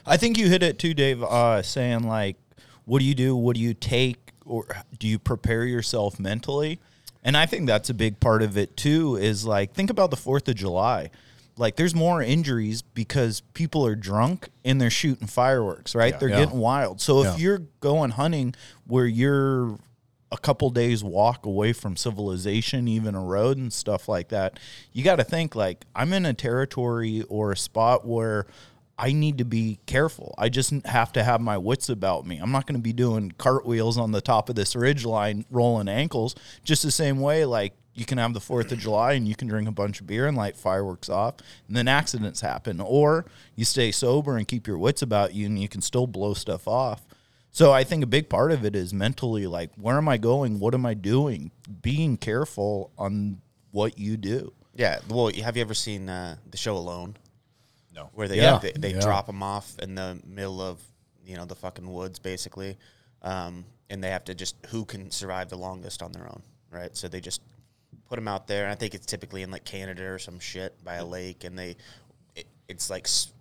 I 0.05 0.17
think 0.17 0.37
you 0.37 0.47
hit 0.47 0.63
it 0.63 0.79
too, 0.79 0.93
Dave, 0.93 1.21
uh, 1.21 1.61
saying 1.61 2.03
like, 2.03 2.37
what 2.85 2.99
do 2.99 3.05
you 3.05 3.15
do? 3.15 3.35
What 3.35 3.55
do 3.55 3.61
you 3.61 3.73
take? 3.73 4.31
Or 4.45 4.65
do 4.99 5.07
you 5.07 5.19
prepare 5.19 5.63
yourself 5.65 6.19
mentally? 6.19 6.79
And 7.23 7.37
I 7.37 7.45
think 7.45 7.65
that's 7.67 7.89
a 7.89 7.93
big 7.93 8.19
part 8.19 8.41
of 8.41 8.57
it 8.57 8.75
too, 8.75 9.15
is 9.15 9.45
like, 9.45 9.73
think 9.73 9.89
about 9.89 10.11
the 10.11 10.17
4th 10.17 10.47
of 10.49 10.55
July. 10.55 11.09
Like, 11.57 11.75
there's 11.75 11.93
more 11.93 12.21
injuries 12.21 12.81
because 12.81 13.41
people 13.53 13.85
are 13.85 13.95
drunk 13.95 14.49
and 14.65 14.81
they're 14.81 14.89
shooting 14.89 15.27
fireworks, 15.27 15.93
right? 15.93 16.19
They're 16.19 16.29
Yeah. 16.29 16.45
getting 16.45 16.59
wild. 16.59 16.99
So 16.99 17.23
Yeah. 17.23 17.33
if 17.33 17.39
you're 17.39 17.61
going 17.79 18.11
hunting 18.11 18.55
where 18.87 19.05
you're 19.05 19.77
a 20.31 20.37
couple 20.37 20.71
days 20.71 21.03
walk 21.03 21.45
away 21.45 21.71
from 21.73 21.95
civilization, 21.95 22.87
even 22.87 23.13
a 23.13 23.21
road 23.21 23.57
and 23.57 23.71
stuff 23.71 24.09
like 24.09 24.29
that, 24.29 24.59
you 24.91 25.03
got 25.03 25.17
to 25.17 25.23
think 25.23 25.55
like 25.55 25.85
I'm 25.95 26.11
in 26.11 26.25
a 26.25 26.33
territory 26.33 27.21
or 27.29 27.51
a 27.51 27.57
spot 27.57 28.03
where 28.07 28.47
I 28.97 29.11
need 29.11 29.37
to 29.39 29.45
be 29.45 29.79
careful. 29.85 30.33
I 30.37 30.49
just 30.49 30.71
have 30.85 31.13
to 31.13 31.23
have 31.23 31.39
my 31.41 31.57
wits 31.59 31.87
about 31.89 32.25
me. 32.25 32.37
I'm 32.37 32.51
not 32.51 32.65
going 32.65 32.77
to 32.79 32.81
be 32.81 32.93
doing 32.93 33.31
cartwheels 33.37 33.97
on 33.97 34.11
the 34.11 34.21
top 34.21 34.49
of 34.49 34.55
this 34.55 34.75
ridge 34.75 35.05
line, 35.05 35.45
rolling 35.51 35.87
ankles. 35.87 36.33
Just 36.63 36.81
the 36.83 36.91
same 36.91 37.19
way, 37.19 37.45
like 37.45 37.73
you 37.93 38.05
can 38.05 38.17
have 38.17 38.33
the 38.33 38.39
Fourth 38.39 38.71
of 38.71 38.79
July 38.79 39.13
and 39.13 39.27
you 39.27 39.35
can 39.35 39.47
drink 39.47 39.67
a 39.67 39.71
bunch 39.71 40.01
of 40.01 40.07
beer 40.07 40.27
and 40.27 40.35
light 40.35 40.57
fireworks 40.57 41.09
off, 41.09 41.35
and 41.67 41.75
then 41.77 41.87
accidents 41.87 42.41
happen. 42.41 42.79
Or 42.81 43.25
you 43.55 43.65
stay 43.65 43.91
sober 43.91 44.35
and 44.37 44.47
keep 44.47 44.65
your 44.67 44.77
wits 44.77 45.01
about 45.01 45.33
you, 45.33 45.45
and 45.45 45.59
you 45.59 45.67
can 45.69 45.81
still 45.81 46.07
blow 46.07 46.33
stuff 46.33 46.67
off. 46.67 47.05
So 47.51 47.71
I 47.71 47.83
think 47.83 48.03
a 48.03 48.07
big 48.07 48.29
part 48.29 48.51
of 48.51 48.65
it 48.65 48.75
is 48.75 48.93
mentally 48.95 49.45
like, 49.45 49.69
where 49.75 49.97
am 49.97 50.09
I 50.09 50.17
going? 50.17 50.59
What 50.59 50.73
am 50.73 50.85
I 50.87 50.95
doing? 50.95 51.51
Being 51.83 52.17
careful 52.17 52.91
on 52.97 53.41
what 53.71 53.99
you 53.99 54.17
do. 54.17 54.53
Yeah. 54.75 54.99
Well, 55.07 55.31
have 55.43 55.55
you 55.55 55.61
ever 55.61 55.75
seen 55.75 56.09
uh, 56.09 56.37
the 56.49 56.57
show 56.57 56.75
Alone? 56.75 57.15
No. 57.93 58.09
Where 58.15 58.27
they 58.27 58.37
Yeah. 58.37 58.57
they, 58.57 58.71
they 58.71 58.93
Yeah. 58.95 59.01
drop 59.01 59.27
them 59.27 59.43
off 59.43 59.77
in 59.77 59.93
the 59.93 60.19
middle 60.25 60.61
of 60.61 60.79
you 61.23 61.35
know 61.37 61.45
the 61.45 61.55
fucking 61.55 61.87
woods 61.87 62.17
basically, 62.17 62.75
um, 63.21 63.65
and 63.89 64.03
they 64.03 64.09
have 64.09 64.23
to 64.25 64.33
just 64.33 64.55
who 64.69 64.83
can 64.83 65.11
survive 65.11 65.49
the 65.49 65.55
longest 65.57 66.01
on 66.01 66.11
their 66.11 66.25
own, 66.25 66.41
right? 66.71 66.97
So 66.97 67.07
they 67.07 67.21
just 67.21 67.41
put 68.13 68.17
them 68.17 68.27
out 68.27 68.45
there, 68.45 68.65
and 68.65 68.71
I 68.71 68.75
think 68.75 68.93
it's 68.93 69.07
typically 69.07 69.41
in 69.41 69.49
like 69.49 69.65
Canada 69.65 70.03
or 70.03 70.19
some 70.19 70.39
shit 70.39 70.75
by 70.83 70.95
a 70.97 71.03
mm. 71.03 71.09
lake, 71.09 71.45
and 71.45 71.57
they 71.57 71.75
it, 72.35 72.45
it's 72.67 72.87
like 72.87 73.05
s- 73.05 73.33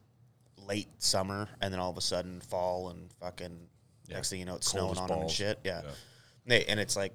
late 0.66 0.88
summer, 0.96 1.46
and 1.60 1.70
then 1.70 1.78
all 1.78 1.90
of 1.90 1.98
a 1.98 2.00
sudden 2.00 2.40
fall 2.40 2.88
and 2.88 3.10
fucking 3.20 3.54
next 4.08 4.30
thing 4.30 4.40
you 4.40 4.46
know 4.46 4.56
it's 4.56 4.72
Cold 4.72 4.80
snowing 4.80 4.92
as 4.92 4.98
on 4.98 5.08
them 5.08 5.16
and 5.18 5.22
balls. 5.24 5.32
shit, 5.32 5.58
yeah. 5.62 5.82
Yeah. 5.84 5.90
They, 6.46 6.64
and 6.64 6.80
it's 6.80 6.96
like 6.96 7.12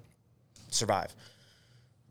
survive. 0.70 1.12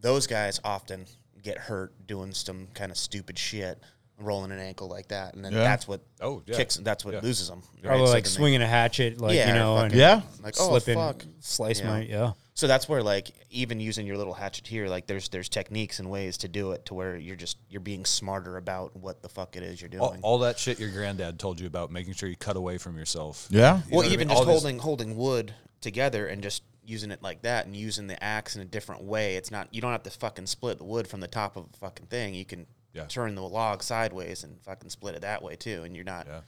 Those 0.01 0.27
guys 0.27 0.59
often 0.65 1.05
get 1.41 1.57
hurt 1.57 1.93
doing 2.07 2.33
some 2.33 2.67
kind 2.73 2.91
of 2.91 2.97
stupid 2.97 3.39
shit, 3.39 3.79
rolling 4.19 4.51
an 4.51 4.59
ankle 4.59 4.89
like 4.89 5.07
that, 5.07 5.33
and 5.33 5.45
then 5.45 5.53
Yeah. 5.53 5.59
that's 5.59 5.87
what 5.87 6.01
Oh, 6.19 6.43
yeah. 6.45 6.57
kicks. 6.57 6.75
That's 6.75 7.05
what 7.05 7.13
Yeah. 7.13 7.21
loses 7.21 7.47
them. 7.47 7.63
Probably 7.81 8.07
like 8.07 8.25
swinging 8.25 8.61
a 8.61 8.67
hatchet, 8.67 9.21
like 9.21 9.33
Yeah, 9.33 9.47
you 9.47 9.53
know, 9.53 9.77
and 9.77 9.93
Yeah. 9.93 10.23
like 10.43 10.55
oh 10.59 10.67
slipping, 10.67 10.95
fuck. 10.95 11.23
slice 11.39 11.79
Yeah. 11.79 11.87
my 11.87 12.01
yeah. 12.01 12.33
So 12.58 12.66
that's 12.66 12.89
where 12.89 13.03
like 13.03 13.30
even 13.51 13.80
using 13.80 14.08
your 14.08 14.18
little 14.18 14.34
hatchet 14.34 14.66
here, 14.66 14.88
like 14.88 15.05
there's 15.05 15.30
there's 15.30 15.47
techniques 15.47 15.99
and 15.99 16.10
ways 16.10 16.38
to 16.38 16.47
do 16.47 16.72
it 16.72 16.88
to 16.88 16.95
where 16.95 17.16
you're 17.16 17.36
just 17.36 17.60
you're 17.70 17.82
being 17.82 18.03
smarter 18.03 18.58
about 18.58 18.95
what 18.95 19.22
the 19.22 19.30
fuck 19.30 19.55
it 19.55 19.62
is 19.62 19.80
you're 19.80 19.89
doing. 19.89 20.01
All, 20.01 20.18
all 20.24 20.38
that 20.39 20.58
shit 20.58 20.80
your 20.80 20.89
granddad 20.89 21.38
told 21.38 21.60
you 21.60 21.68
about, 21.68 21.91
making 21.91 22.14
sure 22.16 22.28
you 22.28 22.36
cut 22.36 22.55
away 22.58 22.80
from 22.80 22.97
yourself. 22.97 23.47
Yeah. 23.51 23.78
You 23.78 23.84
well, 23.91 23.97
what 23.97 24.05
I 24.08 24.10
even 24.10 24.28
mean? 24.28 24.30
just 24.30 24.39
All 24.39 24.45
these- 24.45 24.62
holding 24.64 24.80
holding 24.80 25.16
wood 25.16 25.53
together 25.82 26.26
and 26.26 26.41
just 26.41 26.64
using 26.84 27.12
it 27.12 27.22
like 27.22 27.43
that 27.43 27.68
and 27.68 27.76
using 27.76 28.08
the 28.08 28.22
axe 28.24 28.55
in 28.55 28.64
a 28.64 28.66
different 28.66 29.03
way. 29.03 29.36
It's 29.36 29.51
not 29.51 29.68
you 29.72 29.80
don't 29.80 29.91
have 29.91 30.01
to 30.03 30.10
fucking 30.10 30.47
split 30.47 30.80
the 30.80 30.84
wood 30.84 31.08
from 31.08 31.20
the 31.20 31.28
top 31.28 31.58
of 31.58 31.66
a 31.72 31.78
fucking 31.78 32.08
thing. 32.08 32.34
You 32.34 32.43
can 32.45 32.66
Yeah. 32.91 33.05
turn 33.05 33.36
the 33.36 33.43
log 33.43 33.84
sideways 33.84 34.43
and 34.43 34.60
fucking 34.64 34.89
split 34.89 35.14
it 35.14 35.22
that 35.22 35.43
way 35.43 35.58
too. 35.58 35.84
And 35.84 35.95
you're 35.95 36.05
not, 36.05 36.26
Yeah. 36.26 36.41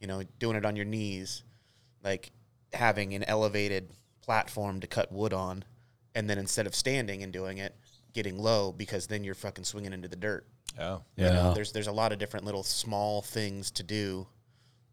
you 0.00 0.08
know, 0.08 0.24
doing 0.40 0.56
it 0.56 0.64
on 0.66 0.74
your 0.74 0.86
knees, 0.86 1.44
like 2.02 2.32
having 2.72 3.14
an 3.14 3.22
elevated 3.22 3.90
platform 4.22 4.80
to 4.80 4.86
cut 4.86 5.12
wood 5.12 5.32
on, 5.32 5.64
and 6.14 6.28
then 6.28 6.38
instead 6.38 6.66
of 6.66 6.74
standing 6.74 7.22
and 7.22 7.32
doing 7.32 7.58
it, 7.58 7.74
getting 8.12 8.38
low 8.38 8.72
because 8.72 9.06
then 9.06 9.24
you're 9.24 9.34
fucking 9.34 9.64
swinging 9.64 9.92
into 9.92 10.08
the 10.08 10.16
dirt. 10.16 10.46
Yeah. 10.76 10.98
You 11.16 11.24
know, 11.24 11.54
there's 11.54 11.72
there's 11.72 11.86
a 11.86 11.92
lot 11.92 12.12
of 12.12 12.18
different 12.18 12.46
little 12.46 12.62
small 12.62 13.22
things 13.22 13.70
to 13.72 13.82
do 13.82 14.26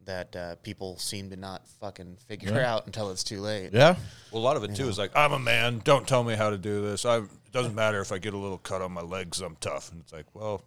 that 0.06 0.36
uh, 0.36 0.56
people 0.64 0.98
seem 0.98 1.30
to 1.30 1.36
not 1.36 1.68
fucking 1.80 2.18
figure 2.28 2.60
out 2.62 2.86
until 2.88 3.12
it's 3.12 3.24
too 3.24 3.40
late. 3.40 3.70
Yeah. 3.72 3.96
Well, 4.32 4.42
a 4.42 4.44
lot 4.44 4.58
of 4.58 4.64
it 4.64 4.76
too 4.76 4.88
is 4.88 4.98
like, 4.98 5.12
I'm 5.16 5.34
a 5.34 5.40
man. 5.40 5.82
Don't 5.84 6.08
tell 6.08 6.24
me 6.24 6.36
how 6.36 6.50
to 6.50 6.58
do 6.58 6.82
this. 6.82 7.06
I, 7.06 7.18
it 7.18 7.52
doesn't 7.52 7.76
matter 7.76 8.02
if 8.02 8.12
I 8.12 8.18
get 8.18 8.34
a 8.34 8.38
little 8.38 8.58
cut 8.58 8.82
on 8.82 8.92
my 8.92 9.02
legs. 9.02 9.40
I'm 9.40 9.56
tough. 9.58 9.92
And 9.92 10.02
it's 10.02 10.12
like, 10.12 10.26
well, 10.34 10.64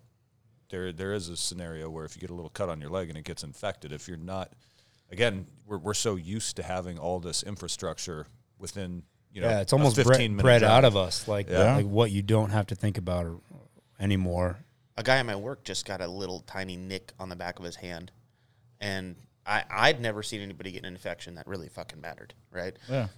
there 0.70 0.92
there 0.92 1.12
is 1.12 1.28
a 1.28 1.36
scenario 1.36 1.90
where 1.90 2.04
if 2.04 2.14
you 2.14 2.20
get 2.20 2.30
a 2.30 2.34
little 2.34 2.50
cut 2.50 2.68
on 2.68 2.80
your 2.80 2.90
leg 2.90 3.08
and 3.08 3.18
it 3.18 3.24
gets 3.24 3.42
infected, 3.42 3.92
if 3.92 4.06
you're 4.08 4.16
not, 4.16 4.52
again, 5.10 5.46
we're 5.66 5.78
we're 5.78 5.94
so 5.94 6.16
used 6.16 6.56
to 6.56 6.62
having 6.62 6.98
all 6.98 7.18
this 7.18 7.42
infrastructure 7.42 8.26
within, 8.62 9.02
you 9.32 9.42
know, 9.42 9.48
Yeah, 9.50 9.60
it's 9.60 9.72
a 9.72 9.76
almost 9.76 9.96
15 9.96 10.36
bred, 10.36 10.42
bred 10.42 10.58
drive. 10.60 10.70
out 10.70 10.84
of 10.86 10.96
us, 10.96 11.28
like 11.28 11.50
Yeah. 11.50 11.76
like 11.76 11.86
what 11.86 12.10
you 12.10 12.22
don't 12.22 12.50
have 12.50 12.66
to 12.68 12.74
think 12.74 12.96
about 12.96 13.42
anymore. 14.00 14.58
A 14.96 15.02
guy 15.02 15.18
at 15.18 15.26
my 15.26 15.36
work 15.36 15.64
just 15.64 15.84
got 15.84 16.00
a 16.00 16.06
little 16.06 16.40
tiny 16.40 16.76
nick 16.76 17.12
on 17.18 17.28
the 17.28 17.36
back 17.36 17.58
of 17.58 17.64
his 17.64 17.76
hand, 17.76 18.12
and 18.80 19.16
I 19.44 19.64
I'd 19.70 20.00
never 20.00 20.22
seen 20.22 20.40
anybody 20.40 20.70
get 20.72 20.80
an 20.84 20.92
infection 20.92 21.34
that 21.34 21.46
really 21.46 21.68
fucking 21.68 22.00
mattered. 22.00 22.34
Right? 22.50 22.76
Yeah. 22.88 23.08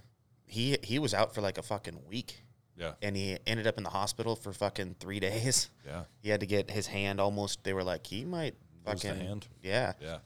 He 0.45 0.77
he 0.83 0.99
was 0.99 1.13
out 1.13 1.33
for 1.35 1.41
like 1.41 1.57
a 1.57 1.61
fucking 1.63 1.99
week, 2.07 2.43
Yeah. 2.77 2.93
and 3.01 3.15
he 3.15 3.37
ended 3.45 3.67
up 3.67 3.77
in 3.77 3.83
the 3.83 3.89
hospital 3.89 4.35
for 4.35 4.53
fucking 4.53 4.95
three 4.99 5.19
days. 5.29 5.69
Yeah. 5.85 6.03
He 6.21 6.29
had 6.29 6.39
to 6.39 6.45
get 6.47 6.71
his 6.71 6.87
hand 6.87 7.19
almost. 7.19 7.63
They 7.63 7.73
were 7.73 7.83
like, 7.83 8.07
he 8.07 8.23
might 8.25 8.55
Lose 8.85 9.01
the 9.01 9.07
fucking 9.09 9.25
hand? 9.27 9.47
Yeah. 9.61 9.93
Yeah. 9.99 10.19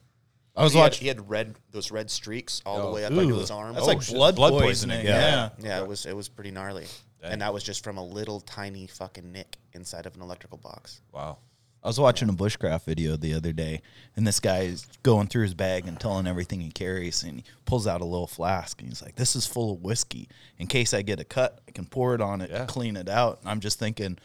I 0.56 0.64
was 0.64 0.72
he 0.72 0.78
had, 0.78 0.84
watching. 0.84 1.00
he 1.02 1.08
had 1.08 1.28
red 1.30 1.54
those 1.70 1.90
red 1.90 2.10
streaks 2.10 2.60
all 2.66 2.78
Oh. 2.80 2.86
the 2.88 2.92
way 2.92 3.04
up 3.04 3.12
Ooh, 3.12 3.20
into 3.20 3.36
his 3.38 3.50
arm. 3.50 3.74
That's 3.74 3.84
Oh, 3.84 3.88
like 3.88 4.02
shit. 4.02 4.14
blood, 4.14 4.36
Blood 4.36 4.50
poisoning. 4.52 4.98
poisoning, 4.98 5.06
Yeah. 5.06 5.50
yeah. 5.58 5.66
yeah, 5.78 5.80
it 5.82 5.86
was 5.88 6.06
it 6.06 6.16
was 6.16 6.28
pretty 6.28 6.50
gnarly, 6.50 6.86
Dang. 7.22 7.32
and 7.32 7.42
that 7.42 7.54
was 7.54 7.62
just 7.62 7.84
from 7.84 7.96
a 7.98 8.04
little 8.04 8.40
tiny 8.40 8.86
fucking 8.86 9.30
nick 9.32 9.56
inside 9.72 10.06
of 10.06 10.16
an 10.16 10.22
electrical 10.22 10.58
box. 10.58 11.00
Wow. 11.12 11.38
I 11.82 11.86
was 11.88 11.98
watching 11.98 12.28
a 12.28 12.34
bushcraft 12.34 12.84
video 12.84 13.16
the 13.16 13.32
other 13.32 13.54
day, 13.54 13.80
and 14.14 14.26
this 14.26 14.38
guy 14.38 14.64
is 14.64 14.86
going 15.02 15.28
through 15.28 15.44
his 15.44 15.54
bag 15.54 15.88
and 15.88 15.98
telling 15.98 16.26
everything 16.26 16.60
he 16.60 16.70
carries, 16.70 17.22
and 17.22 17.36
he 17.38 17.44
pulls 17.64 17.86
out 17.86 18.02
a 18.02 18.04
little 18.04 18.26
flask, 18.26 18.82
and 18.82 18.90
he's 18.90 19.00
like, 19.00 19.16
"This 19.16 19.34
is 19.34 19.46
full 19.46 19.72
of 19.72 19.80
whiskey. 19.80 20.28
In 20.58 20.66
case 20.66 20.92
I 20.92 21.00
get 21.00 21.20
a 21.20 21.24
cut, 21.24 21.58
I 21.66 21.70
can 21.70 21.86
pour 21.86 22.14
it 22.14 22.20
on 22.20 22.42
it 22.42 22.50
Yeah. 22.50 22.58
to 22.58 22.66
clean 22.66 22.96
it 22.98 23.08
out." 23.08 23.40
And 23.40 23.48
I'm 23.48 23.60
just 23.60 23.78
thinking, 23.78 24.18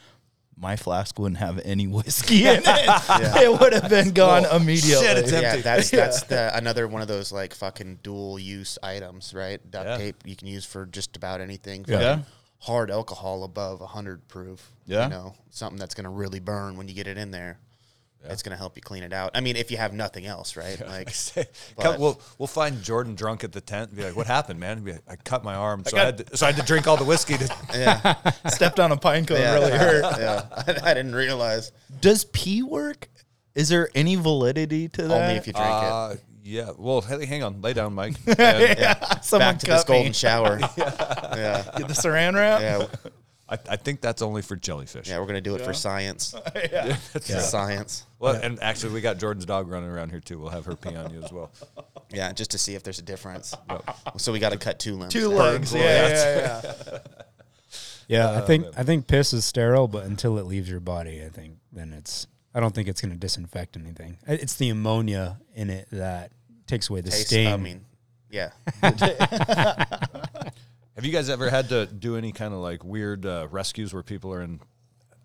my 0.57 0.75
flask 0.75 1.19
wouldn't 1.19 1.39
have 1.39 1.59
any 1.65 1.85
whiskey 1.97 2.45
in 2.47 2.61
it. 2.65 3.43
It 3.43 3.59
would 3.59 3.73
have 3.73 3.89
been 3.89 4.11
gone 4.13 4.45
immediately. 4.45 5.05
shit, 5.05 5.17
it's 5.17 5.31
Yeah, 5.31 5.39
empty. 5.39 5.61
that's 5.61 5.89
that's 5.91 6.23
the 6.23 6.55
another 6.57 6.87
one 6.87 7.01
of 7.01 7.07
those 7.07 7.31
like 7.31 7.53
fucking 7.53 7.99
dual 8.03 8.39
use 8.39 8.77
items, 8.81 9.33
right? 9.33 9.59
Duct 9.69 9.85
Yeah. 9.87 9.97
tape 9.97 10.15
you 10.25 10.35
can 10.35 10.47
use 10.47 10.65
for 10.65 10.85
just 10.85 11.15
about 11.17 11.41
anything. 11.41 11.85
Yeah. 11.87 11.97
Fucking 12.17 12.25
Hard 12.59 12.89
alcohol 12.89 13.43
above 13.43 13.79
hundred 13.81 14.27
proof. 14.27 14.71
Yeah. 14.87 15.03
You 15.03 15.09
know, 15.09 15.35
something 15.51 15.77
that's 15.77 15.93
gonna 15.93 16.09
really 16.09 16.39
burn 16.39 16.77
when 16.77 16.87
you 16.87 16.93
get 16.95 17.05
it 17.05 17.17
in 17.17 17.29
there. 17.31 17.59
It's 18.29 18.43
gonna 18.43 18.55
help 18.57 18.75
you 18.75 18.81
clean 18.81 19.03
it 19.03 19.13
out. 19.13 19.31
I 19.35 19.41
mean, 19.41 19.55
if 19.55 19.71
you 19.71 19.77
have 19.77 19.93
nothing 19.93 20.25
else, 20.25 20.55
right? 20.55 20.79
Like, 20.87 21.13
Come, 21.79 21.99
we'll 21.99 22.19
we'll 22.37 22.47
find 22.47 22.81
Jordan 22.83 23.15
drunk 23.15 23.43
at 23.43 23.51
the 23.51 23.61
tent 23.61 23.89
and 23.89 23.97
be 23.97 24.03
like, 24.05 24.15
"What 24.15 24.27
happened, 24.27 24.59
man?" 24.59 24.83
Be 24.83 24.93
like, 24.93 25.01
I 25.07 25.15
cut 25.17 25.43
my 25.43 25.55
arm, 25.55 25.83
so 25.85 25.97
I, 25.97 26.01
had 26.05 26.17
to, 26.19 26.37
so 26.37 26.45
I 26.45 26.51
had 26.51 26.59
to 26.61 26.65
drink 26.65 26.87
all 26.87 26.97
the 26.97 27.03
whiskey. 27.05 27.37
To, 27.37 27.55
yeah, 27.73 28.31
Stepped 28.49 28.79
on 28.79 28.91
a 28.91 28.97
pine 28.97 29.25
cone, 29.25 29.39
yeah, 29.39 29.53
really 29.55 29.71
hurt. 29.71 30.03
Yeah, 30.19 30.45
I, 30.51 30.91
I 30.91 30.93
didn't 30.93 31.15
realize. 31.15 31.71
Does 32.01 32.25
pee 32.25 32.61
work? 32.63 33.09
Is 33.55 33.69
there 33.69 33.89
any 33.95 34.15
validity 34.15 34.87
to 34.89 35.01
that? 35.07 35.11
Only 35.11 35.35
if 35.35 35.47
you 35.47 35.53
drink 35.53 35.67
it. 35.67 35.71
uh, 35.71 36.15
yeah. 36.43 36.71
Well, 36.77 37.01
hey, 37.01 37.25
hang 37.25 37.41
on, 37.43 37.61
lay 37.61 37.73
down, 37.73 37.93
Mike. 37.93 38.15
And, 38.37 39.23
Someone 39.23 39.53
Back 39.53 39.59
to 39.59 39.65
this 39.65 39.83
cut 39.83 39.89
me. 39.89 39.95
golden 39.95 40.13
shower. 40.13 40.59
yeah, 40.59 41.63
Get 41.77 41.87
the 41.87 41.93
saran 41.93 42.35
wrap. 42.35 42.61
yeah. 42.61 42.85
I, 43.47 43.59
I 43.69 43.75
think 43.75 44.01
that's 44.01 44.21
only 44.23 44.41
for 44.41 44.55
jellyfish. 44.55 45.07
Yeah, 45.07 45.19
we're 45.19 45.27
gonna 45.27 45.41
do 45.41 45.55
it 45.55 45.61
for 45.61 45.73
science. 45.73 46.33
yeah, 46.55 46.95
science. 47.39 48.05
Well, 48.19 48.35
and 48.41 48.59
actually, 48.63 48.93
we 48.93 49.01
got 49.01 49.19
Jordan's 49.19 49.45
dog 49.45 49.67
running 49.69 49.89
around 49.89 50.09
here 50.09 50.19
too. 50.21 50.39
We'll 50.39 50.49
have 50.49 50.65
her 50.65 50.75
pee 50.75 50.95
on 50.95 51.13
you 51.13 51.21
as 51.21 51.31
well. 51.31 51.51
Yeah, 52.11 52.31
just 52.31 52.51
to 52.51 52.57
see 52.57 52.75
if 52.75 52.83
there's 52.83 52.99
a 52.99 53.03
difference. 53.03 53.53
So 54.17 54.31
we 54.31 54.39
got 54.39 54.51
to 54.51 54.57
cut 54.57 54.79
two 54.79 54.95
limbs. 54.95 55.11
Two 55.11 55.27
legs. 55.27 55.73
Yeah, 55.73 55.81
yeah, 56.07 56.61
yeah. 56.87 56.97
Yeah, 58.07 58.37
I 58.37 58.41
think 58.41 58.65
I 58.77 58.83
think 58.83 59.07
piss 59.07 59.33
is 59.33 59.43
sterile, 59.43 59.87
but 59.87 60.05
until 60.05 60.37
it 60.37 60.43
leaves 60.45 60.69
your 60.69 60.79
body, 60.79 61.23
I 61.25 61.29
think 61.29 61.57
then 61.73 61.91
it's. 61.93 62.27
I 62.53 62.59
don't 62.61 62.73
think 62.73 62.87
it's 62.87 63.01
going 63.01 63.11
to 63.11 63.17
disinfect 63.19 63.75
anything. 63.75 64.17
I- 64.27 64.33
It's 64.33 64.55
the 64.55 64.69
ammonia 64.69 65.39
in 65.55 65.69
it 65.69 65.87
that 65.91 66.31
takes 66.67 66.89
away 66.89 67.01
the 67.01 67.09
Taste- 67.09 67.27
stain. 67.27 67.51
I 67.53 67.57
mean, 67.57 67.85
yeah. 68.29 68.51
Have 71.05 71.13
you 71.13 71.19
guys 71.19 71.29
ever 71.29 71.51
had 71.51 71.69
to 71.69 71.85
do 71.85 72.15
any 72.17 72.31
kind 72.31 72.51
of 72.51 72.61
like 72.61 72.83
weird 72.83 73.27
uh, 73.27 73.47
rescues 73.51 73.93
where 73.93 74.01
people 74.01 74.33
are 74.33 74.41
in? 74.41 74.59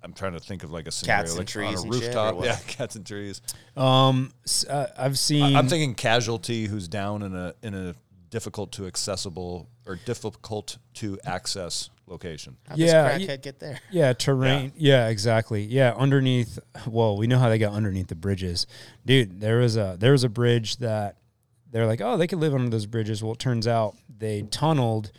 I'm 0.03 0.13
trying 0.13 0.35
to 0.35 0.41
think 0.41 0.63
of 0.63 0.71
like 0.71 0.87
a 0.87 0.91
scenario 0.91 1.23
Cats 1.23 1.31
and 1.33 1.39
like 1.39 1.47
trees 1.49 1.69
on 1.69 1.75
a 1.75 1.81
and 1.81 1.95
shit, 1.95 2.03
or 2.03 2.07
rooftop. 2.07 2.35
what? 2.35 2.45
yeah, 2.45 2.59
cats 2.67 2.97
and 2.97 3.07
trees. 3.07 3.41
um, 3.79 4.31
s- 4.45 4.67
uh, 4.67 4.91
I've 4.99 5.19
seen. 5.19 5.57
I'm 5.57 5.69
thinking 5.69 5.95
casualty 5.95 6.67
who's 6.67 6.87
down 6.87 7.23
in 7.23 7.35
a 7.35 7.55
in 7.63 7.75
a 7.75 7.95
difficult 8.29 8.73
to 8.73 8.87
accessible 8.87 9.69
or 9.87 9.97
difficult 9.97 10.77
to 10.95 11.19
access 11.25 11.89
location. 12.07 12.59
How 12.69 12.75
Yeah, 12.77 13.09
does 13.19 13.21
y- 13.21 13.27
crackhead 13.27 13.43
get 13.43 13.59
there? 13.61 13.81
Yeah, 13.91 14.13
terrain. 14.13 14.73
Yeah. 14.77 15.09
exactly. 15.09 15.63
Yeah, 15.65 15.95
underneath. 15.97 16.59
Well, 16.87 17.17
we 17.17 17.27
know 17.27 17.39
how 17.39 17.49
they 17.49 17.57
got 17.59 17.73
underneath 17.73 18.09
the 18.09 18.15
bridges, 18.17 18.67
dude. 19.07 19.41
There 19.41 19.61
was 19.61 19.77
a 19.79 19.97
there 19.99 20.13
was 20.13 20.25
a 20.25 20.29
bridge 20.29 20.77
that 20.79 21.17
they're 21.71 21.87
like, 21.87 22.03
oh, 22.03 22.19
they 22.19 22.27
could 22.27 22.39
live 22.39 22.55
under 22.55 22.69
those 22.69 22.85
bridges. 22.87 23.23
Well, 23.23 23.33
it 23.33 23.39
turns 23.39 23.67
out 23.67 23.97
they 24.19 24.43
tunneled 24.43 25.11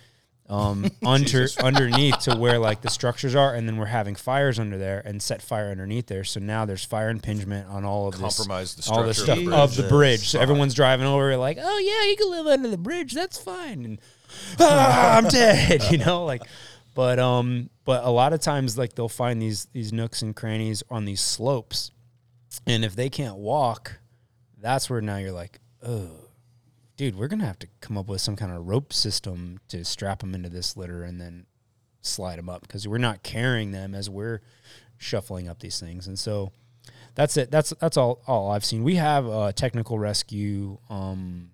um, 0.52 0.92
under 1.06 1.48
underneath 1.64 2.20
to 2.20 2.36
where 2.36 2.60
like 2.60 2.82
the 2.82 2.90
structures 2.90 3.34
are, 3.34 3.56
and 3.56 3.68
then 3.68 3.78
we're 3.78 3.86
having 3.86 4.16
fires 4.16 4.60
under 4.60 4.78
there 4.78 5.02
and 5.06 5.22
set 5.22 5.42
fire 5.42 5.72
underneath 5.72 6.08
there. 6.08 6.26
So 6.26 6.40
now 6.40 6.66
there's 6.66 6.84
fire 6.84 7.10
impingement 7.10 7.70
on 7.70 7.86
all 7.86 8.08
of 8.10 8.20
this, 8.20 8.38
the 8.38 8.54
all 8.54 8.66
structure 8.66 9.14
stuff 9.14 9.38
of 9.40 9.54
of 9.54 9.76
the 9.76 9.88
bridge. 9.88 10.28
So 10.30 10.40
everyone's 10.40 10.74
driving 10.74 11.08
over 11.08 11.36
like, 11.38 11.58
oh 11.60 11.78
yeah, 11.80 12.10
you 12.10 12.18
can 12.18 12.30
live 12.30 12.48
under 12.48 12.68
the 12.68 12.78
bridge. 12.78 13.14
That's 13.14 13.38
fine. 13.38 13.86
And 13.86 14.02
ah, 14.60 15.18
I'm 15.18 15.24
dead. 15.30 15.84
You 15.92 15.98
know, 15.98 16.26
like, 16.26 16.42
but 16.94 17.18
um, 17.18 17.70
but 17.86 18.04
a 18.04 18.10
lot 18.10 18.34
of 18.34 18.42
times 18.42 18.78
like 18.78 18.94
they'll 18.94 19.10
find 19.10 19.42
these 19.42 19.66
these 19.72 19.94
nooks 19.94 20.22
and 20.22 20.36
crannies 20.36 20.84
on 20.90 21.06
these 21.06 21.22
slopes, 21.22 21.92
and 22.68 22.84
if 22.84 22.96
they 22.96 23.10
can't 23.10 23.38
walk, 23.38 24.00
that's 24.60 24.90
where 24.90 25.02
now 25.02 25.18
you're 25.18 25.32
like, 25.32 25.60
oh, 25.82 26.21
dude, 27.02 27.18
we're 27.18 27.28
gonna 27.28 27.48
have 27.48 27.58
to 27.58 27.68
come 27.80 27.98
up 27.98 28.08
with 28.08 28.22
some 28.22 28.36
kind 28.36 28.52
of 28.52 28.68
rope 28.68 28.94
system 28.94 29.60
to 29.68 29.84
strap 29.84 30.20
them 30.20 30.36
into 30.36 30.50
this 30.50 30.78
litter 30.78 31.02
and 31.02 31.20
then 31.20 31.48
slide 32.02 32.38
them 32.38 32.48
up 32.48 32.62
because 32.62 32.88
we're 32.88 33.00
not 33.00 33.24
carrying 33.24 33.72
them 33.72 33.96
as 33.96 34.08
we're 34.08 34.40
shuffling 35.00 35.48
up 35.48 35.58
these 35.62 35.80
things, 35.80 36.06
and 36.06 36.20
so 36.20 36.52
that's 37.16 37.38
it. 37.38 37.50
That's 37.50 37.72
that's 37.80 37.98
all 37.98 38.22
all 38.28 38.52
I've 38.52 38.64
seen. 38.64 38.84
We 38.84 38.96
have 38.98 39.28
uh, 39.28 39.52
technical 39.52 39.98
rescue 39.98 40.78
um, 40.92 41.50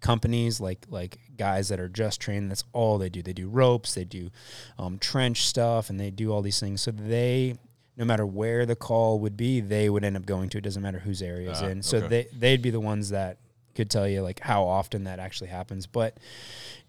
companies 0.00 0.60
like 0.62 0.86
like 0.88 1.18
guys 1.36 1.68
that 1.68 1.78
are 1.78 1.90
just 1.90 2.18
trained. 2.18 2.50
That's 2.50 2.64
all 2.72 2.96
they 2.96 3.10
do. 3.10 3.20
They 3.22 3.34
do 3.34 3.50
ropes, 3.50 3.94
they 3.94 4.06
do 4.06 4.30
um, 4.78 4.98
trench 4.98 5.46
stuff, 5.46 5.90
and 5.90 6.00
they 6.00 6.10
do 6.10 6.32
all 6.32 6.40
these 6.40 6.58
things. 6.58 6.80
So 6.80 6.90
they, 6.90 7.58
no 7.98 8.06
matter 8.06 8.24
where 8.24 8.64
the 8.64 8.76
call 8.76 9.18
would 9.20 9.36
be, 9.36 9.60
they 9.60 9.90
would 9.90 10.04
end 10.04 10.16
up 10.16 10.24
going 10.24 10.48
to. 10.48 10.56
It 10.58 10.64
doesn't 10.64 10.82
matter 10.82 11.00
whose 11.00 11.20
area 11.20 11.50
is 11.50 11.60
Ah, 11.60 11.66
in. 11.66 11.82
So 11.82 11.98
okay. 11.98 12.08
they 12.08 12.26
they'd 12.32 12.62
be 12.62 12.70
the 12.70 12.80
ones 12.80 13.10
that 13.10 13.36
could 13.76 13.90
tell 13.90 14.08
you 14.08 14.22
like 14.22 14.40
how 14.40 14.64
often 14.64 15.04
that 15.04 15.18
actually 15.18 15.50
happens. 15.50 15.86
But 15.86 16.18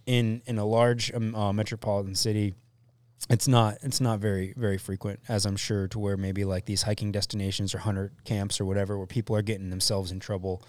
in 0.07 0.41
in 0.47 0.57
a 0.57 0.65
large 0.65 1.13
um, 1.13 1.35
uh, 1.35 1.53
metropolitan 1.53 2.15
city 2.15 2.55
it's 3.29 3.47
not 3.47 3.77
it's 3.81 3.99
not 3.99 4.19
very 4.19 4.53
very 4.55 4.77
frequent 4.77 5.19
as 5.27 5.45
i'm 5.45 5.57
sure 5.57 5.87
to 5.87 5.97
where 5.97 6.15
maybe 6.15 6.45
like 6.45 6.65
these 6.65 6.83
hiking 6.83 7.11
destinations 7.11 7.73
or 7.73 7.79
hunter 7.79 8.11
camps 8.23 8.61
or 8.61 8.65
whatever 8.65 8.95
where 8.95 9.07
people 9.07 9.35
are 9.35 9.41
getting 9.41 9.71
themselves 9.71 10.11
in 10.11 10.19
trouble 10.19 10.63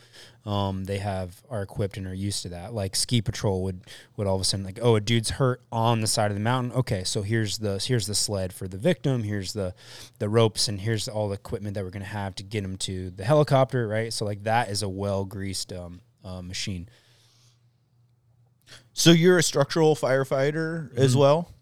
um, 0.48 0.84
they 0.84 0.96
have 0.96 1.42
are 1.50 1.60
equipped 1.60 1.98
and 1.98 2.06
are 2.06 2.14
used 2.14 2.42
to 2.42 2.48
that. 2.48 2.72
Like 2.72 2.96
ski 2.96 3.20
patrol 3.20 3.62
would 3.64 3.82
would 4.16 4.26
all 4.26 4.36
of 4.36 4.40
a 4.40 4.44
sudden 4.44 4.64
like 4.64 4.78
oh 4.80 4.94
a 4.94 5.00
dude's 5.00 5.28
hurt 5.30 5.60
on 5.70 6.00
the 6.00 6.06
side 6.06 6.30
of 6.30 6.36
the 6.36 6.42
mountain. 6.42 6.72
Okay 6.72 7.04
so 7.04 7.20
here's 7.20 7.58
the 7.58 7.78
here's 7.86 8.06
the 8.06 8.14
sled 8.14 8.54
for 8.54 8.66
the 8.66 8.78
victim. 8.78 9.24
Here's 9.24 9.52
the 9.52 9.74
the 10.18 10.28
ropes 10.30 10.66
and 10.66 10.80
here's 10.80 11.06
all 11.06 11.28
the 11.28 11.34
equipment 11.34 11.74
that 11.74 11.84
we're 11.84 11.90
going 11.90 12.02
to 12.02 12.08
have 12.08 12.34
to 12.36 12.42
get 12.42 12.64
him 12.64 12.78
to 12.78 13.10
the 13.10 13.24
helicopter 13.24 13.86
right? 13.86 14.10
So 14.10 14.24
like 14.24 14.44
that 14.44 14.70
is 14.70 14.82
a 14.82 14.88
well 14.88 15.26
greased 15.26 15.70
um, 15.70 16.00
uh, 16.24 16.42
machine 16.42 16.88
So 18.92 19.10
you're 19.10 19.38
a 19.38 19.42
structural 19.42 19.94
firefighter 19.94 20.96
as 20.96 21.16
well. 21.16 21.52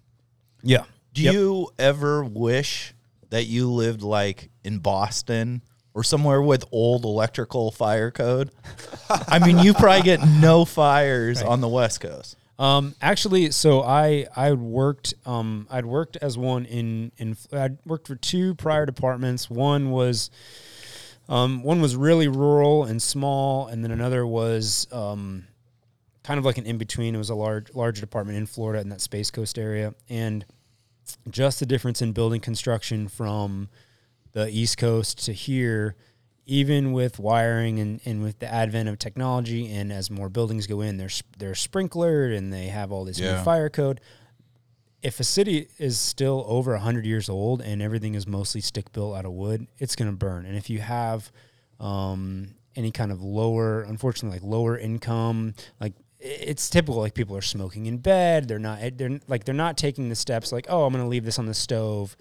yeah 0.63 0.85
Do 1.13 1.23
you 1.23 1.69
ever 1.79 2.25
wish 2.25 2.95
that 3.31 3.45
you 3.45 3.71
lived 3.71 4.03
like 4.03 4.51
in 4.65 4.79
Boston 4.79 5.63
or 5.95 6.05
somewhere 6.05 6.43
with 6.43 6.65
old 6.73 7.05
electrical 7.05 7.71
fire 7.71 8.11
code? 8.11 8.51
I 9.11 9.39
mean, 9.39 9.59
you 9.59 9.75
probably 9.75 10.03
get 10.03 10.21
no 10.27 10.65
fires 10.65 11.43
on 11.43 11.61
the 11.61 11.69
West 11.69 12.01
Coast. 12.01 12.37
Um, 12.59 12.95
actually, 13.03 13.51
so 13.51 13.83
I 13.83 14.27
I 14.35 14.53
worked 14.53 15.13
um 15.27 15.67
I'd 15.71 15.85
worked 15.85 16.17
as 16.17 16.39
one 16.39 16.65
in 16.65 17.13
in 17.19 17.37
I'd 17.53 17.79
worked 17.85 18.07
for 18.09 18.17
two 18.17 18.55
prior 18.55 18.87
departments. 18.87 19.51
One 19.51 19.91
was 19.91 20.31
um 21.29 21.63
one 21.63 21.81
was 21.81 21.97
really 21.97 22.29
rural 22.29 22.85
and 22.85 23.01
small, 23.03 23.67
and 23.67 23.83
then 23.83 23.91
another 23.91 24.27
was 24.27 24.87
um 24.93 25.47
kind 26.23 26.39
of 26.39 26.45
like 26.45 26.59
an 26.59 26.67
in 26.67 26.79
between. 26.79 27.15
It 27.15 27.19
was 27.19 27.31
a 27.31 27.35
large 27.35 27.75
large 27.75 28.01
department 28.01 28.39
in 28.39 28.47
Florida 28.47 28.81
in 28.81 28.89
that 28.91 29.01
Space 29.01 29.31
Coast 29.31 29.59
area, 29.59 29.95
and 30.09 30.45
just 31.31 31.61
the 31.61 31.67
difference 31.67 32.03
in 32.03 32.13
building 32.13 32.41
construction 32.41 33.09
from 33.09 33.69
the 34.33 34.49
East 34.49 34.77
Coast 34.77 35.25
to 35.25 35.33
here, 35.33 35.95
even 36.47 36.93
with 36.93 37.19
wiring 37.19 37.79
and, 37.79 38.01
and 38.05 38.23
with 38.23 38.39
the 38.41 38.53
advent 38.53 38.89
of 38.89 38.99
technology, 38.99 39.73
and 39.73 39.93
as 39.93 40.11
more 40.11 40.29
buildings 40.29 40.67
go 40.67 40.81
in, 40.81 40.97
they're 40.97 41.09
they're 41.39 41.53
sprinklered 41.53 42.37
and 42.37 42.53
they 42.53 42.67
have 42.67 42.93
all 42.93 43.05
this 43.05 43.19
Yeah. 43.19 43.37
new 43.39 43.43
fire 43.45 43.69
code. 43.71 44.01
If 45.07 45.21
a 45.21 45.25
city 45.25 45.69
is 45.79 45.99
still 45.99 46.45
over 46.49 46.77
hundred 46.77 47.07
years 47.07 47.29
old 47.29 47.63
and 47.63 47.81
everything 47.81 48.15
is 48.15 48.27
mostly 48.27 48.61
stick 48.61 48.93
built 48.93 49.17
out 49.17 49.25
of 49.25 49.33
wood, 49.33 49.67
it's 49.79 49.97
going 49.97 50.11
to 50.11 50.17
burn. 50.17 50.47
And 50.47 50.57
if 50.57 50.69
you 50.69 50.81
have 50.81 51.31
um, 51.81 52.55
any 52.75 52.91
kind 52.91 53.13
of 53.13 53.23
lower, 53.23 53.83
unfortunately, 53.83 54.39
like 54.39 54.47
lower 54.47 54.77
income, 54.79 55.55
like 55.81 55.95
it's 56.19 56.71
typical 56.71 57.01
like 57.01 57.15
people 57.15 57.37
are 57.37 57.43
smoking 57.43 57.85
in 57.85 57.99
bed 57.99 58.49
they're 58.49 58.59
not 58.59 58.81
they're 58.97 59.21
like 59.29 59.45
they're 59.45 59.55
not 59.55 59.77
taking 59.77 60.09
the 60.09 60.15
steps 60.15 60.51
like 60.51 60.65
oh 60.71 60.87
i'm 60.87 60.93
going 60.93 61.05
to 61.05 61.09
leave 61.09 61.27
this 61.27 61.39
on 61.39 61.45
the 61.45 61.53
stove 61.53 62.17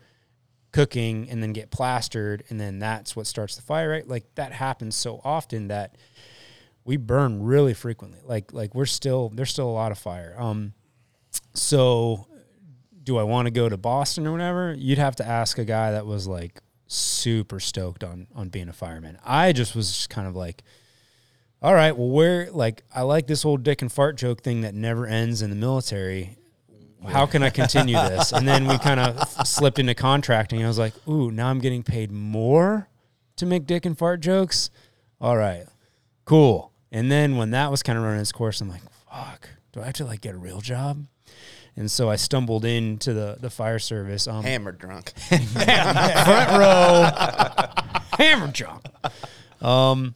cooking 0.75 1.29
and 1.29 1.41
then 1.41 1.53
get 1.53 1.71
plastered 1.71 2.43
and 2.49 2.59
then 2.59 2.79
that's 2.79 3.15
what 3.15 3.25
starts 3.25 3.55
the 3.55 3.61
fire 3.61 3.89
right? 3.89 4.05
Like 4.05 4.25
that 4.35 4.51
happens 4.51 4.97
so 4.97 5.21
often 5.23 5.69
that 5.69 5.95
we 6.83 6.97
burn 6.97 7.41
really 7.41 7.73
frequently. 7.73 8.19
Like 8.25 8.51
like 8.51 8.75
we're 8.75 8.85
still 8.85 9.29
there's 9.29 9.51
still 9.51 9.69
a 9.69 9.71
lot 9.71 9.93
of 9.93 9.97
fire. 9.97 10.35
Um 10.37 10.73
so 11.53 12.27
do 13.05 13.17
i 13.17 13.23
want 13.23 13.45
to 13.45 13.51
go 13.51 13.69
to 13.69 13.77
boston 13.77 14.27
or 14.27 14.33
whatever 14.33 14.75
you'd 14.77 14.97
have 14.97 15.15
to 15.15 15.25
ask 15.25 15.57
a 15.57 15.65
guy 15.65 15.91
that 15.91 16.05
was 16.05 16.27
like 16.27 16.59
super 16.87 17.59
stoked 17.59 18.03
on 18.03 18.27
on 18.35 18.49
being 18.49 18.67
a 18.67 18.73
fireman 18.73 19.17
i 19.25 19.53
just 19.53 19.75
was 19.75 19.91
just 19.91 20.09
kind 20.09 20.27
of 20.27 20.35
like 20.35 20.63
all 21.65 21.73
right, 21.73 21.97
well, 21.97 22.09
where 22.09 22.51
like 22.51 22.83
I 22.93 23.01
like 23.01 23.25
this 23.25 23.43
old 23.43 23.63
dick 23.63 23.81
and 23.81 23.91
fart 23.91 24.17
joke 24.17 24.43
thing 24.43 24.61
that 24.61 24.75
never 24.75 25.07
ends 25.07 25.41
in 25.41 25.49
the 25.49 25.55
military. 25.55 26.37
How 27.07 27.25
can 27.25 27.41
I 27.41 27.49
continue 27.49 27.95
this? 27.95 28.31
And 28.31 28.47
then 28.47 28.67
we 28.67 28.77
kind 28.77 28.99
of 28.99 29.27
slipped 29.47 29.79
into 29.79 29.95
contracting. 29.95 30.63
I 30.63 30.67
was 30.67 30.77
like, 30.77 30.93
ooh, 31.07 31.31
now 31.31 31.47
I'm 31.47 31.57
getting 31.57 31.81
paid 31.81 32.11
more 32.11 32.87
to 33.37 33.47
make 33.47 33.65
dick 33.65 33.83
and 33.83 33.97
fart 33.97 34.21
jokes. 34.21 34.69
All 35.19 35.37
right, 35.37 35.65
cool. 36.23 36.71
And 36.91 37.11
then 37.11 37.35
when 37.35 37.49
that 37.49 37.71
was 37.71 37.81
kind 37.81 37.97
of 37.97 38.03
running 38.03 38.21
its 38.21 38.31
course, 38.31 38.61
I'm 38.61 38.69
like, 38.69 38.83
fuck, 39.11 39.49
do 39.71 39.81
I 39.81 39.85
have 39.85 39.93
to 39.95 40.05
like 40.05 40.21
get 40.21 40.35
a 40.35 40.37
real 40.37 40.61
job? 40.61 41.07
And 41.77 41.91
so 41.91 42.09
I 42.09 42.15
stumbled 42.15 42.63
into 42.65 43.13
the 43.13 43.37
the 43.39 43.49
fire 43.49 43.79
service. 43.79 44.27
Um, 44.27 44.43
Hammered 44.43 44.77
drunk. 44.79 45.11
front 45.19 46.51
row, 46.57 47.09
hammer 48.17 48.47
drunk. 48.51 48.85
Um, 49.61 50.15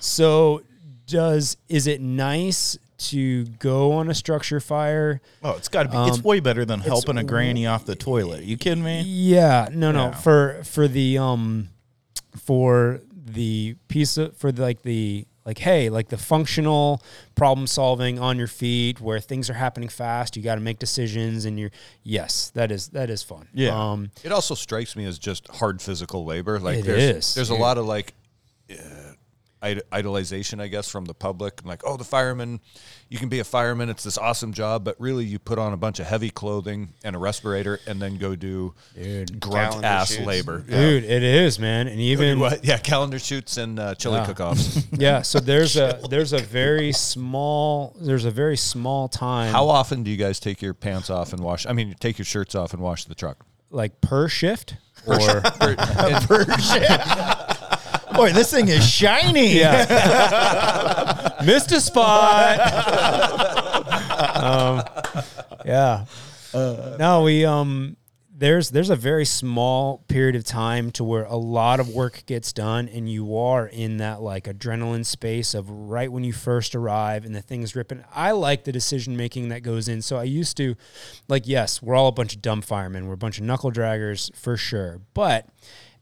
so 0.00 0.62
does 1.06 1.56
is 1.68 1.86
it 1.86 2.00
nice 2.00 2.76
to 2.98 3.44
go 3.44 3.92
on 3.92 4.08
a 4.10 4.14
structure 4.14 4.58
fire? 4.58 5.20
Oh, 5.42 5.52
it's 5.52 5.68
got 5.68 5.84
to 5.84 5.88
be. 5.90 5.96
it's 6.08 6.18
Um, 6.18 6.22
way 6.24 6.40
better 6.40 6.64
than 6.64 6.80
helping 6.80 7.18
a 7.18 7.24
granny 7.24 7.66
off 7.66 7.84
the 7.84 7.94
toilet. 7.94 8.44
You 8.44 8.56
kidding 8.56 8.82
me? 8.82 9.02
Yeah, 9.02 9.68
no, 9.72 9.92
no. 9.92 10.06
Yeah. 10.06 10.10
For 10.12 10.60
for 10.64 10.88
the 10.88 11.18
um, 11.18 11.68
for 12.36 13.00
the 13.14 13.76
piece 13.88 14.16
of 14.16 14.36
for 14.36 14.50
the, 14.50 14.62
like 14.62 14.82
the 14.82 15.26
like 15.46 15.58
hey 15.58 15.88
like 15.88 16.08
the 16.08 16.16
functional 16.18 17.00
problem 17.36 17.66
solving 17.66 18.18
on 18.18 18.36
your 18.36 18.48
feet 18.48 19.00
where 19.00 19.20
things 19.20 19.48
are 19.48 19.54
happening 19.54 19.88
fast 19.88 20.36
you 20.36 20.42
got 20.42 20.56
to 20.56 20.60
make 20.60 20.78
decisions 20.78 21.44
and 21.44 21.58
you're 21.58 21.70
yes 22.02 22.50
that 22.50 22.70
is 22.72 22.88
that 22.88 23.08
is 23.08 23.22
fun 23.22 23.48
Yeah. 23.54 23.70
um 23.92 24.10
It 24.24 24.32
also 24.32 24.54
strikes 24.54 24.96
me 24.96 25.04
as 25.06 25.18
just 25.18 25.46
hard 25.48 25.80
physical 25.80 26.24
labor. 26.24 26.58
Like 26.58 26.78
It 26.78 26.84
there's, 26.84 27.16
is. 27.16 27.34
There's 27.34 27.50
a 27.50 27.54
lot 27.54 27.78
of 27.78 27.86
like, 27.86 28.12
uh, 28.70 29.12
idolization, 29.92 30.60
I 30.60 30.68
guess, 30.68 30.88
from 30.88 31.04
the 31.06 31.14
public. 31.14 31.60
I'm 31.62 31.68
Like, 31.68 31.82
oh, 31.84 31.96
the 31.96 32.04
fireman, 32.04 32.60
you 33.08 33.18
can 33.18 33.28
be 33.28 33.38
a 33.38 33.44
fireman. 33.44 33.88
It's 33.88 34.02
this 34.04 34.18
awesome 34.18 34.52
job, 34.52 34.84
but 34.84 34.96
really, 35.00 35.24
you 35.24 35.38
put 35.38 35.58
on 35.58 35.72
a 35.72 35.76
bunch 35.76 36.00
of 36.00 36.06
heavy 36.06 36.30
clothing 36.30 36.92
and 37.04 37.14
a 37.14 37.18
respirator, 37.18 37.78
and 37.86 38.00
then 38.02 38.16
go 38.18 38.34
do 38.34 38.74
Dude. 38.94 39.38
grunt 39.40 39.84
ass 39.84 40.12
shoots. 40.14 40.26
labor. 40.26 40.58
Dude, 40.58 41.04
it 41.04 41.22
is, 41.22 41.58
man. 41.58 41.86
And 41.86 41.96
Go 41.96 42.02
even 42.02 42.40
what? 42.40 42.64
Yeah, 42.64 42.78
calendar 42.78 43.18
shoots 43.18 43.56
and 43.58 43.78
uh, 43.78 43.94
chili 43.94 44.16
Yeah. 44.16 44.26
cook-offs. 44.26 44.84
yeah, 44.92 45.22
so 45.22 45.38
there's 45.40 45.76
a 45.76 46.00
there's 46.10 46.32
a 46.32 46.38
very 46.38 46.92
small 46.92 47.94
there's 48.00 48.24
a 48.24 48.30
very 48.30 48.56
small 48.56 49.08
time 49.08 49.52
How 49.52 49.68
often 49.68 50.02
do 50.02 50.10
you 50.10 50.16
guys 50.16 50.40
take 50.40 50.60
your 50.62 50.74
pants 50.74 51.10
off 51.10 51.32
and 51.32 51.42
wash? 51.42 51.66
I 51.66 51.72
mean, 51.72 51.94
take 52.00 52.18
your 52.18 52.24
shirts 52.26 52.54
off 52.54 52.72
and 52.72 52.82
wash 52.82 53.04
the 53.04 53.14
truck. 53.14 53.44
like 53.70 54.00
per 54.00 54.28
shift 54.28 54.74
or 55.06 55.42
Boy, 58.16 58.32
this 58.32 58.50
thing 58.50 58.68
is 58.68 58.88
shiny. 58.88 59.54
yeah. 59.58 61.36
Missed 61.44 61.72
a 61.72 61.80
spot. 61.80 62.60
Um, 64.36 64.82
yeah. 65.64 66.06
No 66.54 67.22
we 67.24 67.44
um 67.44 67.96
there's 68.38 68.70
there's 68.70 68.90
a 68.90 68.96
very 68.96 69.24
small 69.24 70.04
period 70.08 70.36
of 70.36 70.44
time 70.44 70.90
to 70.92 71.02
where 71.02 71.24
a 71.24 71.36
lot 71.36 71.80
of 71.80 71.88
work 71.88 72.22
gets 72.26 72.52
done 72.52 72.86
and 72.88 73.10
you 73.10 73.36
are 73.36 73.66
in 73.66 73.96
that 73.96 74.20
like 74.20 74.44
adrenaline 74.44 75.06
space 75.06 75.54
of 75.54 75.70
right 75.70 76.12
when 76.12 76.22
you 76.22 76.34
first 76.34 76.74
arrive 76.74 77.24
and 77.24 77.34
the 77.34 77.40
thing's 77.40 77.74
ripping. 77.74 78.04
I 78.14 78.32
like 78.32 78.64
the 78.64 78.72
decision 78.72 79.16
making 79.16 79.48
that 79.48 79.62
goes 79.62 79.88
in. 79.88 80.02
So 80.02 80.18
i 80.18 80.24
used 80.24 80.56
to 80.58 80.76
like 81.28 81.46
yes 81.46 81.80
we're 81.80 81.94
all 81.94 82.08
a 82.08 82.12
bunch 82.12 82.34
of 82.34 82.42
dumb 82.42 82.60
firemen. 82.60 83.06
We're 83.06 83.14
a 83.14 83.18
bunch 83.18 83.38
of 83.38 83.44
knuckle 83.44 83.72
draggers 83.72 84.34
for 84.36 84.56
sure. 84.56 85.00
But 85.14 85.48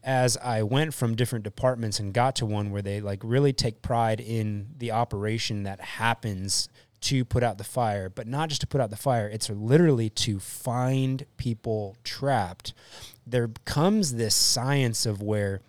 as 0.05 0.37
I 0.37 0.61
went 0.61 0.93
from 0.93 1.15
different 1.15 1.43
departments 1.43 1.99
and 1.99 2.13
got 2.13 2.35
to 2.37 2.45
one 2.45 2.69
where 2.69 2.83
they 2.83 3.01
like 3.01 3.21
really 3.23 3.51
take 3.51 3.81
pride 3.81 4.21
in 4.21 4.67
the 4.77 4.91
operation 4.91 5.63
that 5.63 5.81
happens 5.81 6.69
to 7.01 7.25
put 7.25 7.43
out 7.43 7.57
the 7.57 7.63
fire, 7.63 8.07
but 8.07 8.27
not 8.27 8.49
just 8.49 8.61
to 8.61 8.67
put 8.67 8.79
out 8.79 8.91
the 8.91 8.95
fire, 8.95 9.27
it's 9.27 9.49
literally 9.49 10.09
to 10.09 10.39
find 10.39 11.25
people 11.37 11.97
trapped. 12.03 12.73
There 13.25 13.49
comes 13.65 14.13
this 14.13 14.35
science 14.35 15.05
of 15.05 15.21
where 15.21 15.61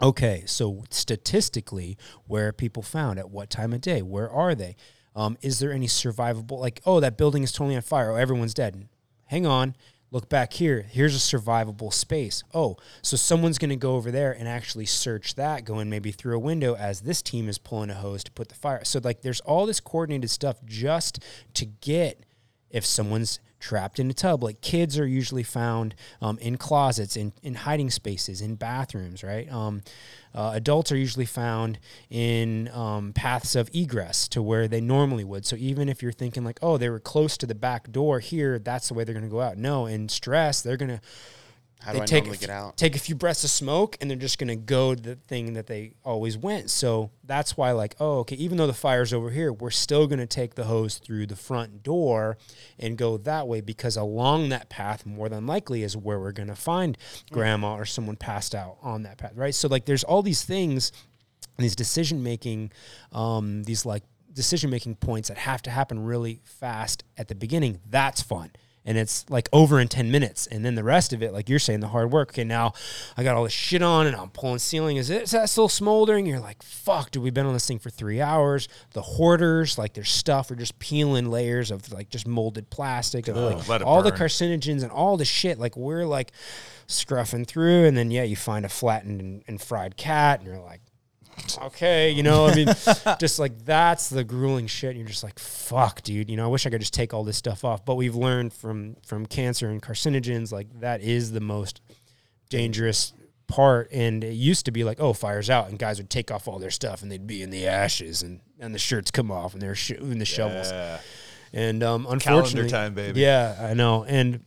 okay, 0.00 0.44
so 0.46 0.84
statistically, 0.88 1.98
where 2.26 2.48
are 2.48 2.52
people 2.52 2.82
found 2.82 3.18
at 3.18 3.30
what 3.30 3.50
time 3.50 3.72
of 3.72 3.80
day? 3.82 4.00
Where 4.00 4.30
are 4.30 4.54
they? 4.54 4.76
Um, 5.14 5.36
is 5.42 5.58
there 5.58 5.72
any 5.72 5.86
survivable? 5.86 6.58
Like, 6.58 6.80
oh, 6.86 7.00
that 7.00 7.18
building 7.18 7.42
is 7.42 7.52
totally 7.52 7.76
on 7.76 7.82
fire. 7.82 8.12
Oh, 8.12 8.16
everyone's 8.16 8.54
dead. 8.54 8.88
Hang 9.26 9.46
on. 9.46 9.74
Look 10.14 10.28
back 10.28 10.52
here. 10.52 10.82
Here's 10.82 11.16
a 11.16 11.18
survivable 11.18 11.92
space. 11.92 12.44
Oh, 12.54 12.76
so 13.02 13.16
someone's 13.16 13.58
going 13.58 13.70
to 13.70 13.76
go 13.76 13.96
over 13.96 14.12
there 14.12 14.30
and 14.30 14.46
actually 14.46 14.86
search 14.86 15.34
that, 15.34 15.64
going 15.64 15.90
maybe 15.90 16.12
through 16.12 16.36
a 16.36 16.38
window 16.38 16.76
as 16.76 17.00
this 17.00 17.20
team 17.20 17.48
is 17.48 17.58
pulling 17.58 17.90
a 17.90 17.94
hose 17.94 18.22
to 18.22 18.30
put 18.30 18.48
the 18.48 18.54
fire. 18.54 18.84
So, 18.84 19.00
like, 19.02 19.22
there's 19.22 19.40
all 19.40 19.66
this 19.66 19.80
coordinated 19.80 20.30
stuff 20.30 20.64
just 20.64 21.18
to 21.54 21.66
get 21.66 22.24
if 22.70 22.86
someone's 22.86 23.40
trapped 23.64 23.98
in 23.98 24.10
a 24.10 24.12
tub. 24.12 24.42
Like 24.42 24.60
kids 24.60 24.98
are 24.98 25.06
usually 25.06 25.42
found 25.42 25.94
um, 26.20 26.36
in 26.38 26.58
closets, 26.58 27.16
in, 27.16 27.32
in 27.42 27.54
hiding 27.54 27.90
spaces, 27.90 28.42
in 28.42 28.56
bathrooms, 28.56 29.24
right? 29.24 29.50
Um, 29.50 29.82
uh, 30.34 30.52
adults 30.54 30.92
are 30.92 30.96
usually 30.98 31.24
found 31.24 31.78
in 32.10 32.68
um, 32.68 33.14
paths 33.14 33.56
of 33.56 33.70
egress 33.72 34.28
to 34.28 34.42
where 34.42 34.68
they 34.68 34.82
normally 34.82 35.24
would. 35.24 35.46
So 35.46 35.56
even 35.56 35.88
if 35.88 36.02
you're 36.02 36.12
thinking 36.12 36.44
like, 36.44 36.58
oh, 36.60 36.76
they 36.76 36.90
were 36.90 37.00
close 37.00 37.38
to 37.38 37.46
the 37.46 37.54
back 37.54 37.90
door 37.90 38.20
here, 38.20 38.58
that's 38.58 38.88
the 38.88 38.94
way 38.94 39.04
they're 39.04 39.14
going 39.14 39.24
to 39.24 39.30
go 39.30 39.40
out. 39.40 39.56
No, 39.56 39.86
in 39.86 40.10
stress, 40.10 40.60
they're 40.60 40.76
going 40.76 40.90
to 40.90 41.00
How 41.80 41.92
they 41.92 41.98
do 41.98 42.02
I 42.02 42.06
take 42.06 42.24
normally 42.24 42.38
get 42.38 42.50
out? 42.50 42.76
Take 42.76 42.96
a 42.96 42.98
few 42.98 43.14
breaths 43.14 43.44
of 43.44 43.50
smoke, 43.50 43.96
and 44.00 44.10
they're 44.10 44.16
just 44.16 44.38
gonna 44.38 44.56
go 44.56 44.94
to 44.94 45.00
the 45.00 45.16
thing 45.16 45.52
that 45.54 45.66
they 45.66 45.92
always 46.04 46.38
went. 46.38 46.70
So 46.70 47.10
that's 47.24 47.56
why, 47.56 47.72
like, 47.72 47.94
oh, 48.00 48.20
okay, 48.20 48.36
even 48.36 48.56
though 48.56 48.66
the 48.66 48.72
fire's 48.72 49.12
over 49.12 49.30
here, 49.30 49.52
we're 49.52 49.70
still 49.70 50.06
gonna 50.06 50.26
take 50.26 50.54
the 50.54 50.64
hose 50.64 50.96
through 50.98 51.26
the 51.26 51.36
front 51.36 51.82
door 51.82 52.38
and 52.78 52.96
go 52.96 53.18
that 53.18 53.46
way 53.46 53.60
because 53.60 53.96
along 53.96 54.48
that 54.48 54.70
path, 54.70 55.04
more 55.04 55.28
than 55.28 55.46
likely, 55.46 55.82
is 55.82 55.96
where 55.96 56.18
we're 56.18 56.32
gonna 56.32 56.56
find 56.56 56.96
grandma 57.30 57.74
or 57.74 57.84
someone 57.84 58.16
passed 58.16 58.54
out 58.54 58.78
on 58.82 59.02
that 59.02 59.18
path, 59.18 59.32
right? 59.34 59.54
So 59.54 59.68
like, 59.68 59.84
there's 59.84 60.04
all 60.04 60.22
these 60.22 60.42
things, 60.42 60.90
these 61.58 61.76
decision 61.76 62.22
making, 62.22 62.72
um, 63.12 63.64
these 63.64 63.84
like 63.84 64.04
decision 64.32 64.68
making 64.70 64.96
points 64.96 65.28
that 65.28 65.38
have 65.38 65.62
to 65.62 65.70
happen 65.70 66.04
really 66.04 66.40
fast 66.44 67.04
at 67.16 67.28
the 67.28 67.34
beginning. 67.34 67.80
That's 67.88 68.20
fun. 68.20 68.50
And 68.86 68.98
it's 68.98 69.24
like 69.30 69.48
over 69.52 69.80
in 69.80 69.88
10 69.88 70.10
minutes. 70.10 70.46
And 70.46 70.64
then 70.64 70.74
the 70.74 70.84
rest 70.84 71.12
of 71.12 71.22
it, 71.22 71.32
like 71.32 71.48
you're 71.48 71.58
saying, 71.58 71.80
the 71.80 71.88
hard 71.88 72.12
work. 72.12 72.30
Okay, 72.30 72.44
now 72.44 72.74
I 73.16 73.22
got 73.22 73.34
all 73.34 73.44
this 73.44 73.52
shit 73.52 73.82
on 73.82 74.06
and 74.06 74.14
I'm 74.14 74.28
pulling 74.28 74.58
ceiling. 74.58 74.98
Is, 74.98 75.08
it, 75.08 75.22
is 75.22 75.30
that 75.30 75.48
still 75.48 75.68
smoldering? 75.70 76.26
You're 76.26 76.40
like, 76.40 76.62
fuck, 76.62 77.10
dude, 77.10 77.22
we've 77.22 77.32
been 77.32 77.46
on 77.46 77.54
this 77.54 77.66
thing 77.66 77.78
for 77.78 77.88
three 77.88 78.20
hours. 78.20 78.68
The 78.92 79.02
hoarders, 79.02 79.78
like 79.78 79.94
their 79.94 80.04
stuff, 80.04 80.50
are 80.50 80.56
just 80.56 80.78
peeling 80.78 81.30
layers 81.30 81.70
of 81.70 81.90
like 81.92 82.10
just 82.10 82.26
molded 82.26 82.68
plastic, 82.68 83.28
of 83.28 83.36
like 83.36 83.80
all 83.82 84.02
the 84.02 84.12
carcinogens 84.12 84.82
and 84.82 84.92
all 84.92 85.16
the 85.16 85.24
shit. 85.24 85.58
Like 85.58 85.76
we're 85.76 86.04
like 86.04 86.32
scruffing 86.86 87.46
through. 87.46 87.86
And 87.86 87.96
then, 87.96 88.10
yeah, 88.10 88.24
you 88.24 88.36
find 88.36 88.66
a 88.66 88.68
flattened 88.68 89.20
and, 89.20 89.44
and 89.48 89.60
fried 89.60 89.96
cat 89.96 90.40
and 90.40 90.48
you're 90.48 90.60
like, 90.60 90.80
okay, 91.62 92.10
you 92.10 92.22
know, 92.22 92.46
I 92.46 92.54
mean, 92.54 92.66
just 93.18 93.38
like 93.38 93.64
that's 93.64 94.08
the 94.08 94.24
grueling 94.24 94.66
shit. 94.66 94.90
And 94.90 94.98
you're 94.98 95.08
just 95.08 95.22
like, 95.22 95.38
fuck, 95.38 96.02
dude. 96.02 96.30
You 96.30 96.36
know, 96.36 96.44
I 96.44 96.48
wish 96.48 96.66
I 96.66 96.70
could 96.70 96.80
just 96.80 96.94
take 96.94 97.14
all 97.14 97.24
this 97.24 97.36
stuff 97.36 97.64
off. 97.64 97.84
But 97.84 97.94
we've 97.96 98.14
learned 98.14 98.52
from 98.52 98.96
from 99.06 99.26
cancer 99.26 99.68
and 99.70 99.82
carcinogens, 99.82 100.52
like 100.52 100.80
that 100.80 101.00
is 101.00 101.32
the 101.32 101.40
most 101.40 101.80
dangerous 102.50 103.12
part. 103.46 103.90
And 103.92 104.24
it 104.24 104.34
used 104.34 104.64
to 104.66 104.72
be 104.72 104.84
like, 104.84 105.00
oh, 105.00 105.12
fire's 105.12 105.50
out, 105.50 105.68
and 105.68 105.78
guys 105.78 105.98
would 105.98 106.10
take 106.10 106.30
off 106.30 106.48
all 106.48 106.58
their 106.58 106.70
stuff, 106.70 107.02
and 107.02 107.10
they'd 107.10 107.26
be 107.26 107.42
in 107.42 107.50
the 107.50 107.66
ashes, 107.66 108.22
and 108.22 108.40
and 108.60 108.74
the 108.74 108.78
shirts 108.78 109.10
come 109.10 109.30
off, 109.30 109.52
and 109.52 109.62
they're 109.62 109.74
sh- 109.74 109.92
in 109.92 110.18
the 110.18 110.24
shovels. 110.24 110.70
Yeah. 110.70 110.98
And 111.52 111.84
um, 111.84 112.06
unfortunately, 112.08 112.68
time, 112.68 112.94
baby. 112.94 113.20
Yeah, 113.20 113.56
I 113.60 113.74
know. 113.74 114.04
And 114.04 114.44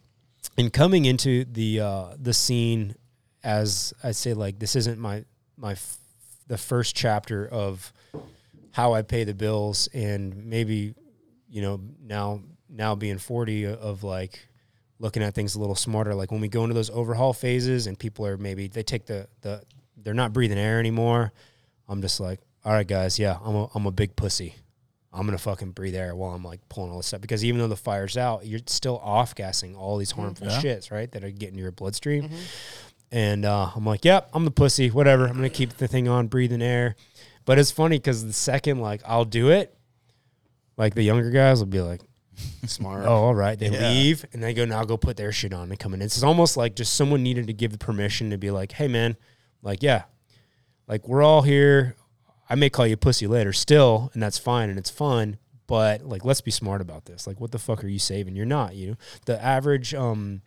and 0.58 0.74
coming 0.74 1.06
into 1.06 1.46
the 1.46 1.80
uh, 1.80 2.08
the 2.20 2.34
scene, 2.34 2.96
as 3.44 3.94
I 4.04 4.12
say, 4.12 4.34
like 4.34 4.60
this 4.60 4.76
isn't 4.76 5.00
my 5.00 5.24
my 5.56 5.74
f- 5.74 5.98
the 6.48 6.58
first 6.58 6.96
chapter 6.96 7.48
of 7.48 7.92
how 8.72 8.94
I 8.94 9.02
pay 9.02 9.24
the 9.24 9.34
bills, 9.34 9.90
and 9.94 10.46
maybe 10.46 10.94
you 11.50 11.62
know 11.62 11.82
now 12.02 12.42
now 12.70 12.96
being 12.96 13.18
forty 13.18 13.66
of 13.66 14.04
like 14.04 14.48
looking 15.00 15.24
at 15.24 15.34
things 15.34 15.56
a 15.56 15.60
little 15.60 15.76
smarter. 15.76 16.14
Like 16.16 16.32
when 16.32 16.42
we 16.42 16.48
go 16.48 16.64
into 16.64 16.74
those 16.74 16.90
overhaul 16.90 17.34
phases, 17.34 17.88
and 17.88 17.98
people 17.98 18.26
are 18.26 18.38
maybe 18.38 18.68
they 18.68 18.84
take 18.84 19.06
the 19.06 19.28
the 19.42 19.64
they're 19.98 20.14
not 20.14 20.34
breathing 20.34 20.58
air 20.58 20.80
anymore. 20.80 21.32
I'm 21.88 22.02
just 22.02 22.20
like, 22.20 22.40
all 22.64 22.74
right, 22.74 22.88
guys, 22.88 23.18
yeah, 23.20 23.38
I'm 23.44 23.56
a 23.56 23.70
I'm 23.74 23.86
a 23.86 23.92
big 23.92 24.16
pussy. 24.16 24.56
I'm 25.14 25.26
gonna 25.26 25.38
fucking 25.38 25.72
breathe 25.72 25.96
air 25.96 26.16
while 26.16 26.32
I'm 26.34 26.44
like 26.44 26.60
pulling 26.70 26.92
all 26.92 26.98
this 26.98 27.08
stuff 27.08 27.22
because 27.22 27.44
even 27.44 27.60
though 27.60 27.68
the 27.68 27.76
fire's 27.76 28.18
out, 28.18 28.46
you're 28.46 28.60
still 28.68 29.00
off 29.00 29.34
gassing 29.34 29.76
all 29.76 29.98
these 29.98 30.12
harmful 30.12 30.48
shits, 30.48 30.92
right? 30.92 31.12
That 31.12 31.24
are 31.24 31.32
getting 31.32 31.58
your 31.58 31.72
bloodstream. 31.72 32.26
Mm-hmm. 32.26 32.36
And 33.12 33.46
uh, 33.46 33.72
I'm 33.76 33.86
like, 33.86 34.04
yep, 34.04 34.30
I'm 34.34 34.44
the 34.46 34.52
pussy, 34.52 34.90
whatever. 34.92 35.28
I'm 35.28 35.36
gonna 35.36 35.50
keep 35.50 35.78
the 35.78 35.88
thing 35.88 36.08
on, 36.08 36.28
breathing 36.28 36.62
air. 36.62 36.96
But 37.46 37.58
it's 37.58 37.72
funny 37.72 37.98
because 37.98 38.26
the 38.26 38.34
second 38.34 38.80
like 38.80 39.02
I'll 39.06 39.24
do 39.26 39.50
it, 39.50 39.78
like 40.76 40.94
the 40.96 41.04
younger 41.04 41.30
guys 41.32 41.60
will 41.60 41.68
be 41.68 41.82
like, 41.82 42.02
Smart. 42.68 43.06
Oh, 43.06 43.14
all 43.16 43.36
right. 43.36 43.58
They 43.58 43.70
Yeah. 43.70 43.90
leave 43.90 44.26
and 44.34 44.44
they 44.44 44.54
go 44.54 44.66
now 44.66 44.84
go 44.84 44.98
put 44.98 45.18
their 45.18 45.32
shit 45.32 45.54
on 45.54 45.70
and 45.70 45.80
come 45.80 45.94
in. 45.94 46.02
It's 46.02 46.22
almost 46.22 46.58
like 46.58 46.76
just 46.76 46.94
someone 46.96 47.24
needed 47.24 47.48
to 47.48 47.54
give 47.54 47.72
the 47.72 47.78
permission 47.78 48.30
to 48.32 48.38
be 48.38 48.52
like, 48.52 48.74
hey 48.74 48.88
man, 48.88 49.16
like 49.64 49.82
yeah, 49.82 50.04
like 50.88 51.08
we're 51.08 51.24
all 51.24 51.42
here. 51.44 51.96
I 52.50 52.56
may 52.56 52.70
call 52.70 52.88
you 52.88 52.96
pussy 52.96 53.28
later 53.28 53.52
still, 53.54 54.10
and 54.14 54.22
that's 54.24 54.38
fine 54.38 54.70
and 54.70 54.78
it's 54.78 54.90
fun. 54.90 55.38
But 55.66 56.04
like, 56.04 56.24
let's 56.24 56.40
be 56.42 56.52
smart 56.52 56.80
about 56.80 57.06
this. 57.06 57.26
Like, 57.28 57.42
what 57.42 57.52
the 57.52 57.60
fuck 57.60 57.84
are 57.84 57.88
you 57.90 58.00
saving? 58.00 58.36
You're 58.38 58.46
not. 58.46 58.76
You 58.76 58.92
know, 58.92 58.96
the 59.26 59.42
average 59.44 59.94
um, 59.94 60.42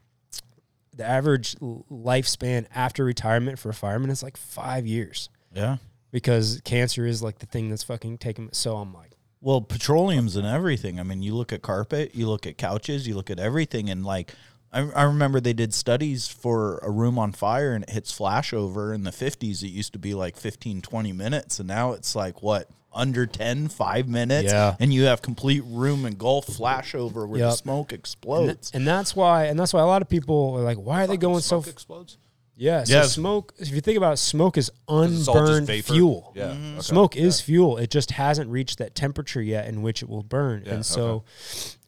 the 1.00 1.08
average 1.08 1.56
lifespan 1.90 2.66
after 2.74 3.04
retirement 3.04 3.58
for 3.58 3.70
a 3.70 3.74
fireman 3.74 4.10
is 4.10 4.22
like 4.22 4.36
five 4.36 4.86
years 4.86 5.30
Yeah. 5.54 5.78
because 6.10 6.60
cancer 6.64 7.06
is 7.06 7.22
like 7.22 7.38
the 7.38 7.46
thing 7.46 7.70
that's 7.70 7.82
fucking 7.84 8.18
taking. 8.18 8.50
So 8.52 8.76
I'm 8.76 8.92
like, 8.92 9.12
Well, 9.40 9.62
petroleum's 9.62 10.36
in 10.36 10.44
everything. 10.44 11.00
I 11.00 11.02
mean, 11.02 11.22
you 11.22 11.34
look 11.34 11.52
at 11.52 11.62
carpet, 11.62 12.14
you 12.14 12.28
look 12.28 12.46
at 12.46 12.58
couches, 12.58 13.08
you 13.08 13.14
look 13.14 13.30
at 13.30 13.38
everything, 13.38 13.88
and 13.88 14.04
like, 14.04 14.34
I, 14.72 14.80
I 14.90 15.02
remember 15.02 15.40
they 15.40 15.52
did 15.52 15.74
studies 15.74 16.28
for 16.28 16.78
a 16.78 16.90
room 16.90 17.18
on 17.18 17.32
fire 17.32 17.72
and 17.74 17.82
it 17.84 17.90
hits 17.90 18.16
flashover 18.16 18.94
in 18.94 19.02
the 19.04 19.10
50s. 19.10 19.62
It 19.62 19.68
used 19.68 19.92
to 19.94 19.98
be 19.98 20.14
like 20.14 20.36
15, 20.36 20.80
20 20.82 21.12
minutes, 21.12 21.58
and 21.58 21.66
now 21.68 21.92
it's 21.92 22.14
like 22.14 22.42
what 22.42 22.68
under 22.92 23.24
10, 23.26 23.68
five 23.68 24.08
minutes, 24.08 24.52
Yeah. 24.52 24.74
and 24.80 24.92
you 24.92 25.04
have 25.04 25.22
complete 25.22 25.62
room 25.64 26.04
engulf 26.04 26.46
flashover 26.46 27.26
where 27.28 27.38
the 27.40 27.46
Yep. 27.48 27.54
smoke 27.54 27.92
and, 27.92 27.98
explodes. 28.00 28.70
and 28.74 28.86
that's 28.86 29.14
why, 29.14 29.44
and 29.46 29.58
that's 29.58 29.72
why 29.72 29.80
a 29.80 29.86
lot 29.86 30.02
of 30.02 30.08
people 30.08 30.54
are 30.56 30.62
like, 30.62 30.76
why 30.76 31.04
are 31.04 31.06
they 31.06 31.16
going 31.16 31.40
so? 31.40 31.58
f- 31.60 31.68
explodes. 31.68 32.18
Yeah, 32.60 32.84
so 32.84 32.92
Yes. 32.92 33.12
smoke. 33.12 33.54
If 33.58 33.70
you 33.72 33.80
think 33.80 33.96
about 33.96 34.12
it, 34.12 34.16
smoke 34.18 34.58
is 34.58 34.68
it's 34.68 34.78
all 34.88 35.06
just 35.06 35.28
unburned 35.30 35.84
fuel. 35.84 36.30
Yeah, 36.36 36.48
Mhm. 36.48 36.72
okay. 36.74 36.82
smoke 36.82 37.16
is 37.16 37.40
fuel. 37.40 37.78
It 37.78 37.90
just 37.90 38.10
hasn't 38.10 38.50
reached 38.50 38.76
that 38.78 38.94
temperature 38.94 39.40
yet 39.40 39.66
in 39.66 39.80
which 39.80 40.02
it 40.02 40.10
will 40.10 40.22
burn. 40.22 40.64
Yeah, 40.66 40.74
and 40.74 40.84
so, 40.86 41.24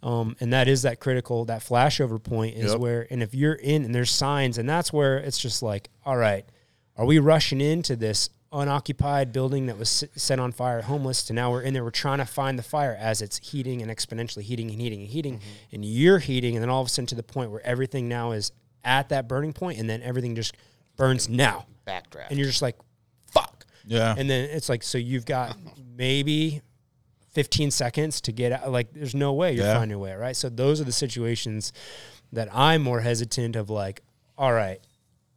um, 0.02 0.34
and 0.40 0.50
that 0.54 0.68
is 0.68 0.80
that 0.82 0.98
critical 0.98 1.44
that 1.44 1.60
flashover 1.60 2.22
point 2.22 2.56
is 2.56 2.70
Yep. 2.72 2.80
where, 2.80 3.06
and 3.10 3.22
if 3.22 3.34
you're 3.34 3.52
in 3.52 3.84
and 3.84 3.94
there's 3.94 4.10
signs, 4.10 4.56
and 4.56 4.66
that's 4.66 4.92
where 4.94 5.18
it's 5.18 5.38
just 5.38 5.62
like, 5.62 5.90
all 6.06 6.16
right, 6.16 6.46
are 6.96 7.04
we 7.04 7.18
rushing 7.18 7.60
into 7.60 7.94
this 7.94 8.30
unoccupied 8.50 9.32
building 9.32 9.66
that 9.66 9.78
was 9.78 10.04
set 10.16 10.38
on 10.38 10.52
fire, 10.52 10.82
homeless, 10.82 11.22
to 11.24 11.32
now 11.32 11.50
we're 11.50 11.62
in 11.62 11.72
there. 11.74 11.82
We're 11.84 11.90
trying 11.90 12.18
to 12.18 12.26
find 12.26 12.58
the 12.58 12.62
fire 12.62 12.96
as 12.98 13.20
it's 13.22 13.38
heating 13.38 13.80
and 13.82 13.90
exponentially 13.90 14.42
heating 14.42 14.70
and 14.70 14.80
heating 14.80 15.00
and 15.00 15.08
heating, 15.08 15.40
and 15.72 15.84
you're 15.84 16.18
heating, 16.18 16.54
and 16.56 16.62
then 16.62 16.68
all 16.70 16.80
of 16.82 16.86
a 16.86 16.90
sudden 16.90 17.06
to 17.06 17.14
the 17.14 17.22
point 17.22 17.50
where 17.50 17.64
everything 17.66 18.08
now 18.08 18.32
is 18.32 18.52
at 18.84 19.08
that 19.10 19.28
burning 19.28 19.52
point, 19.52 19.78
and 19.78 19.88
then 19.88 20.02
everything 20.02 20.34
just 20.34 20.54
burns 20.96 21.28
now, 21.28 21.66
Backdraft. 21.86 22.28
and 22.30 22.38
you're 22.38 22.48
just 22.48 22.62
like, 22.62 22.76
fuck. 23.30 23.64
Yeah. 23.86 24.14
And 24.16 24.28
then 24.30 24.48
it's 24.50 24.68
like, 24.68 24.82
so 24.82 24.98
you've 24.98 25.24
got 25.24 25.56
maybe 25.96 26.62
15 27.32 27.70
seconds 27.70 28.20
to 28.22 28.32
get 28.32 28.52
out. 28.52 28.70
Like, 28.70 28.92
there's 28.92 29.14
no 29.14 29.32
way 29.32 29.52
you're 29.54 29.64
Yeah. 29.64 29.78
finding 29.78 29.96
a 29.96 29.98
way, 29.98 30.12
right? 30.14 30.36
So 30.36 30.48
those 30.48 30.80
are 30.80 30.84
the 30.84 30.92
situations 30.92 31.72
that 32.32 32.48
I'm 32.52 32.82
more 32.82 33.00
hesitant 33.00 33.56
of. 33.56 33.70
Like, 33.70 34.02
all 34.36 34.52
right, 34.52 34.80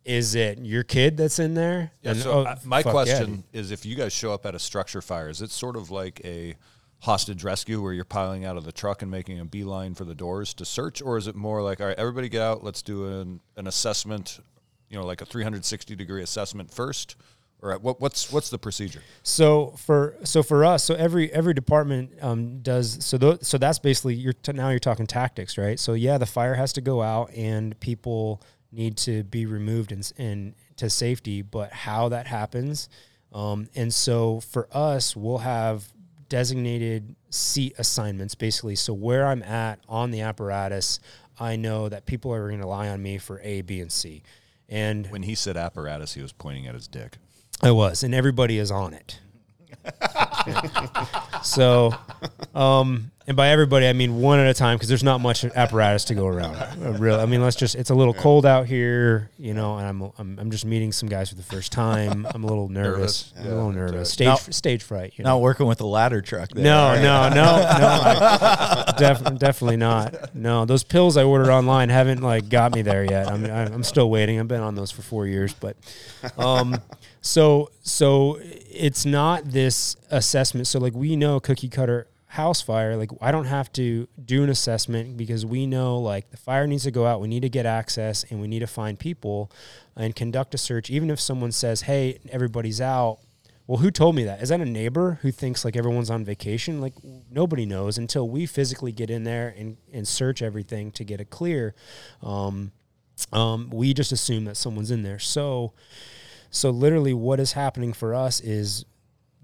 is 0.04 0.36
it 0.36 0.60
your 0.60 0.84
kid 0.84 1.18
that's 1.18 1.40
in 1.40 1.54
there? 1.56 1.92
Yeah, 2.02 2.12
And, 2.12 2.20
so 2.20 2.32
oh, 2.48 2.56
my 2.66 2.84
fuck 2.84 2.86
yeah, 2.88 2.92
question 2.92 3.44
is 3.54 3.72
if 3.72 3.86
you 3.86 3.96
guys 3.96 4.14
show 4.14 4.34
up 4.34 4.46
at 4.46 4.54
a 4.56 4.60
structure 4.60 5.02
fire, 5.02 5.30
is 5.30 5.42
it 5.42 5.52
sort 5.52 5.76
of 5.78 5.90
like 5.90 6.22
a 6.24 6.56
hostage 7.06 7.44
rescue 7.44 7.82
where 7.82 7.94
you're 7.94 8.04
piling 8.04 8.46
out 8.46 8.58
of 8.58 8.66
the 8.66 8.72
truck 8.72 9.04
and 9.04 9.12
making 9.12 9.40
a 9.40 9.46
beeline 9.46 9.94
for 9.94 10.06
the 10.06 10.16
doors 10.16 10.56
to 10.56 10.66
search? 10.66 11.04
Or 11.04 11.18
is 11.18 11.28
it 11.28 11.36
more 11.36 11.62
like, 11.62 11.80
all 11.80 11.88
right, 11.88 11.98
everybody 11.98 12.30
get 12.30 12.42
out, 12.42 12.64
let's 12.64 12.82
do 12.82 13.06
an, 13.20 13.40
an 13.56 13.68
assessment, 13.68 14.40
you 14.90 14.98
know, 14.98 15.06
like 15.06 15.22
a 15.22 15.26
360 15.26 15.96
degree 15.96 16.24
assessment 16.24 16.72
first? 16.72 17.16
Or 17.62 17.78
what, 17.78 18.02
what's 18.02 18.32
what's 18.32 18.50
the 18.50 18.58
procedure? 18.58 19.02
So 19.24 19.76
for 19.78 20.18
so 20.24 20.44
for 20.44 20.66
us, 20.66 20.84
so 20.84 20.94
every 20.94 21.32
every 21.32 21.54
department 21.54 22.12
um, 22.22 22.60
does 22.60 23.04
so. 23.04 23.18
Th- 23.18 23.44
so 23.44 23.58
that's 23.58 23.80
basically 23.80 24.14
you're 24.14 24.34
t- 24.34 24.52
now 24.52 24.70
you're 24.70 24.78
talking 24.78 25.08
tactics, 25.08 25.58
right? 25.58 25.80
So 25.80 25.94
yeah, 25.94 26.18
the 26.18 26.26
fire 26.26 26.56
has 26.56 26.74
to 26.74 26.82
go 26.82 27.02
out 27.02 27.34
and 27.34 27.80
people 27.80 28.42
need 28.72 28.98
to 28.98 29.24
be 29.24 29.46
removed 29.46 29.94
and, 29.94 30.12
and 30.18 30.54
to 30.76 30.90
safety, 30.90 31.42
but 31.42 31.72
how 31.72 32.10
that 32.10 32.28
happens, 32.28 32.90
um, 33.32 33.68
and 33.74 33.94
so 33.94 34.42
for 34.42 34.68
us, 34.72 35.16
we'll 35.16 35.40
have 35.40 35.92
designated 36.30 37.16
seat 37.30 37.74
assignments 37.78 38.36
basically. 38.36 38.76
So 38.76 38.94
where 38.94 39.28
I'm 39.28 39.44
at 39.44 39.80
on 39.88 40.12
the 40.12 40.22
apparatus, 40.22 41.00
I 41.40 41.56
know 41.56 41.90
that 41.90 42.06
people 42.06 42.34
are 42.34 42.48
going 42.48 42.60
to 42.60 42.66
rely 42.66 42.88
on 42.88 43.02
me 43.02 43.18
for 43.18 43.40
A, 43.42 43.62
B, 43.62 43.82
and 43.82 43.92
C, 43.92 44.24
and 44.70 45.08
When 45.08 45.24
he 45.24 45.36
said 45.36 45.58
apparatus, 45.58 46.14
he 46.14 46.22
was 46.22 46.32
pointing 46.32 46.68
at 46.68 46.74
his 46.74 46.88
dick. 46.88 47.18
I 47.62 47.72
was, 47.72 48.04
and 48.04 48.14
everybody 48.14 48.58
is 48.58 48.72
on 48.72 48.94
it. 48.94 49.20
So, 51.44 51.94
um, 52.54 53.12
and 53.28 53.36
by 53.36 53.50
everybody, 53.50 53.88
I 53.88 53.94
mean 53.94 54.22
one 54.22 54.38
at 54.40 54.46
a 54.48 54.54
time 54.54 54.78
because 54.78 54.88
there's 54.88 55.04
not 55.04 55.20
much 55.20 55.44
apparatus 55.44 56.06
to 56.06 56.16
go 56.16 56.28
around. 56.28 56.56
Uh, 56.56 56.92
Really, 57.00 57.20
I 57.20 57.26
mean, 57.26 57.42
let's 57.42 57.56
just. 57.56 57.74
It's 57.76 57.90
a 57.90 57.96
little 57.96 58.14
cold 58.14 58.46
out 58.46 58.68
here, 58.68 59.32
you 59.40 59.54
know, 59.56 59.78
and 59.78 59.88
I'm 59.88 60.12
I'm, 60.20 60.40
I'm 60.40 60.52
just 60.52 60.64
meeting 60.66 60.92
some 60.92 61.10
guys 61.10 61.30
for 61.30 61.36
the 61.36 61.42
first 61.44 61.72
time. 61.72 62.28
I'm 62.30 62.44
a 62.44 62.48
little 62.48 62.70
nervous. 62.70 63.34
Nervous, 63.34 63.34
I'm 63.40 63.46
a 63.52 63.56
little 63.56 63.72
nervous. 63.72 64.12
Stage 64.12 64.26
Now- 64.28 64.36
stage 64.36 64.84
fright. 64.84 65.14
You 65.18 65.24
know? 65.24 65.32
Not 65.32 65.42
working 65.42 65.66
with 65.66 65.80
the 65.80 65.88
ladder 65.88 66.22
truck. 66.22 66.50
There. 66.50 66.64
No, 66.64 66.96
no, 66.96 67.30
no, 67.30 67.36
no, 67.36 68.00
I- 68.02 68.94
def- 68.98 69.40
definitely 69.40 69.78
not. 69.78 70.36
No, 70.36 70.66
those 70.66 70.84
pills 70.84 71.18
I 71.18 71.24
ordered 71.24 71.50
online 71.52 71.90
haven't 71.90 72.22
like 72.22 72.48
got 72.50 72.74
me 72.76 72.84
there 72.84 73.04
yet. 73.04 73.28
I'm 73.28 73.44
I'm 73.46 73.84
still 73.84 74.10
waiting. 74.12 74.40
I've 74.40 74.48
been 74.48 74.62
on 74.62 74.76
those 74.76 74.92
for 74.92 75.02
four 75.02 75.26
years, 75.26 75.54
but 75.54 75.76
um, 76.38 76.80
so 77.22 77.72
so 77.82 78.40
it's 78.76 79.06
not 79.06 79.52
this 79.52 79.96
assessment. 80.10 80.68
So 80.68 80.80
like 80.80 80.94
we 80.94 81.16
know 81.16 81.40
cookie 81.40 81.70
cutter 81.70 82.08
house 82.28 82.62
fire. 82.62 82.96
Like 82.96 83.12
I 83.22 83.32
don't 83.32 83.46
have 83.46 83.72
to 83.74 84.08
do 84.24 84.44
an 84.44 84.50
assessment 84.50 85.18
because 85.18 85.46
we 85.46 85.66
know 85.66 85.98
like 86.00 86.32
the 86.32 86.38
fire 86.38 86.68
needs 86.68 86.84
to 86.84 86.92
go 86.92 87.06
out. 87.06 87.22
We 87.22 87.28
need 87.28 87.42
to 87.42 87.50
get 87.50 87.66
access 87.66 88.24
and 88.30 88.42
we 88.42 88.48
need 88.48 88.60
to 88.60 88.68
find 88.68 89.00
people 89.00 89.52
and 89.96 90.16
conduct 90.16 90.54
a 90.54 90.58
search. 90.58 90.90
Even 90.90 91.10
if 91.10 91.20
someone 91.20 91.52
says, 91.52 91.82
"Hey, 91.82 92.20
everybody's 92.30 92.82
out," 92.82 93.20
Well, 93.68 93.80
who 93.80 93.90
told 93.90 94.16
me 94.16 94.26
that? 94.26 94.44
Is 94.44 94.50
that 94.50 94.62
a 94.62 94.66
neighbor 94.66 95.18
who 95.24 95.32
thinks 95.32 95.66
like 95.66 95.76
everyone's 95.76 96.12
on 96.12 96.24
vacation? 96.24 96.82
Like 96.82 96.94
nobody 97.32 97.66
knows 97.66 97.98
until 97.98 98.30
we 98.30 98.46
physically 98.46 98.92
get 98.92 99.10
in 99.10 99.24
there 99.24 99.56
and, 99.58 99.78
and 99.92 100.08
search 100.08 100.44
everything 100.44 100.92
to 100.92 101.04
get 101.04 101.20
it 101.20 101.32
clear. 101.32 101.74
Um, 102.22 102.74
um, 103.34 103.72
we 103.72 103.94
just 103.94 104.12
assume 104.12 104.46
that 104.46 104.58
someone's 104.58 104.92
in 104.92 105.02
there. 105.02 105.18
So, 105.18 105.74
so 106.50 106.70
literally, 106.70 107.14
what 107.14 107.40
is 107.40 107.54
happening 107.54 107.94
for 107.94 108.14
us 108.16 108.40
is 108.40 108.86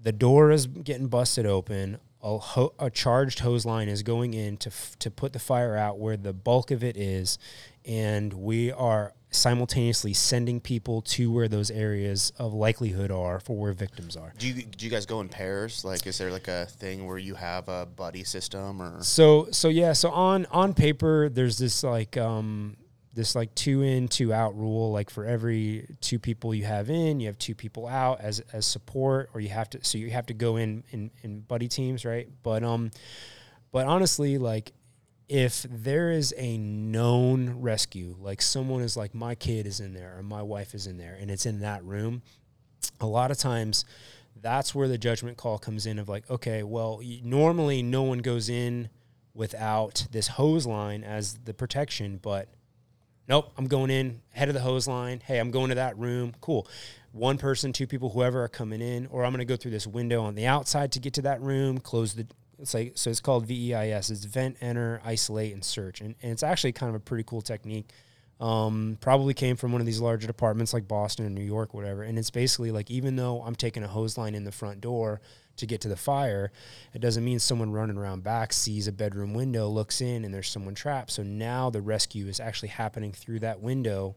the 0.00 0.12
door 0.12 0.50
is 0.50 0.66
getting 0.66 1.08
busted 1.08 1.46
open. 1.46 1.98
A, 2.24 2.38
ho- 2.38 2.72
a 2.78 2.88
charged 2.88 3.40
hose 3.40 3.64
line 3.66 3.88
is 3.88 4.02
going 4.04 4.32
in 4.34 4.56
to 4.58 4.68
f- 4.68 4.96
to 5.00 5.10
put 5.10 5.32
the 5.32 5.40
fire 5.40 5.76
out 5.76 5.98
where 5.98 6.16
the 6.16 6.32
bulk 6.32 6.70
of 6.70 6.84
it 6.84 6.96
is, 6.96 7.36
and 7.84 8.32
we 8.32 8.70
are 8.70 9.12
simultaneously 9.30 10.12
sending 10.12 10.60
people 10.60 11.00
to 11.00 11.32
where 11.32 11.48
those 11.48 11.70
areas 11.70 12.32
of 12.38 12.52
likelihood 12.52 13.10
are 13.10 13.40
for 13.40 13.56
where 13.56 13.72
victims 13.72 14.16
are. 14.16 14.32
Do 14.38 14.46
you 14.46 14.62
do 14.62 14.84
you 14.84 14.90
guys 14.90 15.04
go 15.06 15.20
in 15.20 15.28
pairs? 15.28 15.84
Like, 15.84 16.06
is 16.06 16.18
there 16.18 16.30
like 16.30 16.48
a 16.48 16.66
thing 16.66 17.06
where 17.06 17.18
you 17.18 17.34
have 17.34 17.68
a 17.68 17.86
buddy 17.86 18.22
system 18.24 18.80
or? 18.80 19.02
So 19.02 19.48
so 19.50 19.68
yeah, 19.68 19.92
so 19.92 20.10
on 20.10 20.46
on 20.52 20.74
paper 20.74 21.28
there's 21.28 21.58
this 21.58 21.82
like 21.82 22.16
um 22.16 22.76
this 23.14 23.34
like 23.34 23.54
two 23.54 23.82
in 23.82 24.08
two 24.08 24.32
out 24.32 24.56
rule 24.56 24.90
like 24.90 25.10
for 25.10 25.24
every 25.26 25.86
two 26.00 26.18
people 26.18 26.54
you 26.54 26.64
have 26.64 26.88
in 26.88 27.20
you 27.20 27.26
have 27.26 27.38
two 27.38 27.54
people 27.54 27.86
out 27.86 28.20
as 28.20 28.40
as 28.52 28.64
support 28.64 29.28
or 29.34 29.40
you 29.40 29.48
have 29.48 29.68
to 29.68 29.84
so 29.84 29.98
you 29.98 30.10
have 30.10 30.26
to 30.26 30.34
go 30.34 30.56
in 30.56 30.82
in, 30.90 31.10
in 31.22 31.40
buddy 31.40 31.68
teams 31.68 32.04
right? 32.04 32.28
But 32.42 32.62
um 32.62 32.90
but 33.70 33.86
honestly 33.86 34.38
like 34.38 34.72
if 35.28 35.64
there 35.70 36.10
is 36.10 36.34
a 36.36 36.58
known 36.58 37.60
rescue 37.60 38.16
like 38.20 38.42
someone 38.42 38.82
is 38.82 38.96
like 38.96 39.14
my 39.14 39.34
kid 39.34 39.66
is 39.66 39.80
in 39.80 39.94
there 39.94 40.18
or 40.18 40.22
my 40.22 40.42
wife 40.42 40.74
is 40.74 40.86
in 40.86 40.98
there 40.98 41.16
and 41.20 41.30
it's 41.30 41.46
in 41.46 41.60
that 41.60 41.84
room 41.84 42.22
a 43.00 43.06
lot 43.06 43.30
of 43.30 43.38
times 43.38 43.84
that's 44.40 44.74
where 44.74 44.88
the 44.88 44.98
judgment 44.98 45.36
call 45.36 45.58
comes 45.58 45.86
in 45.86 45.98
of 45.98 46.08
like 46.08 46.28
okay 46.30 46.62
well 46.62 47.00
normally 47.22 47.82
no 47.82 48.02
one 48.02 48.18
goes 48.18 48.48
in 48.48 48.88
without 49.34 50.06
this 50.10 50.28
hose 50.28 50.66
line 50.66 51.02
as 51.04 51.38
the 51.44 51.54
protection 51.54 52.18
but 52.20 52.48
nope 53.28 53.52
i'm 53.56 53.66
going 53.66 53.90
in 53.90 54.20
head 54.30 54.48
of 54.48 54.54
the 54.54 54.60
hose 54.60 54.86
line. 54.86 55.20
Hey 55.24 55.38
i'm 55.38 55.50
going 55.50 55.70
to 55.70 55.76
that 55.76 55.96
room. 55.98 56.34
Cool. 56.40 56.66
One 57.12 57.38
person 57.38 57.72
two 57.72 57.86
people 57.86 58.10
whoever 58.10 58.42
are 58.42 58.48
coming 58.48 58.80
in 58.80 59.06
or 59.06 59.24
i'm 59.24 59.32
going 59.32 59.38
to 59.38 59.44
go 59.44 59.56
through 59.56 59.72
this 59.72 59.86
window 59.86 60.22
on 60.22 60.34
the 60.34 60.46
outside 60.46 60.92
to 60.92 61.00
get 61.00 61.14
to 61.14 61.22
that 61.22 61.40
room 61.40 61.78
close 61.78 62.14
the 62.14 62.26
it's 62.62 62.74
like 62.74 62.92
so 62.94 63.10
it's 63.10 63.20
called 63.20 63.46
VEIS 63.46 64.10
it's 64.10 64.24
vent 64.24 64.56
enter 64.60 65.00
isolate 65.04 65.52
and 65.52 65.64
search. 65.64 66.00
And, 66.00 66.14
and 66.22 66.32
it's 66.32 66.44
actually 66.44 66.72
kind 66.72 66.90
of 66.90 66.96
a 66.96 67.00
pretty 67.00 67.24
cool 67.24 67.42
technique. 67.42 67.88
Um, 68.40 68.98
probably 69.00 69.34
came 69.34 69.56
from 69.56 69.72
one 69.72 69.80
of 69.80 69.86
these 69.86 70.00
larger 70.00 70.26
departments 70.26 70.72
like 70.72 70.88
Boston 70.88 71.26
or 71.26 71.30
New 71.30 71.44
York, 71.44 71.74
whatever. 71.74 72.02
And 72.02 72.18
it's 72.18 72.30
basically 72.30 72.70
like 72.70 72.90
even 72.90 73.16
though 73.16 73.42
I'm 73.42 73.54
taking 73.54 73.82
a 73.82 73.88
hose 73.88 74.16
line 74.16 74.34
in 74.34 74.44
the 74.44 74.52
front 74.52 74.80
door 74.80 75.20
to 75.56 75.66
get 75.66 75.80
to 75.82 75.88
the 75.88 75.96
fire, 75.96 76.50
it 76.94 77.00
doesn't 77.00 77.24
mean 77.24 77.38
someone 77.38 77.72
running 77.72 77.96
around 77.96 78.22
back 78.22 78.52
sees 78.52 78.88
a 78.88 78.92
bedroom 78.92 79.34
window, 79.34 79.68
looks 79.68 80.00
in, 80.00 80.24
and 80.24 80.32
there's 80.32 80.48
someone 80.48 80.74
trapped. 80.74 81.10
So 81.10 81.22
now 81.22 81.70
the 81.70 81.82
rescue 81.82 82.26
is 82.26 82.40
actually 82.40 82.70
happening 82.70 83.12
through 83.12 83.40
that 83.40 83.60
window. 83.60 84.16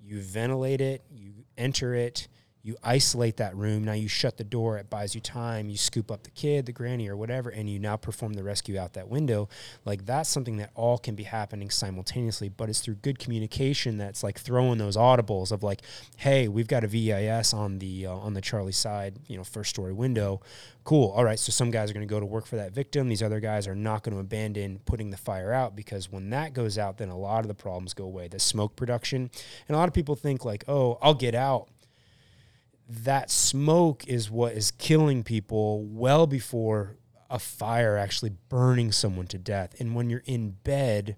You 0.00 0.20
ventilate 0.20 0.80
it, 0.80 1.02
you 1.10 1.32
enter 1.56 1.94
it, 1.94 2.28
you 2.62 2.76
isolate 2.82 3.38
that 3.38 3.56
room. 3.56 3.84
Now 3.84 3.92
you 3.92 4.06
shut 4.06 4.36
the 4.36 4.44
door, 4.44 4.78
it 4.78 4.88
buys 4.88 5.14
you 5.14 5.20
time. 5.20 5.68
You 5.68 5.76
scoop 5.76 6.12
up 6.12 6.22
the 6.22 6.30
kid, 6.30 6.66
the 6.66 6.72
granny, 6.72 7.08
or 7.08 7.16
whatever, 7.16 7.50
and 7.50 7.68
you 7.68 7.80
now 7.80 7.96
perform 7.96 8.34
the 8.34 8.44
rescue 8.44 8.78
out 8.78 8.92
that 8.92 9.08
window. 9.08 9.48
Like 9.84 10.06
that's 10.06 10.28
something 10.28 10.58
that 10.58 10.70
all 10.74 10.96
can 10.98 11.16
be 11.16 11.24
happening 11.24 11.70
simultaneously, 11.70 12.48
but 12.48 12.68
it's 12.68 12.80
through 12.80 12.96
good 12.96 13.18
communication 13.18 13.98
that's 13.98 14.22
like 14.22 14.38
throwing 14.38 14.78
those 14.78 14.96
audibles 14.96 15.50
of 15.50 15.64
like, 15.64 15.82
hey, 16.16 16.46
we've 16.46 16.68
got 16.68 16.84
a 16.84 16.86
VEIS 16.86 17.52
on 17.52 17.80
the 17.80 18.06
uh, 18.06 18.12
on 18.12 18.34
the 18.34 18.40
Charlie 18.40 18.70
side, 18.70 19.18
you 19.26 19.36
know, 19.36 19.44
first 19.44 19.70
story 19.70 19.92
window. 19.92 20.40
Cool. 20.84 21.10
All 21.10 21.24
right. 21.24 21.38
So 21.38 21.50
some 21.50 21.70
guys 21.70 21.90
are 21.90 21.94
going 21.94 22.06
to 22.06 22.12
go 22.12 22.20
to 22.20 22.26
work 22.26 22.46
for 22.46 22.56
that 22.56 22.72
victim. 22.72 23.08
These 23.08 23.22
other 23.22 23.38
guys 23.38 23.68
are 23.68 23.74
not 23.74 24.02
going 24.02 24.14
to 24.14 24.20
abandon 24.20 24.80
putting 24.84 25.10
the 25.10 25.16
fire 25.16 25.52
out 25.52 25.76
because 25.76 26.10
when 26.10 26.30
that 26.30 26.54
goes 26.54 26.76
out, 26.76 26.98
then 26.98 27.08
a 27.08 27.16
lot 27.16 27.40
of 27.40 27.48
the 27.48 27.54
problems 27.54 27.94
go 27.94 28.04
away. 28.04 28.28
The 28.28 28.40
smoke 28.40 28.74
production, 28.76 29.30
and 29.68 29.76
a 29.76 29.78
lot 29.78 29.88
of 29.88 29.94
people 29.94 30.14
think 30.14 30.44
like, 30.44 30.64
oh, 30.68 30.98
I'll 31.00 31.14
get 31.14 31.34
out 31.34 31.68
that 32.92 33.30
smoke 33.30 34.06
is 34.06 34.30
what 34.30 34.52
is 34.52 34.70
killing 34.70 35.24
people 35.24 35.82
well 35.84 36.26
before 36.26 36.96
a 37.30 37.38
fire 37.38 37.96
actually 37.96 38.32
burning 38.50 38.92
someone 38.92 39.26
to 39.26 39.38
death. 39.38 39.74
And 39.80 39.94
when 39.94 40.10
you're 40.10 40.22
in 40.26 40.50
bed, 40.62 41.16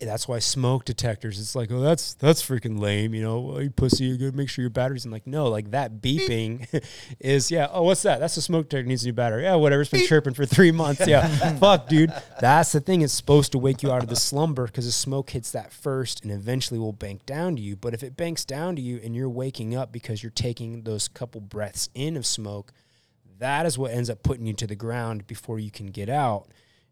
that's 0.00 0.28
why 0.28 0.38
smoke 0.38 0.84
detectors. 0.84 1.40
It's 1.40 1.54
like, 1.54 1.72
oh, 1.72 1.80
that's 1.80 2.14
that's 2.14 2.42
freaking 2.42 2.78
lame, 2.78 3.14
you 3.14 3.22
know. 3.22 3.40
Well, 3.40 3.62
you 3.62 3.70
pussy, 3.70 4.04
you 4.04 4.16
gotta 4.16 4.36
make 4.36 4.48
sure 4.48 4.62
your 4.62 4.70
batteries. 4.70 5.04
And 5.04 5.12
like, 5.12 5.26
no, 5.26 5.48
like 5.48 5.72
that 5.72 6.00
beeping 6.00 6.68
is 7.20 7.50
yeah. 7.50 7.68
Oh, 7.72 7.82
what's 7.82 8.02
that? 8.02 8.20
That's 8.20 8.36
a 8.36 8.42
smoke 8.42 8.68
detector 8.68 8.86
needs 8.86 9.02
a 9.02 9.06
new 9.06 9.12
battery. 9.12 9.42
Yeah, 9.42 9.56
whatever. 9.56 9.82
It's 9.82 9.90
been 9.90 10.06
chirping 10.06 10.34
for 10.34 10.46
three 10.46 10.70
months. 10.70 11.06
Yeah, 11.06 11.26
fuck, 11.58 11.88
dude. 11.88 12.12
That's 12.40 12.72
the 12.72 12.80
thing. 12.80 13.02
It's 13.02 13.12
supposed 13.12 13.52
to 13.52 13.58
wake 13.58 13.82
you 13.82 13.90
out 13.90 14.02
of 14.02 14.08
the 14.08 14.16
slumber 14.16 14.66
because 14.66 14.86
the 14.86 14.92
smoke 14.92 15.30
hits 15.30 15.50
that 15.52 15.72
first 15.72 16.22
and 16.22 16.32
eventually 16.32 16.78
will 16.78 16.92
bank 16.92 17.26
down 17.26 17.56
to 17.56 17.62
you. 17.62 17.74
But 17.74 17.94
if 17.94 18.02
it 18.02 18.16
banks 18.16 18.44
down 18.44 18.76
to 18.76 18.82
you 18.82 19.00
and 19.02 19.16
you're 19.16 19.28
waking 19.28 19.74
up 19.74 19.90
because 19.90 20.22
you're 20.22 20.30
taking 20.30 20.82
those 20.82 21.08
couple 21.08 21.40
breaths 21.40 21.88
in 21.94 22.16
of 22.16 22.24
smoke, 22.24 22.72
that 23.38 23.66
is 23.66 23.76
what 23.76 23.92
ends 23.92 24.10
up 24.10 24.22
putting 24.22 24.46
you 24.46 24.52
to 24.54 24.66
the 24.66 24.76
ground 24.76 25.26
before 25.26 25.58
you 25.58 25.70
can 25.70 25.86
get 25.86 26.08
out. 26.08 26.48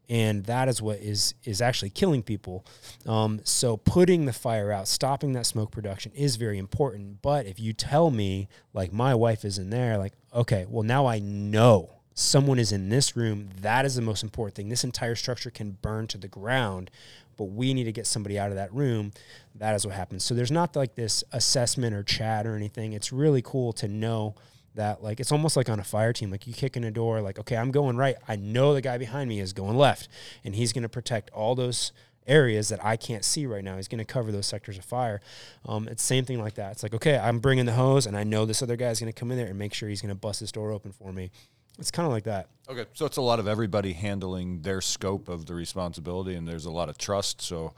And 0.09 0.45
that 0.45 0.69
is 0.69 0.81
what 0.81 0.99
is 0.99 1.35
is 1.45 1.61
actually 1.61 1.91
killing 1.91 2.23
people. 2.23 2.65
Um, 3.07 3.41
so 3.45 3.77
putting 3.77 4.27
the 4.27 4.33
fire 4.33 4.71
out, 4.71 4.89
stopping 4.89 5.33
that 5.33 5.47
smoke 5.47 5.71
production 5.71 6.13
is 6.15 6.37
very 6.37 6.59
important. 6.59 7.23
But 7.23 7.47
if 7.47 7.59
you 7.59 7.73
tell 7.73 8.11
me 8.11 8.49
like 8.73 8.93
my 8.93 9.15
wife 9.15 9.45
is 9.45 9.59
in 9.59 9.71
there, 9.71 9.99
like 9.99 10.13
okay, 10.35 10.67
well 10.69 10.85
now 10.85 11.07
I 11.07 11.19
know 11.19 11.91
someone 12.15 12.59
is 12.59 12.73
in 12.73 12.89
this 12.89 13.17
room. 13.17 13.51
That 13.61 13.85
is 13.85 13.95
the 13.95 14.03
most 14.03 14.23
important 14.23 14.55
thing. 14.55 14.69
This 14.69 14.85
entire 14.85 15.15
structure 15.15 15.51
can 15.51 15.73
burn 15.83 16.07
to 16.09 16.19
the 16.19 16.29
ground, 16.29 16.91
but 17.37 17.45
we 17.45 17.75
need 17.75 17.85
to 17.85 17.93
get 17.93 18.07
somebody 18.07 18.39
out 18.39 18.51
of 18.51 18.57
that 18.57 18.73
room. 18.73 19.13
That 19.55 19.75
is 19.75 19.87
what 19.87 19.95
happens. 19.95 20.25
So 20.25 20.35
there's 20.35 20.51
not 20.51 20.75
like 20.77 20.95
this 20.95 21.25
assessment 21.33 21.95
or 21.95 22.03
chat 22.03 22.47
or 22.47 22.57
anything. 22.57 22.93
It's 22.93 23.13
really 23.13 23.43
cool 23.43 23.73
to 23.75 23.89
know 23.89 24.35
that 24.77 25.03
like 25.03 25.21
it's 25.21 25.33
almost 25.33 25.57
like 25.57 25.69
on 25.69 25.81
a 25.81 25.85
fire 25.85 26.13
team 26.13 26.31
like 26.31 26.47
you 26.47 26.53
kick 26.53 26.77
in 26.77 26.85
a 26.85 26.91
door 26.91 27.21
like 27.21 27.39
okay 27.39 27.57
i'm 27.57 27.71
going 27.71 27.97
right. 27.97 28.17
I 28.29 28.37
know 28.37 28.75
the 28.75 28.81
guy 28.81 28.99
behind 28.99 29.29
me 29.29 29.41
is 29.41 29.53
going 29.53 29.77
left 29.77 30.09
and 30.45 30.55
he's 30.55 30.73
going 30.73 30.83
to 30.83 30.89
protect 30.89 31.31
all 31.31 31.55
those 31.55 31.93
areas 32.27 32.69
that 32.69 32.85
i 32.85 32.97
can't 32.97 33.25
see 33.25 33.47
right 33.47 33.65
now. 33.65 33.77
He's 33.77 33.89
going 33.89 33.99
to 33.99 34.05
cover 34.05 34.33
those 34.33 34.47
sectors 34.47 34.79
of 34.79 34.85
fire. 34.85 35.21
Um, 35.65 35.89
it's 35.89 36.03
same 36.03 36.25
thing 36.25 36.41
like 36.41 36.55
that. 36.55 36.73
It's 36.73 36.83
like 36.83 36.95
okay 36.95 37.19
i'm 37.19 37.41
bringing 37.41 37.67
the 37.67 37.73
hose 37.73 38.07
and 38.07 38.17
i 38.17 38.25
know 38.25 38.47
this 38.47 38.63
other 38.63 38.77
guy's 38.77 39.01
going 39.01 39.13
to 39.13 39.19
come 39.19 39.31
in 39.31 39.37
there 39.37 39.49
and 39.49 39.59
make 39.59 39.75
sure 39.75 39.89
he's 39.89 40.03
going 40.03 40.15
to 40.15 40.21
bust 40.21 40.41
this 40.41 40.53
door 40.53 40.73
open 40.73 40.93
for 40.93 41.13
me. 41.13 41.31
It's 41.79 41.91
kind 41.91 42.07
of 42.07 42.13
like 42.13 42.25
that. 42.25 42.49
Okay, 42.69 42.87
so 42.95 43.05
it's 43.05 43.19
a 43.19 43.23
lot 43.23 43.39
of 43.39 43.47
everybody 43.47 43.93
handling 43.93 44.63
their 44.63 44.81
scope 44.81 45.29
of 45.29 45.47
the 45.47 45.55
responsibility, 45.55 46.35
and 46.35 46.49
there's 46.49 46.65
a 46.65 46.71
lot 46.71 46.89
of 46.89 46.97
trust. 46.97 47.43
So 47.43 47.75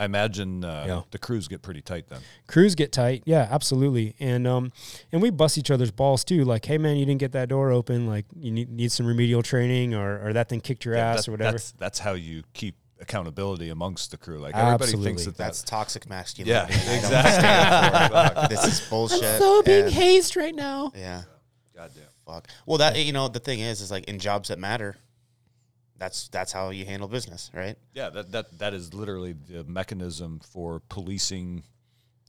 I 0.00 0.04
imagine 0.06 0.64
uh, 0.64 0.84
Yeah. 0.88 1.02
the 1.10 1.18
crews 1.18 1.46
get 1.48 1.60
pretty 1.62 1.82
tight 1.82 2.08
then. 2.08 2.20
crews 2.46 2.74
get 2.74 2.90
tight 2.92 3.22
yeah 3.26 3.46
absolutely 3.50 4.14
and 4.18 4.46
um 4.46 4.72
and 5.12 5.20
we 5.20 5.30
bust 5.30 5.58
each 5.58 5.70
other's 5.70 5.90
balls 5.90 6.24
too 6.24 6.44
like 6.44 6.64
hey 6.64 6.78
man 6.78 6.96
you 6.96 7.04
didn't 7.04 7.20
get 7.20 7.32
that 7.32 7.48
door 7.48 7.70
open 7.70 8.06
like 8.06 8.24
you 8.38 8.50
need, 8.50 8.70
need 8.70 8.90
some 8.90 9.06
remedial 9.06 9.42
training 9.42 9.94
or, 9.94 10.26
or 10.26 10.32
that 10.32 10.48
thing 10.48 10.60
kicked 10.60 10.84
your 10.84 10.94
ass 10.94 11.18
That- 11.26 11.28
or 11.28 11.32
whatever 11.32 11.52
That's, 11.52 11.72
that's 11.72 11.98
how 11.98 12.14
you 12.14 12.42
keep 12.54 12.76
accountability 13.00 13.70
amongst 13.70 14.10
the 14.10 14.18
crew. 14.18 14.38
Like 14.38 14.54
everybody 14.54 14.92
thinks 14.92 15.24
that 15.24 15.36
That's 15.36 15.60
that's 15.62 15.70
toxic 15.70 16.06
masculinity. 16.08 16.74
yeah, 16.74 16.94
exactly. 16.96 17.32
stand 17.32 18.12
for 18.36 18.44
it. 18.44 18.48
this 18.50 18.64
is 18.66 18.88
bullshit. 18.90 19.22
I'm 19.24 19.38
so 19.38 19.62
being 19.62 19.84
and- 19.84 19.92
hazed 19.92 20.36
right 20.36 20.54
now 20.54 20.92
yeah. 20.94 21.22
Goddamn. 21.74 22.04
Fuck. 22.26 22.48
Well, 22.66 22.76
that 22.78 22.98
you 22.98 23.12
know 23.12 23.28
the 23.28 23.40
thing 23.40 23.60
is, 23.60 23.80
is 23.80 23.90
like 23.90 24.04
in 24.04 24.18
jobs 24.18 24.48
that 24.50 24.58
matter. 24.58 24.96
That's 26.00 26.28
that's 26.28 26.50
how 26.50 26.70
you 26.70 26.86
handle 26.86 27.06
business, 27.08 27.50
right? 27.54 27.76
Yeah, 27.94 28.08
that, 28.10 28.32
that 28.32 28.58
that 28.58 28.74
is 28.74 28.92
literally 28.94 29.34
the 29.34 29.64
mechanism 29.64 30.40
for 30.40 30.80
policing, 30.88 31.62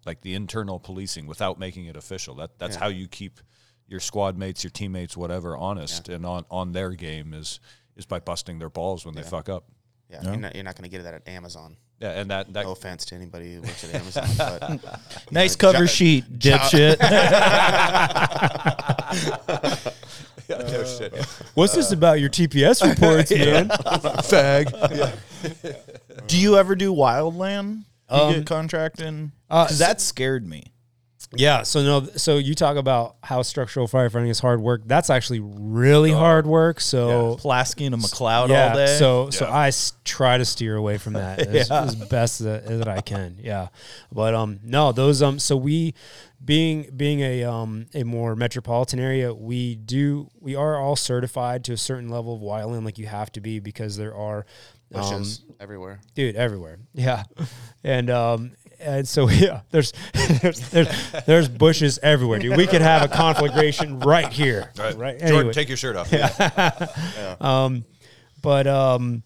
like 0.05 0.21
the 0.21 0.33
internal 0.35 0.77
policing, 0.77 1.25
without 1.25 1.57
making 1.57 1.85
it 1.85 1.95
official. 1.95 2.35
That 2.35 2.59
that's 2.59 2.75
Yeah. 2.75 2.81
how 2.81 2.87
you 2.89 3.07
keep 3.07 3.39
your 3.87 4.01
squad 4.01 4.37
mates, 4.37 4.61
your 4.63 4.71
teammates, 4.71 5.15
whatever, 5.15 5.55
honest 5.55 6.09
and 6.09 6.25
on 6.25 6.45
on 6.51 6.73
their 6.73 6.91
game 6.91 7.33
is 7.33 7.61
is 7.95 8.05
by 8.05 8.19
busting 8.19 8.59
their 8.59 8.69
balls 8.69 9.05
when 9.05 9.15
they 9.15 9.23
fuck 9.23 9.47
up. 9.47 9.63
Yeah, 10.09 10.21
you're 10.23 10.35
not, 10.37 10.53
you're 10.55 10.63
not 10.65 10.75
going 10.75 10.83
to 10.83 10.89
get 10.89 11.03
that 11.03 11.13
at 11.13 11.27
Amazon. 11.29 11.77
Yeah, 12.01 12.19
and 12.19 12.31
that 12.31 12.51
that 12.53 12.65
No 12.65 12.71
offense 12.71 13.05
to 13.05 13.15
anybody 13.15 13.53
who 13.55 13.61
works 13.61 13.83
at 13.83 13.93
Amazon, 14.01 14.79
but 14.81 14.99
Nice 15.31 15.53
know, 15.55 15.59
cover 15.71 15.85
jo- 15.85 15.85
sheet, 15.85 16.39
dipshit. 16.39 16.97
no 20.49 20.83
shit. 20.83 21.13
what's 21.53 21.73
this 21.75 21.91
about 21.91 22.19
your 22.19 22.29
tps 22.29 22.87
reports 22.87 23.31
man 23.31 23.69
fag. 23.69 25.13
do 26.27 26.37
you 26.39 26.57
ever 26.57 26.75
do 26.75 26.93
wildland? 26.93 27.83
Do 28.09 28.15
you 28.17 28.21
Um, 28.23 28.33
get 28.33 28.45
contracting? 28.45 29.31
uh, 29.49 29.65
Because 29.65 29.79
that 29.79 30.01
scared 30.01 30.45
me. 30.45 30.70
Yeah, 31.33 31.63
so 31.63 31.81
no, 31.81 32.05
so 32.17 32.37
you 32.37 32.55
talk 32.55 32.75
about 32.75 33.15
how 33.23 33.41
structural 33.41 33.87
firefighting 33.87 34.29
is 34.29 34.39
hard 34.39 34.61
work. 34.61 34.81
That's 34.85 35.09
actually 35.09 35.39
really 35.39 36.11
hard 36.11 36.45
work. 36.45 36.81
So 36.81 37.37
Plasking 37.39 37.93
a 37.93 37.97
McLeod 37.97 38.49
yeah, 38.49 38.69
all 38.69 38.75
day. 38.75 38.97
so 38.97 39.29
so 39.29 39.45
I 39.45 39.69
s- 39.69 39.93
try 40.03 40.37
to 40.37 40.43
steer 40.45 40.75
away 40.75 40.97
from 40.97 41.13
that 41.13 41.39
as, 41.47 41.71
as 41.71 41.95
best 41.95 42.39
that, 42.43 42.65
that 42.65 42.87
I 42.87 42.99
can. 43.01 43.37
Yeah, 43.41 43.69
but 44.11 44.33
um, 44.33 44.59
no, 44.63 44.91
those 44.91 45.21
um, 45.21 45.39
so 45.39 45.55
we 45.55 45.93
being 46.43 46.89
being 46.95 47.21
a 47.21 47.43
um 47.45 47.85
a 47.93 48.03
more 48.03 48.35
metropolitan 48.35 48.99
area, 48.99 49.33
we 49.33 49.75
do 49.75 50.29
we 50.39 50.55
are 50.55 50.77
all 50.77 50.95
certified 50.97 51.63
to 51.65 51.73
a 51.73 51.77
certain 51.77 52.09
level 52.09 52.35
of 52.35 52.41
wildland, 52.41 52.83
like 52.83 52.97
you 52.97 53.07
have 53.07 53.31
to 53.33 53.41
be 53.41 53.59
because 53.59 53.95
there 53.95 54.13
are 54.15 54.45
um, 54.93 55.23
everywhere. 55.61 56.01
dude 56.15 56.35
everywhere 56.35 56.77
yeah 56.93 57.23
and 57.81 58.09
um 58.09 58.51
and 58.81 59.07
so 59.07 59.29
yeah 59.29 59.61
there's 59.71 59.93
there's 60.41 60.69
there's, 60.69 61.11
there's 61.25 61.49
bushes 61.49 61.99
everywhere 62.01 62.39
dude. 62.39 62.57
We 62.57 62.67
could 62.67 62.81
have 62.81 63.03
a 63.03 63.07
conflagration 63.07 63.99
right 63.99 64.31
here. 64.31 64.71
Right, 64.77 64.97
right? 64.97 65.19
Jordan, 65.19 65.37
anyway. 65.37 65.53
take 65.53 65.67
your 65.67 65.77
shirt 65.77 65.95
off. 65.95 66.11
Yeah. 66.11 67.35
Um, 67.39 67.85
but 68.41 68.67
um 68.67 69.23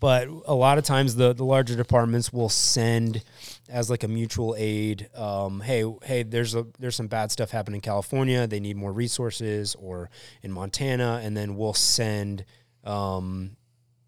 but 0.00 0.28
a 0.46 0.54
lot 0.54 0.78
of 0.78 0.84
times 0.84 1.14
the 1.16 1.32
the 1.32 1.44
larger 1.44 1.76
departments 1.76 2.32
will 2.32 2.48
send 2.48 3.22
as 3.68 3.90
like 3.90 4.04
a 4.04 4.08
mutual 4.08 4.54
aid 4.58 5.08
um 5.14 5.60
hey 5.60 5.84
hey 6.02 6.22
there's 6.22 6.54
a 6.54 6.66
there's 6.78 6.94
some 6.96 7.06
bad 7.06 7.32
stuff 7.32 7.50
happening 7.50 7.78
in 7.78 7.80
California. 7.80 8.46
They 8.46 8.60
need 8.60 8.76
more 8.76 8.92
resources 8.92 9.74
or 9.76 10.10
in 10.42 10.52
Montana. 10.52 11.20
And 11.22 11.36
then 11.36 11.56
we'll 11.56 11.74
send 11.74 12.44
um 12.84 13.56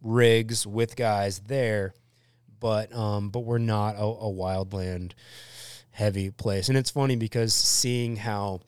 rigs 0.02 0.66
with 0.66 0.94
guys 0.96 1.40
there 1.40 1.94
but 2.60 2.94
um 2.94 3.30
but 3.30 3.40
we're 3.40 3.58
not 3.58 3.96
a, 3.96 4.02
a 4.02 4.32
wildland 4.32 5.12
heavy 5.90 6.30
place 6.30 6.68
and 6.68 6.76
it's 6.76 6.90
funny 6.90 7.16
because 7.16 7.54
seeing 7.54 8.16
how 8.16 8.60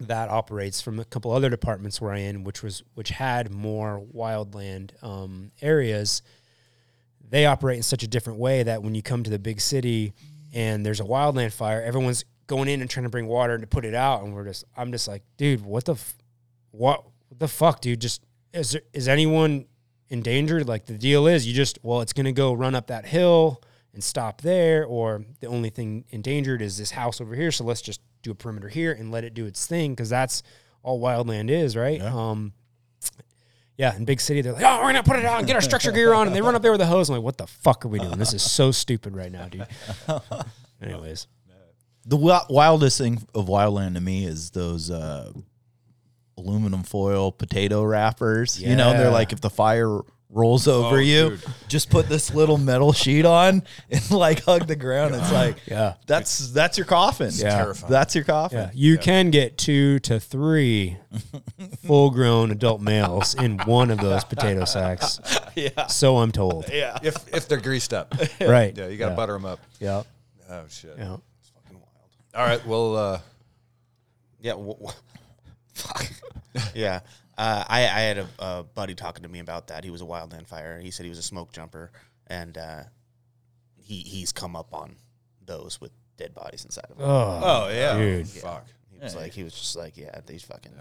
that 0.00 0.28
operates 0.28 0.80
from 0.80 0.98
a 0.98 1.04
couple 1.04 1.30
other 1.32 1.48
departments 1.50 2.00
where 2.00 2.12
I 2.12 2.18
in, 2.18 2.44
which 2.44 2.62
was 2.62 2.82
which 2.94 3.10
had 3.10 3.50
more 3.50 4.02
wildland 4.14 4.90
um, 5.02 5.52
areas. 5.62 6.22
They 7.26 7.46
operate 7.46 7.76
in 7.76 7.82
such 7.82 8.02
a 8.02 8.08
different 8.08 8.38
way 8.38 8.62
that 8.62 8.82
when 8.82 8.94
you 8.94 9.02
come 9.02 9.22
to 9.22 9.30
the 9.30 9.38
big 9.38 9.60
city 9.60 10.12
and 10.52 10.84
there's 10.84 11.00
a 11.00 11.04
wildland 11.04 11.52
fire, 11.52 11.82
everyone's 11.82 12.24
going 12.46 12.68
in 12.68 12.80
and 12.80 12.90
trying 12.90 13.04
to 13.04 13.10
bring 13.10 13.26
water 13.26 13.54
and 13.54 13.62
to 13.62 13.66
put 13.66 13.84
it 13.84 13.94
out, 13.94 14.22
and 14.22 14.34
we're 14.34 14.44
just 14.44 14.64
I'm 14.76 14.92
just 14.92 15.08
like, 15.08 15.22
dude, 15.36 15.64
what 15.64 15.84
the 15.84 15.94
f- 15.94 16.16
what 16.70 17.04
the 17.36 17.48
fuck, 17.48 17.80
dude? 17.80 18.00
Just 18.00 18.24
is 18.52 18.72
there, 18.72 18.82
is 18.92 19.08
anyone 19.08 19.66
endangered? 20.08 20.68
Like 20.68 20.86
the 20.86 20.98
deal 20.98 21.26
is, 21.26 21.46
you 21.46 21.54
just 21.54 21.78
well, 21.82 22.00
it's 22.00 22.12
gonna 22.12 22.32
go 22.32 22.52
run 22.52 22.74
up 22.74 22.88
that 22.88 23.06
hill 23.06 23.62
and 23.92 24.02
stop 24.02 24.40
there, 24.40 24.84
or 24.84 25.24
the 25.40 25.46
only 25.46 25.70
thing 25.70 26.04
endangered 26.10 26.60
is 26.62 26.76
this 26.78 26.90
house 26.90 27.20
over 27.20 27.34
here. 27.34 27.50
So 27.52 27.64
let's 27.64 27.80
just 27.82 28.00
do 28.22 28.30
a 28.30 28.34
perimeter 28.34 28.68
here 28.68 28.92
and 28.92 29.10
let 29.12 29.22
it 29.24 29.34
do 29.34 29.46
its 29.46 29.66
thing 29.66 29.92
because 29.92 30.08
that's 30.08 30.42
all 30.82 31.00
wildland 31.00 31.50
is, 31.50 31.76
right? 31.76 32.00
Um, 32.02 32.52
yeah, 33.76 33.94
in 33.96 34.04
big 34.04 34.20
city, 34.20 34.40
they're 34.40 34.52
like, 34.52 34.62
oh, 34.64 34.78
we're 34.78 34.92
gonna 34.92 35.02
put 35.02 35.18
it 35.18 35.24
on, 35.24 35.44
get 35.46 35.56
our 35.56 35.62
structure 35.62 35.90
gear 35.92 36.12
on, 36.12 36.26
and 36.26 36.34
they 36.36 36.42
run 36.42 36.54
up 36.54 36.62
there 36.62 36.72
with 36.72 36.80
a 36.80 36.86
hose. 36.86 37.08
I'm 37.08 37.16
like, 37.16 37.24
what 37.24 37.38
the 37.38 37.46
fuck 37.46 37.84
are 37.84 37.88
we 37.88 37.98
doing? 37.98 38.18
This 38.18 38.32
is 38.32 38.42
so 38.42 38.70
stupid 38.70 39.16
right 39.16 39.32
now, 39.32 39.48
dude. 39.48 39.66
Anyways, 40.82 41.26
The 42.06 42.16
wildest 42.50 42.98
thing 42.98 43.26
of 43.34 43.46
wildland 43.46 43.94
to 43.94 44.00
me 44.00 44.26
is 44.26 44.50
those 44.50 44.90
uh, 44.90 45.32
aluminum 46.36 46.82
foil 46.82 47.32
potato 47.32 47.82
wrappers. 47.82 48.60
You 48.60 48.76
know, 48.76 48.92
they're 48.92 49.10
like 49.10 49.32
if 49.32 49.40
the 49.40 49.50
fire 49.50 50.00
rolls 50.30 50.66
over 50.66 50.96
Oh, 50.96 50.98
you, 50.98 51.28
dude. 51.30 51.44
just 51.68 51.90
put 51.90 52.08
this 52.08 52.34
little 52.34 52.58
metal 52.58 52.92
sheet 52.92 53.24
on 53.24 53.62
and 53.88 54.10
like 54.10 54.42
hug 54.42 54.66
the 54.66 54.74
ground. 54.74 55.14
It's 55.14 55.30
like, 55.30 55.58
Yeah. 55.66 55.94
that's 56.08 56.48
that's 56.50 56.76
your 56.76 56.86
coffin. 56.86 57.30
Yeah. 57.34 57.54
terrifying. 57.56 57.92
that's 57.92 58.16
your 58.16 58.24
coffin. 58.24 58.58
yeah, 58.58 58.70
you 58.74 58.98
can 58.98 59.30
get 59.30 59.56
two 59.56 60.00
to 60.00 60.18
three 60.18 60.96
full-grown 61.86 62.50
adult 62.50 62.80
males 62.80 63.34
in 63.34 63.58
one 63.58 63.90
of 63.92 63.98
those 64.00 64.24
potato 64.24 64.64
sacks. 64.64 65.20
Yeah. 65.56 65.86
So 65.86 66.16
I'm 66.18 66.32
told. 66.32 66.68
Yeah. 66.68 66.98
if 67.00 67.14
if 67.32 67.46
they're 67.46 67.60
greased 67.60 67.94
up, 67.94 68.12
Right. 68.40 68.76
yeah, 68.76 68.88
you 68.88 68.96
got 68.96 69.06
to 69.06 69.10
yeah. 69.12 69.14
butter 69.16 69.34
them 69.34 69.44
up. 69.44 69.60
Yeah. 69.78 70.02
Oh 70.50 70.64
shit. 70.68 70.96
Yeah. 70.98 71.16
It's 71.40 71.50
fucking 71.50 71.76
wild. 71.78 71.88
All 72.34 72.44
right. 72.44 72.66
Well, 72.66 72.96
uh, 72.96 73.20
Yeah. 74.40 74.52
W- 74.54 74.72
w- 74.74 74.92
fuck. 75.74 76.06
yeah. 76.74 77.00
Uh, 77.36 77.64
I, 77.68 77.80
I 77.80 78.00
had 78.00 78.18
a, 78.18 78.28
a 78.38 78.62
buddy 78.62 78.94
talking 78.94 79.24
to 79.24 79.28
me 79.28 79.40
about 79.40 79.68
that. 79.68 79.84
He 79.84 79.90
was 79.90 80.02
a 80.02 80.04
wildland 80.04 80.46
fire. 80.46 80.78
He 80.80 80.90
said 80.90 81.04
he 81.04 81.10
was 81.10 81.18
a 81.18 81.22
smoke 81.22 81.52
jumper, 81.52 81.90
and 82.28 82.56
uh, 82.56 82.82
he 83.76 83.96
he's 84.00 84.32
come 84.32 84.54
up 84.54 84.72
on 84.72 84.96
those 85.44 85.80
with 85.80 85.90
dead 86.16 86.34
bodies 86.34 86.64
inside 86.64 86.86
of 86.90 86.98
them. 86.98 87.06
Oh, 87.08 87.40
oh 87.42 87.68
yeah, 87.70 87.98
dude. 87.98 88.28
fuck. 88.28 88.66
He 88.90 88.98
was 89.00 89.16
like, 89.16 89.32
he 89.32 89.42
was 89.42 89.52
just 89.52 89.76
like, 89.76 89.96
yeah, 89.96 90.20
these 90.24 90.42
fucking, 90.44 90.72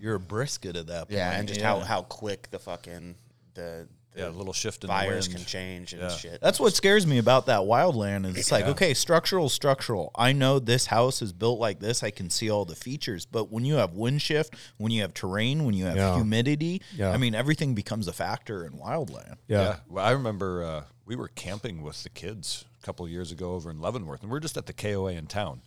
You're 0.00 0.16
a 0.16 0.20
brisket 0.20 0.76
at 0.76 0.88
that 0.88 1.08
point. 1.08 1.12
yeah, 1.12 1.32
and 1.32 1.48
just 1.48 1.60
how 1.60 1.78
how 1.78 2.02
quick 2.02 2.50
the 2.50 2.58
fucking 2.58 3.14
the, 3.54 3.86
the 3.86 3.88
Yeah, 4.16 4.28
a 4.28 4.30
little 4.30 4.52
shift 4.52 4.82
in 4.82 4.88
the 4.88 4.92
fires 4.92 5.28
wind. 5.28 5.38
can 5.38 5.46
change 5.46 5.92
and 5.92 6.02
Yeah. 6.02 6.08
shit. 6.08 6.40
That's 6.40 6.58
what 6.58 6.74
scares 6.74 7.06
me 7.06 7.18
about 7.18 7.46
that 7.46 7.60
wildland 7.60 8.26
is 8.26 8.36
it's 8.36 8.50
like, 8.50 8.64
okay, 8.66 8.92
structural, 8.92 9.48
structural. 9.48 10.10
I 10.16 10.32
know 10.32 10.58
this 10.58 10.86
house 10.86 11.22
is 11.22 11.32
built 11.32 11.60
like 11.60 11.78
this. 11.78 12.02
I 12.02 12.10
can 12.10 12.28
see 12.28 12.50
all 12.50 12.64
the 12.64 12.74
features. 12.74 13.24
But 13.24 13.50
when 13.52 13.64
you 13.64 13.74
have 13.74 13.92
wind 13.94 14.20
shift, 14.20 14.54
when 14.78 14.90
you 14.90 15.02
have 15.02 15.14
terrain, 15.14 15.64
when 15.64 15.74
you 15.74 15.84
have 15.84 15.96
Yeah. 15.96 16.14
humidity, 16.16 16.82
Yeah. 16.96 17.10
I 17.10 17.18
mean, 17.18 17.34
everything 17.36 17.74
becomes 17.74 18.08
a 18.08 18.12
factor 18.12 18.64
in 18.66 18.72
wildland. 18.72 19.36
Yeah. 19.46 19.62
Yeah. 19.62 19.76
Well, 19.88 20.04
I 20.04 20.10
remember 20.10 20.64
uh, 20.64 20.84
we 21.06 21.14
were 21.14 21.28
camping 21.28 21.82
with 21.82 22.02
the 22.02 22.08
kids 22.10 22.64
a 22.82 22.84
couple 22.84 23.04
of 23.06 23.12
years 23.12 23.30
ago 23.30 23.54
over 23.54 23.70
in 23.70 23.80
Leavenworth, 23.80 24.22
and 24.22 24.30
we 24.30 24.36
are 24.36 24.40
just 24.40 24.56
at 24.56 24.66
the 24.66 24.72
KOA 24.72 25.12
in 25.12 25.26
town. 25.28 25.62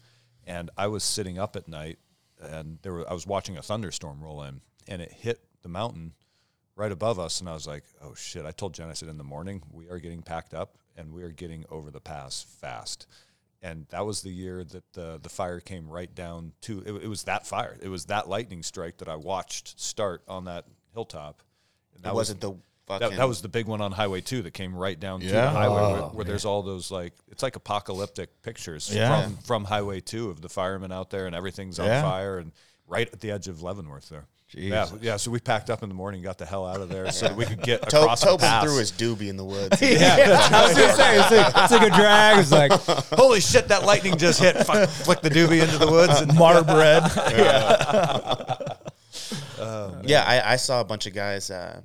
And 0.46 0.70
I 0.78 0.88
was 0.88 1.06
sitting 1.06 1.40
up 1.40 1.56
at 1.56 1.70
night, 1.70 1.98
and 2.42 2.80
there 2.82 2.92
were, 2.92 3.10
I 3.10 3.14
was 3.14 3.26
watching 3.26 3.58
a 3.58 3.62
thunderstorm 3.62 4.22
roll 4.22 4.44
in, 4.44 4.60
and 4.86 5.02
it 5.02 5.14
hit 5.14 5.40
the 5.62 5.70
mountain 5.70 6.14
right 6.76 6.92
above 6.92 7.20
us, 7.20 7.40
and 7.40 7.50
I 7.50 7.54
was 7.54 7.68
like, 7.68 7.84
"Oh 8.02 8.14
shit!" 8.16 8.46
I 8.46 8.52
told 8.52 8.74
Jen, 8.74 8.90
I 8.90 8.94
said, 8.94 9.10
"In 9.10 9.18
the 9.18 9.24
morning, 9.24 9.62
we 9.72 9.90
are 9.90 10.00
getting 10.00 10.22
packed 10.22 10.54
up, 10.54 10.78
and 10.98 11.14
we 11.14 11.24
are 11.24 11.32
getting 11.32 11.66
over 11.70 11.92
the 11.92 12.00
pass 12.02 12.44
fast." 12.62 13.08
And 13.62 13.86
that 13.92 14.06
was 14.06 14.22
the 14.22 14.30
year 14.32 14.64
that 14.64 14.84
the 14.94 15.20
the 15.22 15.30
fire 15.30 15.60
came 15.60 15.88
right 15.88 16.14
down 16.14 16.52
to. 16.62 16.80
It, 16.86 17.04
it 17.04 17.08
was 17.08 17.24
that 17.24 17.48
fire. 17.48 17.78
It 17.82 17.88
was 17.90 18.06
that 18.06 18.28
lightning 18.28 18.62
strike 18.64 18.98
that 18.98 19.08
I 19.08 19.16
watched 19.16 19.80
start 19.80 20.22
on 20.28 20.46
that 20.46 20.66
hilltop. 20.94 21.42
And 21.96 22.04
That 22.04 22.10
was- 22.14 22.28
wasn't 22.30 22.42
the 22.42 22.54
fucking. 22.88 23.10
that, 23.12 23.18
that 23.18 23.28
was 23.28 23.42
the 23.42 23.48
big 23.48 23.68
one 23.68 23.80
on 23.80 23.94
Highway 23.94 24.20
Two 24.20 24.42
that 24.42 24.52
came 24.52 24.76
right 24.76 25.00
down 25.00 25.22
to 25.22 25.28
the 25.30 25.50
highway 25.50 25.76
where, 25.94 26.02
Oh, 26.02 26.10
where 26.10 26.26
there's 26.26 26.44
all 26.44 26.62
those 26.62 26.92
like 26.92 27.14
it's 27.30 27.42
like 27.44 27.56
apocalyptic 27.56 28.42
pictures 28.42 28.94
Yeah. 28.94 29.24
from 29.24 29.38
from 29.38 29.64
Highway 29.66 30.02
Two 30.02 30.30
of 30.30 30.42
the 30.42 30.50
firemen 30.50 30.92
out 30.92 31.10
there 31.10 31.26
and 31.28 31.34
everything's 31.36 31.80
on 31.80 31.86
Yeah. 31.88 32.02
fire 32.02 32.40
and 32.40 32.52
right 32.86 33.08
at 33.14 33.22
the 33.22 33.32
edge 33.32 33.48
of 33.48 33.62
Leavenworth 33.62 34.10
there. 34.10 34.26
Jeez. 34.54 34.70
Yeah, 34.70 34.88
yeah. 35.02 35.18
So 35.18 35.32
we 35.32 35.40
packed 35.40 35.70
up 35.70 35.82
in 35.84 35.90
the 35.90 35.96
morning, 35.96 36.22
got 36.22 36.38
the 36.38 36.46
hell 36.46 36.66
out 36.66 36.80
of 36.82 36.90
there, 36.90 37.12
so 37.12 37.28
that 37.28 37.36
we 37.36 37.46
could 37.46 37.62
get 37.62 37.82
To- 37.90 38.02
across 38.02 38.22
the 38.22 38.28
Tobin 38.28 38.46
pass. 38.48 38.64
threw 38.64 38.78
his 38.78 38.92
doobie 38.92 39.30
in 39.30 39.38
the 39.38 39.44
woods. 39.46 39.78
yeah, 39.82 40.48
I 40.52 40.68
was 40.68 40.78
gonna 40.78 40.94
say 40.94 41.20
it's 41.20 41.32
like, 41.32 41.64
it's 41.64 41.72
like 41.74 41.92
a 41.92 41.96
drag. 41.96 42.38
It's 42.40 42.52
like 42.52 42.72
Holy 43.20 43.40
shit! 43.42 43.68
That 43.70 43.84
lightning 43.84 44.18
just 44.18 44.40
hit. 44.40 44.56
Fuck, 44.58 44.90
flick 44.90 45.22
the 45.22 45.30
doobie 45.30 45.62
into 45.64 45.78
the 45.78 45.90
woods 45.90 46.22
and 46.22 46.34
mar 46.38 46.64
bread. 46.64 47.04
Yeah, 50.06 50.24
I, 50.28 50.54
I 50.54 50.56
saw 50.58 50.82
a 50.82 50.84
bunch 50.84 51.08
of 51.08 51.14
guys 51.14 51.50
uh, 51.50 51.82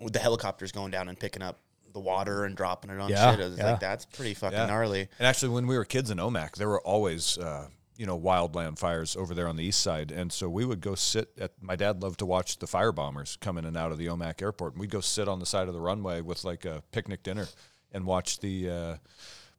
with 0.00 0.12
the 0.12 0.18
helicopters 0.18 0.72
going 0.72 0.90
down 0.90 1.08
and 1.08 1.18
picking 1.18 1.42
up 1.42 1.58
the 1.92 2.00
water 2.00 2.44
and 2.44 2.56
dropping 2.56 2.90
it 2.90 3.00
on 3.00 3.08
Yeah, 3.10 3.30
shit. 3.32 3.40
I 3.40 3.48
was 3.48 3.58
yeah. 3.58 3.70
like, 3.72 3.80
that's 3.80 4.04
pretty 4.04 4.34
fucking 4.34 4.58
Yeah. 4.58 4.66
gnarly. 4.66 5.08
And 5.18 5.26
actually, 5.26 5.50
when 5.50 5.66
we 5.66 5.76
were 5.76 5.84
kids 5.84 6.10
in 6.10 6.18
Omak, 6.18 6.56
there 6.56 6.68
were 6.68 6.80
always, 6.80 7.38
uh, 7.38 7.66
you 7.96 8.06
know, 8.06 8.18
wildland 8.18 8.78
fires 8.78 9.14
over 9.16 9.34
there 9.34 9.46
on 9.48 9.56
the 9.56 9.64
east 9.64 9.80
side. 9.80 10.10
And 10.10 10.32
so 10.32 10.48
we 10.48 10.64
would 10.64 10.80
go 10.80 10.94
sit 10.94 11.30
at, 11.40 11.52
my 11.60 11.76
dad 11.76 12.02
loved 12.02 12.18
to 12.20 12.26
watch 12.26 12.58
the 12.58 12.66
fire 12.66 12.92
bombers 12.92 13.36
come 13.40 13.56
in 13.58 13.64
and 13.64 13.76
out 13.76 13.92
of 13.92 13.98
the 13.98 14.06
Omak 14.06 14.42
airport. 14.42 14.72
And 14.72 14.80
we'd 14.80 14.90
go 14.90 15.00
sit 15.00 15.28
on 15.28 15.38
the 15.38 15.46
side 15.46 15.68
of 15.68 15.74
the 15.74 15.80
runway 15.80 16.20
with 16.20 16.44
like 16.44 16.64
a 16.64 16.82
picnic 16.92 17.22
dinner 17.22 17.46
and 17.92 18.04
watch 18.04 18.40
the, 18.40 18.68
uh, 18.70 18.96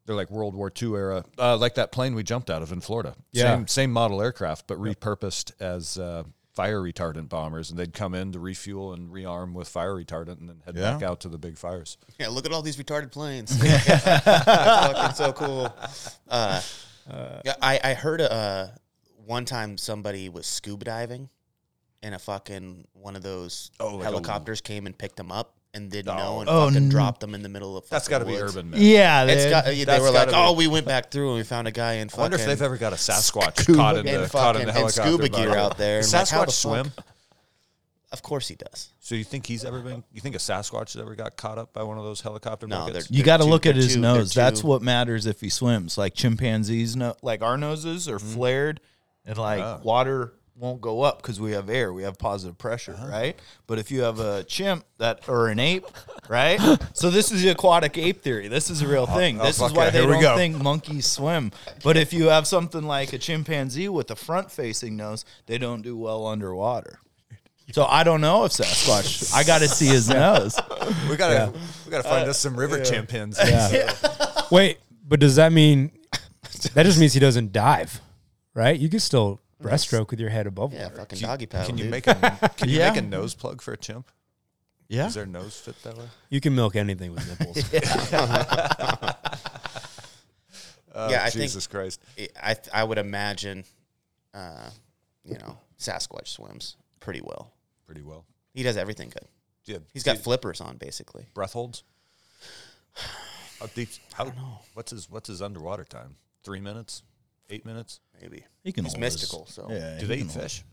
they're 0.05 0.15
like 0.15 0.29
World 0.29 0.53
War 0.53 0.71
II 0.81 0.93
era, 0.95 1.23
uh, 1.39 1.55
like 1.57 1.75
that 1.75 1.91
plane 1.91 2.13
we 2.13 2.23
jumped 2.23 2.49
out 2.49 2.61
of 2.61 2.71
in 2.71 2.81
Florida. 2.81 3.15
Yeah. 3.31 3.55
Same, 3.55 3.67
same 3.67 3.91
model 3.91 4.21
aircraft, 4.21 4.67
but 4.67 4.77
repurposed 4.79 5.53
as 5.61 5.97
uh, 5.97 6.23
fire 6.53 6.81
retardant 6.81 7.29
bombers. 7.29 7.69
And 7.69 7.79
they'd 7.79 7.93
come 7.93 8.13
in 8.13 8.33
to 8.33 8.39
refuel 8.39 8.93
and 8.93 9.09
rearm 9.09 9.53
with 9.53 9.67
fire 9.69 9.93
retardant 9.95 10.39
and 10.41 10.49
then 10.49 10.61
head 10.65 10.75
Yeah. 10.75 10.93
back 10.93 11.03
out 11.03 11.21
to 11.21 11.29
the 11.29 11.37
big 11.37 11.57
fires. 11.57 11.97
Yeah, 12.19 12.27
look 12.27 12.45
at 12.45 12.51
all 12.51 12.61
these 12.61 12.77
retarded 12.77 13.11
planes. 13.11 13.55
fucking 13.63 15.15
so 15.15 15.31
cool. 15.33 15.73
Uh, 16.29 16.61
yeah, 17.09 17.53
I, 17.61 17.79
I 17.83 17.93
heard 17.93 18.21
uh, 18.21 18.67
one 19.25 19.45
time 19.45 19.77
somebody 19.77 20.29
was 20.29 20.45
scuba 20.45 20.85
diving 20.85 21.29
and 22.03 22.13
a 22.15 22.19
fucking 22.19 22.85
one 22.93 23.15
of 23.15 23.23
those 23.23 23.71
Oh, 23.79 23.95
like 23.95 24.01
a- 24.01 24.03
helicopters 24.05 24.61
came 24.61 24.85
and 24.85 24.97
picked 24.97 25.15
them 25.17 25.31
up 25.31 25.53
and 25.73 25.91
didn't 25.91 26.15
know 26.15 26.39
and 26.39 26.49
Oh, 26.49 26.67
fucking 26.67 26.83
n- 26.83 26.89
dropped 26.89 27.19
them 27.19 27.35
in 27.35 27.41
the 27.41 27.49
middle 27.49 27.75
of 27.77 27.89
That's 27.89 28.07
got 28.07 28.19
to 28.19 28.25
be 28.25 28.37
urban 28.37 28.69
myth. 28.69 28.79
Yeah, 28.79 29.25
It's 29.25 29.43
they- 29.43 29.49
got, 29.49 29.65
they 29.65 29.99
were 29.99 30.05
like, 30.11 30.29
gotta 30.29 30.31
be- 30.31 30.37
oh, 30.37 30.53
we 30.53 30.67
went 30.67 30.85
back 30.85 31.11
through 31.11 31.29
and 31.29 31.37
we 31.37 31.43
found 31.43 31.67
a 31.67 31.71
guy 31.71 31.93
in 31.95 32.09
I 32.15 32.21
wonder 32.21 32.37
if 32.37 32.45
they've 32.45 32.61
ever 32.61 32.77
got 32.77 32.93
a 32.93 32.97
Sasquatch 32.97 33.59
Scuba 33.59 33.77
caught 33.77 33.97
in 33.97 34.07
in 34.07 34.21
the 34.21 34.29
caught 34.29 34.55
in 34.55 34.65
the 34.67 34.71
helicopter. 34.71 35.01
scuba 35.01 35.29
gear 35.29 35.55
out 35.55 35.77
there. 35.77 36.01
Does 36.01 36.13
like, 36.13 36.25
Sasquatch 36.27 36.51
swim? 36.51 36.89
fuck- 36.91 37.05
Of 38.11 38.21
course 38.21 38.47
he 38.47 38.55
does. 38.55 38.93
So 38.99 39.15
you 39.15 39.23
think 39.23 39.45
he's 39.45 39.65
ever 39.65 39.79
been? 39.81 40.03
You 40.13 40.21
think 40.21 40.35
a 40.35 40.39
Sasquatch 40.39 40.93
has 40.93 40.97
ever 40.97 41.15
got 41.15 41.35
caught 41.37 41.57
up 41.57 41.73
by 41.73 41.83
one 41.83 41.97
of 41.97 42.03
those 42.03 42.21
helicopter 42.21 42.67
No, 42.67 42.85
buckets? 42.85 43.09
You 43.11 43.23
got 43.23 43.37
to 43.37 43.45
look 43.45 43.65
at 43.65 43.75
his 43.75 43.95
too- 43.95 43.99
nose. 43.99 44.33
That's 44.33 44.61
too- 44.61 44.67
what 44.67 44.81
matters 44.81 45.25
if 45.25 45.41
he 45.41 45.49
swims. 45.49 45.97
Like 45.97 46.13
chimpanzees, 46.13 46.95
no, 46.95 47.15
like 47.21 47.41
our 47.41 47.57
noses 47.57 48.07
are 48.07 48.17
mm-hmm. 48.17 48.33
flared, 48.33 48.81
and 49.25 49.37
like 49.37 49.83
water 49.83 50.33
won't 50.57 50.79
go 50.79 51.01
up 51.01 51.21
because 51.21 51.39
we 51.39 51.51
have 51.51 51.69
air. 51.69 51.91
We 51.91 52.03
have 52.03 52.17
positive 52.17 52.57
pressure, 52.57 52.93
uh-huh. 52.93 53.07
right? 53.07 53.39
But 53.67 53.79
if 53.79 53.91
you 53.91 54.01
have 54.01 54.19
a 54.19 54.43
chimp 54.43 54.85
that 54.97 55.27
or 55.27 55.49
an 55.49 55.59
ape, 55.59 55.85
right? 56.29 56.59
so 56.93 57.09
this 57.09 57.31
is 57.31 57.41
the 57.43 57.49
aquatic 57.49 57.97
ape 57.97 58.21
theory. 58.21 58.47
This 58.47 58.69
is 58.69 58.81
a 58.81 58.87
real 58.87 59.05
oh, 59.09 59.15
thing. 59.15 59.39
oh, 59.39 59.45
this 59.45 59.61
is 59.61 59.73
why 59.73 59.85
yeah, 59.85 59.89
they 59.91 60.01
here 60.01 60.21
don't 60.21 60.37
think 60.37 60.61
monkeys 60.61 61.05
swim. 61.07 61.51
But 61.83 61.97
if 61.97 62.13
you 62.13 62.27
have 62.27 62.47
something 62.47 62.83
like 62.83 63.13
a 63.13 63.17
chimpanzee 63.17 63.89
with 63.89 64.09
a 64.11 64.15
front-facing 64.15 64.95
nose, 64.95 65.25
they 65.45 65.57
don't 65.57 65.81
do 65.81 65.97
well 65.97 66.25
underwater. 66.25 66.99
So 67.71 67.85
I 67.85 68.03
don't 68.03 68.21
know 68.21 68.45
if 68.45 68.51
Sasquatch. 68.51 69.33
I 69.33 69.43
got 69.43 69.59
to 69.59 69.67
see 69.67 69.87
his 69.87 70.07
nose. 70.09 70.57
we 71.09 71.15
gotta 71.17 71.51
we 71.85 71.91
gotta 71.91 72.07
find 72.07 72.29
us 72.29 72.37
some 72.39 72.55
river 72.55 72.83
chimpanzees. 72.83 73.49
Yeah. 73.73 73.91
Wait, 74.51 74.79
but 75.05 75.19
does 75.19 75.35
that 75.37 75.51
mean 75.51 75.91
that 76.73 76.83
just 76.85 76.99
means 76.99 77.13
he 77.13 77.19
doesn't 77.19 77.51
dive, 77.51 77.99
right? 78.53 78.79
You 78.79 78.87
can 78.89 78.99
still 78.99 79.41
breaststroke 79.61 80.11
with 80.11 80.19
your 80.19 80.29
head 80.29 80.45
above 80.47 80.73
Yeah, 80.73 80.83
water. 80.83 80.95
fucking 80.97 81.19
doggy 81.19 81.45
paddle. 81.47 81.67
Can 81.67 81.77
you 81.77 81.85
dude. 81.85 81.91
make 81.91 82.07
a 82.07 82.51
Can 82.57 82.69
you 82.69 82.77
Yeah. 82.79 82.89
make 82.91 82.99
a 82.99 83.01
nose 83.01 83.33
plug 83.33 83.61
for 83.61 83.73
a 83.73 83.77
chimp? 83.77 84.09
Yeah. 84.87 85.03
Does 85.05 85.15
their 85.15 85.25
nose 85.25 85.57
fit 85.59 85.81
that 85.83 85.97
way? 85.97 86.05
You 86.29 86.39
can 86.39 86.53
milk 86.55 86.75
anything 86.75 87.13
with 87.13 87.27
nipples. 87.27 87.63
Oh, 90.97 91.09
Yeah, 91.09 91.23
I 91.25 91.29
think- 91.29 91.41
Jesus 91.43 91.67
Christ. 91.67 91.99
I 92.41 92.55
I 92.73 92.83
would 92.83 92.97
imagine, 92.97 93.65
uh, 94.33 94.69
you 95.25 95.37
know, 95.37 95.57
Sasquatch 95.77 96.27
swims 96.29 96.77
pretty 97.05 97.21
well. 97.21 97.53
Pretty 97.85 98.01
well. 98.01 98.25
He 98.53 98.63
does 98.63 98.75
everything 98.77 99.09
good. 99.09 99.27
Yeah, 99.65 99.77
He's 99.93 100.03
got 100.03 100.17
do- 100.17 100.21
flippers 100.23 100.59
on 100.59 100.77
basically. 100.77 101.25
breath 101.33 101.53
holds. 101.53 101.83
How 103.59 103.67
deep? 103.67 103.89
How, 104.13 104.25
What's 104.73 104.91
his 104.91 105.09
What's 105.09 105.27
his 105.29 105.41
underwater 105.41 105.83
time? 105.85 106.15
Three 106.43 106.59
minutes? 106.59 107.03
Eight 107.49 107.65
minutes? 107.65 107.99
Maybe 108.21 108.43
He 108.63 108.71
can 108.71 108.83
He's 108.85 108.93
hold 108.93 109.03
his- 109.03 109.13
mystical. 109.13 109.45
So 109.47 109.67
Yeah, 109.69 109.97
Do 109.99 110.07
they 110.07 110.17
can 110.17 110.25
eat 110.27 110.31
hold- 110.31 110.43
fish? 110.43 110.63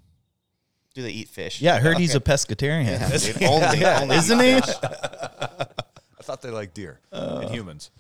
do 0.95 1.03
they 1.03 1.11
eat 1.11 1.29
fish? 1.29 1.61
Yeah, 1.63 1.77
I 1.77 1.81
heard 1.81 1.97
he's 1.97 2.15
a 2.15 2.21
pescatarian. 2.21 2.85
Yeah, 2.87 3.17
dude, 3.17 3.43
only, 3.49 3.85
only 3.85 4.17
Isn't 4.23 4.41
he? 4.41 4.53
I 4.63 6.23
thought 6.23 6.43
they 6.43 6.51
like 6.51 6.75
deer 6.75 7.01
uh. 7.13 7.41
and 7.43 7.51
humans. 7.51 7.91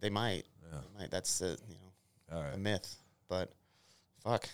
They 0.00 0.10
might. 0.10 0.44
They 0.70 1.00
might. 1.00 1.10
That's 1.10 1.38
the 1.38 1.58
you 1.68 1.76
know 2.30 2.36
All 2.36 2.42
a 2.54 2.58
myth. 2.58 2.96
But 3.28 3.50
fuck. 4.22 4.48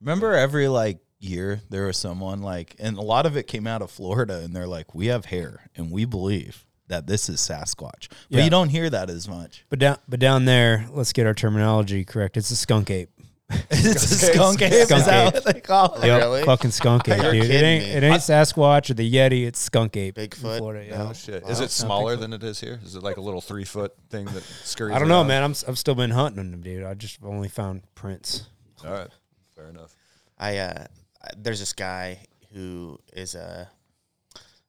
Remember 0.00 0.32
every 0.34 0.66
like 0.68 0.98
year 1.20 1.60
there 1.70 1.86
was 1.86 1.96
someone 1.96 2.42
like, 2.42 2.74
and 2.78 2.96
a 2.98 3.02
lot 3.02 3.26
of 3.26 3.36
it 3.36 3.46
came 3.46 3.66
out 3.66 3.82
of 3.82 3.90
Florida, 3.90 4.38
and 4.40 4.54
they're 4.56 4.66
like, 4.66 4.94
we 4.94 5.06
have 5.06 5.26
hair, 5.26 5.70
and 5.76 5.90
we 5.92 6.04
believe 6.04 6.66
that 6.88 7.06
this 7.06 7.28
is 7.28 7.38
Sasquatch, 7.40 8.08
but 8.08 8.38
Yeah. 8.38 8.44
you 8.44 8.50
don't 8.50 8.70
hear 8.70 8.90
that 8.90 9.08
as 9.10 9.28
much. 9.28 9.64
but 9.68 9.78
down, 9.78 9.98
but 10.08 10.18
down 10.18 10.44
there, 10.46 10.86
let's 10.90 11.12
get 11.12 11.26
our 11.26 11.34
terminology 11.34 12.04
correct. 12.04 12.36
It's 12.36 12.50
a 12.50 12.56
skunk 12.56 12.90
ape. 12.90 13.10
it's 13.70 14.04
a 14.04 14.32
skunk 14.32 14.62
ape. 14.62 14.86
Skunk 14.86 15.00
is 15.00 15.06
that 15.06 15.26
ape. 15.28 15.34
what 15.34 15.54
they 15.54 15.60
call 15.60 15.94
it? 15.94 16.06
Yep, 16.06 16.20
Really? 16.20 16.44
fucking 16.44 16.70
skunk 16.70 17.08
ape, 17.08 17.20
You're 17.22 17.32
dude. 17.32 17.44
It 17.44 17.46
kidding 17.48 17.64
ain't, 17.64 17.84
me. 17.84 17.90
it 17.90 18.02
ain't 18.04 18.20
Sasquatch 18.22 18.90
or 18.90 18.94
the 18.94 19.12
Yeti. 19.12 19.44
It's 19.46 19.58
skunk 19.58 19.96
ape. 19.96 20.16
in 20.18 20.28
Bigfoot? 20.28 20.58
Florida, 20.58 20.86
yeah. 20.86 21.08
Oh 21.08 21.12
shit! 21.12 21.42
Is 21.48 21.58
it 21.60 21.70
smaller 21.72 22.14
than 22.16 22.32
it 22.32 22.42
is 22.44 22.60
here? 22.60 22.78
Is 22.84 22.94
it 22.94 23.02
like 23.02 23.16
a 23.16 23.20
little 23.20 23.40
three 23.40 23.64
foot 23.64 23.92
thing 24.08 24.24
that 24.26 24.42
scurries? 24.44 24.94
I 24.94 25.00
don't 25.00 25.08
know, 25.08 25.18
around? 25.18 25.26
man. 25.28 25.42
I'm 25.42 25.50
s- 25.50 25.64
I've 25.66 25.78
still 25.78 25.96
been 25.96 26.10
hunting 26.12 26.50
them, 26.52 26.60
dude. 26.62 26.84
I 26.84 26.94
just 26.94 27.18
only 27.24 27.48
found 27.48 27.82
prints. 27.96 28.46
All 28.84 28.92
right, 28.92 29.08
fair 29.56 29.66
enough. 29.68 29.96
I 30.38 30.58
uh, 30.58 30.72
I- 30.84 30.86
there's 31.36 31.60
this 31.60 31.72
guy 31.72 32.26
who 32.52 32.98
is 33.12 33.34
a 33.34 33.68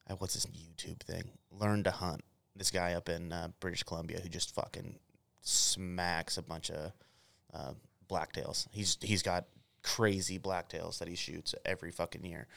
uh, 0.10 0.16
what's 0.16 0.34
this 0.34 0.46
YouTube 0.48 1.02
thing? 1.02 1.24
Learn 1.52 1.84
to 1.84 1.92
hunt. 1.92 2.22
This 2.56 2.72
guy 2.72 2.94
up 2.94 3.10
in 3.10 3.32
uh, 3.32 3.50
British 3.60 3.84
Columbia 3.84 4.20
who 4.22 4.30
just 4.30 4.54
fucking 4.54 5.00
smacks 5.42 6.38
a 6.38 6.42
bunch 6.42 6.70
of 6.70 6.92
uh, 7.54 7.74
blacktails. 8.10 8.68
He's 8.72 8.98
he's 9.02 9.24
got 9.24 9.46
crazy 9.84 10.38
blacktails 10.38 11.00
that 11.00 11.08
he 11.08 11.16
shoots 11.16 11.56
every 11.66 11.92
fucking 11.92 12.26
year. 12.26 12.48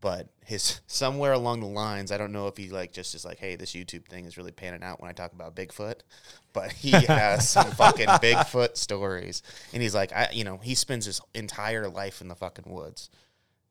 But 0.00 0.28
his 0.44 0.80
somewhere 0.86 1.32
along 1.32 1.60
the 1.60 1.66
lines, 1.66 2.12
I 2.12 2.18
don't 2.18 2.32
know 2.32 2.46
if 2.46 2.56
he 2.56 2.68
like 2.70 2.92
just 2.92 3.14
is 3.14 3.24
like, 3.24 3.38
hey, 3.38 3.56
this 3.56 3.72
YouTube 3.72 4.06
thing 4.06 4.26
is 4.26 4.36
really 4.36 4.52
panning 4.52 4.82
out 4.82 5.00
when 5.00 5.10
I 5.10 5.12
talk 5.12 5.32
about 5.32 5.56
Bigfoot. 5.56 6.00
But 6.52 6.72
he 6.72 6.90
has 7.06 7.48
some 7.48 7.70
fucking 7.72 8.06
Bigfoot 8.06 8.76
stories, 8.76 9.42
and 9.72 9.82
he's 9.82 9.94
like, 9.94 10.12
I, 10.12 10.28
you 10.32 10.44
know, 10.44 10.58
he 10.58 10.74
spends 10.74 11.06
his 11.06 11.20
entire 11.34 11.88
life 11.88 12.20
in 12.20 12.28
the 12.28 12.36
fucking 12.36 12.72
woods, 12.72 13.10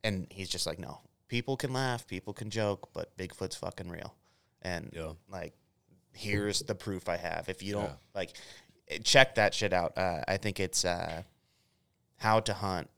and 0.08 0.28
he's 0.30 0.50
just 0.50 0.66
like, 0.66 0.80
no, 0.80 1.00
people 1.28 1.58
can 1.58 1.74
laugh, 1.74 2.08
people 2.08 2.34
can 2.34 2.50
joke, 2.50 2.90
but 2.94 3.16
Bigfoot's 3.18 3.56
fucking 3.56 3.90
real, 3.90 4.14
and 4.62 4.92
Yeah. 4.94 5.14
like, 5.30 5.54
here's 6.14 6.60
the 6.62 6.76
proof 6.76 7.08
I 7.10 7.18
have. 7.18 7.50
If 7.50 7.62
you 7.62 7.74
don't 7.74 7.84
Yeah. 7.86 7.96
like, 8.16 8.32
eh, 8.88 9.00
check 9.04 9.36
that 9.36 9.54
shit 9.54 9.74
out. 9.74 9.98
Uh, 9.98 10.22
I 10.28 10.38
think 10.38 10.60
it's 10.60 10.84
uh, 10.86 11.24
how 12.18 12.40
to 12.42 12.54
hunt 12.54 12.90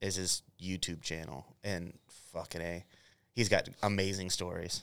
is 0.00 0.16
his 0.16 0.42
YouTube 0.60 1.02
channel, 1.02 1.44
and 1.62 1.98
fucking 2.32 2.60
a, 2.60 2.84
he's 3.34 3.48
got 3.48 3.68
amazing 3.82 4.30
stories. 4.30 4.82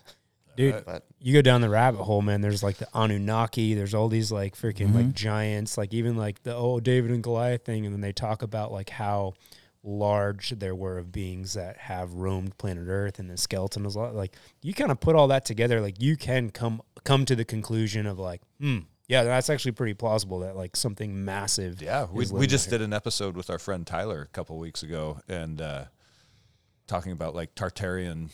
Dude, 0.56 0.84
But 0.86 1.06
you 1.20 1.32
go 1.34 1.42
down 1.42 1.62
the 1.62 1.70
rabbit 1.70 2.04
hole, 2.04 2.22
man. 2.22 2.42
There's 2.42 2.62
like 2.64 2.78
the 2.78 2.88
Anunnaki. 2.94 3.76
There's 3.76 3.94
all 3.94 4.10
these 4.10 4.30
like 4.32 4.56
freaking 4.58 4.88
Mm-hmm. 4.88 4.96
like 4.98 5.14
giants, 5.14 5.78
like 5.78 5.94
even 5.94 6.18
like 6.18 6.44
the 6.44 6.54
oh 6.54 6.82
David 6.82 7.12
and 7.12 7.24
Goliath 7.24 7.64
thing, 7.64 7.86
and 7.86 7.94
then 7.94 8.02
they 8.02 8.12
talk 8.12 8.42
about 8.42 8.72
like 8.72 8.90
how 8.90 9.36
large 9.84 10.52
there 10.52 10.76
were 10.76 10.98
of 10.98 11.12
beings 11.12 11.54
that 11.54 11.78
have 11.78 12.14
roamed 12.14 12.58
planet 12.58 12.88
Earth, 12.88 13.20
and 13.20 13.30
the 13.30 13.38
skeleton 13.38 13.86
is 13.86 13.96
a 13.96 14.00
lot 14.00 14.16
like 14.16 14.36
you 14.62 14.74
kind 14.74 14.92
of 14.92 15.00
put 15.00 15.16
all 15.16 15.28
that 15.28 15.46
together, 15.46 15.82
like 15.82 16.02
you 16.02 16.18
can 16.18 16.50
come 16.50 16.82
come 17.04 17.26
to 17.26 17.36
the 17.36 17.46
conclusion 17.46 18.06
of 18.06 18.20
like, 18.20 18.42
hmm, 18.60 18.80
yeah, 19.08 19.24
that's 19.24 19.50
actually 19.50 19.72
pretty 19.72 19.94
plausible 19.94 20.40
that 20.40 20.56
like 20.56 20.76
something 20.76 21.24
massive. 21.24 21.82
Yeah, 21.82 22.08
we, 22.12 22.26
we 22.28 22.48
just 22.48 22.70
did 22.70 22.82
an 22.82 22.94
episode 22.94 23.36
with 23.36 23.50
our 23.50 23.60
friend 23.60 23.86
Tyler 23.86 24.22
a 24.22 24.28
couple 24.28 24.58
weeks 24.58 24.84
ago, 24.84 25.20
and 25.28 25.62
uh, 25.62 25.86
talking 26.88 27.12
about 27.12 27.36
like 27.36 27.56
Tartarian 27.56 28.32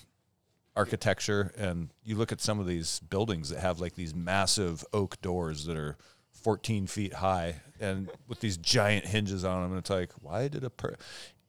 architecture, 0.75 1.53
and 1.57 1.89
you 2.03 2.15
look 2.15 2.31
at 2.31 2.41
some 2.41 2.59
of 2.59 2.67
these 2.67 2.99
buildings 2.99 3.49
that 3.49 3.59
have 3.59 3.79
like 3.79 3.95
these 3.95 4.13
massive 4.13 4.83
oak 4.93 5.21
doors 5.21 5.65
that 5.65 5.77
are 5.77 5.97
14 6.45 6.85
feet 6.85 7.13
high 7.15 7.55
and 7.79 8.09
with 8.27 8.39
these 8.39 8.57
giant 8.57 9.05
hinges 9.05 9.43
on 9.43 9.63
them. 9.63 9.71
And 9.71 9.79
it's 9.79 9.89
like, 9.89 10.11
why 10.21 10.47
did 10.47 10.63
a 10.63 10.69
per? 10.69 10.95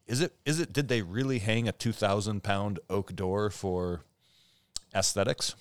Is 0.07 0.20
it? 0.20 0.35
Is 0.45 0.61
it? 0.61 0.73
Did 0.73 0.89
they 0.89 1.03
really 1.03 1.39
hang 1.41 1.66
a 1.69 1.73
2,000 1.73 2.43
pound 2.43 2.78
oak 2.89 3.15
door 3.16 3.51
for 3.51 4.03
aesthetics? 4.95 5.55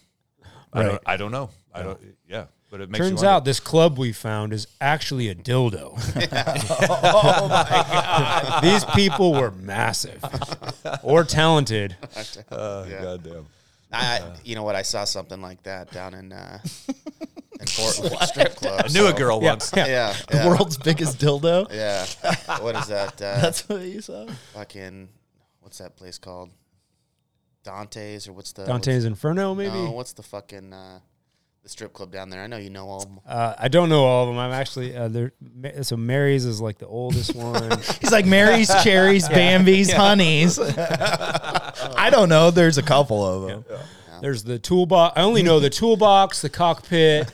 I 0.73 0.83
don't. 0.83 1.01
I 1.05 1.17
don't 1.17 1.31
know. 1.31 1.49
I 1.73 1.83
don't. 1.83 1.99
Yeah, 2.27 2.45
but 2.69 2.81
it 2.81 2.89
makes 2.89 2.99
Turns 3.05 3.23
out 3.23 3.45
this 3.45 3.59
club 3.59 3.97
we 3.97 4.11
found 4.11 4.51
is 4.53 4.67
actually 4.81 5.29
a 5.29 5.35
dildo. 5.35 5.93
oh 6.89 7.47
my 7.47 7.85
god! 7.89 8.61
These 8.63 8.83
people 8.93 9.33
were 9.33 9.51
massive 9.51 10.23
or 11.03 11.23
talented. 11.23 11.95
Oh, 12.51 12.85
Yeah. 12.85 13.01
goddamn. 13.01 13.45
I, 13.91 14.21
you 14.43 14.55
know 14.55 14.63
what? 14.63 14.75
I 14.75 14.81
saw 14.81 15.05
something 15.05 15.41
like 15.41 15.63
that 15.63 15.89
down 15.91 16.13
in 16.13 16.33
uh, 16.33 16.59
in 17.59 17.65
Portland 17.67 18.15
strip 18.27 18.55
club. 18.55 18.81
I 18.85 18.87
knew 18.89 19.05
a 19.05 19.11
so- 19.11 19.17
girl 19.17 19.41
Yeah, 19.41 19.49
once. 19.51 19.71
yeah. 19.75 19.85
Yeah, 19.87 20.15
The 20.29 20.37
yeah, 20.37 20.47
world's 20.47 20.77
biggest 20.77 21.17
dildo. 21.19 21.71
yeah. 21.71 22.05
What 22.61 22.75
is 22.75 22.87
that? 22.87 23.21
Uh, 23.21 23.41
That's 23.41 23.67
what 23.69 23.81
you 23.81 24.01
saw. 24.01 24.27
fucking. 24.53 25.09
What's 25.61 25.77
that 25.79 25.95
place 25.95 26.17
called? 26.17 26.51
Dante's 27.63 28.27
or 28.27 28.33
what's 28.33 28.51
the 28.53 28.65
Dante's 28.65 29.05
Inferno, 29.05 29.49
What's, 29.53 29.57
maybe. 29.57 29.73
no, 29.85 29.91
what's 29.91 30.13
the 30.13 30.21
fucking 30.21 30.71
uh, 30.71 30.99
the 31.63 31.69
strip 31.69 31.93
club 31.93 32.11
down 32.11 32.29
there? 32.29 32.43
I 32.43 32.47
know 32.47 32.57
you 32.57 32.69
know 32.69 32.87
all. 32.87 33.01
of 33.01 33.07
'em. 33.09 33.19
Uh, 33.25 33.55
I 33.57 33.67
don't 33.69 33.89
know 33.89 34.03
all 34.05 34.23
of 34.23 34.29
them. 34.29 34.37
I'm 34.37 34.51
actually 34.51 34.95
uh, 34.95 35.07
there. 35.07 35.31
Ma- 35.41 35.81
So 35.81 35.97
Mary's 35.97 36.45
is 36.45 36.61
like 36.61 36.77
the 36.77 36.85
oldest 36.85 37.33
one. 37.35 37.71
He's 38.01 38.11
like 38.11 38.27
Mary's, 38.27 38.69
cherries, 38.83 39.27
Bambi's, 39.27 39.91
honeys. 39.91 40.59
I 40.59 42.09
don't 42.11 42.29
know. 42.29 42.51
There's 42.51 42.77
a 42.77 42.83
couple 42.83 43.25
of 43.25 43.47
them. 43.65 43.79
There's 44.25 44.43
the 44.43 44.57
toolbox. 44.57 45.13
I 45.15 45.21
only 45.21 45.43
know 45.43 45.59
the 45.59 45.69
toolbox, 45.81 46.41
the 46.41 46.49
cockpit, 46.49 47.29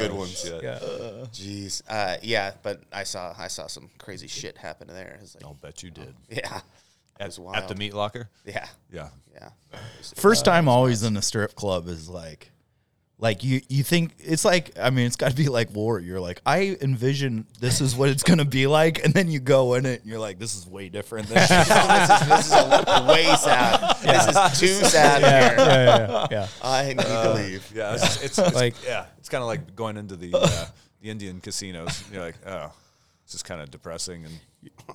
good 0.00 0.12
ones. 0.12 0.44
Yeah. 0.44 0.80
Jeez. 1.32 1.80
Uh, 1.88 2.16
yeah, 2.22 2.54
but 2.64 2.80
I 2.92 3.04
saw 3.04 3.32
I 3.38 3.46
saw 3.46 3.68
some 3.68 3.88
crazy 3.98 4.26
shit 4.26 4.58
happen 4.58 4.88
there. 4.88 5.20
It's 5.22 5.36
like, 5.36 5.44
I'll 5.44 5.54
bet 5.54 5.84
you 5.84 5.92
did. 5.92 6.12
yeah, 6.28 6.60
it 7.20 7.26
was 7.26 7.38
At, 7.38 7.44
wild. 7.44 7.56
at 7.56 7.68
the 7.68 7.76
meat 7.76 7.94
locker? 7.94 8.30
Yeah, 8.44 8.66
Yeah. 8.92 9.10
yeah. 9.32 9.50
First 10.16 10.44
time 10.44 10.66
always 10.68 11.04
in 11.04 11.16
a 11.16 11.22
strip 11.22 11.54
club 11.54 11.86
is 11.86 12.08
like, 12.08 12.50
like 13.22 13.44
you 13.44 13.60
you 13.68 13.84
think 13.84 14.14
it's 14.18 14.44
like 14.44 14.72
I 14.78 14.90
mean 14.90 15.06
it's 15.06 15.14
got 15.14 15.30
to 15.30 15.36
be 15.36 15.46
like 15.48 15.72
war. 15.72 16.00
You're 16.00 16.18
like 16.20 16.40
I 16.44 16.76
envision 16.80 17.46
this 17.60 17.80
is 17.80 17.94
what 17.94 18.08
it's 18.08 18.24
gonna 18.24 18.44
be 18.44 18.66
like, 18.66 19.04
and 19.04 19.14
then 19.14 19.30
you 19.30 19.38
go 19.38 19.74
in 19.74 19.86
it 19.86 20.00
and 20.02 20.10
you're 20.10 20.18
like 20.18 20.40
this 20.40 20.56
is 20.56 20.66
way 20.66 20.88
different. 20.88 21.28
Than 21.28 21.36
this 21.48 21.50
is 21.50 22.28
this 22.28 22.46
is 22.46 22.52
a 22.52 23.06
way 23.08 23.24
sad. 23.36 23.96
This 24.02 24.26
is 24.26 24.60
too 24.60 24.84
sad 24.88 25.22
Yeah, 25.22 25.48
here. 25.48 25.56
yeah, 25.56 26.08
yeah, 26.08 26.26
yeah. 26.32 26.48
I 26.62 26.88
need 26.88 26.98
to 26.98 27.32
leave. 27.34 27.72
Yeah, 27.74 27.94
it's, 27.94 28.22
it's, 28.24 28.38
it's 28.38 28.54
Like- 28.56 28.74
yeah, 28.84 29.06
it's 29.18 29.28
kind 29.28 29.40
of 29.42 29.46
like 29.46 29.76
going 29.76 29.96
into 29.96 30.16
the 30.16 30.32
uh, 30.34 30.66
the 31.00 31.08
Indian 31.08 31.40
casinos. 31.40 32.02
You're 32.12 32.22
like, 32.22 32.36
oh, 32.44 32.72
this 33.24 33.34
is 33.36 33.44
kind 33.44 33.60
of 33.60 33.70
depressing, 33.70 34.24
and 34.24 34.34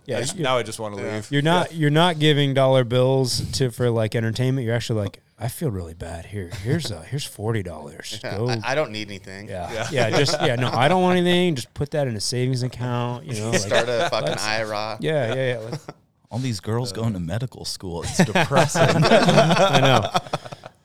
Yeah, 0.06 0.18
I 0.18 0.22
just- 0.22 0.38
now 0.38 0.58
I 0.58 0.64
just 0.64 0.82
want 0.82 0.98
to 0.98 1.02
leave. 1.02 1.32
You're 1.32 1.42
not 1.42 1.74
you're 1.74 1.90
not 1.90 2.20
giving 2.20 2.54
dollar 2.54 2.84
bills 2.84 3.40
to 3.54 3.72
for 3.72 3.90
like 3.90 4.16
entertainment. 4.16 4.66
You're 4.66 4.76
actually 4.76 5.00
like, 5.04 5.22
I 5.40 5.50
feel 5.50 5.70
really 5.70 5.94
bad 5.94 6.26
here. 6.26 6.50
Here's 6.64 6.92
uh 6.92 7.02
here's 7.02 7.24
forty 7.26 7.62
dollars. 7.62 8.20
Go. 8.24 8.50
I, 8.50 8.72
I 8.72 8.76
don't 8.76 8.92
need 8.92 9.08
anything. 9.08 9.48
yeah. 9.48 9.72
yeah, 9.72 9.88
yeah, 9.92 10.18
Just 10.18 10.42
yeah. 10.42 10.56
No, 10.56 10.70
I 10.72 10.88
don't 10.88 11.04
want 11.04 11.18
anything. 11.20 11.56
Just 11.56 11.74
put 11.74 11.92
that 11.92 12.08
in 12.08 12.16
a 12.16 12.20
savings 12.20 12.64
account. 12.64 13.26
You 13.26 13.40
know. 13.40 13.52
Like, 13.52 13.60
Start 13.60 13.88
a 13.88 14.08
fucking 14.10 14.38
IRA. 14.40 14.98
yeah, 15.00 15.34
yeah, 15.36 15.54
yeah. 15.54 15.58
Like, 15.60 15.80
All 16.30 16.40
these 16.40 16.60
girls 16.60 16.92
going 16.92 17.14
to 17.14 17.20
medical 17.22 17.64
school. 17.64 18.04
It's 18.04 18.18
depressing. 18.18 18.82
I 18.84 19.80
know. 19.80 20.12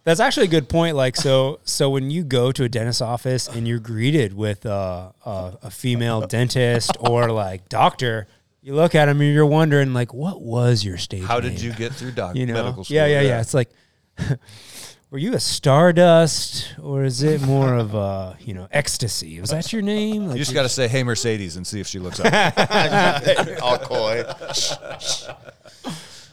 That's 0.04 0.20
actually 0.20 0.46
a 0.46 0.50
good 0.50 0.68
point. 0.68 0.94
Like, 0.94 1.16
so, 1.16 1.58
so 1.64 1.90
when 1.90 2.12
you 2.12 2.22
go 2.22 2.52
to 2.52 2.62
a 2.62 2.68
dentist's 2.68 3.00
office 3.00 3.48
and 3.48 3.66
you're 3.66 3.80
greeted 3.80 4.34
with 4.34 4.64
uh, 4.66 5.10
uh, 5.24 5.52
a 5.62 5.70
female 5.70 6.20
dentist 6.28 6.92
or 7.00 7.32
like 7.32 7.68
doctor, 7.68 8.28
you 8.60 8.74
look 8.76 8.94
at 8.94 9.06
them 9.06 9.20
and 9.20 9.34
you're 9.34 9.44
wondering, 9.46 9.92
like, 9.92 10.14
what 10.14 10.40
was 10.40 10.84
your 10.84 10.96
stage? 10.96 11.24
How 11.24 11.40
did 11.40 11.60
you 11.60 11.72
get 11.72 11.92
through 11.92 12.12
doc- 12.12 12.36
you 12.36 12.46
know? 12.46 12.54
medical 12.54 12.84
school? 12.84 12.94
Yeah, 12.94 13.06
yeah, 13.06 13.22
yeah. 13.22 13.40
It's 13.40 13.54
like, 13.54 13.70
were 15.10 15.18
you 15.18 15.34
a 15.34 15.40
stardust 15.40 16.74
or 16.82 17.04
is 17.04 17.22
it 17.22 17.40
more 17.42 17.74
of 17.74 17.94
a, 17.94 18.36
you 18.40 18.54
know, 18.54 18.68
ecstasy? 18.70 19.40
Was 19.40 19.50
that 19.50 19.72
your 19.72 19.82
name? 19.82 20.26
Like, 20.26 20.36
You 20.36 20.42
just 20.44 20.54
got 20.54 20.62
to 20.62 20.68
say, 20.68 20.88
"Hey, 20.88 21.02
Mercedes," 21.02 21.56
and 21.56 21.66
see 21.66 21.80
if 21.80 21.86
she 21.86 21.98
looks 21.98 22.20
up. 22.20 22.26
All 23.62 23.78
coy. 23.78 24.24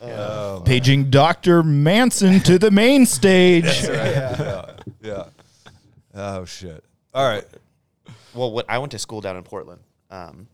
Paging 0.65 1.09
Dr. 1.09 1.63
Manson 1.63 2.39
to 2.41 2.57
the 2.59 2.71
main 2.71 3.05
stage. 3.05 3.65
yeah. 3.83 4.71
yeah. 5.01 5.25
Oh 6.13 6.45
shit. 6.45 6.83
All 7.13 7.27
right. 7.27 7.45
Well, 8.33 8.51
what 8.51 8.65
I 8.69 8.77
went 8.77 8.91
to 8.91 8.99
school 8.99 9.21
down 9.21 9.35
in 9.37 9.43
Portland, 9.43 9.81
um, 10.11 10.47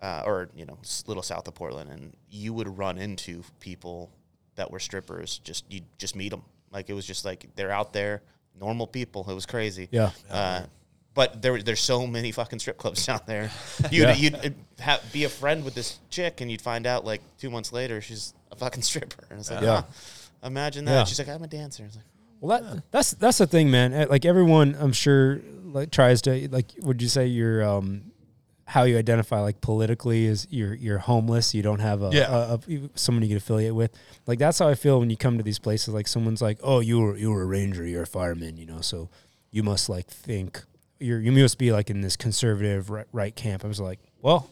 uh, 0.00 0.22
or 0.24 0.48
you 0.54 0.64
know, 0.64 0.78
s- 0.82 1.04
little 1.06 1.22
south 1.22 1.48
of 1.48 1.54
Portland, 1.54 1.90
and 1.90 2.16
you 2.30 2.52
would 2.54 2.78
run 2.78 2.98
into 2.98 3.42
people 3.60 4.10
that 4.54 4.70
were 4.70 4.78
strippers. 4.78 5.38
Just 5.38 5.64
you 5.70 5.82
just 5.98 6.16
meet 6.16 6.30
them. 6.30 6.42
Like 6.72 6.90
it 6.90 6.94
was 6.94 7.06
just 7.06 7.24
like 7.24 7.48
they're 7.56 7.70
out 7.72 7.92
there, 7.92 8.22
normal 8.58 8.86
people. 8.86 9.24
It 9.28 9.34
was 9.34 9.46
crazy. 9.46 9.88
Yeah. 9.90 10.10
Uh, 10.30 10.62
but 11.14 11.42
there, 11.42 11.60
there's 11.62 11.80
so 11.80 12.06
many 12.06 12.30
fucking 12.30 12.58
strip 12.60 12.76
clubs 12.78 13.04
down 13.10 13.20
there. 13.26 13.50
You'd, 13.90 14.02
Yeah. 14.08 14.14
you'd 14.14 14.34
uh, 14.34 14.50
ha 14.80 15.00
be 15.12 15.24
a 15.24 15.28
friend 15.28 15.64
with 15.64 15.74
this 15.74 15.98
chick, 16.10 16.40
and 16.40 16.50
you'd 16.50 16.62
find 16.62 16.86
out 16.86 17.04
like 17.04 17.20
two 17.38 17.50
months 17.50 17.72
later 17.72 18.00
she's 18.00 18.34
a 18.52 18.56
fucking 18.56 18.82
stripper. 18.82 19.24
And 19.30 19.40
it's 19.40 19.50
like, 19.50 19.62
Yeah. 19.62 19.82
imagine 20.44 20.84
that. 20.84 20.92
Yeah. 20.92 21.04
She's 21.04 21.18
like, 21.18 21.28
I'm 21.28 21.42
a 21.42 21.48
dancer. 21.48 21.84
It's 21.84 21.96
like, 21.96 22.04
Well, 22.40 22.60
that 22.62 22.82
that's 22.92 23.10
that's 23.12 23.38
the 23.38 23.46
thing, 23.46 23.70
man. 23.70 23.92
Uh, 23.92 24.06
Like 24.08 24.24
everyone, 24.24 24.76
I'm 24.78 24.92
sure, 24.92 25.40
like 25.64 25.90
tries 25.90 26.22
to 26.22 26.48
like. 26.50 26.66
Would 26.82 27.02
you 27.02 27.08
say 27.08 27.26
you're 27.26 27.64
um, 27.64 28.07
how 28.70 28.82
you 28.82 28.98
identify 28.98 29.40
like 29.40 29.62
politically 29.62 30.26
is 30.26 30.46
you're 30.50 30.74
you're 30.74 30.98
homeless. 30.98 31.54
You 31.54 31.62
don't 31.62 31.78
have 31.80 32.02
a, 32.02 32.10
Yeah. 32.12 32.28
a, 32.30 32.54
a 32.54 32.90
someone 32.96 33.22
you 33.22 33.28
can 33.28 33.38
affiliate 33.38 33.74
with. 33.74 33.90
Like 34.26 34.38
that's 34.38 34.58
how 34.58 34.68
I 34.68 34.74
feel 34.74 35.00
when 35.00 35.08
you 35.08 35.16
come 35.16 35.38
to 35.38 35.42
these 35.42 35.58
places. 35.58 35.94
Like 35.94 36.06
someone's 36.06 36.42
like, 36.42 36.58
oh, 36.62 36.80
you 36.80 37.00
were 37.00 37.16
you 37.16 37.30
were 37.30 37.40
a 37.42 37.46
ranger, 37.46 37.86
you're 37.86 38.02
a 38.02 38.06
fireman, 38.06 38.58
you 38.58 38.66
know, 38.66 38.82
so 38.82 39.08
you 39.50 39.62
must 39.62 39.88
like 39.88 40.06
think 40.06 40.62
you're 41.00 41.18
you 41.18 41.32
must 41.32 41.56
be 41.56 41.72
like 41.72 41.88
in 41.88 42.02
this 42.02 42.14
conservative 42.14 42.90
right, 42.90 43.06
right 43.10 43.34
camp. 43.34 43.64
I 43.64 43.68
was 43.68 43.80
like, 43.80 44.00
well. 44.20 44.50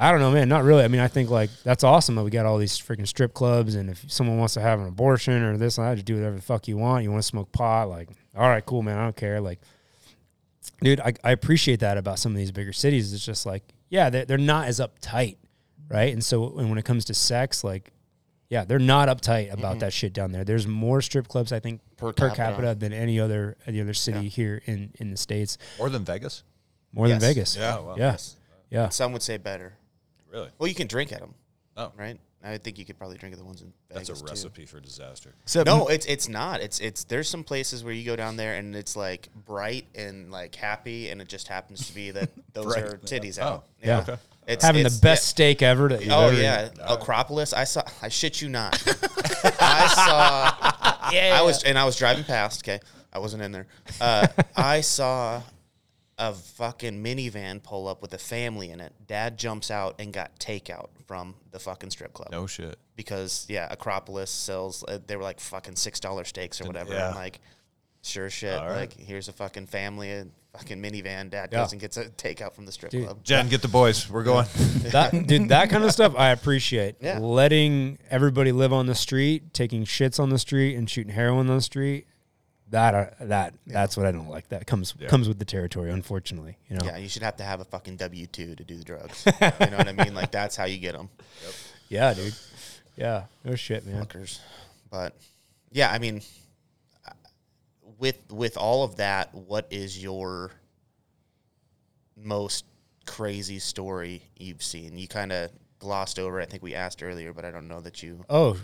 I 0.00 0.12
don't 0.12 0.20
know, 0.20 0.30
man. 0.30 0.48
Not 0.48 0.62
really. 0.62 0.84
I 0.84 0.88
mean, 0.88 1.00
I 1.00 1.08
think 1.08 1.28
like 1.28 1.50
that's 1.64 1.82
awesome 1.82 2.14
that 2.14 2.22
we 2.22 2.30
got 2.30 2.46
all 2.46 2.56
these 2.56 2.78
freaking 2.78 3.08
strip 3.08 3.34
clubs, 3.34 3.74
and 3.74 3.90
if 3.90 4.04
someone 4.06 4.38
wants 4.38 4.54
to 4.54 4.60
have 4.60 4.78
an 4.78 4.86
abortion 4.86 5.42
or 5.42 5.56
this 5.56 5.76
and 5.76 5.84
that, 5.88 5.94
just 5.94 6.04
do 6.06 6.14
whatever 6.14 6.36
the 6.36 6.40
fuck 6.42 6.68
you 6.68 6.76
want. 6.76 7.02
You 7.02 7.10
want 7.10 7.20
to 7.20 7.26
smoke 7.26 7.50
pot, 7.50 7.88
like, 7.88 8.08
all 8.36 8.48
right, 8.48 8.64
cool, 8.64 8.82
man. 8.82 8.96
I 8.96 9.02
don't 9.02 9.16
care. 9.16 9.40
Like, 9.40 9.58
dude, 10.80 11.00
I, 11.00 11.12
I 11.24 11.32
appreciate 11.32 11.80
that 11.80 11.98
about 11.98 12.18
some 12.18 12.32
of 12.32 12.38
these 12.38 12.52
bigger 12.52 12.72
cities. 12.72 13.12
It's 13.12 13.24
just 13.24 13.46
like, 13.46 13.62
yeah, 13.88 14.10
they're, 14.10 14.24
they're 14.24 14.38
not 14.38 14.66
as 14.68 14.80
uptight, 14.80 15.36
right? 15.88 16.12
And 16.12 16.22
so, 16.24 16.58
and 16.58 16.68
when 16.68 16.78
it 16.78 16.84
comes 16.84 17.04
to 17.06 17.14
sex, 17.14 17.64
like, 17.64 17.92
yeah, 18.50 18.64
they're 18.64 18.78
not 18.78 19.08
uptight 19.08 19.52
about 19.52 19.80
that 19.80 19.92
shit 19.92 20.12
down 20.14 20.32
there. 20.32 20.42
There's 20.44 20.66
more 20.66 21.02
strip 21.02 21.28
clubs, 21.28 21.52
I 21.52 21.60
think, 21.60 21.80
Per 21.98 22.12
per, 22.12 22.28
capita. 22.30 22.36
capita. 22.36 22.74
than 22.76 22.92
any 22.94 23.20
other 23.20 23.56
any 23.66 23.80
other 23.80 23.92
city 23.92 24.28
here 24.28 24.62
in 24.64 24.92
in 24.94 25.10
the 25.10 25.16
states. 25.18 25.58
More 25.78 25.90
than 25.90 26.04
Vegas. 26.04 26.44
More 26.92 27.06
Yes. 27.08 27.20
than 27.20 27.28
Vegas. 27.28 27.56
Yeah, 27.56 27.78
wow. 27.78 27.94
yeah, 27.98 28.16
yeah. 28.70 28.88
some 28.88 29.12
would 29.12 29.22
say 29.22 29.36
better. 29.36 29.74
Really? 30.30 30.48
Well, 30.58 30.66
you 30.68 30.74
can 30.74 30.86
drink 30.86 31.12
at 31.12 31.20
them. 31.20 31.34
Oh. 31.76 31.92
right. 31.96 32.18
I 32.44 32.56
think 32.58 32.78
you 32.78 32.84
could 32.84 32.96
probably 32.96 33.18
drink 33.18 33.32
at 33.32 33.38
the 33.38 33.44
ones 33.44 33.62
in 33.62 33.72
Vegas 33.92 34.08
That's 34.08 34.20
a 34.20 34.24
too. 34.24 34.30
recipe 34.30 34.64
for 34.66 34.78
disaster. 34.80 35.34
Except 35.42 35.66
No, 35.66 35.88
it's 35.88 36.06
it's 36.06 36.28
not. 36.28 36.60
It's 36.60 36.78
it's 36.78 37.04
there's 37.04 37.28
some 37.28 37.42
places 37.42 37.82
where 37.82 37.92
you 37.92 38.04
go 38.04 38.14
down 38.14 38.36
there 38.36 38.54
and 38.54 38.76
it's 38.76 38.94
like 38.96 39.28
bright 39.46 39.86
and 39.94 40.30
like 40.30 40.54
happy, 40.54 41.08
and 41.10 41.20
it 41.20 41.28
just 41.28 41.48
happens 41.48 41.88
to 41.88 41.94
be 41.94 42.12
that 42.12 42.30
those 42.52 42.76
are 42.76 42.98
titties 42.98 43.38
out. 43.38 43.64
Oh, 43.66 43.70
yeah. 43.82 43.98
okay. 44.00 44.16
It's, 44.46 44.64
Having 44.64 44.80
it's- 44.86 44.96
the 44.98 45.02
best 45.02 45.26
steak 45.28 45.60
ever. 45.62 45.88
That 45.88 46.00
you've 46.02 46.12
Oh 46.12 46.28
ever 46.28 46.40
yeah, 46.40 46.68
Acropolis. 46.88 47.52
I 47.52 47.64
saw. 47.64 47.82
I 48.00 48.08
shit 48.08 48.40
you 48.40 48.48
not. 48.48 48.82
I 49.60 49.86
saw. 49.94 50.74
Yeah. 51.12 51.38
I 51.40 51.42
was 51.42 51.62
and 51.64 51.78
I 51.78 51.84
was 51.86 51.96
driving 51.96 52.24
past. 52.24 52.62
Okay, 52.62 52.80
I 53.14 53.18
wasn't 53.18 53.42
in 53.42 53.50
there. 53.50 53.66
Uh, 53.98 54.26
I 54.54 54.82
saw 54.82 55.40
a 56.18 56.32
fucking 56.34 57.02
minivan 57.02 57.62
pull 57.62 57.86
up 57.88 58.02
with 58.02 58.12
a 58.14 58.18
family 58.18 58.70
in 58.70 58.80
it. 58.80 58.92
Dad 59.06 59.38
jumps 59.38 59.70
out 59.70 59.94
and 60.00 60.12
got 60.12 60.38
takeout 60.40 60.88
from 61.06 61.34
the 61.52 61.58
fucking 61.58 61.90
strip 61.90 62.12
club 62.12 62.28
No 62.32 62.46
shit. 62.46 62.76
because 62.96 63.46
yeah, 63.48 63.68
Acropolis 63.70 64.30
sells. 64.30 64.84
Uh, 64.86 64.98
they 65.06 65.16
were 65.16 65.22
like 65.22 65.38
fucking 65.40 65.76
six 65.76 66.00
dollar 66.00 66.24
steaks 66.24 66.60
or 66.60 66.64
whatever. 66.66 66.92
yeah. 66.92 67.10
I'm 67.10 67.14
like, 67.14 67.40
sure 68.02 68.28
shit. 68.30 68.58
All 68.58 68.66
right. 68.66 68.76
Like 68.80 68.94
here's 68.94 69.28
a 69.28 69.32
fucking 69.32 69.66
family, 69.66 70.10
a 70.12 70.26
fucking 70.54 70.82
minivan. 70.82 71.30
Dad 71.30 71.50
Yeah. 71.52 71.60
goes 71.62 71.72
and 71.72 71.80
gets 71.80 71.96
a 71.96 72.06
takeout 72.06 72.52
from 72.54 72.66
the 72.66 72.72
strip 72.72 72.90
Dude. 72.90 73.04
club. 73.04 73.22
Jen, 73.22 73.48
get 73.48 73.62
the 73.62 73.68
boys. 73.68 74.10
We're 74.10 74.24
going. 74.24 74.46
that 74.92 75.12
dude, 75.26 75.50
that 75.50 75.70
kind 75.70 75.84
of 75.84 75.92
stuff 75.92 76.14
I 76.16 76.30
appreciate. 76.30 76.96
Yeah. 77.00 77.18
Letting 77.20 77.98
everybody 78.10 78.50
live 78.52 78.72
on 78.72 78.86
the 78.86 78.94
street, 78.96 79.54
taking 79.54 79.84
shits 79.84 80.18
on 80.18 80.30
the 80.30 80.38
street, 80.38 80.74
and 80.74 80.90
shooting 80.90 81.12
heroin 81.12 81.48
on 81.48 81.56
the 81.56 81.62
street. 81.62 82.06
That 82.70 82.94
uh, 82.94 83.06
that 83.20 83.54
that's 83.66 83.96
what 83.96 84.06
I 84.06 84.12
don't 84.12 84.28
like. 84.28 84.48
That 84.48 84.66
comes 84.66 84.94
comes 85.08 85.28
with 85.28 85.38
the 85.38 85.44
territory, 85.44 85.90
unfortunately. 85.90 86.58
You 86.68 86.76
know. 86.76 86.84
Yeah, 86.84 86.96
you 86.96 87.08
should 87.08 87.22
have 87.22 87.36
to 87.36 87.44
have 87.44 87.60
a 87.60 87.64
fucking 87.64 87.96
W 87.96 88.26
two 88.26 88.54
to 88.54 88.64
do 88.64 88.76
the 88.76 88.84
drugs. 88.84 89.24
you 89.26 89.70
know 89.70 89.76
what 89.76 89.88
I 89.88 89.92
mean? 89.92 90.14
Like 90.14 90.30
that's 90.30 90.56
how 90.56 90.64
you 90.64 90.78
get 90.78 90.92
them, 90.92 91.08
Yeah, 91.88 92.14
dude. 92.14 92.34
Yeah. 92.96 93.24
No 93.44 93.54
shit, 93.54 93.86
man. 93.86 94.04
fuckers. 94.04 94.40
But 94.90 95.16
yeah, 95.70 95.90
I 95.90 95.98
mean, 95.98 96.20
uh, 97.06 97.12
with 97.98 98.18
with 98.30 98.56
all 98.56 98.84
of 98.84 98.96
that, 98.96 99.34
what 99.34 99.66
is 99.70 100.02
your 100.02 100.52
most 102.16 102.64
crazy 103.06 103.58
story 103.58 104.22
you've 104.36 104.62
seen? 104.62 104.98
You 104.98 105.08
kind 105.08 105.32
of 105.32 105.50
glossed 105.78 106.18
over. 106.18 106.40
I 106.40 106.44
think 106.44 106.62
we 106.62 106.74
asked 106.74 107.02
earlier, 107.02 107.32
but 107.32 107.44
I 107.44 107.50
don't 107.50 107.68
know 107.68 107.80
that 107.80 108.02
you. 108.02 108.24
Oh, 108.28 108.56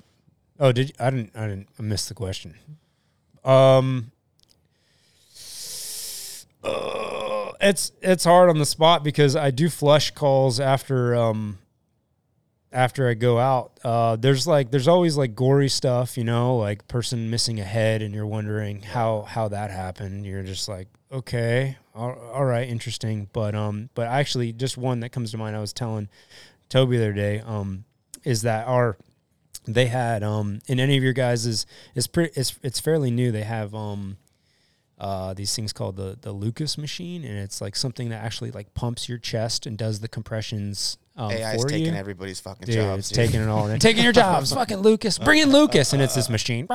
oh, 0.59 0.73
did 0.73 0.89
you, 0.89 0.95
I 0.99 1.11
didn't 1.11 1.37
I 1.37 1.47
didn't 1.47 1.69
I 1.79 1.83
missed 1.83 2.09
the 2.09 2.15
question. 2.15 2.55
Um, 3.45 4.11
uh, 6.63 7.53
it's 7.61 7.93
it's 8.01 8.25
hard 8.25 8.49
on 8.49 8.59
the 8.59 8.67
spot 8.67 9.05
because 9.05 9.37
I 9.37 9.51
do 9.51 9.69
flush 9.69 10.11
calls 10.13 10.61
after 10.61 11.15
um 11.15 11.59
after 12.73 13.09
I 13.09 13.15
go 13.15 13.39
out. 13.39 13.79
Uh, 13.85 14.17
there's 14.17 14.47
like 14.47 14.71
there's 14.71 14.89
always 14.89 15.17
like 15.17 15.35
gory 15.35 15.69
stuff, 15.69 16.19
you 16.19 16.25
know, 16.25 16.57
like 16.57 16.87
person 16.89 17.31
missing 17.31 17.61
a 17.61 17.65
head, 17.65 18.03
and 18.03 18.15
you're 18.15 18.27
wondering 18.27 18.83
how 18.83 19.23
how 19.23 19.49
that 19.49 19.71
happened. 19.71 20.27
You're 20.27 20.43
just 20.43 20.69
like, 20.69 20.89
okay, 21.13 21.77
all, 21.95 22.19
all 22.33 22.45
right, 22.45 22.69
interesting. 22.69 23.29
But 23.33 23.55
um, 23.55 23.89
but 23.95 24.09
actually, 24.09 24.53
just 24.53 24.77
one 24.77 25.01
that 25.01 25.11
comes 25.11 25.31
to 25.31 25.39
mind. 25.39 25.57
I 25.57 25.61
was 25.61 25.73
telling 25.73 26.09
Toby 26.69 26.97
the 26.97 27.05
other 27.05 27.13
day. 27.13 27.41
Um, 27.41 27.85
is 28.25 28.43
that 28.43 28.67
our 28.67 28.97
they 29.67 29.87
had 29.87 30.23
um 30.23 30.61
in 30.67 30.79
any 30.79 30.97
of 30.97 31.03
your 31.03 31.13
guys 31.13 31.47
is 31.47 31.67
it's 31.95 32.07
pretty 32.07 32.33
it's 32.39 32.59
it's 32.63 32.81
fairly 32.81 33.11
new. 33.11 33.33
They 33.33 33.43
have 33.45 33.75
um 33.75 34.19
uh 34.99 35.35
these 35.35 35.55
things 35.55 35.73
called 35.73 35.97
the 35.97 36.17
the 36.21 36.33
lucas 36.33 36.79
machine 36.79 37.25
and 37.25 37.37
it's 37.37 37.61
like 37.61 37.75
something 37.75 38.11
that 38.11 38.23
actually 38.23 38.51
like 38.53 38.73
pumps 38.75 39.09
your 39.09 39.19
chest 39.19 39.67
and 39.67 39.77
does 39.77 40.01
the 40.01 40.09
compressions 40.09 40.99
um, 41.17 41.31
AI's 41.31 41.63
for 41.63 41.69
taking 41.69 41.93
you. 41.93 41.99
everybody's 41.99 42.41
fucking 42.41 42.67
Dude, 42.67 42.75
jobs. 42.75 42.99
it's 42.99 43.09
dude. 43.11 43.27
taking 43.27 43.41
it 43.41 43.49
all. 43.49 43.67
And 43.69 43.81
taking 43.83 44.03
your 44.03 44.13
jobs, 44.13 44.53
fucking 44.53 44.79
Lucas. 44.79 45.19
Bring 45.19 45.41
in 45.41 45.51
Lucas, 45.51 45.93
and 45.93 46.03
it's 46.03 46.15
this 46.15 46.29
machine. 46.29 46.67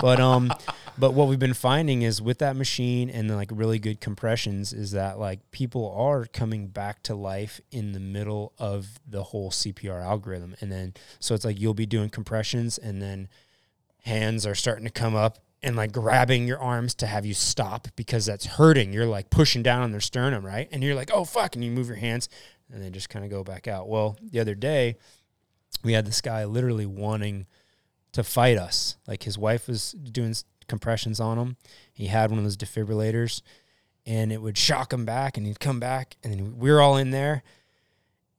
But 0.00 0.20
um, 0.20 0.52
but 0.98 1.14
what 1.14 1.28
we've 1.28 1.38
been 1.38 1.54
finding 1.54 2.02
is 2.02 2.20
with 2.20 2.38
that 2.38 2.56
machine 2.56 3.08
and 3.08 3.30
the, 3.30 3.36
like 3.36 3.48
really 3.52 3.78
good 3.78 4.00
compressions 4.00 4.74
is 4.74 4.90
that 4.90 5.18
like 5.18 5.50
people 5.50 5.94
are 5.96 6.26
coming 6.26 6.66
back 6.68 7.02
to 7.04 7.14
life 7.14 7.60
in 7.70 7.92
the 7.92 8.00
middle 8.00 8.52
of 8.58 9.00
the 9.08 9.22
whole 9.22 9.50
CPR 9.50 10.02
algorithm, 10.02 10.54
and 10.60 10.70
then 10.70 10.92
so 11.18 11.34
it's 11.34 11.44
like 11.44 11.58
you'll 11.58 11.72
be 11.72 11.86
doing 11.86 12.10
compressions, 12.10 12.76
and 12.76 13.00
then 13.00 13.28
hands 14.04 14.44
are 14.44 14.54
starting 14.54 14.84
to 14.84 14.90
come 14.90 15.14
up 15.14 15.38
and 15.62 15.76
like 15.76 15.92
grabbing 15.92 16.46
your 16.46 16.58
arms 16.58 16.92
to 16.96 17.06
have 17.06 17.24
you 17.24 17.32
stop 17.34 17.88
because 17.96 18.26
that's 18.26 18.44
hurting. 18.44 18.92
You're 18.92 19.06
like 19.06 19.30
pushing 19.30 19.62
down 19.62 19.82
on 19.82 19.92
their 19.92 20.00
sternum, 20.00 20.44
right? 20.44 20.68
And 20.72 20.82
you're 20.82 20.96
like, 20.96 21.10
oh 21.14 21.24
fuck, 21.24 21.54
and 21.54 21.64
you 21.64 21.70
move 21.70 21.86
your 21.86 21.96
hands 21.96 22.28
and 22.72 22.82
then 22.82 22.92
just 22.92 23.08
kind 23.10 23.24
of 23.24 23.30
go 23.30 23.44
back 23.44 23.68
out. 23.68 23.88
Well, 23.88 24.16
the 24.22 24.40
other 24.40 24.54
day 24.54 24.96
we 25.84 25.92
had 25.92 26.06
this 26.06 26.20
guy 26.20 26.44
literally 26.44 26.86
wanting 26.86 27.46
to 28.12 28.24
fight 28.24 28.58
us. 28.58 28.96
Like 29.06 29.22
his 29.24 29.38
wife 29.38 29.68
was 29.68 29.92
doing 29.92 30.34
compressions 30.68 31.20
on 31.20 31.38
him. 31.38 31.56
He 31.92 32.06
had 32.06 32.30
one 32.30 32.38
of 32.38 32.44
those 32.44 32.56
defibrillators 32.56 33.42
and 34.06 34.32
it 34.32 34.42
would 34.42 34.58
shock 34.58 34.92
him 34.92 35.04
back 35.04 35.36
and 35.36 35.46
he'd 35.46 35.60
come 35.60 35.80
back 35.80 36.16
and 36.24 36.58
we 36.58 36.70
were 36.70 36.80
all 36.80 36.96
in 36.96 37.10
there 37.10 37.42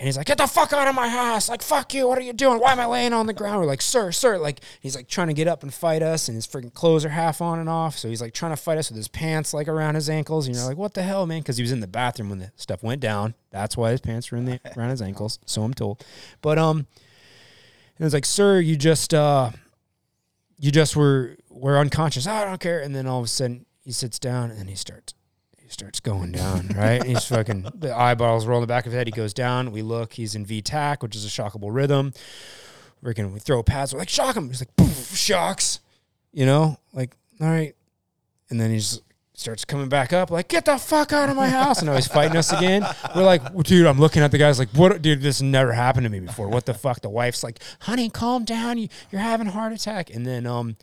and 0.04 0.08
he's 0.10 0.18
like, 0.18 0.26
get 0.26 0.38
the 0.38 0.48
fuck 0.48 0.74
out 0.74 0.86
of 0.86 0.96
my 0.96 1.08
house. 1.08 1.48
Like, 1.48 1.62
fuck 1.62 1.94
you. 1.94 2.10
What 2.10 2.18
are 2.18 2.24
you 2.24 2.34
doing? 2.34 2.60
Why 2.60 2.74
am 2.74 2.80
I 2.82 2.86
laying 2.88 3.14
on 3.14 3.26
the 3.26 3.32
ground? 3.32 3.62
We're 3.62 3.68
like, 3.68 3.82
sir, 3.82 4.12
sir. 4.12 4.38
Like, 4.38 4.60
he's 4.82 4.98
like 4.98 5.08
trying 5.08 5.30
to 5.30 5.34
get 5.34 5.48
up 5.48 5.64
and 5.64 5.74
fight 5.74 6.04
us, 6.04 6.28
and 6.28 6.36
his 6.36 6.46
freaking 6.46 6.74
clothes 6.74 7.06
are 7.06 7.10
half 7.10 7.40
on 7.40 7.58
and 7.58 7.70
off. 7.70 7.98
So 7.98 8.10
he's 8.10 8.20
like 8.20 8.34
trying 8.34 8.52
to 8.52 8.58
fight 8.58 8.78
us 8.78 8.90
with 8.90 8.98
his 8.98 9.08
pants 9.08 9.54
like 9.54 9.70
around 9.70 9.96
his 9.96 10.10
ankles. 10.10 10.46
And 10.46 10.58
you're 10.58 10.66
like, 10.66 10.76
what 10.76 10.94
the 10.94 11.04
hell, 11.04 11.26
man? 11.26 11.40
Because 11.40 11.56
he 11.56 11.64
was 11.64 11.72
in 11.72 11.80
the 11.80 11.88
bathroom 11.88 12.32
when 12.32 12.40
the 12.40 12.52
stuff 12.58 12.84
went 12.84 13.00
down. 13.00 13.34
That's 13.50 13.78
why 13.78 13.92
his 13.92 14.02
pants 14.02 14.30
were 14.30 14.38
in 14.38 14.44
the 14.44 14.60
around 14.76 14.90
his 14.90 15.02
ankles. 15.02 15.40
So 15.46 15.64
I'm 15.64 15.74
told. 15.74 16.04
But 16.42 16.60
um, 16.60 16.80
and 16.80 16.88
it 18.00 18.04
was 18.04 18.14
like, 18.14 18.26
sir, 18.26 18.60
you 18.60 18.76
just 18.76 19.14
uh, 19.14 19.52
you 20.60 20.70
just 20.70 20.98
were 20.98 21.38
were 21.50 21.78
unconscious. 21.78 22.28
"Oh, 22.28 22.34
I 22.34 22.44
don't 22.44 22.60
care. 22.60 22.82
And 22.82 22.94
then 22.94 23.08
all 23.08 23.20
of 23.20 23.26
a 23.26 23.30
sudden 23.30 23.68
he 23.86 23.94
sits 23.94 24.20
down 24.20 24.50
and 24.50 24.60
then 24.60 24.68
he 24.68 24.76
starts 24.76 25.14
starts 25.74 26.00
going 26.00 26.32
down, 26.32 26.70
right? 26.76 27.04
He's 27.04 27.26
fucking 27.26 27.68
the 27.76 27.96
eyeballs 27.96 28.46
roll 28.46 28.60
in 28.60 28.62
the 28.62 28.68
back 28.68 28.86
of 28.86 28.92
his 28.92 28.98
head. 28.98 29.08
He 29.08 29.12
goes 29.12 29.34
down. 29.34 29.72
We 29.72 29.82
look. 29.82 30.14
He's 30.14 30.36
in 30.36 30.46
V-tach, 30.46 31.04
which 31.04 31.16
is 31.16 31.26
a 31.26 31.30
shockable 31.30 31.74
rhythm. 31.74 32.14
We're 33.02 33.14
gonna 33.14 33.30
we 33.30 33.40
throw 33.40 33.62
pads. 33.64 33.94
We're 33.94 34.00
like 34.00 34.10
shock 34.10 34.38
him. 34.38 34.48
He's 34.48 34.62
like 34.62 34.76
poof, 34.78 35.18
shocks, 35.18 35.80
you 36.32 36.46
know, 36.46 36.78
like 36.94 37.16
all 37.42 37.48
right. 37.48 37.76
And 38.50 38.62
then 38.62 38.72
he 38.72 38.82
starts 39.34 39.66
coming 39.66 39.90
back 39.90 40.14
up, 40.14 40.30
like 40.30 40.48
get 40.48 40.66
the 40.66 40.78
fuck 40.78 41.12
out 41.12 41.28
of 41.28 41.36
my 41.36 41.50
house. 41.50 41.80
And 41.80 41.88
now 41.88 41.96
he's 41.96 42.08
fighting 42.08 42.38
us 42.38 42.54
again. 42.54 42.86
We're 43.16 43.24
like, 43.24 43.42
dude, 43.64 43.88
I'm 43.88 44.00
looking 44.00 44.22
at 44.22 44.32
the 44.32 44.38
guys 44.38 44.60
like, 44.60 44.70
what, 44.70 45.02
dude? 45.02 45.22
This 45.22 45.42
never 45.42 45.74
happened 45.74 46.06
to 46.06 46.10
me 46.10 46.20
before. 46.20 46.48
What 46.48 46.66
the 46.66 46.74
fuck? 46.74 47.02
The 47.02 47.10
wife's 47.10 47.44
like, 47.44 47.60
honey, 47.82 48.10
calm 48.10 48.46
down. 48.46 48.78
You, 48.78 48.90
you're 49.12 49.22
having 49.22 49.48
a 49.48 49.52
heart 49.52 49.74
attack. 49.74 50.14
And 50.14 50.26
then 50.26 50.46
um, 50.46 50.78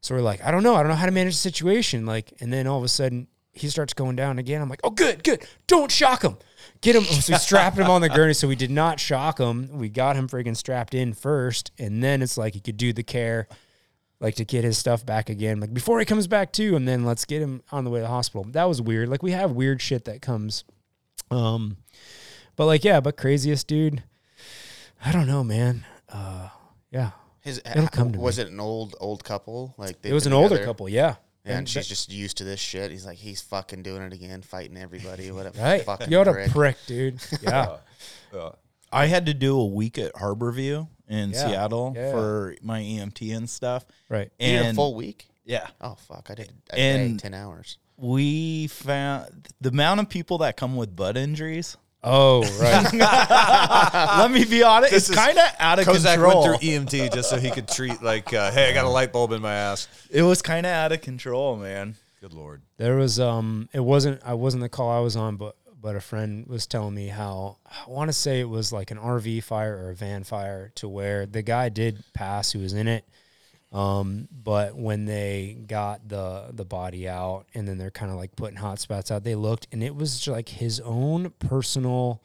so 0.00 0.14
we're 0.14 0.22
like, 0.22 0.42
I 0.42 0.50
don't 0.50 0.62
know. 0.62 0.74
I 0.74 0.82
don't 0.82 0.88
know 0.88 0.96
how 0.96 1.06
to 1.06 1.12
manage 1.12 1.34
the 1.34 1.38
situation. 1.38 2.06
Like, 2.06 2.32
and 2.40 2.52
then 2.52 2.66
all 2.66 2.78
of 2.78 2.84
a 2.84 2.88
sudden 2.88 3.28
he 3.54 3.68
starts 3.68 3.92
going 3.94 4.16
down 4.16 4.38
again. 4.38 4.60
I'm 4.60 4.68
like, 4.68 4.80
oh, 4.84 4.90
good, 4.90 5.22
good. 5.24 5.46
Don't 5.66 5.90
shock 5.90 6.22
him. 6.22 6.36
Get 6.80 6.96
him. 6.96 7.04
So 7.04 7.32
we 7.32 7.38
strapped 7.38 7.78
him 7.78 7.88
on 7.88 8.00
the 8.00 8.08
gurney. 8.08 8.34
So 8.34 8.48
we 8.48 8.56
did 8.56 8.70
not 8.70 9.00
shock 9.00 9.38
him. 9.38 9.70
We 9.78 9.88
got 9.88 10.16
him 10.16 10.28
freaking 10.28 10.56
strapped 10.56 10.94
in 10.94 11.12
first. 11.12 11.70
And 11.78 12.02
then 12.02 12.20
it's 12.20 12.36
like 12.36 12.54
he 12.54 12.60
could 12.60 12.76
do 12.76 12.92
the 12.92 13.02
care, 13.02 13.48
like 14.20 14.34
to 14.36 14.44
get 14.44 14.64
his 14.64 14.76
stuff 14.76 15.06
back 15.06 15.30
again. 15.30 15.60
Like 15.60 15.72
before 15.72 15.98
he 15.98 16.04
comes 16.04 16.26
back 16.26 16.52
too. 16.52 16.76
And 16.76 16.86
then 16.86 17.04
let's 17.04 17.24
get 17.24 17.40
him 17.40 17.62
on 17.72 17.84
the 17.84 17.90
way 17.90 18.00
to 18.00 18.02
the 18.02 18.08
hospital. 18.08 18.44
That 18.50 18.64
was 18.64 18.82
weird. 18.82 19.08
Like 19.08 19.22
we 19.22 19.30
have 19.32 19.52
weird 19.52 19.80
shit 19.80 20.04
that 20.06 20.20
comes. 20.20 20.64
Um, 21.30 21.78
but 22.56 22.66
like, 22.66 22.84
yeah, 22.84 23.00
but 23.00 23.16
craziest 23.16 23.66
dude. 23.66 24.02
I 25.04 25.12
don't 25.12 25.26
know, 25.26 25.44
man. 25.44 25.84
Uh, 26.08 26.48
yeah. 26.90 27.10
His, 27.40 27.60
It'll 27.66 27.88
come 27.88 28.12
to 28.12 28.18
was 28.18 28.38
it 28.38 28.48
an 28.48 28.58
old 28.58 28.96
old 29.00 29.22
couple? 29.22 29.74
Like 29.76 29.96
It 30.02 30.14
was 30.14 30.26
an 30.26 30.32
older 30.32 30.64
couple. 30.64 30.88
Yeah. 30.88 31.16
Yeah, 31.44 31.50
and 31.52 31.58
And 31.60 31.68
she's 31.68 31.84
that- 31.84 31.88
just 31.88 32.10
used 32.12 32.38
to 32.38 32.44
this 32.44 32.58
shit. 32.60 32.90
He's 32.90 33.04
like, 33.04 33.18
he's 33.18 33.42
fucking 33.42 33.82
doing 33.82 34.02
it 34.02 34.12
again, 34.12 34.40
fighting 34.42 34.76
everybody. 34.78 35.30
What 35.30 35.46
a 35.46 35.50
Right. 35.60 35.82
fucking 35.84 36.10
You're 36.10 36.22
a 36.22 36.32
prick. 36.32 36.50
prick, 36.52 36.76
dude. 36.86 37.20
Yeah. 37.42 37.76
I 38.92 39.06
had 39.06 39.26
to 39.26 39.34
do 39.34 39.58
a 39.58 39.66
week 39.66 39.98
at 39.98 40.12
Harborview 40.14 40.88
in 41.08 41.30
Yeah. 41.30 41.46
Seattle 41.48 41.92
Yeah. 41.96 42.10
for 42.12 42.56
my 42.62 42.80
EMT 42.80 43.36
and 43.36 43.48
stuff. 43.50 43.84
right. 44.08 44.30
You 44.38 44.46
a 44.46 44.62
And 44.64 44.76
full 44.76 44.94
week? 44.94 45.28
yeah, 45.44 45.66
Oh 45.80 45.96
fuck, 45.96 46.28
I 46.30 46.34
did 46.34 46.52
a 46.70 46.78
And- 46.78 47.18
day, 47.18 47.22
ten 47.22 47.34
hours. 47.34 47.78
we 47.96 48.66
found 48.68 49.48
the 49.60 49.68
amount 49.70 50.00
of 50.00 50.08
people 50.08 50.38
that 50.38 50.56
come 50.56 50.76
with 50.76 50.94
butt 50.96 51.16
injuries. 51.16 51.76
Oh, 52.06 52.42
right. 52.60 52.92
Let 54.18 54.30
me 54.30 54.44
be 54.44 54.62
honest, 54.62 54.92
This 54.92 55.08
it's 55.08 55.10
is- 55.10 55.24
kind 55.24 55.38
of 55.38 55.44
out 55.58 55.78
of 55.78 55.86
Kozak 55.86 56.14
control. 56.14 56.48
went 56.48 56.60
through 56.60 56.68
EMT 56.70 57.14
just 57.14 57.30
so 57.30 57.38
he 57.38 57.50
could 57.50 57.66
treat 57.68 58.02
like, 58.02 58.32
uh, 58.34 58.50
hey, 58.50 58.70
I 58.70 58.74
got 58.74 58.84
a 58.84 58.88
light 58.90 59.12
bulb 59.12 59.32
in 59.32 59.42
my 59.42 59.54
ass. 59.54 59.88
it 60.10 60.22
was 60.22 60.42
kind 60.42 60.66
of 60.66 60.70
out 60.70 60.92
of 60.92 61.00
control, 61.00 61.56
man. 61.56 61.96
Good 62.20 62.32
lord. 62.32 62.62
there 62.78 62.96
was 62.96 63.20
um 63.20 63.68
it 63.74 63.80
wasn't 63.80 64.20
I 64.24 64.32
wasn't 64.32 64.62
the 64.62 64.70
call 64.70 64.90
I 64.90 65.00
was 65.00 65.14
on 65.14 65.36
but 65.36 65.56
but 65.78 65.94
a 65.94 66.00
friend 66.00 66.46
was 66.46 66.66
telling 66.66 66.94
me 66.94 67.08
how 67.08 67.58
I 67.66 67.90
want 67.90 68.08
to 68.08 68.14
say 68.14 68.40
it 68.40 68.48
was 68.48 68.72
like 68.72 68.90
an 68.90 68.96
RV 68.96 69.42
fire 69.44 69.76
or 69.76 69.90
a 69.90 69.94
van 69.94 70.24
fire 70.24 70.72
to 70.76 70.88
where 70.88 71.26
the 71.26 71.42
guy 71.42 71.68
did 71.68 72.02
pass 72.14 72.52
who 72.52 72.60
was 72.60 72.72
in 72.72 72.88
it 72.88 73.04
um 73.74 74.28
but 74.30 74.76
when 74.76 75.04
they 75.04 75.56
got 75.66 76.08
the 76.08 76.46
the 76.52 76.64
body 76.64 77.08
out 77.08 77.44
and 77.54 77.66
then 77.66 77.76
they're 77.76 77.90
kind 77.90 78.10
of 78.10 78.16
like 78.16 78.34
putting 78.36 78.56
hot 78.56 78.78
spots 78.78 79.10
out 79.10 79.24
they 79.24 79.34
looked 79.34 79.66
and 79.72 79.82
it 79.82 79.94
was 79.94 80.26
like 80.28 80.48
his 80.48 80.80
own 80.80 81.30
personal 81.40 82.22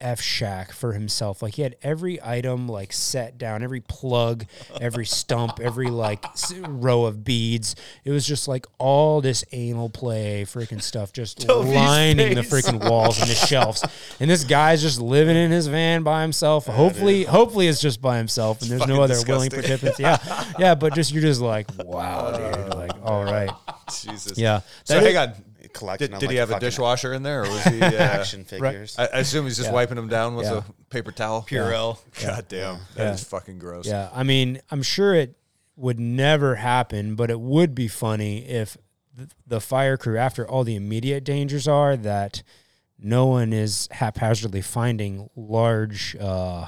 F 0.00 0.20
shack 0.20 0.72
for 0.72 0.92
himself. 0.92 1.40
Like 1.40 1.54
he 1.54 1.62
had 1.62 1.76
every 1.82 2.20
item 2.22 2.68
like 2.68 2.92
set 2.92 3.38
down, 3.38 3.62
every 3.62 3.80
plug, 3.80 4.44
every 4.80 5.06
stump, 5.06 5.60
every 5.62 5.86
like 5.88 6.24
s- 6.26 6.52
row 6.58 7.04
of 7.04 7.24
beads. 7.24 7.74
It 8.04 8.10
was 8.10 8.26
just 8.26 8.46
like 8.46 8.66
all 8.78 9.20
this 9.22 9.44
anal 9.52 9.88
play, 9.88 10.44
freaking 10.44 10.82
stuff, 10.82 11.12
just 11.12 11.40
Toby's 11.46 11.72
lining 11.74 12.34
the 12.34 12.42
freaking 12.42 12.86
walls 12.90 13.18
and 13.20 13.30
the 13.30 13.34
shelves. 13.34 13.84
And 14.20 14.28
this 14.28 14.44
guy's 14.44 14.82
just 14.82 15.00
living 15.00 15.36
in 15.36 15.50
his 15.50 15.68
van 15.68 16.02
by 16.02 16.20
himself. 16.22 16.66
hopefully, 16.66 17.24
hopefully 17.24 17.68
it's 17.68 17.80
just 17.80 18.02
by 18.02 18.18
himself, 18.18 18.60
and 18.62 18.70
there's 18.70 18.86
no 18.86 19.00
other 19.02 19.16
willing 19.26 19.48
participants. 19.50 19.98
Yeah, 20.00 20.18
yeah, 20.58 20.74
but 20.74 20.94
just 20.94 21.12
you're 21.12 21.22
just 21.22 21.40
like, 21.40 21.66
wow, 21.84 22.30
dude. 22.36 22.74
Like, 22.74 22.92
all 23.02 23.24
right, 23.24 23.50
Jesus. 23.90 24.36
yeah. 24.36 24.60
So 24.84 25.00
That 25.00 25.02
hang 25.14 25.30
is- 25.30 25.38
on. 25.38 25.44
Collecting 25.74 26.08
Did, 26.12 26.20
did 26.20 26.26
like 26.26 26.32
he 26.32 26.36
have 26.38 26.50
a 26.50 26.60
dishwasher 26.60 27.12
in 27.12 27.22
there, 27.22 27.42
or 27.44 27.48
was 27.50 27.64
he? 27.64 27.82
Uh, 27.82 27.92
action 27.92 28.44
figures? 28.44 28.96
I, 28.98 29.04
I 29.06 29.18
assume 29.18 29.44
he's 29.44 29.56
just 29.56 29.68
Yeah. 29.68 29.74
wiping 29.74 29.96
them 29.96 30.08
down 30.08 30.34
with 30.36 30.46
Yeah. 30.46 30.62
a 30.66 30.84
paper 30.90 31.12
towel. 31.12 31.44
Purell. 31.48 31.98
God 32.24 32.46
damn, 32.48 32.78
that 32.94 33.14
is 33.14 33.20
Yeah. 33.22 33.28
fucking 33.28 33.58
gross. 33.58 33.86
Yeah, 33.86 34.08
I 34.14 34.22
mean, 34.22 34.60
I'm 34.70 34.82
sure 34.82 35.14
it 35.14 35.36
would 35.76 35.98
never 36.00 36.54
happen, 36.54 37.16
but 37.16 37.30
it 37.30 37.40
would 37.40 37.74
be 37.74 37.88
funny 37.88 38.46
if 38.46 38.76
th- 39.16 39.28
the 39.46 39.60
fire 39.60 39.96
crew, 39.96 40.16
after 40.16 40.48
all 40.48 40.64
the 40.64 40.76
immediate 40.76 41.24
dangers 41.24 41.66
are, 41.68 41.96
that 41.96 42.42
no 42.98 43.26
one 43.26 43.52
is 43.52 43.88
haphazardly 43.90 44.62
finding 44.62 45.28
large 45.34 46.14
uh, 46.16 46.66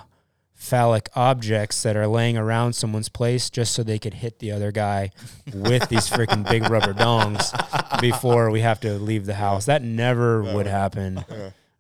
phallic 0.57 1.09
objects 1.15 1.83
that 1.83 1.97
are 1.97 2.07
laying 2.07 2.37
around 2.37 2.73
someone's 2.73 3.11
place 3.11 3.51
just 3.51 3.73
so 3.73 3.83
they 3.83 3.99
could 3.99 4.15
hit 4.15 4.41
the 4.41 4.51
other 4.51 4.73
guy 4.73 5.11
with 5.55 5.89
these 5.89 6.09
freaking 6.09 6.49
big 6.49 6.69
rubber 6.69 6.95
dongs 6.95 7.53
before 8.01 8.51
we 8.51 8.63
have 8.63 8.81
to 8.81 8.99
leave 8.99 9.27
the 9.27 9.35
house. 9.35 9.67
That 9.67 9.83
never 9.83 10.43
would 10.43 10.67
happen 10.67 11.25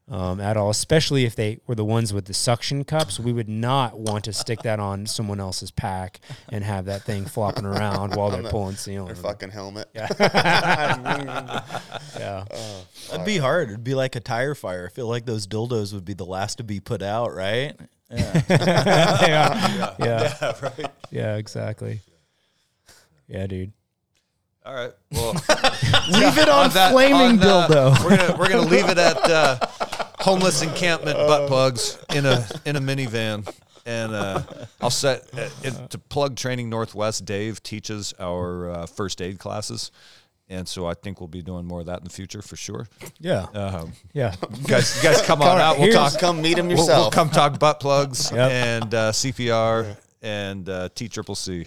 um, 0.09 0.40
at 0.40 0.57
all, 0.57 0.70
especially 0.70 1.24
if 1.24 1.35
they 1.35 1.59
were 1.66 1.74
the 1.74 1.85
ones 1.85 2.12
with 2.12 2.27
the 2.27 2.35
suction 2.35 2.85
cups. 2.85 3.19
We 3.19 3.32
would 3.32 3.48
not 3.48 3.98
want 3.98 4.24
to 4.24 4.32
stick 4.32 4.62
that 4.62 4.78
on 4.78 5.07
someone 5.07 5.40
else's 5.40 5.70
pack 5.70 6.20
and 6.48 6.62
have 6.62 6.85
that 6.85 7.03
thing 7.03 7.24
flopping 7.24 7.65
around 7.65 8.15
while 8.15 8.31
they're 8.31 8.48
pulling 8.48 8.77
seal. 8.77 9.07
Their 9.07 9.16
fucking 9.16 9.51
helmet. 9.51 9.89
Yeah. 9.94 10.09
yeah. 12.19 12.44
That'd 13.11 13.27
be 13.27 13.39
hard. 13.39 13.70
It'd 13.70 13.85
be 13.85 13.94
like 13.94 14.15
a 14.15 14.20
tire 14.20 14.55
fire. 14.55 14.86
I 14.86 14.94
feel 14.94 15.09
like 15.09 15.27
those 15.27 15.47
dildos 15.47 15.93
would 15.93 16.05
be 16.05 16.15
the 16.15 16.27
last 16.27 16.59
to 16.59 16.65
be 16.65 16.78
put 16.78 17.03
out, 17.03 17.35
right? 17.35 17.74
Yeah. 18.11 19.24
yeah. 19.27 19.95
Yeah. 19.99 20.53
right. 20.62 20.87
Yeah, 21.11 21.37
exactly. 21.37 22.01
Yeah, 23.28 23.47
dude. 23.47 23.73
All 24.65 24.74
right. 24.74 24.93
Well, 25.12 25.33
Leave 26.12 26.39
it 26.39 26.49
on, 26.49 26.70
that- 26.70 26.93
flaming 26.93 27.15
on, 27.15 27.39
dildo. 27.39 28.05
we're 28.05 28.16
gonna 28.16 28.37
we're 28.39 28.49
gonna 28.49 28.69
leave 28.69 28.89
it 28.89 28.99
at 28.99 29.16
uh, 29.31 29.59
homeless 30.20 30.62
encampment 30.62 31.16
butt 31.16 31.49
plugs 31.49 31.99
in 32.15 32.27
a 32.27 32.47
in 32.65 32.77
a 32.77 32.81
minivan, 32.81 33.49
and 33.87 34.12
uh, 34.12 34.43
I'll 34.81 34.91
set 34.91 35.23
uh, 35.37 35.49
it, 35.62 35.91
to 35.91 35.99
plug 35.99 36.37
training 36.37 36.69
Northwest. 36.70 37.24
Dave 37.24 37.62
teaches 37.62 38.12
our 38.19 38.70
uh, 38.70 38.87
first 38.87 39.20
aid 39.23 39.39
classes, 39.39 39.91
and 40.48 40.66
so 40.68 40.86
I 40.86 40.94
think 40.94 41.20
we'll 41.20 41.28
be 41.28 41.43
doing 41.43 41.66
more 41.66 41.81
of 41.81 41.86
that 41.86 41.98
in 41.98 42.05
the 42.05 42.10
future 42.10 42.43
for 42.43 42.56
sure. 42.56 42.86
Yeah. 43.18 43.43
Um, 43.55 43.93
Yeah. 44.12 44.35
you 44.56 44.64
guys, 44.66 44.97
you 44.97 45.02
guys, 45.02 45.20
come 45.23 45.43
on 45.43 45.59
out. 45.60 45.78
We'll 45.78 45.93
talk. 45.93 46.18
Come 46.18 46.40
meet 46.43 46.56
him 46.59 46.68
We'll, 46.68 46.77
we'll 46.77 46.86
yourself. 46.86 47.12
come 47.14 47.31
talk 47.31 47.59
butt 47.59 47.81
plugs 47.81 48.31
Yep. 48.35 48.51
and 48.51 48.94
uh, 48.94 49.12
CPR 49.12 49.97
and 50.23 50.68
uh, 50.68 50.89
T 50.94 51.09
triple 51.09 51.35
C. 51.35 51.66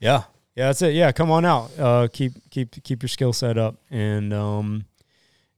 Yeah. 0.00 0.24
Yeah, 0.54 0.66
that's 0.66 0.82
it. 0.82 0.94
Yeah, 0.94 1.12
come 1.12 1.30
on 1.30 1.44
out. 1.46 1.70
Uh, 1.78 2.08
keep 2.12 2.32
keep 2.50 2.82
keep 2.84 3.02
your 3.02 3.08
skill 3.08 3.32
set 3.32 3.56
up, 3.56 3.76
and 3.90 4.34
um, 4.34 4.84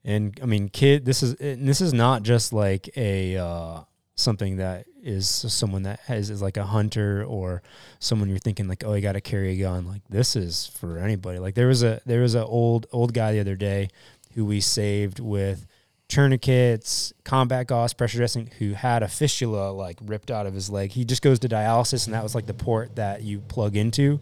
and 0.05 0.39
I 0.41 0.47
mean, 0.47 0.69
kid, 0.69 1.05
this 1.05 1.21
is 1.21 1.35
and 1.35 1.67
this 1.67 1.81
is 1.81 1.93
not 1.93 2.23
just 2.23 2.53
like 2.53 2.89
a 2.97 3.37
uh, 3.37 3.81
something 4.17 4.59
that 4.59 4.87
is 5.03 5.29
someone 5.29 5.83
that 5.83 6.01
has 6.01 6.31
is 6.31 6.41
like 6.41 6.57
a 6.57 6.65
hunter 6.65 7.25
or 7.25 7.63
someone 7.99 8.29
you're 8.29 8.39
thinking 8.39 8.69
like, 8.69 8.85
oh, 8.85 8.95
you 8.95 9.03
got 9.03 9.13
to 9.13 9.21
carry 9.21 9.53
a 9.53 9.63
gun. 9.63 9.87
Like 9.87 10.03
this 10.09 10.37
is 10.37 10.67
for 10.79 10.99
anybody. 10.99 11.39
Like 11.39 11.55
there 11.55 11.67
was 11.67 11.83
a 11.83 12.01
there 12.07 12.21
was 12.21 12.35
a 12.35 12.45
old 12.45 12.87
old 12.93 13.13
guy 13.13 13.33
the 13.33 13.41
other 13.41 13.57
day 13.57 13.89
who 14.35 14.45
we 14.45 14.61
saved 14.61 15.21
with 15.21 15.67
tourniquets, 16.09 17.13
combat 17.25 17.67
gauze, 17.67 17.93
pressure 17.93 18.19
dressing, 18.19 18.51
who 18.59 18.73
had 18.73 19.03
a 19.03 19.09
fistula 19.09 19.71
like 19.71 19.99
ripped 20.03 20.31
out 20.31 20.47
of 20.47 20.55
his 20.55 20.71
leg. 20.71 20.93
He 20.93 21.05
just 21.05 21.23
goes 21.23 21.39
to 21.41 21.49
dialysis, 21.49 22.07
and 22.07 22.15
that 22.15 22.23
was 22.23 22.35
like 22.35 22.47
the 22.47 22.55
port 22.55 22.97
that 22.97 23.23
you 23.23 23.41
plug 23.41 23.77
into 23.77 24.21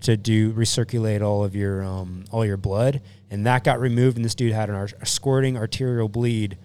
to 0.00 0.16
do 0.16 0.52
recirculate 0.52 1.22
all 1.22 1.44
of 1.44 1.54
your 1.54 1.82
um, 1.82 2.24
all 2.30 2.44
your 2.44 2.56
blood, 2.56 3.00
and 3.30 3.46
that 3.46 3.64
got 3.64 3.80
removed, 3.80 4.16
and 4.16 4.24
this 4.24 4.34
dude 4.34 4.52
had 4.52 4.68
an 4.68 4.74
ar- 4.74 4.88
a 5.00 5.06
squirting 5.06 5.56
arterial 5.56 6.08
bleed, 6.08 6.58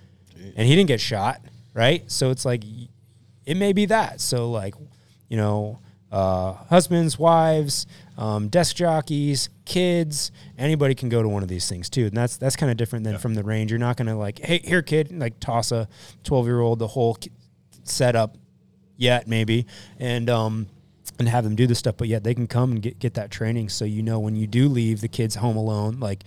and 0.56 0.68
he 0.68 0.76
didn't 0.76 0.88
get 0.88 1.02
shot, 1.02 1.42
right? 1.74 2.10
So 2.12 2.32
it's 2.32 2.46
like 2.46 2.64
it 3.46 3.58
may 3.58 3.74
be 3.74 3.86
that. 3.88 4.22
So 4.22 4.50
like, 4.52 4.76
you 5.28 5.38
know, 5.38 5.80
uh, 6.12 6.54
husbands, 6.54 7.20
wives, 7.20 7.86
um, 8.18 8.48
desk 8.48 8.76
jockeys, 8.76 9.50
kids, 9.66 10.32
anybody 10.58 10.96
can 10.96 11.10
go 11.10 11.22
to 11.22 11.30
one 11.30 11.44
of 11.44 11.50
these 11.50 11.70
things 11.70 11.90
too, 11.90 12.08
and 12.08 12.18
that's 12.18 12.38
that's 12.38 12.56
kind 12.56 12.72
of 12.72 12.78
different 12.78 13.06
than 13.06 13.18
from 13.18 13.36
the 13.36 13.44
range. 13.44 13.72
You're 13.72 13.80
not 13.80 13.98
gonna 13.98 14.18
like, 14.18 14.40
hey, 14.40 14.60
here, 14.64 14.82
kid, 14.82 15.12
like 15.12 15.40
toss 15.40 15.72
a 15.72 15.88
12 16.24 16.46
year 16.46 16.60
old 16.60 16.80
the 16.80 16.88
whole 16.88 17.18
setup 17.84 18.36
yet 19.00 19.28
maybe 19.28 19.66
and 19.98 20.30
um 20.30 20.68
and 21.18 21.28
have 21.28 21.44
them 21.44 21.56
do 21.56 21.66
this 21.66 21.80
stuff 21.80 21.96
but 21.98 22.08
yet 22.08 22.24
they 22.24 22.34
can 22.34 22.48
come 22.48 22.74
and 22.74 22.82
get, 22.82 23.00
get 23.00 23.14
that 23.14 23.32
training 23.32 23.70
so 23.70 23.86
you 23.86 24.04
know 24.04 24.20
when 24.20 24.36
you 24.36 24.46
do 24.46 24.68
leave 24.68 25.02
the 25.02 25.08
kids 25.08 25.36
home 25.36 25.56
alone 25.56 26.00
like 26.00 26.24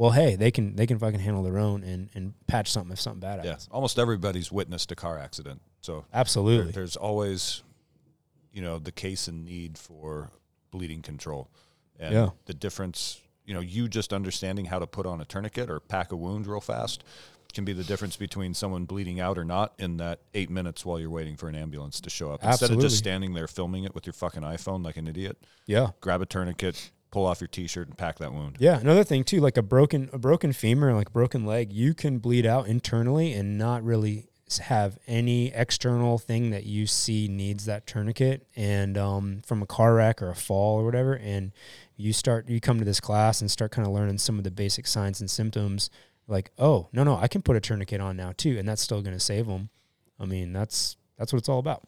well 0.00 0.10
hey 0.12 0.34
they 0.34 0.50
can 0.50 0.74
they 0.76 0.86
can 0.86 0.98
fucking 0.98 1.20
handle 1.20 1.42
their 1.42 1.58
own 1.58 1.84
and 1.84 2.08
and 2.14 2.32
patch 2.46 2.70
something 2.72 2.92
if 2.92 3.00
something 3.00 3.20
bad 3.20 3.44
happens. 3.44 3.68
Yeah, 3.70 3.74
almost 3.74 3.98
everybody's 3.98 4.50
witnessed 4.50 4.90
a 4.90 4.96
car 4.96 5.18
accident, 5.18 5.60
so 5.82 5.92
there- 5.92 6.20
absolutely 6.20 6.72
there's 6.72 6.96
always, 6.96 7.62
you 8.52 8.62
know, 8.62 8.78
the 8.78 8.92
case 8.92 9.28
and 9.28 9.44
need 9.44 9.76
for 9.76 10.30
bleeding 10.70 11.02
control, 11.02 11.50
and 11.98 12.14
Yeah. 12.14 12.30
the 12.46 12.54
difference. 12.54 13.20
You 13.44 13.54
know, 13.54 13.60
you 13.60 13.88
just 13.88 14.12
understanding 14.12 14.66
how 14.66 14.78
to 14.78 14.86
put 14.86 15.06
on 15.06 15.20
a 15.20 15.24
tourniquet 15.24 15.68
or 15.68 15.80
pack 15.80 16.12
a 16.12 16.16
wound 16.16 16.46
real 16.46 16.60
fast 16.60 17.02
can 17.52 17.64
be 17.64 17.72
the 17.72 17.82
difference 17.82 18.16
between 18.16 18.54
someone 18.54 18.84
bleeding 18.84 19.18
out 19.18 19.36
or 19.36 19.44
not 19.44 19.74
in 19.76 19.96
that 19.96 20.20
eight 20.34 20.48
minutes 20.48 20.84
while 20.84 21.00
you're 21.00 21.10
waiting 21.10 21.36
for 21.36 21.48
an 21.48 21.56
ambulance 21.56 22.00
to 22.00 22.08
show 22.08 22.30
up. 22.30 22.44
Instead 22.44 22.70
of 22.70 22.80
just 22.80 22.96
standing 22.96 23.34
there 23.34 23.48
filming 23.48 23.82
it 23.82 23.92
with 23.92 24.06
your 24.06 24.12
fucking 24.12 24.42
iPhone 24.42 24.84
like 24.84 24.96
an 24.96 25.08
idiot, 25.08 25.36
yeah 25.66 25.88
grab 26.00 26.22
a 26.22 26.26
tourniquet, 26.26 26.92
pull 27.10 27.26
off 27.26 27.40
your 27.40 27.48
t-shirt, 27.48 27.88
and 27.88 27.96
pack 27.98 28.18
that 28.18 28.32
wound. 28.32 28.56
yeah 28.60 28.78
another 28.78 29.04
thing 29.04 29.24
too 29.24 29.40
like 29.40 29.56
a 29.56 29.62
broken 29.62 30.08
a 30.12 30.18
broken 30.18 30.52
femur 30.52 30.92
like 30.94 31.08
a 31.08 31.12
broken 31.12 31.44
leg 31.44 31.72
you 31.72 31.92
can 31.94 32.18
bleed 32.18 32.46
out 32.46 32.66
internally 32.68 33.32
and 33.32 33.58
not 33.58 33.82
really 33.82 34.26
have 34.62 34.98
any 35.06 35.52
external 35.54 36.18
thing 36.18 36.50
that 36.50 36.64
you 36.64 36.84
see 36.86 37.28
needs 37.28 37.66
that 37.66 37.86
tourniquet 37.86 38.46
and 38.56 38.98
um, 38.98 39.40
from 39.46 39.62
a 39.62 39.66
car 39.66 39.94
wreck 39.94 40.20
or 40.20 40.28
a 40.30 40.34
fall 40.34 40.80
or 40.80 40.84
whatever 40.84 41.14
and 41.14 41.52
you 41.96 42.12
start 42.12 42.48
you 42.48 42.60
come 42.60 42.78
to 42.78 42.84
this 42.84 42.98
class 43.00 43.40
and 43.40 43.48
start 43.50 43.70
kind 43.70 43.86
of 43.86 43.94
learning 43.94 44.18
some 44.18 44.38
of 44.38 44.44
the 44.44 44.50
basic 44.50 44.86
signs 44.88 45.20
and 45.20 45.30
symptoms 45.30 45.88
like 46.26 46.50
oh 46.58 46.88
no 46.92 47.04
no 47.04 47.16
i 47.16 47.28
can 47.28 47.42
put 47.42 47.54
a 47.56 47.60
tourniquet 47.60 48.00
on 48.00 48.16
now 48.16 48.32
too 48.36 48.58
and 48.58 48.68
that's 48.68 48.82
still 48.82 49.02
going 49.02 49.14
to 49.14 49.20
save 49.20 49.46
them 49.46 49.68
i 50.18 50.24
mean 50.24 50.52
that's 50.52 50.96
that's 51.16 51.32
what 51.32 51.38
it's 51.38 51.48
all 51.48 51.58
about 51.60 51.82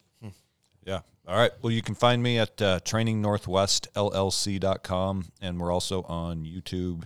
Yeah. 0.84 1.00
All 1.26 1.36
right. 1.36 1.52
Well, 1.62 1.72
you 1.72 1.80
can 1.82 1.94
find 1.94 2.22
me 2.22 2.38
at 2.38 2.60
uh, 2.60 2.80
trainingnorthwestllc.com, 2.80 5.24
and 5.40 5.60
we're 5.60 5.72
also 5.72 6.02
on 6.02 6.44
YouTube 6.44 7.04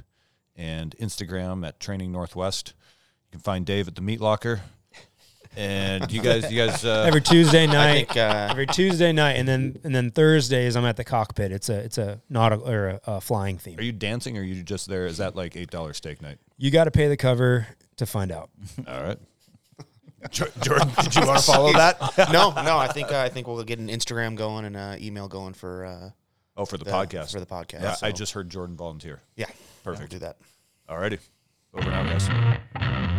and 0.56 0.96
Instagram 0.98 1.68
at 1.68 1.78
Training 1.80 2.10
Northwest. 2.12 2.72
You 3.26 3.30
can 3.32 3.40
find 3.40 3.66
Dave 3.66 3.88
at 3.88 3.94
the 3.94 4.00
Meat 4.00 4.20
Locker. 4.20 4.62
And 5.58 6.12
you 6.12 6.20
guys, 6.20 6.52
you 6.52 6.66
guys, 6.66 6.84
uh, 6.84 7.04
every 7.06 7.22
tuesday 7.22 7.66
night 7.66 8.08
think 8.08 8.18
uh, 8.18 8.48
every 8.50 8.66
tuesday 8.66 9.10
night 9.12 9.36
and 9.36 9.48
then 9.48 9.78
and 9.84 9.94
then 9.94 10.10
thursdays 10.10 10.76
i'm 10.76 10.84
at 10.84 10.98
the 10.98 11.04
cockpit 11.04 11.50
it's 11.50 11.70
a 11.70 11.78
it's 11.78 11.96
a 11.96 12.20
nautical 12.28 12.68
or 12.68 12.88
a, 12.88 13.00
a 13.06 13.22
flying 13.22 13.56
theme 13.56 13.78
are 13.78 13.82
you 13.82 13.92
dancing 13.92 14.36
or 14.36 14.42
are 14.42 14.44
you 14.44 14.62
just 14.62 14.86
there? 14.86 15.06
Is 15.06 15.16
that 15.16 15.34
like 15.34 15.54
$8 15.54 15.94
steak 15.94 16.20
night? 16.20 16.36
you 16.58 16.70
got 16.70 16.84
to 16.84 16.90
pay 16.90 17.08
the 17.08 17.16
cover 17.16 17.68
to 17.96 18.04
find 18.04 18.30
out 18.30 18.50
All 18.86 19.02
right. 19.02 19.16
Jo- 20.30 20.46
Jordan, 20.62 20.88
did 21.02 21.14
you 21.14 21.26
want 21.26 21.38
to 21.40 21.44
follow 21.44 21.72
that? 21.72 21.98
no, 22.32 22.50
no. 22.62 22.76
I 22.78 22.88
think 22.88 23.10
uh, 23.12 23.20
I 23.20 23.28
think 23.28 23.46
we'll 23.46 23.62
get 23.64 23.78
an 23.78 23.88
Instagram 23.88 24.36
going 24.36 24.64
and 24.64 24.76
uh, 24.76 24.96
email 24.98 25.28
going 25.28 25.54
for 25.54 25.84
uh, 25.84 26.10
Oh, 26.56 26.64
for 26.64 26.78
the, 26.78 26.84
the 26.84 26.90
podcast. 26.90 27.32
For 27.32 27.40
the 27.40 27.46
podcast. 27.46 27.82
yeah, 27.82 27.96
I 28.02 28.12
just 28.12 28.32
heard 28.32 28.48
Jordan 28.48 28.76
volunteer. 28.76 29.20
yeah, 29.36 29.46
Perfect. 29.84 30.12
I'll 30.12 30.18
do 30.18 30.24
that. 30.24 30.38
All 30.88 30.98
righty. 30.98 31.18
Over 31.74 31.90
and 31.90 32.10
out, 32.10 32.18
guys. 32.74 33.15